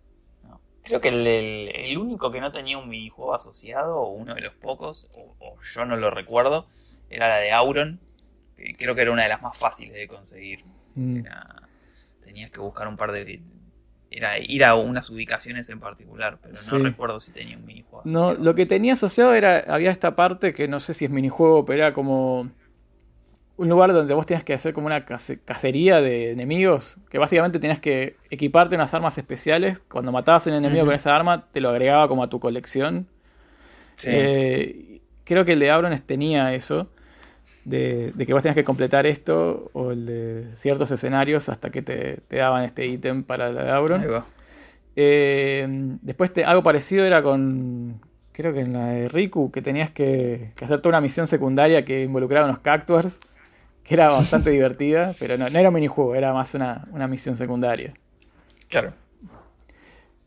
Creo 0.86 1.02
que 1.02 1.10
el, 1.10 1.26
el- 1.28 1.72
el 1.76 1.98
único 1.98 2.32
que 2.32 2.40
no 2.40 2.52
tenía 2.52 2.78
un 2.78 2.88
minijuego 2.88 3.34
asociado, 3.36 3.98
o 3.98 4.10
uno 4.12 4.34
de 4.36 4.42
los 4.42 4.54
pocos, 4.54 5.10
o, 5.16 5.36
o 5.40 5.60
yo 5.62 5.84
no 5.86 5.98
lo 5.98 6.10
recuerdo, 6.12 6.68
era 7.10 7.28
la 7.28 7.38
de 7.38 7.52
Auron. 7.52 8.00
que 8.56 8.74
creo 8.78 8.96
que 8.96 9.02
era 9.02 9.12
una 9.12 9.24
de 9.24 9.30
las 9.30 9.42
más 9.42 9.58
fáciles 9.58 9.94
de 9.96 10.08
conseguir. 10.08 10.64
Mm. 10.96 11.18
Era- 11.26 11.68
tenías 12.24 12.50
que 12.52 12.60
buscar 12.62 12.88
un 12.88 12.96
par 12.98 13.12
de. 13.12 13.42
Era 14.12 14.38
ir 14.40 14.64
a 14.64 14.76
unas 14.76 15.10
ubicaciones 15.10 15.70
en 15.70 15.80
particular, 15.82 16.38
pero 16.42 16.54
no 16.54 16.60
Sí. 16.60 16.78
recuerdo 16.78 17.20
si 17.20 17.34
tenía 17.34 17.58
un 17.58 17.66
minijuego 17.66 18.04
No, 18.06 18.20
asociado. 18.20 18.44
lo 18.46 18.56
que 18.56 18.66
tenía 18.66 18.94
asociado 18.94 19.34
era, 19.34 19.60
había 19.68 19.92
esta 19.92 20.16
parte 20.16 20.54
que 20.54 20.68
no 20.70 20.80
sé 20.80 20.94
si 20.94 21.04
es 21.06 21.12
minijuego, 21.12 21.66
pero 21.66 21.80
era 21.84 21.94
como 21.94 22.50
un 23.58 23.70
lugar 23.70 23.94
donde 23.94 24.14
vos 24.14 24.26
tenías 24.26 24.44
que 24.44 24.54
hacer 24.54 24.74
como 24.74 24.88
una 24.88 25.06
cacería 25.06 26.02
de 26.02 26.32
enemigos, 26.32 26.98
que 27.10 27.18
básicamente 27.18 27.60
tenías 27.60 27.80
que 27.80 28.18
equiparte 28.30 28.76
unas 28.76 28.94
armas 28.94 29.18
especiales. 29.18 29.80
Cuando 29.88 30.12
matabas 30.12 30.46
a 30.46 30.50
un 30.50 30.58
enemigo 30.58 30.86
con 30.86 30.94
esa 30.94 31.16
arma, 31.16 31.46
te 31.52 31.62
lo 31.62 31.70
agregaba 31.70 32.08
como 32.08 32.24
a 32.24 32.30
tu 32.30 32.40
colección. 32.40 33.08
Sí. 33.96 34.10
Eh, 34.12 35.02
creo 35.24 35.46
que 35.46 35.54
el 35.54 35.60
de 35.60 35.72
Abrones 35.72 36.02
tenía 36.02 36.54
eso, 36.54 36.90
de, 37.64 38.12
de 38.14 38.26
que 38.26 38.34
vos 38.34 38.44
tenías 38.44 38.56
que 38.56 38.66
completar 38.66 39.06
esto, 39.06 39.70
o 39.74 39.92
el 39.92 40.06
de 40.06 40.46
ciertos 40.56 40.92
escenarios 40.92 41.48
hasta 41.48 41.70
que 41.70 41.82
te, 41.82 42.18
te 42.28 42.38
daban 42.38 42.66
este 42.66 42.86
ítem 42.86 43.24
para 43.24 43.52
la 43.52 43.64
de 43.64 44.08
va. 44.08 44.26
Eh, 44.98 45.66
después 46.02 46.32
te- 46.34 46.46
algo 46.46 46.62
parecido 46.64 47.06
era 47.06 47.22
con. 47.24 48.02
Creo 48.34 48.54
que 48.54 48.60
en 48.60 48.74
la 48.74 48.88
de 48.88 49.08
Riku, 49.08 49.50
que 49.50 49.62
tenías 49.62 49.92
que, 49.92 50.52
que 50.56 50.66
hacer 50.66 50.82
toda 50.82 50.92
una 50.92 51.02
misión 51.02 51.26
secundaria 51.26 51.86
que 51.86 52.04
involucraba 52.04 52.46
unos 52.46 52.60
cactuars, 52.60 53.20
que 53.86 53.94
era 53.94 54.10
bastante 54.10 54.50
divertida, 54.52 55.16
pero 55.18 55.38
no, 55.38 55.50
no 55.50 55.60
era 55.60 55.70
un 55.70 55.76
minijuego, 55.76 56.16
era 56.16 56.34
más 56.34 56.54
una, 56.54 56.84
una 56.92 57.08
misión 57.08 57.38
secundaria. 57.38 57.94
Claro. 58.68 58.94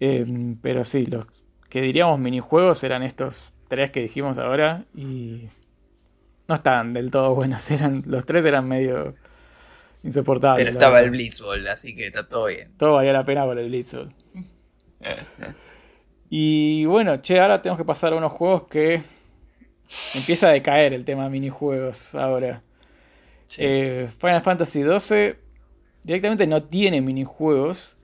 Eh, 0.00 0.24
pero 0.62 0.84
sí, 0.84 1.04
los 1.06 1.26
que 1.68 1.82
diríamos 1.82 2.18
minijuegos 2.18 2.82
eran 2.84 3.02
estos 3.02 3.52
tres 3.68 3.90
que 3.90 4.00
dijimos 4.00 4.38
ahora 4.38 4.84
y 4.94 5.48
no 6.46 6.54
estaban 6.54 6.94
del 6.94 7.11
todo 7.11 7.34
buenos, 7.34 7.70
eran, 7.72 8.02
los 8.06 8.24
tres 8.24 8.44
eran 8.44 8.66
medio 8.66 9.14
insoportables. 10.02 10.64
Pero 10.64 10.78
estaba 10.78 11.00
el 11.00 11.11
Blitzball, 11.11 11.66
así 11.68 11.94
que 11.94 12.06
está 12.06 12.26
todo 12.26 12.46
bien. 12.46 12.72
Todo 12.78 12.94
valía 12.94 13.12
la 13.12 13.24
pena 13.24 13.44
por 13.44 13.59
el 13.59 13.68
Blitzball. 13.68 14.14
Y 16.30 16.84
bueno, 16.84 17.22
che, 17.22 17.40
ahora 17.40 17.62
tenemos 17.62 17.78
que 17.78 17.86
pasar 17.86 18.12
a 18.12 18.16
unos 18.16 18.32
juegos 18.32 18.64
que 18.64 19.02
empieza 20.14 20.48
a 20.48 20.52
decaer 20.52 20.92
el 20.92 21.06
tema 21.06 21.24
de 21.24 21.30
minijuegos 21.30 22.14
ahora. 22.14 22.62
Eh, 23.57 24.09
Final 24.18 24.42
Fantasy 24.42 24.82
XII 24.82 25.36
directamente 26.03 26.46
no 26.46 26.62
tiene 26.62 27.01
minijuegos. 27.01 27.96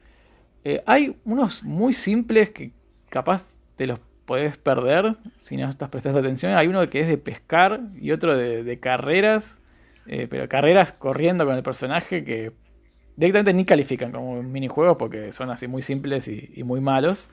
Eh, 0.64 0.80
hay 0.86 1.16
unos 1.24 1.62
muy 1.62 1.92
simples 1.92 2.50
que 2.50 2.72
capaz 3.10 3.56
te 3.76 3.86
los 3.86 4.00
podés 4.24 4.56
perder 4.56 5.14
si 5.40 5.56
no 5.56 5.68
estás 5.68 5.90
prestando 5.90 6.20
atención. 6.20 6.54
Hay 6.54 6.68
uno 6.68 6.88
que 6.88 7.00
es 7.00 7.08
de 7.08 7.18
pescar 7.18 7.80
y 8.00 8.12
otro 8.12 8.36
de, 8.36 8.78
carreras, 8.80 9.58
eh, 10.06 10.26
pero 10.30 10.48
carreras 10.48 10.92
corriendo 10.92 11.44
con 11.44 11.56
el 11.56 11.62
personaje 11.62 12.24
que 12.24 12.52
directamente 13.16 13.52
ni 13.52 13.64
califican 13.64 14.10
como 14.12 14.42
minijuegos 14.42 14.96
porque 14.96 15.30
son 15.30 15.50
así 15.50 15.68
muy 15.68 15.82
simples 15.82 16.26
y, 16.28 16.62
muy 16.64 16.80
malos. 16.80 17.28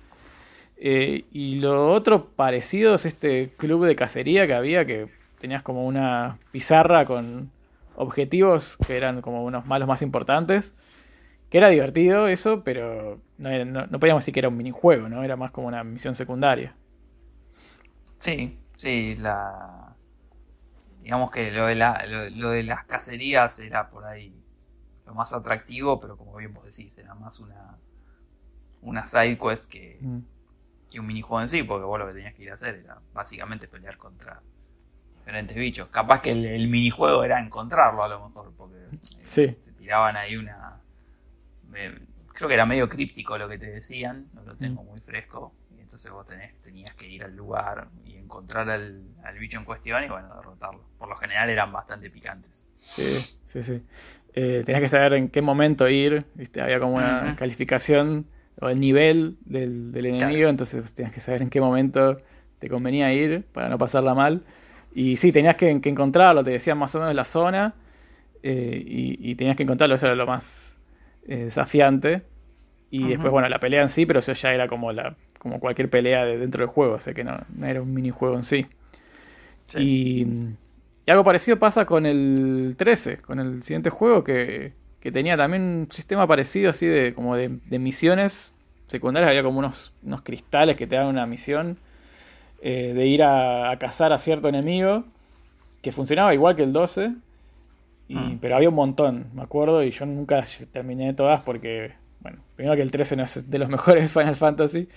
Y 0.84 1.60
lo 1.60 1.92
otro 1.92 2.26
parecido 2.30 2.96
es 2.96 3.06
este 3.06 3.52
club 3.56 3.86
de 3.86 3.96
cacería 3.96 4.48
que 4.48 4.56
había, 4.56 4.84
que 4.86 5.08
tenías 5.40 5.62
como 5.62 5.86
una 5.86 6.40
pizarra 6.52 7.06
con 7.06 7.52
objetivos 8.02 8.78
que 8.86 8.98
eran 8.98 9.22
como 9.22 9.44
unos 9.46 9.66
malos 9.66 9.88
más 9.88 10.02
importantes. 10.02 10.76
Que 11.50 11.60
era 11.60 11.70
divertido 11.70 12.28
eso, 12.28 12.64
pero 12.64 13.22
no, 13.38 13.50
era- 13.50 13.66
no- 13.66 13.88
no 13.88 14.00
podíamos 14.00 14.24
decir 14.24 14.34
que 14.34 14.42
era 14.42 14.50
un 14.50 14.58
minijuego, 14.58 15.10
¿no? 15.10 15.24
Era 15.24 15.36
más 15.38 15.52
como 15.52 15.68
una 15.68 15.84
misión 15.84 16.16
secundaria. 16.16 16.76
Sí, 18.18 18.58
sí, 18.76 19.16
la. 19.18 19.96
Digamos 21.02 21.32
que 21.32 21.52
lo 21.52 21.66
de, 21.66 21.76
la, 21.76 22.06
lo, 22.08 22.30
lo 22.30 22.50
de 22.52 22.64
las 22.64 22.86
cacerías 22.86 23.58
era 23.60 23.90
por 23.90 24.06
ahí 24.06 24.46
lo 25.06 25.14
más 25.16 25.34
atractivo, 25.34 26.00
pero 26.00 26.18
como 26.18 26.36
bien 26.38 26.54
vos 26.54 26.66
decís, 26.66 26.98
era 26.98 27.16
más 27.16 27.40
una, 27.40 27.80
una 28.82 29.06
side 29.06 29.38
quest 29.38 29.66
que, 29.66 30.00
Mm. 30.02 30.22
que 30.90 31.00
un 31.00 31.08
minijuego 31.08 31.42
en 31.42 31.50
sí, 31.50 31.64
porque 31.64 31.86
vos 31.86 32.00
lo 32.00 32.08
que 32.08 32.14
tenías 32.16 32.34
que 32.36 32.44
ir 32.44 32.52
a 32.52 32.56
hacer 32.56 32.76
era 32.78 33.02
básicamente 33.14 33.68
pelear 33.68 33.98
contra 33.98 34.42
diferentes 35.22 35.56
bichos. 35.56 35.88
Capaz 35.90 36.22
que 36.22 36.32
el, 36.32 36.46
el 36.46 36.68
minijuego 36.68 37.24
era 37.24 37.40
encontrarlo 37.40 38.04
a 38.04 38.08
lo 38.08 38.28
mejor, 38.28 38.52
porque 38.58 38.76
eh, 38.78 38.98
Sí. 39.24 39.48
te 39.64 39.72
tiraban 39.72 40.18
ahí 40.18 40.36
una. 40.36 40.78
me- 41.70 42.12
creo 42.34 42.48
que 42.48 42.54
era 42.56 42.66
medio 42.66 42.90
críptico 42.90 43.38
lo 43.38 43.48
que 43.48 43.58
te 43.60 43.68
decían, 43.72 44.28
no 44.34 44.42
lo 44.44 44.54
Mm. 44.56 44.58
tengo 44.58 44.84
muy 44.84 45.00
fresco. 45.00 45.54
Y 45.78 45.82
entonces 45.82 46.12
vos 46.12 46.26
tenés, 46.26 46.54
tenías 46.62 46.94
que 46.96 47.08
ir 47.08 47.24
al 47.24 47.36
lugar 47.36 47.88
y 48.06 48.16
encontrar 48.18 48.70
al, 48.70 49.04
al 49.24 49.38
bicho 49.40 49.58
en 49.58 49.66
cuestión 49.66 50.04
y 50.04 50.08
bueno, 50.08 50.28
derrotarlo. 50.36 50.84
Por 50.98 51.10
lo 51.10 51.16
general 51.16 51.50
eran 51.50 51.72
bastante 51.72 52.10
picantes. 52.10 52.68
Sí, 52.78 53.04
sí, 53.44 53.64
sí. 53.64 53.82
Eh, 54.34 54.64
tenías 54.66 54.82
que 54.82 54.90
saber 54.90 55.14
en 55.14 55.30
qué 55.30 55.42
momento 55.42 55.88
ir, 55.90 56.26
¿viste? 56.36 56.62
Había 56.62 56.80
como 56.80 56.96
una 56.96 57.36
calificación 57.38 58.26
o 58.60 58.70
el 58.70 58.80
nivel 58.80 59.38
del, 59.46 59.92
del 59.92 60.06
enemigo, 60.08 60.50
entonces 60.50 60.92
tenías 60.94 61.14
que 61.14 61.20
saber 61.20 61.42
en 61.42 61.50
qué 61.50 61.60
momento 61.62 62.18
te 62.60 62.70
convenía 62.70 63.14
ir 63.14 63.44
para 63.54 63.70
no 63.70 63.78
pasarla 63.78 64.14
mal. 64.14 64.42
Y 64.94 65.18
sí, 65.18 65.32
tenías 65.32 65.56
que, 65.56 65.70
encontrarlo, 65.70 66.44
te 66.44 66.52
decían 66.52 66.78
más 66.78 66.94
o 66.96 67.00
menos 67.00 67.16
la 67.16 67.26
zona 67.26 67.74
eh, 68.44 68.84
y, 68.86 69.36
tenías 69.36 69.56
que 69.56 69.64
encontrarlo, 69.64 69.96
eso 69.96 70.08
era 70.08 70.16
lo 70.16 70.26
más 70.26 70.78
eh, 71.28 71.46
desafiante. 71.46 72.24
Y 72.90 73.08
después, 73.08 73.32
bueno, 73.32 73.48
la 73.48 73.60
pelea 73.60 73.82
en 73.82 73.90
sí, 73.90 74.06
pero 74.06 74.20
eso 74.20 74.34
ya 74.34 74.54
era 74.54 74.68
como, 74.68 74.92
la, 74.92 75.16
como 75.40 75.62
cualquier 75.62 75.90
pelea 75.90 76.26
de 76.26 76.38
dentro 76.38 76.60
del 76.60 76.68
juego, 76.68 76.96
o 76.96 77.00
sea 77.00 77.14
que 77.14 77.24
no, 77.24 77.40
no 77.56 77.66
era 77.66 77.82
un 77.82 77.94
minijuego 77.94 78.36
en 78.36 78.44
sí. 78.44 78.66
Y, 79.78 80.28
algo 81.08 81.24
parecido 81.24 81.60
pasa 81.60 81.86
con 81.86 82.06
el 82.06 82.76
13, 82.78 83.18
con 83.18 83.40
el 83.40 83.64
siguiente 83.64 83.90
juego 83.90 84.24
que, 84.24 84.74
que 85.02 85.12
tenía 85.12 85.36
también 85.36 85.62
un 85.64 85.88
sistema 85.92 86.26
parecido 86.28 86.70
así 86.70 86.86
de 86.86 87.14
como 87.14 87.36
de, 87.36 87.50
misiones 87.80 88.54
secundarias, 88.86 89.30
había 89.30 89.44
como 89.44 89.60
unos, 89.60 89.94
unos 90.04 90.22
cristales 90.22 90.78
que 90.78 90.88
te 90.88 90.96
dan 90.96 91.08
una 91.08 91.26
misión 91.26 91.78
eh, 92.62 92.94
de 92.94 93.08
ir 93.08 93.24
a, 93.24 93.76
cazar 93.80 94.14
a 94.14 94.18
cierto 94.18 94.48
enemigo, 94.48 95.04
que 95.82 95.92
funcionaba 95.92 96.34
igual 96.34 96.56
que 96.56 96.64
el 96.64 96.72
12, 96.72 97.16
mm. 98.10 98.38
pero 98.40 98.56
había 98.56 98.70
un 98.70 98.76
montón, 98.76 99.32
me 99.34 99.42
acuerdo, 99.42 99.84
y 99.84 99.90
yo 99.90 100.06
nunca 100.06 100.44
terminé 100.72 101.14
todas 101.16 101.42
porque, 101.42 101.94
bueno, 102.20 102.38
primero 102.56 102.76
que 102.76 102.84
el 102.84 102.92
13 102.92 103.16
no 103.16 103.24
es 103.24 103.50
de 103.50 103.60
los 103.60 103.70
mejores 103.76 104.12
Final 104.12 104.36
Fantasy, 104.36 104.88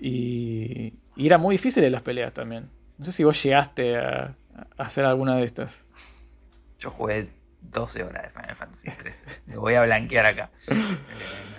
y, 0.00 0.94
y 1.14 1.26
era 1.26 1.38
muy 1.38 1.54
difícil 1.54 1.84
en 1.84 1.92
las 1.92 2.02
peleas 2.02 2.32
también. 2.32 2.68
No 2.98 3.04
sé 3.04 3.12
si 3.12 3.24
vos 3.24 3.40
llegaste 3.42 3.96
a, 3.96 4.36
hacer 4.76 5.04
alguna 5.04 5.36
de 5.36 5.44
estas. 5.44 5.84
Yo 6.78 6.90
jugué 6.90 7.28
12 7.60 8.02
horas 8.02 8.22
de 8.24 8.30
Final 8.30 8.56
Fantasy 8.56 8.90
13. 8.90 9.42
Lo 9.54 9.60
voy 9.60 9.74
a 9.74 9.82
blanquear 9.82 10.26
acá. 10.26 10.50
Eh, 10.68 10.74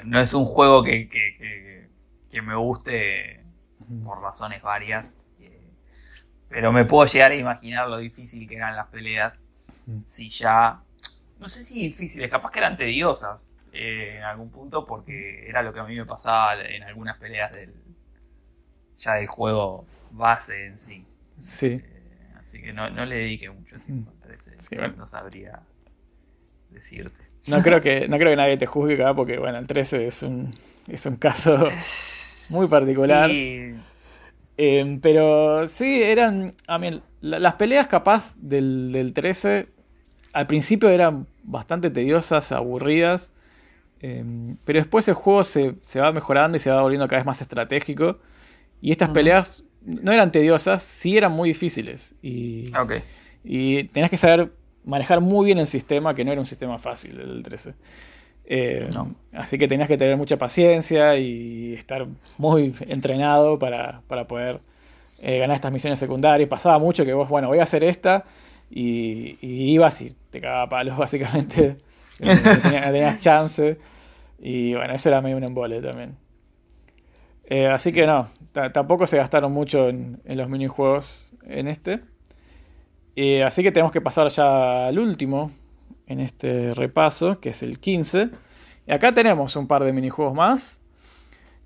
no 0.04 0.20
es 0.20 0.34
un 0.34 0.46
juego 0.46 0.84
que, 0.84 1.08
que, 1.10 1.90
que 2.30 2.42
me 2.42 2.56
guste 2.56 3.44
por 4.04 4.22
razones 4.22 4.62
varias. 4.62 5.22
Pero 6.50 6.72
me 6.72 6.86
puedo 6.86 7.06
llegar 7.06 7.32
a 7.32 7.36
imaginar 7.36 7.88
lo 7.88 7.98
difícil 7.98 8.48
que 8.48 8.56
eran 8.56 8.76
las 8.76 8.88
peleas. 8.88 9.50
Si 10.08 10.30
ya. 10.30 10.82
No 11.40 11.48
sé 11.50 11.64
si 11.64 11.84
difíciles, 11.84 12.30
capaz 12.30 12.52
que 12.52 12.60
eran 12.60 12.78
tediosas 12.78 13.52
eh, 13.72 14.16
en 14.18 14.24
algún 14.24 14.50
punto, 14.50 14.86
porque 14.86 15.48
era 15.48 15.62
lo 15.62 15.74
que 15.74 15.80
a 15.80 15.84
mí 15.84 15.96
me 15.96 16.06
pasaba 16.06 16.60
en 16.62 16.84
algunas 16.84 17.18
peleas 17.18 17.52
del. 17.52 17.74
ya 18.98 19.14
del 19.16 19.28
juego 19.28 19.86
base 20.12 20.66
en 20.66 20.78
sí. 20.78 21.06
Sí. 21.38 21.82
Eh, 21.84 22.34
así 22.40 22.62
que 22.62 22.74
no, 22.74 22.90
le 22.90 23.16
dediqué 23.16 23.50
mucho 23.50 23.78
tiempo 23.80 24.12
al 24.12 24.38
13. 24.38 24.98
No 24.98 25.08
sabría 25.08 25.62
decirte. 26.70 27.28
No 27.48 27.62
creo 27.62 27.80
que, 27.80 28.08
no 28.08 28.18
creo 28.18 28.32
que 28.32 28.36
nadie 28.36 28.58
te 28.58 28.66
juzgue 28.66 28.96
acá, 28.96 29.14
porque 29.14 29.38
bueno, 29.38 29.58
el 29.58 29.68
13 29.68 30.08
es 30.08 30.24
un, 30.24 30.52
es 30.88 31.06
un 31.06 31.16
caso 31.16 31.70
muy 32.52 32.68
particular. 32.68 33.30
Sí. 33.30 33.76
Em, 34.58 35.00
pero 35.00 35.68
sí, 35.68 36.02
eran. 36.02 36.52
A 36.68 36.80
mí, 36.80 37.02
las 37.22 37.54
peleas 37.54 37.88
capaz 37.88 38.36
del, 38.38 38.92
del 38.92 39.14
13 39.14 39.68
al 40.34 40.46
principio 40.46 40.90
eran 40.90 41.28
bastante 41.44 41.90
tediosas, 41.90 42.52
aburridas. 42.52 43.34
Em, 44.00 44.58
pero 44.66 44.80
después 44.80 45.08
el 45.08 45.16
juego 45.16 45.44
se, 45.44 45.74
va 46.00 46.12
mejorando 46.12 46.58
y 46.58 46.60
se 46.60 46.70
va 46.70 46.82
volviendo 46.82 47.08
cada 47.08 47.20
vez 47.20 47.26
más 47.26 47.42
estratégico. 47.42 48.20
Y 48.82 48.92
estas 48.92 49.10
peleas 49.10 49.64
no 49.82 50.12
eran 50.12 50.32
tediosas, 50.32 50.84
sí 50.84 51.18
eran 51.18 51.32
muy 51.32 51.50
difíciles. 51.50 52.14
Y, 52.22 52.72
y 53.44 53.86
tenías 53.86 54.12
que 54.12 54.18
saber 54.18 54.52
manejar 54.84 55.22
muy 55.22 55.46
bien 55.46 55.58
el 55.58 55.68
sistema, 55.68 56.14
que 56.14 56.24
no 56.24 56.32
era 56.32 56.40
un 56.40 56.46
sistema 56.46 56.78
fácil 56.78 57.20
el 57.20 57.42
13. 57.42 57.74
Eh, 58.50 58.90
así 59.34 59.58
que 59.58 59.68
tenías 59.68 59.90
que 59.90 59.98
tener 59.98 60.16
mucha 60.16 60.38
paciencia 60.38 61.18
y 61.18 61.74
estar 61.74 62.08
muy 62.38 62.74
entrenado 62.88 63.60
para, 63.60 64.02
poder 64.28 64.62
eh, 65.20 65.40
ganar 65.40 65.56
estas 65.56 65.72
misiones 65.72 66.00
secundarias. 66.00 66.50
Pasaba 66.50 66.80
mucho 66.80 67.04
que 67.06 67.14
vos, 67.14 67.28
bueno, 67.28 67.50
voy 67.50 67.60
a 67.60 67.64
hacer 67.64 67.84
esta 67.84 68.24
y, 68.72 69.38
ibas 69.42 70.02
y 70.02 70.16
te 70.32 70.40
cagaba 70.40 70.70
palos, 70.70 70.98
básicamente. 70.98 71.78
no 72.20 72.32
tenías, 72.92 73.20
chance. 73.20 73.78
Y 74.40 74.74
bueno, 74.74 74.94
eso 74.94 75.10
era 75.10 75.22
medio 75.22 75.36
un 75.36 75.44
embole 75.44 75.82
también. 75.82 76.16
Eh, 77.50 77.68
así 77.68 77.92
que 77.92 78.06
no, 78.08 78.30
tampoco 78.74 79.08
se 79.08 79.18
gastaron 79.18 79.52
mucho 79.52 79.90
en, 79.90 80.22
en 80.26 80.38
los 80.38 80.50
minijuegos 80.50 81.34
en 81.46 81.68
este. 81.68 82.02
así 83.46 83.64
que 83.64 83.72
tenemos 83.72 83.92
que 83.92 84.02
pasar 84.02 84.28
ya 84.30 84.88
al 84.88 85.00
último, 85.00 85.52
en 86.08 86.20
este 86.20 86.74
repaso, 86.74 87.40
que 87.40 87.50
es 87.50 87.62
el 87.64 87.80
15. 87.80 88.30
Y 88.88 88.92
acá 88.92 89.14
tenemos 89.14 89.56
un 89.56 89.68
par 89.68 89.84
de 89.84 89.94
minijuegos 89.94 90.34
más. 90.34 90.80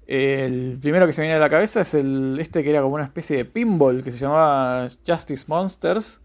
El 0.08 0.78
primero 0.82 1.08
que 1.08 1.14
se 1.14 1.22
viene 1.22 1.38
a 1.38 1.40
la 1.40 1.50
cabeza 1.50 1.82
es 1.82 1.94
el 1.94 2.38
este 2.38 2.64
que 2.64 2.70
era 2.70 2.82
como 2.82 2.96
una 2.96 3.06
especie 3.06 3.38
de 3.38 3.46
pinball 3.46 4.04
que 4.04 4.12
se 4.12 4.18
llamaba 4.18 4.88
Justice 5.08 5.46
Monsters. 5.48 6.20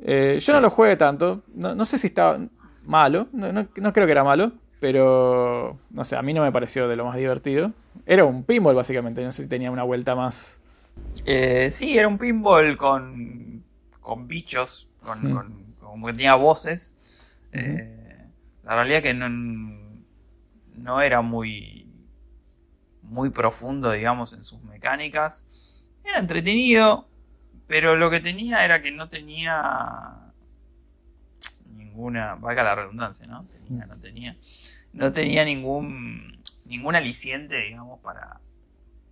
Eh, 0.00 0.38
yo 0.42 0.52
no 0.52 0.60
lo 0.60 0.68
jugué 0.68 0.96
tanto. 0.96 1.42
No, 1.54 1.86
sé 1.86 1.96
si 1.96 2.08
estaba 2.08 2.38
malo. 2.84 3.28
No, 3.32 3.66
creo 3.92 4.06
que 4.06 4.12
era 4.12 4.24
malo. 4.24 4.52
Pero 4.80 5.78
no 5.90 6.04
sé, 6.04 6.16
a 6.16 6.22
mí 6.22 6.34
no 6.34 6.42
me 6.42 6.52
pareció 6.52 6.86
de 6.86 6.96
lo 6.96 7.06
más 7.06 7.16
divertido. 7.16 7.72
Era 8.04 8.24
un 8.24 8.44
pinball 8.44 8.74
básicamente. 8.74 9.24
No 9.24 9.32
sé 9.32 9.44
si 9.44 9.48
tenía 9.48 9.70
una 9.70 9.84
vuelta 9.84 10.14
más. 10.14 10.60
Eh, 11.24 11.70
sí, 11.70 11.96
era 11.96 12.08
un 12.08 12.18
pinball 12.18 12.76
con, 12.76 13.64
con 14.00 14.28
bichos. 14.28 14.86
Con, 15.02 15.32
con, 15.32 15.74
como 15.80 16.08
que 16.08 16.12
tenía 16.12 16.34
voces. 16.34 16.97
Eh, 17.52 18.26
la 18.64 18.74
realidad 18.74 19.02
que 19.02 19.14
no, 19.14 19.28
no 20.74 21.00
era 21.00 21.22
muy, 21.22 21.90
muy 23.02 23.30
profundo, 23.30 23.90
digamos, 23.92 24.32
en 24.32 24.44
sus 24.44 24.62
mecánicas. 24.62 25.46
Era 26.04 26.18
entretenido, 26.18 27.08
pero 27.66 27.96
lo 27.96 28.10
que 28.10 28.20
tenía 28.20 28.64
era 28.64 28.82
que 28.82 28.90
no 28.90 29.08
tenía 29.08 30.32
ninguna, 31.74 32.34
valga 32.36 32.62
la 32.62 32.74
redundancia, 32.74 33.26
¿no? 33.26 33.44
Tenía, 33.46 33.86
no 33.86 33.98
tenía, 33.98 34.36
no 34.92 35.12
tenía 35.12 35.44
ningún, 35.44 36.42
ningún 36.66 36.94
aliciente, 36.94 37.56
digamos, 37.62 38.00
para, 38.00 38.40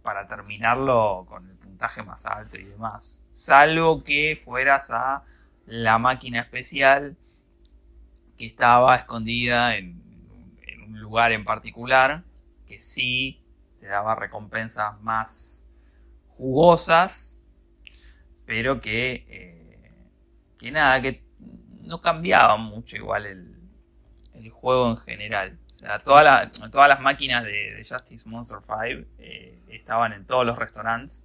para 0.03 0.27
terminarlo 0.27 1.27
con 1.29 1.49
el 1.49 1.57
puntaje 1.57 2.03
más 2.03 2.27
alto 2.27 2.59
y 2.59 2.65
demás. 2.65 3.25
Salvo 3.33 4.05
que 4.05 4.41
fueras 4.45 4.91
a 4.91 5.25
la 5.67 5.99
máquina 5.99 6.41
especial 6.41 7.17
que 8.37 8.47
estaba 8.47 8.97
escondida 8.97 9.77
en, 9.77 10.05
un 10.87 11.01
lugar 11.01 11.33
en 11.33 11.45
particular, 11.45 12.23
que 12.67 12.81
sí 12.81 13.43
te 13.81 13.87
daba 13.87 14.15
recompensas 14.15 15.01
más 15.03 15.67
jugosas, 16.37 17.41
pero 18.45 18.81
que, 18.81 19.25
eh, 19.29 20.01
que 20.59 20.71
nada, 20.71 21.01
que 21.03 21.23
no 21.87 22.01
cambiaba 22.01 22.57
mucho 22.57 22.97
igual 22.97 23.27
el, 23.27 23.53
juego 24.51 24.91
en 24.91 24.97
general. 24.99 25.59
O 25.71 25.75
sea, 25.75 25.99
todas 25.99 26.89
las 26.89 27.01
máquinas 27.01 27.45
de, 27.45 27.85
Justice 27.89 28.29
Monster 28.29 28.59
5 28.63 29.09
eh, 29.19 29.59
estaban 29.69 30.13
en 30.13 30.25
todos 30.25 30.47
los 30.47 30.57
restaurantes 30.59 31.25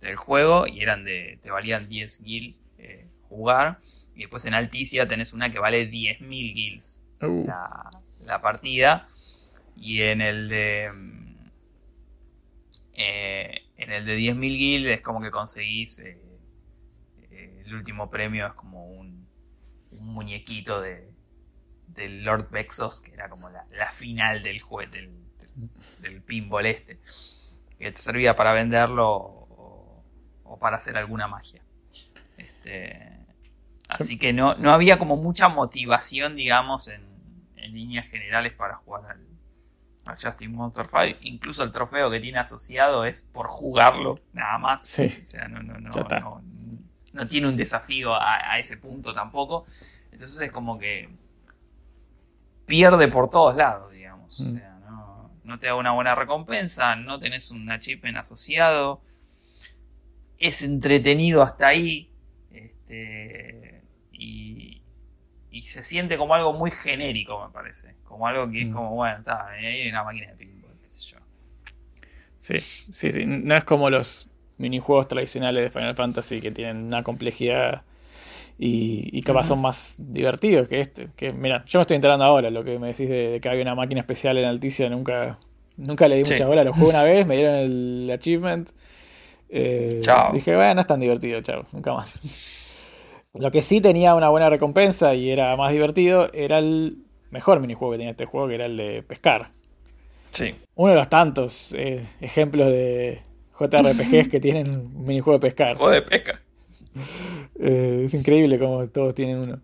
del, 0.00 0.16
juego 0.16 0.66
y 0.66 0.82
eran 0.82 1.04
de. 1.04 1.40
te 1.42 1.50
valían 1.50 1.88
10 1.88 2.18
gil 2.18 2.58
eh, 2.78 3.08
jugar. 3.28 3.80
Y 4.16 4.20
después 4.20 4.46
en 4.46 4.54
Alticia 4.54 5.06
tenés 5.06 5.34
una 5.34 5.52
que 5.52 5.58
vale 5.58 5.90
10.000 5.90 6.54
guilds 6.54 7.02
uh. 7.20 7.46
la, 8.24 8.40
partida. 8.40 9.08
Y 9.76 10.00
en 10.02 10.22
el 10.22 10.48
de. 10.48 10.90
Eh, 12.94 13.62
en 13.76 13.92
el 13.92 14.06
de 14.06 14.18
10.000 14.18 14.40
guilds 14.40 14.88
es 14.88 15.00
como 15.02 15.20
que 15.20 15.30
conseguís. 15.30 15.98
Eh, 15.98 16.18
eh, 17.30 17.62
el 17.66 17.74
último 17.74 18.10
premio 18.10 18.46
es 18.46 18.54
como 18.54 18.86
un, 18.86 19.28
un 19.90 20.06
muñequito 20.14 20.80
de, 20.80 21.12
del 21.88 22.24
Lord 22.24 22.48
Vexos, 22.50 23.02
que 23.02 23.12
era 23.12 23.28
como 23.28 23.50
la, 23.50 23.90
final 23.90 24.42
del 24.42 24.62
juego, 24.62 24.90
del, 24.90 25.12
del, 26.00 26.22
pinball 26.22 26.64
este. 26.64 26.98
Que 27.78 27.92
te 27.92 28.00
servía 28.00 28.34
para 28.34 28.54
venderlo 28.54 29.10
o, 29.10 30.04
o 30.44 30.58
para 30.58 30.78
hacer 30.78 30.96
alguna 30.96 31.28
magia. 31.28 31.62
Este. 32.38 33.15
Así 33.88 34.18
que 34.18 34.32
no, 34.32 34.54
no 34.56 34.72
había 34.72 34.98
como 34.98 35.16
mucha 35.16 35.48
motivación, 35.48 36.36
digamos, 36.36 36.88
en, 36.88 37.06
líneas 37.72 38.06
generales 38.06 38.52
para 38.52 38.76
jugar 38.76 39.10
al, 39.10 39.26
al 40.06 40.16
Justin 40.16 40.54
Monster 40.54 40.86
5. 40.86 41.18
Incluso 41.22 41.64
el 41.64 41.72
trofeo 41.72 42.10
que 42.10 42.20
tiene 42.20 42.38
asociado 42.38 43.04
es 43.04 43.24
por 43.24 43.48
jugarlo, 43.48 44.20
nada 44.32 44.56
más. 44.58 44.82
Sí. 44.82 45.04
O 45.20 45.24
sea, 45.24 45.48
no, 45.48 45.62
no, 45.62 45.78
no, 45.78 46.42
no, 47.12 47.26
tiene 47.26 47.48
un 47.48 47.56
desafío 47.56 48.14
a, 48.14 48.58
ese 48.58 48.76
punto 48.76 49.12
tampoco. 49.12 49.66
Entonces 50.12 50.40
es 50.40 50.52
como 50.52 50.78
que 50.78 51.10
pierde 52.66 53.08
por 53.08 53.28
todos 53.28 53.56
lados, 53.56 53.92
digamos. 53.92 54.40
O 54.40 54.44
mm. 54.44 54.52
sea, 54.52 54.78
no, 54.88 55.30
no 55.42 55.58
te 55.58 55.66
da 55.66 55.74
una 55.74 55.90
buena 55.90 56.14
recompensa, 56.14 56.94
no 56.94 57.18
tenés 57.18 57.50
un 57.50 57.68
achievement 57.70 58.16
asociado. 58.16 59.02
Es 60.38 60.62
entretenido 60.62 61.42
hasta 61.42 61.66
ahí. 61.66 62.10
Este, 62.52 63.55
y 65.58 65.62
se 65.62 65.82
siente 65.84 66.16
como 66.18 66.34
algo 66.34 66.52
muy 66.52 66.70
genérico, 66.70 67.44
me 67.46 67.52
parece. 67.52 67.94
Como 68.04 68.26
algo 68.26 68.50
que 68.50 68.62
es 68.62 68.68
Mm. 68.68 68.72
como, 68.72 68.94
bueno, 68.94 69.18
está, 69.18 69.48
hay 69.48 69.88
una 69.88 70.04
máquina 70.04 70.26
de 70.32 70.36
pinball, 70.36 70.72
qué 70.82 70.92
sé 70.92 71.02
yo. 71.12 71.18
Sí, 72.38 72.58
sí, 72.90 73.12
sí. 73.12 73.24
No 73.26 73.56
es 73.56 73.64
como 73.64 73.90
los 73.90 74.28
minijuegos 74.58 75.08
tradicionales 75.08 75.62
de 75.64 75.70
Final 75.70 75.94
Fantasy 75.96 76.40
que 76.40 76.50
tienen 76.50 76.84
una 76.84 77.02
complejidad 77.02 77.82
y, 78.58 79.10
y 79.12 79.22
capaz 79.22 79.44
son 79.44 79.60
más 79.60 79.94
divertidos 79.98 80.68
que 80.68 80.80
este. 80.80 81.08
Que 81.16 81.32
mira, 81.32 81.64
yo 81.66 81.78
me 81.78 81.82
estoy 81.82 81.96
enterando 81.96 82.24
ahora, 82.24 82.50
lo 82.50 82.64
que 82.64 82.78
me 82.78 82.88
decís 82.88 83.08
de, 83.08 83.30
de 83.32 83.40
que 83.40 83.48
había 83.48 83.62
una 83.62 83.74
máquina 83.74 84.00
especial 84.00 84.38
en 84.38 84.44
Alticia, 84.46 84.88
nunca, 84.88 85.38
nunca 85.76 86.08
le 86.08 86.16
di 86.16 86.24
Sí. 86.24 86.32
mucha 86.32 86.46
bola. 86.46 86.64
Lo 86.64 86.72
jugué 86.72 86.90
una 86.90 87.02
vez, 87.02 87.26
me 87.26 87.36
dieron 87.36 87.54
el 87.56 88.10
achievement. 88.12 88.70
eh, 89.48 90.00
Chao. 90.02 90.32
Dije, 90.32 90.54
bueno, 90.56 90.74
no 90.74 90.80
es 90.80 90.86
tan 90.86 91.00
divertido, 91.00 91.40
chao, 91.42 91.66
nunca 91.72 91.92
más. 91.92 92.22
Lo 93.38 93.50
que 93.50 93.62
sí 93.62 93.80
tenía 93.80 94.14
una 94.14 94.28
buena 94.28 94.48
recompensa 94.50 95.14
y 95.14 95.30
era 95.30 95.56
más 95.56 95.72
divertido 95.72 96.30
era 96.32 96.58
el 96.58 96.98
mejor 97.30 97.60
minijuego 97.60 97.92
que 97.92 97.98
tenía 97.98 98.10
este 98.12 98.24
juego, 98.26 98.48
que 98.48 98.54
era 98.54 98.66
el 98.66 98.76
de 98.76 99.02
pescar 99.02 99.50
Sí. 100.30 100.54
uno 100.74 100.90
de 100.90 100.96
los 100.98 101.08
tantos 101.08 101.74
eh, 101.78 102.02
ejemplos 102.20 102.66
de 102.68 103.20
JRPGs 103.58 104.28
que 104.28 104.38
tienen 104.40 104.68
un 104.68 105.04
minijuego 105.04 105.38
de 105.38 105.46
pescar. 105.48 105.76
Juego 105.76 105.92
de 105.92 106.02
pesca. 106.02 106.42
Eh, 107.58 108.02
es 108.04 108.14
increíble 108.14 108.58
como 108.58 108.86
todos 108.88 109.14
tienen 109.14 109.38
uno. 109.38 109.60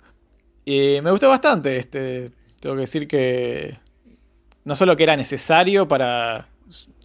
Y 0.64 0.98
me 1.02 1.10
gustó 1.10 1.28
bastante 1.28 1.76
este. 1.76 2.30
Tengo 2.60 2.76
que 2.76 2.82
decir 2.82 3.06
que 3.08 3.76
no 4.64 4.74
solo 4.76 4.96
que 4.96 5.02
era 5.02 5.16
necesario 5.16 5.88
para 5.88 6.48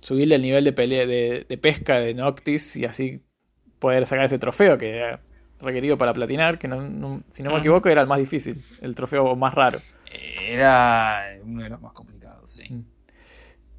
subirle 0.01 0.35
el 0.35 0.41
nivel 0.43 0.63
de 0.63 0.73
pelea 0.73 1.05
de, 1.05 1.45
de 1.47 1.57
pesca 1.57 1.99
de 1.99 2.13
Noctis 2.13 2.77
y 2.77 2.85
así 2.85 3.19
poder 3.79 4.05
sacar 4.05 4.25
ese 4.25 4.39
trofeo 4.39 4.77
que 4.77 4.91
era 4.95 5.19
requerido 5.59 5.97
para 5.97 6.13
platinar, 6.13 6.59
que 6.59 6.67
no- 6.67 6.81
no- 6.81 7.21
si 7.31 7.43
no 7.43 7.51
me 7.51 7.59
equivoco 7.59 7.89
era 7.89 8.01
el 8.01 8.07
más 8.07 8.19
difícil, 8.19 8.63
el 8.81 8.95
trofeo 8.95 9.35
más 9.35 9.53
raro. 9.53 9.81
Era 10.41 11.23
uno 11.43 11.63
de 11.63 11.69
los 11.69 11.81
más 11.81 11.93
complicados, 11.93 12.51
sí. 12.51 12.83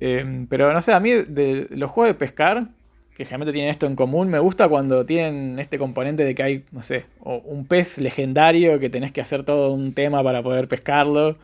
Eh, 0.00 0.46
pero 0.48 0.72
no 0.72 0.80
sé, 0.80 0.92
a 0.92 1.00
mí 1.00 1.10
de 1.12 1.66
los 1.70 1.90
juegos 1.90 2.14
de 2.14 2.18
pescar, 2.18 2.68
que 3.16 3.24
generalmente 3.24 3.52
tienen 3.52 3.70
esto 3.70 3.86
en 3.86 3.96
común, 3.96 4.28
me 4.28 4.38
gusta 4.38 4.68
cuando 4.68 5.04
tienen 5.04 5.58
este 5.58 5.76
componente 5.78 6.24
de 6.24 6.34
que 6.36 6.42
hay, 6.42 6.64
no 6.70 6.82
sé, 6.82 7.06
o 7.20 7.36
un 7.38 7.66
pez 7.66 7.98
legendario 7.98 8.78
que 8.78 8.90
tenés 8.90 9.10
que 9.10 9.20
hacer 9.20 9.42
todo 9.42 9.72
un 9.72 9.92
tema 9.92 10.22
para 10.22 10.42
poder 10.42 10.68
pescarlo. 10.68 11.36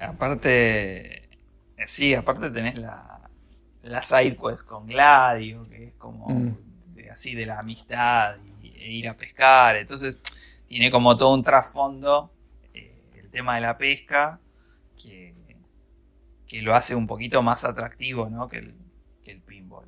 Aparte, 0.00 1.24
eh, 1.76 1.84
sí, 1.86 2.14
aparte 2.14 2.50
tenés 2.50 2.76
la, 2.78 3.20
la 3.82 4.02
side 4.02 4.36
quest 4.36 4.66
con 4.66 4.86
Gladio, 4.86 5.68
que 5.68 5.84
es 5.88 5.94
como 5.96 6.28
Mm. 6.28 6.56
de- 6.94 7.10
así 7.10 7.34
de 7.34 7.46
la 7.46 7.58
amistad 7.58 8.36
y, 8.44 8.51
ir 8.88 9.08
a 9.08 9.16
pescar. 9.16 9.76
Entonces, 9.76 10.20
tiene 10.66 10.90
como 10.90 11.16
todo 11.16 11.34
un 11.34 11.42
trasfondo 11.42 12.32
eh, 12.74 12.92
el 13.16 13.30
tema 13.30 13.56
de 13.56 13.60
la 13.60 13.78
pesca 13.78 14.40
que, 14.96 15.34
que 16.46 16.62
lo 16.62 16.74
hace 16.74 16.94
un 16.94 17.06
poquito 17.06 17.42
más 17.42 17.64
atractivo 17.64 18.28
¿no? 18.28 18.48
que, 18.48 18.58
el, 18.58 19.42
pinball. 19.46 19.86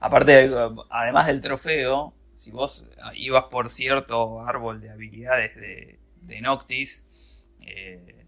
Aparte, 0.00 0.50
además 0.88 1.26
del 1.26 1.40
trofeo, 1.40 2.14
si 2.34 2.50
vos 2.50 2.90
ibas 3.14 3.44
por 3.44 3.70
cierto 3.70 4.40
árbol 4.40 4.80
de 4.80 4.90
habilidades 4.90 5.54
de, 5.56 6.00
de 6.22 6.40
Noctis, 6.40 7.04
eh, 7.60 8.26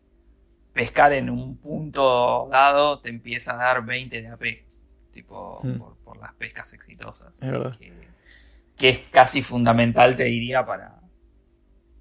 pescar 0.72 1.12
en 1.12 1.30
un 1.30 1.56
punto 1.56 2.48
dado 2.50 3.00
te 3.00 3.10
empieza 3.10 3.54
a 3.54 3.56
dar 3.56 3.84
20 3.84 4.22
de 4.22 4.28
AP, 4.28 4.42
tipo 5.12 5.60
Mm. 5.62 5.78
por, 5.78 5.96
por 5.98 6.16
las 6.18 6.32
pescas 6.34 6.72
exitosas. 6.72 7.40
Es 7.42 7.50
verdad. 7.50 7.76
Que, 7.78 7.92
que 8.76 8.88
es 8.88 8.98
casi 9.10 9.42
fundamental, 9.42 10.16
te 10.16 10.24
diría, 10.24 10.64
para, 10.66 11.00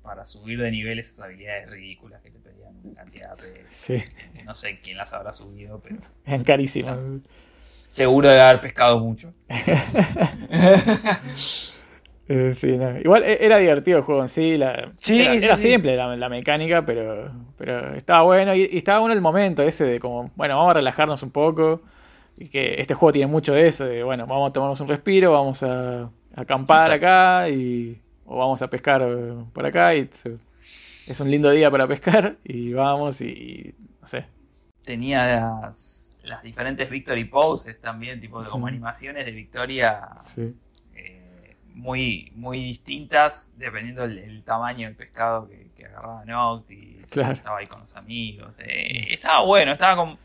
para 0.01 0.25
subir 0.25 0.59
de 0.59 0.71
nivel 0.71 0.99
esas 0.99 1.21
habilidades 1.21 1.69
ridículas 1.69 2.21
que 2.21 2.31
te 2.31 2.39
pedían 2.39 2.75
una 2.83 2.95
cantidad 2.95 3.37
de. 3.37 3.63
Sí, 3.69 4.01
que 4.33 4.43
no 4.43 4.53
sé 4.55 4.79
quién 4.81 4.97
las 4.97 5.13
habrá 5.13 5.31
subido, 5.33 5.79
pero 5.79 5.97
es 6.25 6.43
carísimo. 6.43 6.89
seguro 7.87 8.29
de 8.29 8.41
haber 8.41 8.61
pescado 8.61 8.99
mucho. 8.99 9.33
Eh, 12.27 12.53
sí, 12.55 12.77
no. 12.77 12.97
Igual 12.99 13.23
e- 13.23 13.43
era 13.45 13.57
divertido 13.57 13.97
el 13.97 14.03
juego 14.03 14.21
en 14.21 14.29
sí. 14.29 14.55
La, 14.57 14.91
Sí, 14.95 15.21
era, 15.21 15.33
sí, 15.39 15.45
era 15.45 15.57
sí. 15.57 15.63
simple 15.73 15.95
la, 15.97 16.15
la 16.15 16.29
mecánica, 16.29 16.85
pero, 16.85 17.29
pero 17.57 17.93
estaba 17.93 18.21
bueno. 18.23 18.55
Y, 18.55 18.69
y 18.71 18.77
estaba 18.77 18.99
bueno 18.99 19.13
el 19.13 19.21
momento 19.21 19.63
ese 19.63 19.83
de 19.85 19.99
como, 19.99 20.31
bueno, 20.35 20.55
vamos 20.55 20.71
a 20.71 20.73
relajarnos 20.75 21.23
un 21.23 21.31
poco. 21.31 21.81
Que 22.49 22.75
este 22.81 22.93
juego 22.93 23.11
tiene 23.13 23.27
mucho 23.27 23.53
de 23.53 23.67
eso, 23.67 23.85
de 23.85 24.03
bueno, 24.03 24.25
vamos 24.27 24.49
a 24.49 24.53
tomarnos 24.53 24.79
un 24.81 24.87
respiro, 24.87 25.31
vamos 25.33 25.61
a, 25.63 26.01
a 26.03 26.11
acampar 26.35 26.91
Exacto. 26.91 27.05
acá 27.05 27.49
y, 27.49 28.01
o 28.25 28.37
vamos 28.37 28.61
a 28.61 28.69
pescar 28.69 29.01
eh, 29.03 29.33
por 29.53 29.65
acá. 29.65 29.93
Y 29.95 30.07
se- 30.11 30.37
es 31.07 31.19
un 31.19 31.29
lindo 31.31 31.49
día 31.51 31.69
para 31.69 31.87
pescar 31.87 32.37
y 32.43 32.73
vamos 32.73 33.21
y, 33.21 33.73
no 33.99 34.07
sé. 34.07 34.25
Tenía 34.83 35.25
las, 35.61 36.17
las 36.23 36.41
diferentes 36.41 36.89
victory 36.89 37.25
poses 37.25 37.79
también, 37.79 38.19
tipo 38.19 38.41
de 38.43 38.49
como 38.49 38.67
animaciones 38.67 39.25
de 39.25 39.31
victoria 39.31 40.09
Sí. 40.21 40.55
eh, 40.95 41.55
muy, 41.75 42.31
muy 42.35 42.57
distintas 42.59 43.53
dependiendo 43.57 44.07
del 44.07 44.17
el 44.17 44.43
tamaño 44.43 44.87
del 44.87 44.95
pescado 44.95 45.47
que, 45.47 45.69
que 45.75 45.85
agarraba 45.85 46.25
Noctis. 46.25 47.05
Claro. 47.11 47.33
Estaba 47.33 47.57
ahí 47.59 47.67
con 47.67 47.81
los 47.81 47.95
amigos. 47.95 48.53
eh, 48.59 49.07
estaba 49.13 49.45
bueno, 49.45 49.73
estaba 49.73 49.95
como. 49.95 50.17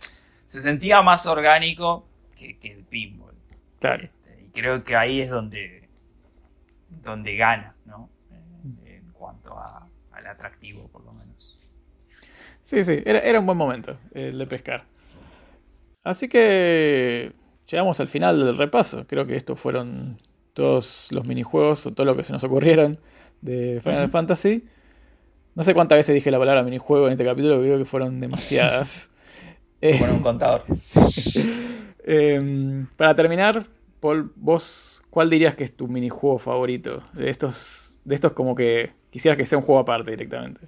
Se 0.47 0.61
sentía 0.61 1.03
más 1.03 1.27
orgánico 1.27 2.07
que, 2.37 2.59
que 2.59 2.73
el 2.73 2.85
pinball. 2.85 3.35
Claro. 3.81 4.05
Este, 4.05 4.45
y 4.45 4.51
creo 4.51 4.85
que 4.85 4.97
ahí 4.97 5.21
es 5.21 5.31
donde, 5.31 5.89
donde 7.03 7.37
gana, 7.37 7.75
¿no? 7.85 8.09
Eh, 8.85 9.01
en 9.05 9.13
cuanto 9.13 9.59
a, 9.59 9.89
al 10.13 10.27
atractivo, 10.27 10.89
por 10.89 11.05
lo 11.05 11.13
menos. 11.13 11.59
Sí, 12.63 12.83
sí, 12.85 13.03
era, 13.05 13.21
era 13.21 13.41
un 13.41 13.47
buen 13.47 13.59
momento 13.59 13.99
el 14.13 14.39
de 14.39 14.47
pescar. 14.47 14.85
Así 16.03 16.29
que 16.29 17.33
llegamos 17.69 18.01
al 18.01 18.09
final 18.09 18.45
del 18.45 18.57
repaso. 18.57 19.07
Creo 19.07 19.27
que 19.27 19.37
estos 19.37 19.59
fueron 19.59 20.19
todos 20.53 21.09
los 21.11 21.27
minijuegos 21.27 21.87
o 21.87 21.93
todo 21.93 22.07
lo 22.07 22.17
que 22.17 22.25
se 22.25 22.33
nos 22.33 22.43
ocurrieron 22.45 22.99
de 23.41 23.81
Final. 23.83 24.09
Fantasy. 24.09 24.65
No 25.55 25.63
sé 25.63 25.75
cuántas 25.75 25.97
veces 25.97 26.15
dije 26.15 26.31
la 26.31 26.39
palabra 26.39 26.63
minijuego 26.63 27.07
en 27.07 27.13
este 27.13 27.25
capítulo, 27.25 27.57
pero 27.57 27.63
creo 27.63 27.79
que 27.79 27.85
fueron 27.85 28.21
demasiadas. 28.21 29.11
Eh, 29.81 29.97
Bueno, 29.99 30.15
un 30.15 30.23
contador. 30.23 30.65
em, 32.05 32.87
para 32.97 33.15
terminar, 33.15 33.67
Paul, 34.01 34.33
vos, 34.37 35.03
¿cuál 35.11 35.31
dirías 35.31 35.55
que 35.55 35.65
es 35.65 35.77
tu 35.77 35.89
minijuego 35.89 36.39
favorito? 36.39 37.03
De 37.13 37.31
estos, 37.31 37.99
de 38.05 38.15
estos 38.15 38.33
como 38.33 38.55
que 38.55 38.93
quisieras 39.11 39.37
que 39.37 39.45
sea 39.45 39.59
un 39.59 39.65
juego 39.65 39.81
aparte 39.81 40.11
directamente. 40.11 40.61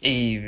Y 0.00 0.38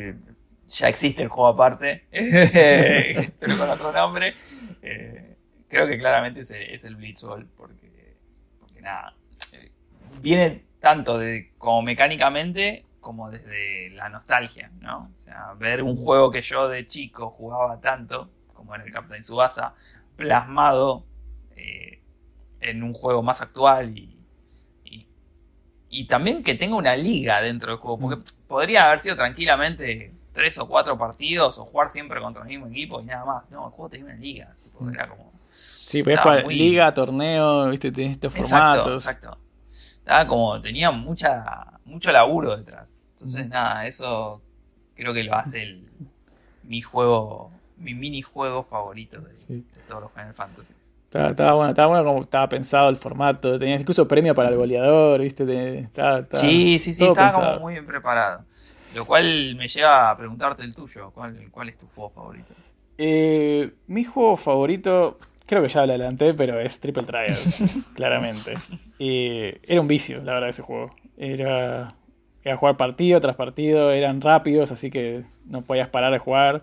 ya 0.69 0.89
existe 0.89 1.23
el 1.23 1.29
juego 1.29 1.49
aparte, 1.49 2.05
pero 3.39 3.59
con 3.59 3.71
otro 3.71 3.93
nombre. 3.93 4.35
Eh, 4.83 5.37
creo 5.69 5.87
que 5.87 5.99
claramente 5.99 6.41
es 6.41 6.51
el, 6.51 6.63
es 6.63 6.85
el 6.85 6.97
Blitzball, 6.97 7.47
porque, 7.57 8.17
porque 8.61 8.81
nada, 8.81 9.15
eh, 9.53 9.71
viene 10.21 10.63
tanto 10.81 11.19
de 11.19 11.53
como 11.59 11.83
mecánicamente 11.83 12.86
como 13.07 13.31
desde 13.31 13.91
la 13.91 14.09
nostalgia, 14.09 14.69
¿no? 14.81 15.03
O 15.03 15.19
sea, 15.21 15.55
ver 15.57 15.81
un 15.85 15.97
juego 15.97 16.33
que 16.33 16.43
yo 16.43 16.69
de 16.69 16.89
chico 16.89 17.31
jugaba 17.31 17.81
tanto, 17.81 18.29
como 18.53 18.75
era 18.75 18.83
el 18.83 18.93
Captain 18.93 19.23
Subasa, 19.23 19.75
plasmado 20.17 21.05
eh, 21.55 22.03
en 22.61 22.83
un 22.83 22.93
juego 22.93 23.23
más 23.23 23.41
actual 23.41 23.97
y, 23.97 24.19
y, 24.85 25.07
y 25.89 26.05
también 26.09 26.43
que 26.43 26.57
tenga 26.57 26.75
una 26.75 26.97
liga 26.97 27.41
dentro 27.41 27.71
del 27.71 27.79
juego, 27.79 27.97
porque 28.01 28.23
podría 28.49 28.87
haber 28.87 28.99
sido 28.99 29.15
tranquilamente 29.15 30.13
tres 30.33 30.59
o 30.59 30.67
cuatro 30.67 30.99
partidos 30.99 31.61
o 31.61 31.65
jugar 31.65 31.89
siempre 31.89 32.21
contra 32.21 32.43
el 32.43 32.49
mismo 32.49 32.67
equipo 32.67 33.01
y 33.01 33.05
nada 33.05 33.25
más. 33.25 33.49
No, 33.53 33.67
el 33.67 33.73
juego 33.73 33.89
tenía 33.89 34.07
una 34.07 34.17
liga, 34.17 34.53
tipo, 34.65 34.83
Mm. 34.83 34.95
era 34.95 35.09
como... 35.09 35.33
Sí, 35.51 36.03
podías 36.03 36.23
jugar 36.23 36.43
muy- 36.43 36.57
liga, 36.57 36.93
torneo, 36.93 37.71
viste, 37.71 37.93
tenés 37.93 38.11
estos 38.17 38.35
Exacto, 38.35 38.49
formatos. 38.83 39.07
exacto. 39.07 39.39
Estaba 40.07 40.25
como, 40.29 40.61
tenía 40.63 40.93
mucha, 40.93 41.65
mucho 41.85 42.13
laburo 42.13 42.57
detrás. 42.57 43.09
Entonces, 43.15 43.49
nada, 43.49 43.85
eso 43.87 44.41
creo 44.95 45.13
que 45.13 45.25
lo 45.25 45.35
hace 45.35 45.63
el, 45.65 45.89
mi 46.63 46.81
juego, 46.81 47.51
mi 47.77 47.93
minijuego 47.93 48.63
favorito 48.63 49.21
de, 49.21 49.37
Sí. 49.37 49.55
de 49.75 49.81
todos 49.89 50.03
los 50.03 50.13
Final 50.13 50.33
Fantasy. 50.33 50.75
Estaba, 51.07 51.31
estaba 51.31 51.55
bueno, 51.55 51.71
estaba 51.71 51.89
bueno 51.89 52.05
como 52.05 52.21
estaba 52.21 52.49
pensado 52.49 52.89
el 52.89 52.95
formato. 52.95 53.59
Tenías 53.59 53.81
incluso 53.81 54.07
premio 54.07 54.33
para 54.33 54.49
el 54.51 54.57
goleador, 54.57 55.21
viste. 55.23 55.45
Te- 55.45 55.79
estaba- 55.81 56.21
estaba 56.21 56.41
Sí, 56.41 56.79
sí, 56.79 56.95
sí, 56.95 57.03
estaba 57.05 57.29
pensado. 57.31 57.51
como 57.55 57.65
muy 57.65 57.73
bien 57.73 57.87
preparado. 57.87 58.45
Lo 58.95 59.05
cual 59.07 59.57
me 59.57 59.67
lleva 59.67 60.11
a 60.11 60.17
preguntarte 60.17 60.63
el 60.63 60.73
tuyo. 60.77 61.11
¿Cuál, 61.11 61.49
cuál 61.51 61.69
es 61.71 61.79
tu 61.79 61.89
juego 61.89 62.11
favorito? 62.11 62.55
Eh, 62.97 63.75
mi 63.89 64.05
juego 64.05 64.37
favorito, 64.37 65.19
creo 65.47 65.63
que 65.63 65.69
ya 65.69 65.87
lo 65.87 65.93
adelanté, 65.93 66.35
pero 66.35 66.61
es 66.61 66.79
Triple 66.81 67.05
Trial, 67.05 67.37
claramente. 67.95 68.55
Y 68.99 69.47
era 69.63 69.81
un 69.81 69.89
vicio, 69.89 70.23
la 70.23 70.35
verdad, 70.35 70.49
ese 70.49 70.63
juego. 70.63 70.95
Era, 71.17 71.89
era 72.45 72.57
jugar 72.57 72.77
partido 72.77 73.21
tras 73.21 73.37
partido, 73.37 73.91
eran 73.93 74.21
rápidos, 74.21 74.73
así 74.73 74.91
que 74.91 75.23
no 75.47 75.63
podías 75.63 75.89
parar 75.89 76.13
de 76.13 76.19
jugar. 76.19 76.63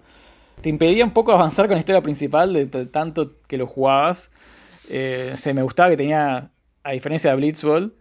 Te 0.62 0.70
impedía 0.70 1.04
un 1.04 1.12
poco 1.12 1.32
avanzar 1.34 1.66
con 1.68 1.76
la 1.76 1.80
historia 1.80 2.02
principal 2.02 2.54
de, 2.54 2.66
t- 2.68 2.86
tanto 2.86 3.34
que 3.48 3.58
lo 3.58 3.66
jugabas. 3.68 4.32
Eh, 4.90 5.32
se 5.36 5.54
me 5.54 5.64
gustaba 5.64 5.90
que 5.90 5.98
tenía, 5.98 6.52
a 6.84 6.92
diferencia 6.92 7.32
de 7.32 7.38
Blitzball, 7.38 7.94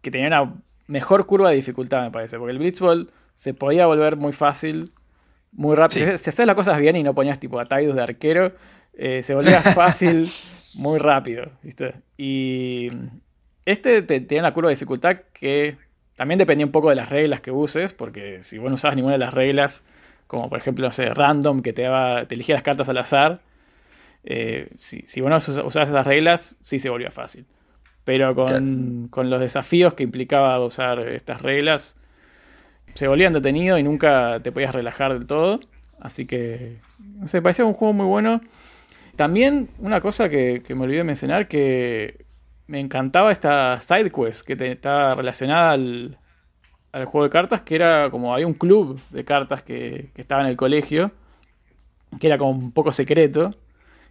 que 0.00 0.10
tenía 0.10 0.28
una, 0.28 0.54
mejor 0.86 1.26
curva 1.26 1.50
de 1.50 1.56
dificultad, 1.56 2.02
me 2.02 2.10
parece. 2.10 2.38
Porque 2.38 2.52
el 2.52 2.58
Blitzball 2.58 3.10
se 3.34 3.52
podía 3.54 3.86
volver 3.86 4.16
muy 4.16 4.32
fácil, 4.32 4.90
muy 5.52 5.76
rápido. 5.76 6.06
Sí. 6.06 6.12
Si, 6.18 6.24
si 6.24 6.30
hacías 6.30 6.46
las 6.46 6.56
cosas 6.56 6.78
bien 6.78 6.96
y 6.96 7.02
no 7.02 7.14
ponías 7.14 7.38
tipo 7.38 7.60
a 7.60 7.64
Tidus 7.64 7.94
de 7.94 8.02
arquero, 8.02 8.52
eh, 8.94 9.22
se 9.22 9.34
volvía 9.34 9.62
fácil 9.74 10.30
muy 10.74 10.98
rápido, 10.98 11.50
¿viste? 11.62 11.94
Y 12.16 12.88
este 13.64 14.02
te- 14.02 14.20
tiene 14.20 14.42
una 14.42 14.52
curva 14.52 14.68
de 14.70 14.74
dificultad 14.76 15.16
que 15.32 15.76
también 16.16 16.38
dependía 16.38 16.66
un 16.66 16.72
poco 16.72 16.90
de 16.90 16.96
las 16.96 17.08
reglas 17.10 17.40
que 17.40 17.50
uses, 17.50 17.92
porque 17.94 18.42
si 18.42 18.58
vos 18.58 18.68
no 18.68 18.74
usabas 18.74 18.96
ninguna 18.96 19.14
de 19.14 19.18
las 19.18 19.34
reglas, 19.34 19.84
como 20.26 20.48
por 20.48 20.58
ejemplo, 20.58 20.86
no 20.86 20.92
sé, 20.92 21.12
random, 21.14 21.62
que 21.62 21.72
te, 21.72 21.82
daba, 21.82 22.26
te 22.26 22.34
elegía 22.34 22.54
las 22.54 22.62
cartas 22.64 22.88
al 22.88 22.98
azar, 22.98 23.40
eh, 24.24 24.68
si, 24.76 25.02
si 25.06 25.20
vos 25.20 25.30
no 25.30 25.36
us- 25.36 25.48
usabas 25.48 25.88
esas 25.88 26.06
reglas, 26.06 26.58
sí 26.60 26.78
se 26.78 26.90
volvía 26.90 27.10
fácil. 27.10 27.46
Pero 28.04 28.34
con, 28.34 29.08
con 29.10 29.30
los 29.30 29.40
desafíos 29.40 29.94
que 29.94 30.02
implicaba 30.04 30.58
usar 30.64 31.00
estas 31.08 31.42
reglas, 31.42 31.96
se 32.94 33.08
volvía 33.08 33.28
entretenido 33.28 33.78
y 33.78 33.82
nunca 33.82 34.40
te 34.42 34.52
podías 34.52 34.74
relajar 34.74 35.12
del 35.12 35.26
todo. 35.26 35.60
Así 36.00 36.26
que, 36.26 36.78
no 36.98 37.28
sé, 37.28 37.42
parecía 37.42 37.64
un 37.64 37.74
juego 37.74 37.92
muy 37.94 38.06
bueno. 38.06 38.40
También 39.16 39.68
una 39.78 40.00
cosa 40.00 40.28
que, 40.28 40.62
me 40.68 40.82
olvidé 40.82 41.04
mencionar, 41.04 41.48
que 41.48 42.24
me 42.66 42.80
encantaba 42.80 43.32
esta 43.32 43.80
side 43.80 44.10
quest 44.10 44.46
que 44.46 44.52
estaba 44.70 45.14
relacionada 45.14 45.72
al, 45.72 46.18
al 46.92 47.04
juego 47.04 47.24
de 47.24 47.30
cartas, 47.30 47.62
que 47.62 47.74
era 47.74 48.10
como 48.10 48.32
había 48.32 48.46
un 48.46 48.54
club 48.54 49.00
de 49.10 49.24
cartas 49.24 49.62
que, 49.62 50.10
que 50.14 50.22
estaba 50.22 50.42
en 50.42 50.48
el 50.48 50.56
colegio, 50.56 51.12
que 52.18 52.26
era 52.26 52.38
como 52.38 52.50
un 52.50 52.72
poco 52.72 52.92
secreto, 52.92 53.50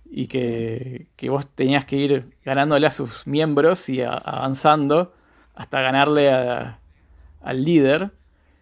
y 0.09 0.27
que, 0.27 1.07
que 1.15 1.29
vos 1.29 1.47
tenías 1.47 1.85
que 1.85 1.95
ir 1.95 2.25
ganándole 2.43 2.87
a 2.87 2.89
sus 2.89 3.27
miembros 3.27 3.89
y 3.89 4.01
avanzando 4.01 5.13
hasta 5.55 5.81
ganarle 5.81 6.31
al 6.31 7.63
líder. 7.63 8.11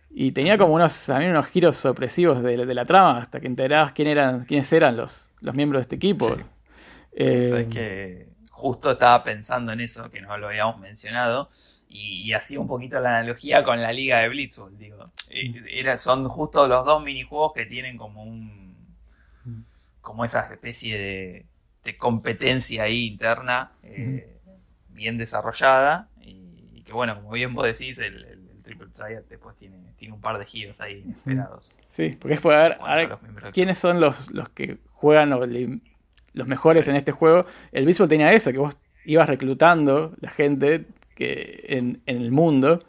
Y 0.09 0.31
tenía 0.31 0.57
como 0.57 0.73
unos, 0.73 1.05
también 1.05 1.31
unos 1.31 1.47
giros 1.47 1.77
sorpresivos 1.77 2.41
de, 2.41 2.65
de 2.65 2.73
la 2.73 2.85
trama, 2.85 3.19
hasta 3.19 3.39
que 3.39 3.47
enterabas 3.47 3.91
quién 3.91 4.07
eran, 4.07 4.45
quiénes 4.45 4.71
eran 4.73 4.97
los, 4.97 5.29
los 5.41 5.53
miembros 5.53 5.81
de 5.81 5.83
este 5.83 5.95
equipo. 5.97 6.35
Sí. 6.35 6.41
Eh, 7.19 7.67
que 7.71 8.27
justo 8.51 8.91
estaba 8.91 9.23
pensando 9.23 9.71
en 9.71 9.81
eso, 9.81 10.09
que 10.09 10.21
no 10.21 10.37
lo 10.37 10.47
habíamos 10.47 10.79
mencionado, 10.79 11.49
y, 11.89 12.23
y 12.23 12.33
hacía 12.33 12.59
un 12.59 12.67
poquito 12.67 12.99
la 12.99 13.19
analogía 13.19 13.63
con 13.63 13.81
la 13.81 13.91
liga 13.91 14.19
de 14.19 14.29
Blitzball, 14.29 14.77
digo. 14.77 15.05
Eh, 15.29 15.53
Era, 15.71 15.97
son 15.97 16.27
justo 16.29 16.67
los 16.67 16.85
dos 16.85 17.03
minijuegos 17.03 17.53
que 17.53 17.65
tienen 17.65 17.97
como 17.97 18.23
un 18.23 18.67
como 20.01 20.23
esa 20.23 20.39
especie 20.51 20.97
de, 20.97 21.45
de 21.83 21.97
competencia 21.97 22.83
ahí 22.83 23.07
interna 23.07 23.71
eh, 23.83 24.37
bien 24.89 25.17
desarrollada 25.17 26.07
y, 26.21 26.71
y 26.75 26.81
que 26.83 26.93
bueno, 26.93 27.15
como 27.15 27.31
bien 27.31 27.53
vos 27.53 27.65
decís, 27.65 27.99
el 27.99 28.36
Triple 28.67 28.87
Triad 28.93 29.23
después 29.29 29.55
tiene, 29.55 29.77
tiene 29.97 30.13
un 30.13 30.21
par 30.21 30.37
de 30.37 30.45
giros 30.45 30.79
ahí 30.81 31.01
inesperados. 31.05 31.79
Sí, 31.89 32.17
porque 32.19 32.35
es 32.35 32.41
por 32.41 32.53
ver, 32.53 32.77
quiénes 33.53 33.77
son 33.77 33.99
los, 33.99 34.31
los 34.31 34.49
que 34.49 34.77
juegan 34.91 35.31
o 35.33 35.45
le- 35.45 35.79
los 36.33 36.47
mejores 36.47 36.83
Sí. 36.85 36.91
en 36.91 36.97
este 36.97 37.11
juego. 37.11 37.45
El 37.71 37.85
béisbol 37.85 38.09
tenía 38.09 38.31
eso, 38.33 38.51
que 38.51 38.57
vos 38.57 38.77
ibas 39.05 39.27
reclutando 39.29 40.13
la 40.19 40.29
gente 40.29 40.85
que 41.15 41.63
en, 41.69 42.01
en 42.05 42.17
el 42.17 42.31
mundo 42.31 42.83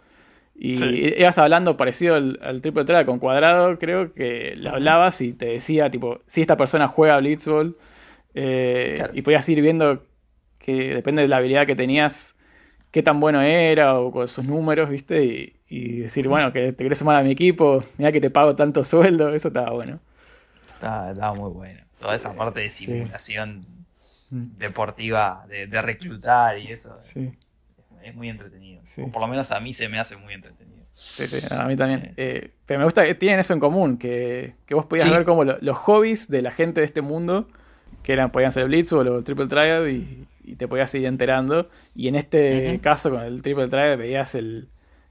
y 0.55 0.75
Sí. 0.75 1.15
ibas 1.17 1.39
hablando 1.39 1.77
parecido 1.77 2.17
al, 2.17 2.39
al 2.43 2.61
triple 2.61 2.85
threat 2.85 3.07
con 3.07 3.21
cuadrado, 3.21 3.79
creo 3.79 4.13
que 4.13 4.55
le 4.57 4.69
hablabas 4.69 5.21
y 5.21 5.33
te 5.33 5.47
decía, 5.47 5.89
tipo, 5.91 6.21
si 6.27 6.41
esta 6.41 6.57
persona 6.57 6.89
juega 6.89 7.15
a 7.15 7.21
Blitzball 7.21 7.77
eh, 8.35 8.95
Claro. 8.97 9.13
y 9.15 9.23
podías 9.23 9.49
ir 9.49 9.63
viendo 9.63 10.05
que 10.59 10.95
depende 10.95 11.23
de 11.23 11.29
la 11.29 11.37
habilidad 11.39 11.67
que 11.67 11.77
tenías, 11.77 12.35
qué 12.91 13.03
tan 13.03 13.21
bueno 13.21 13.41
era 13.41 13.99
o 13.99 14.11
con 14.13 14.29
sus 14.29 14.45
números, 14.45 14.91
¿viste? 14.91 15.25
Y, 15.25 15.53
y 15.69 15.99
decir, 16.01 16.28
bueno, 16.28 16.53
que 16.53 16.73
te 16.73 16.82
querés 16.85 16.99
sumar 16.99 17.16
a 17.16 17.23
mi 17.23 17.31
equipo, 17.32 17.82
mira 17.99 18.11
que 18.12 18.20
te 18.20 18.31
pago 18.31 18.57
tanto 18.57 18.82
sueldo, 18.85 19.35
eso 19.35 19.49
estaba 19.49 19.70
bueno. 19.70 20.01
Estaba, 20.66 21.11
estaba 21.12 21.35
muy 21.35 21.51
bueno. 21.51 21.81
Toda 21.99 22.15
esa 22.15 22.32
parte 22.35 22.61
de 22.61 22.70
simulación 22.70 23.66
deportiva, 24.31 25.45
de, 25.49 25.66
de 25.66 25.82
reclutar 25.82 26.59
y 26.59 26.69
eso, 26.69 26.97
Sí, 27.01 27.31
es 28.03 28.15
muy 28.15 28.28
entretenido. 28.28 28.81
Sí. 28.85 29.03
O 29.03 29.11
por 29.11 29.23
lo 29.23 29.28
menos 29.28 29.51
a 29.53 29.61
mí 29.61 29.73
se 29.73 29.89
me 29.89 29.99
hace 29.99 30.16
muy 30.16 30.35
entretenido. 30.35 30.85
sí, 30.95 31.27
sí, 31.27 31.47
a 31.55 31.65
mí 31.65 31.77
también. 31.77 32.12
Eh, 32.16 32.51
pero 32.66 32.78
me 32.78 32.85
gusta 32.85 33.05
que 33.05 33.15
tienen 33.15 33.40
eso 33.40 33.53
en 33.55 33.61
común, 33.61 33.99
que, 33.99 34.55
que 34.66 34.74
vos 34.74 34.85
podías 34.86 35.11
ver 35.11 35.24
como 35.24 35.45
lo- 35.45 35.59
los 35.61 35.77
hobbies 35.78 36.28
de 36.28 36.43
la 36.43 36.51
gente 36.51 36.81
de 36.81 36.86
este 36.86 37.01
mundo, 37.03 37.49
que 38.03 38.12
eran, 38.12 38.31
podían 38.31 38.53
ser 38.53 38.66
Blitzball 38.66 39.09
o 39.09 39.23
Triple 39.23 39.47
Triad, 39.47 39.86
y, 39.86 40.27
y 40.45 40.57
te 40.57 40.69
podías 40.69 40.95
ir 40.95 41.07
enterando. 41.07 41.69
Y 41.95 42.09
en 42.09 42.15
este 42.16 42.78
caso, 42.82 43.11
con 43.11 43.23
el 43.23 43.43
Triple 43.43 43.69
Triad, 43.69 43.97
veías 43.99 44.35
el, 44.35 44.69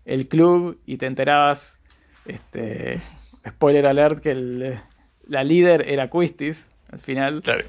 el 0.07 0.27
club 0.27 0.79
y 0.87 0.97
te 0.97 1.05
enterabas, 1.05 1.79
este, 2.25 2.99
spoiler 3.47 3.85
alert, 3.85 4.19
que 4.19 4.31
el- 4.31 4.79
la 5.27 5.43
líder 5.43 5.87
era 5.87 6.09
Quistis 6.09 6.67
al 6.91 6.99
final. 6.99 7.41
Claro. 7.43 7.63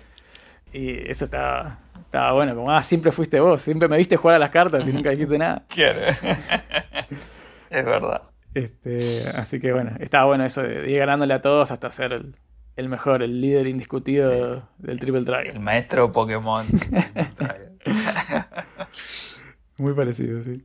Y 0.73 1.11
eso 1.11 1.25
estaba, 1.25 1.79
estaba 2.01 2.33
bueno, 2.33 2.55
como, 2.55 2.71
ah, 2.71 2.83
siempre 2.83 3.13
fuiste 3.13 3.41
vos, 3.41 3.61
siempre 3.61 3.89
me 3.89 3.97
viste 3.97 4.17
jugar 4.17 4.37
a 4.37 4.39
las 4.39 4.51
cartas 4.51 4.87
y 4.87 4.93
nunca 4.93 5.11
dijiste 5.11 5.39
nada. 5.39 5.65
Claro. 5.75 6.01
es 7.71 7.85
verdad. 7.85 8.23
Este, 8.55 9.23
así 9.37 9.61
que 9.61 9.73
bueno, 9.73 9.93
estaba 10.01 10.25
bueno 10.25 10.45
eso 10.45 10.63
de 10.63 10.91
ir 10.91 10.99
ganándole 10.99 11.35
a 11.35 11.41
todos 11.41 11.71
hasta 11.71 11.91
ser 11.91 12.13
el, 12.15 12.35
el 12.77 12.89
mejor, 12.89 13.23
el 13.23 13.41
líder 13.41 13.67
indiscutido 13.67 14.69
del 14.79 14.99
Triple 14.99 15.21
El 15.21 15.27
Trial. 15.27 15.61
maestro 15.61 16.11
Pokémon. 16.13 16.67
Muy 19.79 19.93
parecido, 19.95 20.43
sí. 20.43 20.65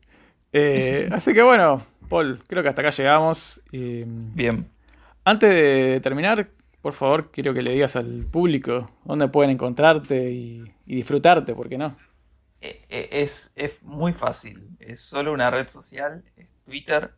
Eh, 0.54 1.10
así 1.12 1.34
que 1.34 1.42
bueno, 1.42 1.86
Paul, 2.10 2.42
creo 2.48 2.64
que 2.64 2.70
hasta 2.70 2.82
acá 2.82 2.92
llegamos. 2.92 3.62
Y, 3.72 4.04
Bien. 4.06 4.70
antes 5.26 5.50
de 5.50 6.00
terminar, 6.02 6.50
por 6.82 6.94
favor, 6.94 7.32
quiero 7.32 7.54
que 7.54 7.62
le 7.62 7.72
digas 7.72 7.96
al 7.96 8.26
público 8.32 8.92
dónde 9.06 9.28
pueden 9.28 9.52
encontrarte 9.52 10.32
y, 10.32 10.64
y 10.86 10.96
disfrutarte, 10.96 11.56
¿por 11.56 11.70
qué 11.70 11.78
no? 11.78 11.96
E- 12.62 12.86
e- 12.90 13.10
Es, 13.24 13.54
es 13.56 13.82
muy 13.84 14.14
fácil. 14.14 14.70
Es 14.80 15.02
solo 15.02 15.34
una 15.34 15.50
red 15.50 15.68
social, 15.70 16.24
es 16.38 16.48
Twitter. 16.66 17.12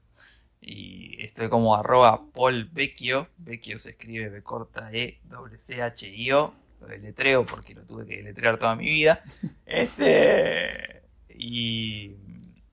Y 0.62 1.22
estoy 1.24 1.50
como 1.50 1.76
arroba 1.76 2.22
Paul 2.34 2.70
Vecchio. 2.72 3.28
Vecchio 3.38 3.78
se 3.78 3.92
escribe 3.92 4.30
B 4.30 4.42
corta 4.42 4.90
E 4.92 5.20
doble 5.24 5.60
C 5.60 5.82
H 5.82 6.08
I 6.10 6.32
O. 6.32 6.54
Lo 6.82 6.88
deletreo 6.88 7.46
porque 7.46 7.76
lo 7.76 7.84
tuve 7.84 8.06
que 8.08 8.18
deletrear 8.18 8.58
toda 8.58 8.76
mi 8.76 8.86
vida. 8.86 9.22
Este. 9.66 11.04
Y. 11.30 12.16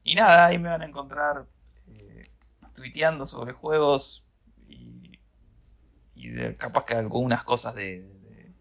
Y 0.05 0.15
nada, 0.15 0.47
ahí 0.47 0.59
me 0.59 0.69
van 0.69 0.83
a 0.83 0.87
encontrar 0.87 1.47
eh, 1.89 2.29
tuiteando 2.75 3.27
sobre 3.27 3.53
juegos 3.53 4.27
y, 4.69 5.19
y 6.15 6.29
de, 6.31 6.57
capaz 6.57 6.85
que 6.85 6.95
algunas 6.95 7.45
cosas 7.45 7.75
de, 7.75 8.01
de- 8.03 8.53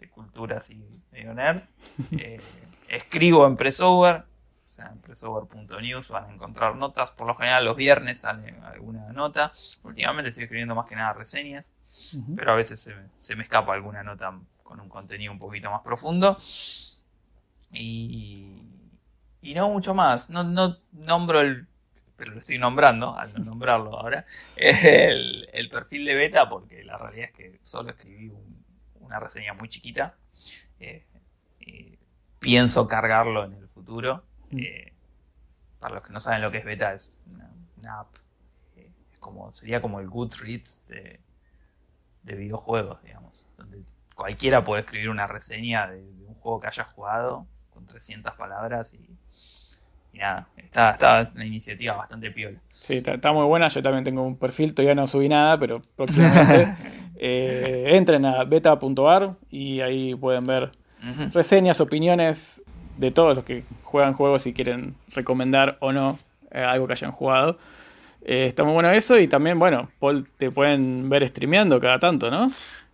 de 0.00 0.10
cultura 0.10 0.58
así 0.58 0.84
medio 1.10 1.34
nerd. 1.34 1.62
Eh, 2.12 2.40
escribo 2.88 3.46
en 3.46 3.56
Pressover, 3.56 4.24
o 4.68 4.70
sea, 4.70 4.88
en 4.88 4.98
pressover.news 5.00 6.10
van 6.10 6.26
a 6.30 6.32
encontrar 6.34 6.76
notas. 6.76 7.10
Por 7.10 7.26
lo 7.26 7.34
general 7.34 7.64
los 7.64 7.76
viernes 7.76 8.20
sale 8.20 8.54
alguna 8.64 9.12
nota. 9.12 9.52
Últimamente 9.82 10.30
estoy 10.30 10.44
escribiendo 10.44 10.74
más 10.74 10.86
que 10.86 10.96
nada 10.96 11.12
reseñas, 11.14 11.72
pero 12.36 12.52
a 12.52 12.56
veces 12.56 12.80
se, 12.80 12.94
se 13.18 13.36
me 13.36 13.42
escapa 13.44 13.72
alguna 13.74 14.02
nota 14.02 14.38
con 14.62 14.80
un 14.80 14.88
contenido 14.88 15.32
un 15.32 15.38
poquito 15.38 15.70
más 15.70 15.80
profundo. 15.82 16.38
Y, 17.72 18.46
y 19.42 19.54
no 19.54 19.68
mucho 19.70 19.94
más. 19.94 20.30
No, 20.30 20.44
no 20.44 20.78
nombro 20.92 21.40
el, 21.40 21.68
pero 22.16 22.32
lo 22.32 22.40
estoy 22.40 22.58
nombrando, 22.58 23.16
al 23.18 23.32
no 23.34 23.44
nombrarlo 23.44 23.98
ahora, 23.98 24.26
el, 24.56 25.48
el 25.52 25.70
perfil 25.70 26.04
de 26.06 26.14
beta, 26.14 26.48
porque 26.48 26.84
la 26.84 26.98
realidad 26.98 27.26
es 27.26 27.32
que 27.32 27.60
solo 27.64 27.90
escribí 27.90 28.28
un- 28.30 28.62
una 29.00 29.20
reseña 29.20 29.54
muy 29.54 29.68
chiquita. 29.68 30.16
Eh, 30.80 31.04
y 31.60 31.98
pienso 32.40 32.88
cargarlo 32.88 33.44
en 33.44 33.54
el 33.54 33.68
futuro. 33.68 34.24
Mm. 34.50 34.58
Eh, 34.60 34.92
para 35.80 35.96
los 35.96 36.04
que 36.04 36.12
no 36.12 36.20
saben 36.20 36.42
lo 36.42 36.50
que 36.52 36.58
es 36.58 36.64
beta, 36.64 36.92
es 36.94 37.12
una, 37.34 37.50
una 37.78 38.00
app. 38.00 38.16
eh, 38.76 38.90
es 39.12 39.18
como, 39.20 39.52
sería 39.54 39.82
como 39.82 40.00
el 40.00 40.08
Goodreads 40.08 40.86
de, 40.88 41.20
de 42.22 42.34
videojuegos, 42.36 43.02
digamos. 43.02 43.48
Donde 43.56 43.82
cualquiera 44.14 44.64
puede 44.64 44.82
escribir 44.82 45.08
una 45.10 45.26
reseña 45.26 45.88
de, 45.88 46.02
de 46.02 46.26
un 46.26 46.34
juego 46.34 46.60
que 46.60 46.68
haya 46.68 46.84
jugado 46.84 47.46
con 47.70 47.86
300 47.86 48.34
palabras 48.34 48.94
y, 48.94 49.18
y 50.12 50.18
nada. 50.18 50.48
Está, 50.56 50.90
está 50.92 51.30
una 51.34 51.44
iniciativa 51.44 51.94
bastante 51.96 52.30
piola. 52.30 52.58
Sí, 52.72 52.96
está, 52.98 53.14
está 53.14 53.32
muy 53.32 53.44
buena. 53.46 53.68
Yo 53.68 53.82
también 53.82 54.04
tengo 54.04 54.22
un 54.22 54.36
perfil, 54.36 54.72
todavía 54.74 54.94
no 54.94 55.06
subí 55.06 55.28
nada, 55.28 55.58
pero 55.58 55.82
próximamente. 55.96 56.74
eh, 57.16 57.90
entren 57.92 58.24
a 58.24 58.44
beta.ar 58.44 59.34
y 59.50 59.80
ahí 59.80 60.14
pueden 60.14 60.44
ver 60.44 60.70
reseñas, 61.32 61.80
opiniones 61.80 62.62
de 62.96 63.10
todos 63.10 63.36
los 63.36 63.44
que 63.44 63.64
juegan 63.84 64.12
juegos 64.14 64.46
y 64.46 64.52
quieren 64.52 64.94
recomendar 65.08 65.76
o 65.80 65.92
no 65.92 66.18
eh, 66.52 66.62
algo 66.62 66.86
que 66.86 66.92
hayan 66.94 67.12
jugado. 67.12 67.58
Eh, 68.24 68.46
está 68.46 68.62
muy 68.64 68.72
bueno 68.72 68.90
eso 68.92 69.18
y 69.18 69.26
también, 69.28 69.58
bueno, 69.58 69.90
Paul, 69.98 70.28
te 70.36 70.50
pueden 70.50 71.08
ver 71.08 71.26
streameando 71.28 71.80
cada 71.80 71.98
tanto, 71.98 72.30
¿no? 72.30 72.46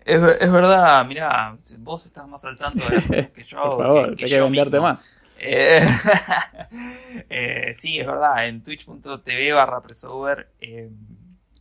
Es, 0.04 0.22
es 0.40 0.50
verdad, 0.50 1.04
mirá, 1.04 1.54
vos 1.80 2.06
estás 2.06 2.26
más 2.26 2.42
al 2.46 2.56
tanto 2.56 2.82
de 2.88 2.94
las 2.96 3.06
cosas 3.06 3.28
que 3.30 3.44
yo 3.44 3.60
Por 3.62 3.78
favor, 3.82 4.10
que- 4.10 4.16
que 4.16 4.24
hay 4.24 4.30
que 4.30 4.40
venderte 4.40 4.76
mismo. 4.78 4.88
más. 4.88 5.22
Eh, 5.40 5.80
eh, 7.30 7.74
sí, 7.76 8.00
es 8.00 8.06
verdad, 8.06 8.46
en 8.46 8.62
twitch.tv 8.62 9.52
barra 9.52 9.80
Pressover 9.80 10.52
eh, 10.60 10.90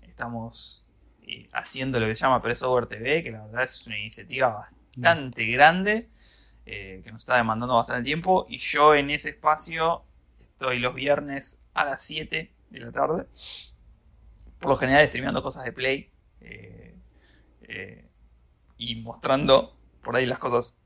estamos 0.02 0.86
haciendo 1.54 2.00
lo 2.00 2.08
que 2.08 2.16
se 2.16 2.24
llama 2.24 2.42
Pressover 2.42 2.88
TV, 2.88 3.22
que 3.24 3.32
la 3.32 3.46
verdad 3.46 3.64
es 3.64 3.86
una 3.86 4.00
iniciativa 4.00 4.68
bastante 4.96 5.46
grande, 5.48 6.10
que 6.66 7.04
nos 7.12 7.22
está 7.22 7.38
demandando 7.38 7.76
bastante 7.76 8.04
tiempo, 8.04 8.46
y 8.50 8.58
yo 8.58 8.96
en 8.96 9.10
ese 9.10 9.30
espacio 9.30 10.04
estoy 10.40 10.80
los 10.80 10.96
viernes 10.96 11.62
a 11.74 11.86
las 11.86 12.02
7 12.04 12.52
de 12.70 12.80
la 12.80 12.92
tarde, 12.92 13.26
por 14.60 14.72
lo 14.72 14.78
general 14.78 15.06
streameando 15.08 15.44
cosas 15.44 15.66
de 15.66 15.74
Play, 15.74 16.10
y 18.78 18.96
mostrando 18.96 19.78
por 20.02 20.16
ahí 20.16 20.26
las 20.26 20.40
cosas 20.40 20.78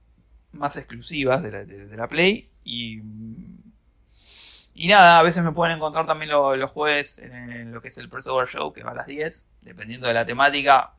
más 0.52 0.76
exclusivas 0.78 1.44
de 1.44 1.96
la, 1.96 2.08
Play. 2.08 2.51
Y, 2.64 3.02
y 4.74 4.88
nada, 4.88 5.20
a 5.20 5.24
veces 5.24 5.44
me 5.44 5.52
pueden 5.52 5.76
encontrar 5.76 6.06
también 6.06 6.32
los 6.32 6.72
jueves 6.72 7.20
en, 7.20 7.72
lo 7.72 7.82
que 7.82 7.90
es 7.90 7.98
el 7.98 8.10
Pressover 8.10 8.48
Show, 8.48 8.74
que 8.74 8.84
va 8.84 8.92
a 8.92 8.96
las 8.96 9.08
10, 9.08 9.48
dependiendo 9.62 10.08
de 10.08 10.14
la 10.14 10.26
temática. 10.26 10.94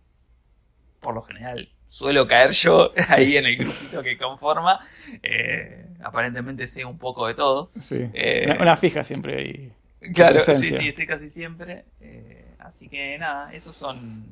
Por 1.00 1.14
lo 1.14 1.22
general, 1.22 1.68
suelo 1.88 2.26
caer 2.26 2.52
yo 2.52 2.92
ahí 3.08 3.36
en 3.36 3.46
el 3.46 3.56
grupito 3.56 4.02
que 4.02 4.16
conforma. 4.16 4.80
Eh, 5.22 5.86
aparentemente 6.02 6.68
sé 6.68 6.84
un 6.84 6.98
poco 6.98 7.26
de 7.26 7.34
todo. 7.34 7.70
Eh, 7.90 8.56
una, 8.60 8.76
fija 8.76 9.04
siempre 9.04 9.36
ahí. 9.38 9.72
Claro, 10.14 10.40
sí, 10.40 10.54
sí, 10.54 10.88
estoy 10.88 11.06
casi 11.06 11.30
siempre. 11.30 11.84
Eh, 12.00 12.54
así 12.58 12.88
que 12.88 13.18
nada, 13.18 13.52
esos 13.52 13.76
son, 13.76 14.26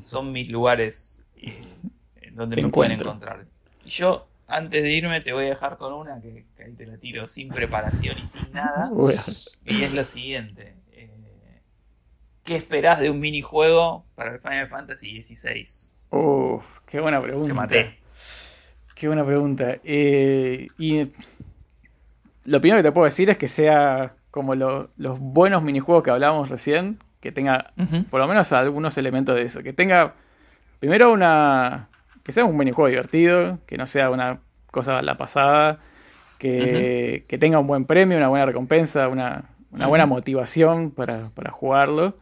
son 0.00 0.32
mis 0.32 0.48
lugares 0.48 1.22
en 1.36 2.34
donde 2.34 2.62
me 2.62 2.68
pueden 2.68 3.00
encontrar. 3.00 3.44
Y 3.84 3.90
yo, 3.90 4.26
antes 4.46 4.82
de 4.82 4.92
irme, 4.92 5.20
te 5.20 5.32
voy 5.32 5.46
a 5.46 5.48
dejar 5.50 5.76
con 5.76 5.92
una 5.92 6.20
que, 6.20 6.44
ahí 6.64 6.72
te 6.72 6.86
la 6.86 6.98
tiro 6.98 7.26
sin 7.28 7.48
preparación 7.48 8.18
y 8.22 8.26
sin 8.26 8.52
nada. 8.52 8.90
Y 9.64 9.82
es 9.82 9.94
lo 9.94 10.04
siguiente. 10.04 10.74
Eh, 10.92 11.10
¿Qué 12.44 12.56
esperás 12.56 13.00
de 13.00 13.10
un 13.10 13.20
minijuego 13.20 14.04
para 14.14 14.32
el 14.32 14.38
Final 14.38 14.68
Fantasy 14.68 15.22
XVI? 15.22 15.92
Uf, 16.10 16.64
qué 16.86 17.00
buena 17.00 17.20
pregunta. 17.22 17.48
Te 17.48 17.54
maté. 17.54 17.98
Qué 18.94 19.06
buena 19.06 19.24
pregunta. 19.24 19.78
Eh, 19.82 20.68
y 20.78 21.10
lo 22.44 22.60
primero 22.60 22.78
que 22.78 22.88
te 22.88 22.92
puedo 22.92 23.06
decir 23.06 23.30
es 23.30 23.36
que 23.36 23.48
sea 23.48 24.14
como 24.30 24.54
los 24.54 25.18
buenos 25.18 25.62
minijuegos 25.62 26.04
que 26.04 26.10
hablábamos 26.10 26.48
recién, 26.48 26.98
que 27.20 27.32
tenga 27.32 27.72
por 28.10 28.20
lo 28.20 28.28
menos 28.28 28.52
algunos 28.52 28.98
elementos 28.98 29.34
de 29.34 29.42
eso. 29.42 29.62
Que 29.62 29.72
tenga 29.72 30.14
primero 30.80 31.12
una, 31.12 31.88
que 32.24 32.32
sea 32.32 32.44
un 32.44 32.56
minijuego 32.56 32.88
divertido, 32.88 33.58
que 33.66 33.76
no 33.76 33.86
sea 33.86 34.10
una 34.10 34.40
cosa 34.70 34.98
a 34.98 35.02
la 35.02 35.16
pasada, 35.16 35.78
que, 36.38 37.36
tenga 37.38 37.58
un 37.58 37.66
buen 37.66 37.84
premio, 37.84 38.16
una 38.16 38.28
buena 38.28 38.46
recompensa, 38.46 39.08
una, 39.08 39.44
buena 39.70 40.06
motivación 40.06 40.90
para, 40.90 41.22
jugarlo. 41.50 42.16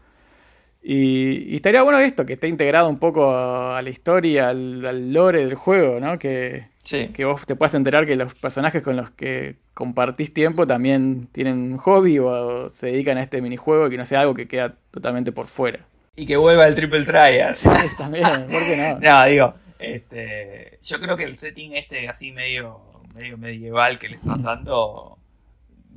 Y, 0.82 1.54
estaría 1.56 1.82
bueno 1.82 2.00
esto, 2.00 2.26
que 2.26 2.34
esté 2.34 2.48
integrado 2.48 2.88
un 2.88 2.98
poco 2.98 3.32
a, 3.32 3.80
la 3.80 3.90
historia, 3.90 4.50
al, 4.50 5.12
lore 5.12 5.44
del 5.44 5.54
juego, 5.54 6.00
¿no? 6.00 6.18
Que, 6.18 6.66
que 7.14 7.24
vos 7.24 7.46
te 7.46 7.54
puedas 7.54 7.74
enterar 7.74 8.06
que 8.06 8.16
los 8.16 8.34
personajes 8.34 8.82
con 8.82 8.96
los 8.96 9.10
que 9.10 9.56
compartís 9.72 10.34
tiempo 10.34 10.66
también 10.66 11.28
tienen 11.32 11.72
un 11.72 11.78
hobby 11.78 12.18
o, 12.18 12.68
se 12.68 12.88
dedican 12.88 13.18
a 13.18 13.22
este 13.22 13.40
minijuego, 13.40 13.88
que 13.88 13.96
no 13.96 14.04
sea 14.04 14.20
algo 14.20 14.34
que 14.34 14.48
queda 14.48 14.74
totalmente 14.90 15.32
por 15.32 15.46
fuera. 15.46 15.80
Y 16.14 16.26
que 16.26 16.36
vuelva 16.36 16.66
el 16.66 16.74
Triple 16.74 17.04
Triad. 17.04 17.56
también, 17.96 18.24
¿por 18.24 18.60
qué 18.60 18.76
no? 18.76 19.00
no, 19.00 19.24
digo, 19.26 19.54
este, 19.82 20.78
yo 20.82 21.00
creo 21.00 21.16
que 21.16 21.24
el 21.24 21.36
setting 21.36 21.74
este 21.74 22.08
así 22.08 22.32
medio, 22.32 22.80
medio 23.14 23.36
medieval 23.38 23.98
que 23.98 24.08
le 24.08 24.16
están 24.16 24.42
dando 24.42 25.18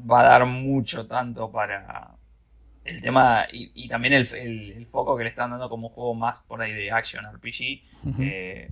va 0.10 0.22
a 0.22 0.24
dar 0.24 0.45
mucho 0.45 1.07
tanto 1.07 1.52
para 1.52 2.16
el 2.84 3.02
tema 3.02 3.48
y, 3.52 3.88
también 3.88 4.14
el, 4.14 4.86
foco 4.88 5.18
que 5.18 5.24
le 5.24 5.30
están 5.30 5.49
dando 5.49 5.70
como 5.70 5.90
juego 5.90 6.14
más 6.14 6.41
por 6.41 6.62
ahí 6.62 6.72
de 6.72 6.91
action 6.91 7.26
RPG. 7.26 7.82
Eh, 8.20 8.70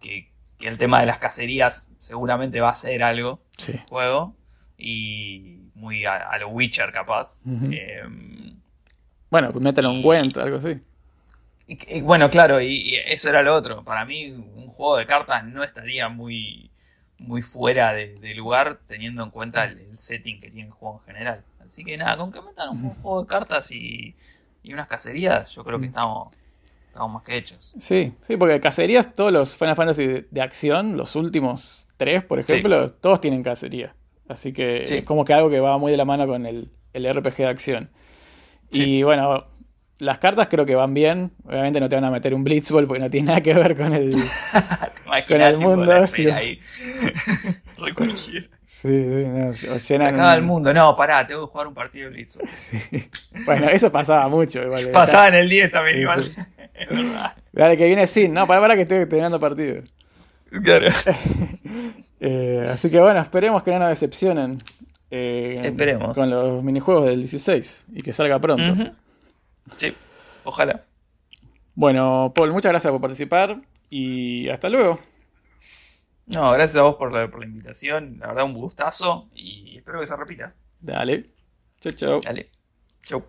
que, 0.00 0.30
el 0.60 0.76
tema 0.76 0.98
de 1.00 1.06
las 1.06 1.18
cacerías 1.18 1.92
seguramente 1.98 2.60
va 2.60 2.70
a 2.70 2.74
ser 2.74 3.04
algo 3.04 3.40
sí. 3.56 3.74
juego 3.88 4.34
y 4.76 5.70
muy 5.74 6.04
a, 6.04 6.36
lo 6.38 6.48
Witcher 6.48 6.92
capaz. 6.92 7.38
Eh, 7.70 8.02
bueno, 9.30 9.50
pues 9.50 9.62
mételo 9.62 9.90
un 9.90 10.02
cuento, 10.02 10.40
algo 10.40 10.56
así. 10.56 10.80
Y, 11.68 12.00
bueno, 12.00 12.30
claro, 12.30 12.62
y, 12.62 12.96
eso 13.06 13.28
era 13.28 13.42
lo 13.42 13.54
otro. 13.54 13.84
Para 13.84 14.06
mí, 14.06 14.30
un 14.30 14.68
juego 14.68 14.96
de 14.96 15.06
cartas 15.06 15.44
no 15.44 15.62
estaría 15.62 16.08
muy, 16.08 16.70
muy 17.18 17.42
fuera 17.42 17.92
de, 17.92 18.34
lugar 18.34 18.80
teniendo 18.86 19.22
en 19.22 19.30
cuenta 19.30 19.64
el, 19.64 19.98
setting 19.98 20.40
que 20.40 20.50
tiene 20.50 20.68
el 20.68 20.74
juego 20.74 21.00
en 21.00 21.12
general. 21.12 21.44
Así 21.64 21.84
que 21.84 21.98
nada, 21.98 22.16
con 22.16 22.32
que 22.32 22.40
metan 22.40 22.70
un 22.70 22.90
juego 22.94 23.22
de 23.22 23.28
cartas 23.28 23.70
y, 23.70 24.16
unas 24.64 24.86
cacerías, 24.86 25.50
yo 25.54 25.64
creo 25.64 25.80
que 25.80 25.86
estamos, 25.86 26.34
estamos 26.88 27.12
más 27.12 27.22
que 27.22 27.36
hechos. 27.36 27.74
Sí, 27.78 28.12
sí, 28.20 28.36
porque 28.36 28.60
cacerías, 28.60 29.14
todos 29.14 29.32
los 29.32 29.56
Final 29.56 29.76
Fantasy 29.76 30.26
de, 30.30 30.42
acción, 30.42 30.96
los 30.96 31.16
últimos 31.16 31.88
tres, 31.96 32.22
por 32.22 32.38
ejemplo, 32.38 32.92
todos 32.92 33.20
tienen 33.20 33.42
cacería. 33.42 33.94
Así 34.28 34.52
que 34.52 34.84
es 34.84 35.04
como 35.04 35.24
que 35.24 35.32
algo 35.32 35.48
que 35.48 35.60
va 35.60 35.78
muy 35.78 35.90
de 35.90 35.96
la 35.96 36.04
mano 36.04 36.26
con 36.26 36.44
el, 36.44 36.70
el 36.92 37.12
RPG 37.12 37.36
de 37.36 37.46
acción. 37.46 37.90
Y 38.70 39.02
bueno, 39.02 39.46
las 39.98 40.18
cartas 40.18 40.48
creo 40.48 40.64
que 40.64 40.74
van 40.74 40.94
bien. 40.94 41.32
Obviamente 41.44 41.80
no 41.80 41.88
te 41.88 41.96
van 41.96 42.04
a 42.04 42.10
meter 42.10 42.34
un 42.34 42.44
Blitzball 42.44 42.86
porque 42.86 43.02
no 43.02 43.10
tiene 43.10 43.28
nada 43.28 43.40
que 43.40 43.54
ver 43.54 43.76
con 43.76 43.92
el, 43.92 44.14
con 45.28 45.40
el 45.40 45.58
mundo. 45.58 45.92
Ahí. 46.32 46.60
cualquiera. 47.94 48.46
Sí, 48.66 48.88
no, 48.88 49.52
Se 49.52 49.96
acaba 49.96 50.36
el 50.36 50.42
mundo. 50.42 50.72
No, 50.72 50.94
pará, 50.94 51.26
tengo 51.26 51.46
que 51.46 51.52
jugar 51.52 51.66
un 51.66 51.74
partido 51.74 52.08
de 52.08 52.14
Blitzball. 52.14 52.48
Bueno, 53.44 53.68
eso 53.68 53.90
pasaba 53.90 54.28
mucho. 54.28 54.62
Igual, 54.62 54.90
pasaba 54.90 55.28
en 55.28 55.34
el 55.34 55.48
10 55.48 55.70
también, 55.70 56.00
igual. 56.00 56.20
es 56.20 56.88
verdad. 56.88 57.32
Dale, 57.52 57.76
que 57.76 57.86
viene 57.86 58.06
sin. 58.06 58.32
No, 58.32 58.46
para, 58.46 58.60
para 58.60 58.76
que 58.76 58.82
estoy 58.82 58.98
terminando 59.06 59.40
partido. 59.40 59.82
Claro. 60.62 60.88
eh, 62.20 62.66
así 62.68 62.90
que 62.90 63.00
bueno, 63.00 63.20
esperemos 63.20 63.62
que 63.62 63.72
no 63.72 63.80
nos 63.80 63.88
decepcionen. 63.88 64.58
Eh, 65.10 65.58
esperemos. 65.62 66.16
Con 66.16 66.30
los 66.30 66.62
minijuegos 66.62 67.06
del 67.06 67.20
16 67.20 67.86
y 67.94 68.02
que 68.02 68.12
salga 68.12 68.38
pronto. 68.38 68.92
Sí, 69.76 69.94
ojalá. 70.44 70.84
Bueno, 71.74 72.32
Paul, 72.34 72.52
muchas 72.52 72.72
gracias 72.72 72.90
por 72.90 73.00
participar 73.00 73.60
y 73.88 74.48
hasta 74.48 74.68
luego. 74.68 74.98
No, 76.26 76.52
gracias 76.52 76.76
a 76.76 76.82
vos 76.82 76.96
por 76.96 77.12
la, 77.12 77.30
por 77.30 77.40
la 77.40 77.46
invitación. 77.46 78.18
La 78.18 78.28
verdad, 78.28 78.44
un 78.44 78.54
gustazo 78.54 79.28
y 79.34 79.78
espero 79.78 80.00
que 80.00 80.06
se 80.06 80.16
repita. 80.16 80.54
Dale. 80.80 81.30
Chau, 81.80 81.92
chau. 81.92 82.20
Dale. 82.20 82.50
Chau. 83.00 83.24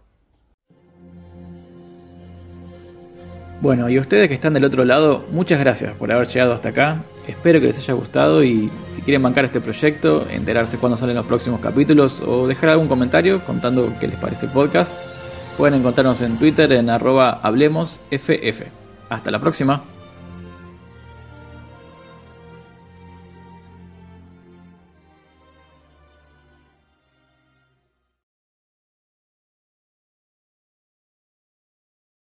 Bueno, 3.62 3.90
y 3.90 3.98
a 3.98 4.02
ustedes 4.02 4.30
que 4.30 4.34
están 4.34 4.54
del 4.54 4.64
otro 4.64 4.86
lado, 4.86 5.26
muchas 5.32 5.60
gracias 5.60 5.94
por 5.96 6.12
haber 6.12 6.28
llegado 6.28 6.54
hasta 6.54 6.70
acá. 6.70 7.04
Espero 7.28 7.60
que 7.60 7.68
les 7.68 7.78
haya 7.78 7.94
gustado 7.94 8.42
y 8.42 8.72
si 8.90 9.02
quieren 9.02 9.22
bancar 9.22 9.44
este 9.44 9.60
proyecto, 9.60 10.26
enterarse 10.30 10.78
cuándo 10.78 10.96
salen 10.96 11.18
los 11.18 11.26
próximos 11.26 11.60
capítulos 11.60 12.22
o 12.22 12.48
dejar 12.48 12.70
algún 12.70 12.88
comentario 12.88 13.44
contando 13.46 13.94
qué 14.00 14.08
les 14.08 14.18
parece 14.18 14.46
el 14.46 14.54
podcast, 14.54 14.94
Pueden 15.60 15.78
encontrarnos 15.78 16.22
en 16.22 16.38
Twitter 16.38 16.72
en 16.72 16.90
arroba 16.90 17.42
hablemosff. 17.44 18.30
Hasta 19.10 19.30
la 19.30 19.42
próxima. 19.42 19.84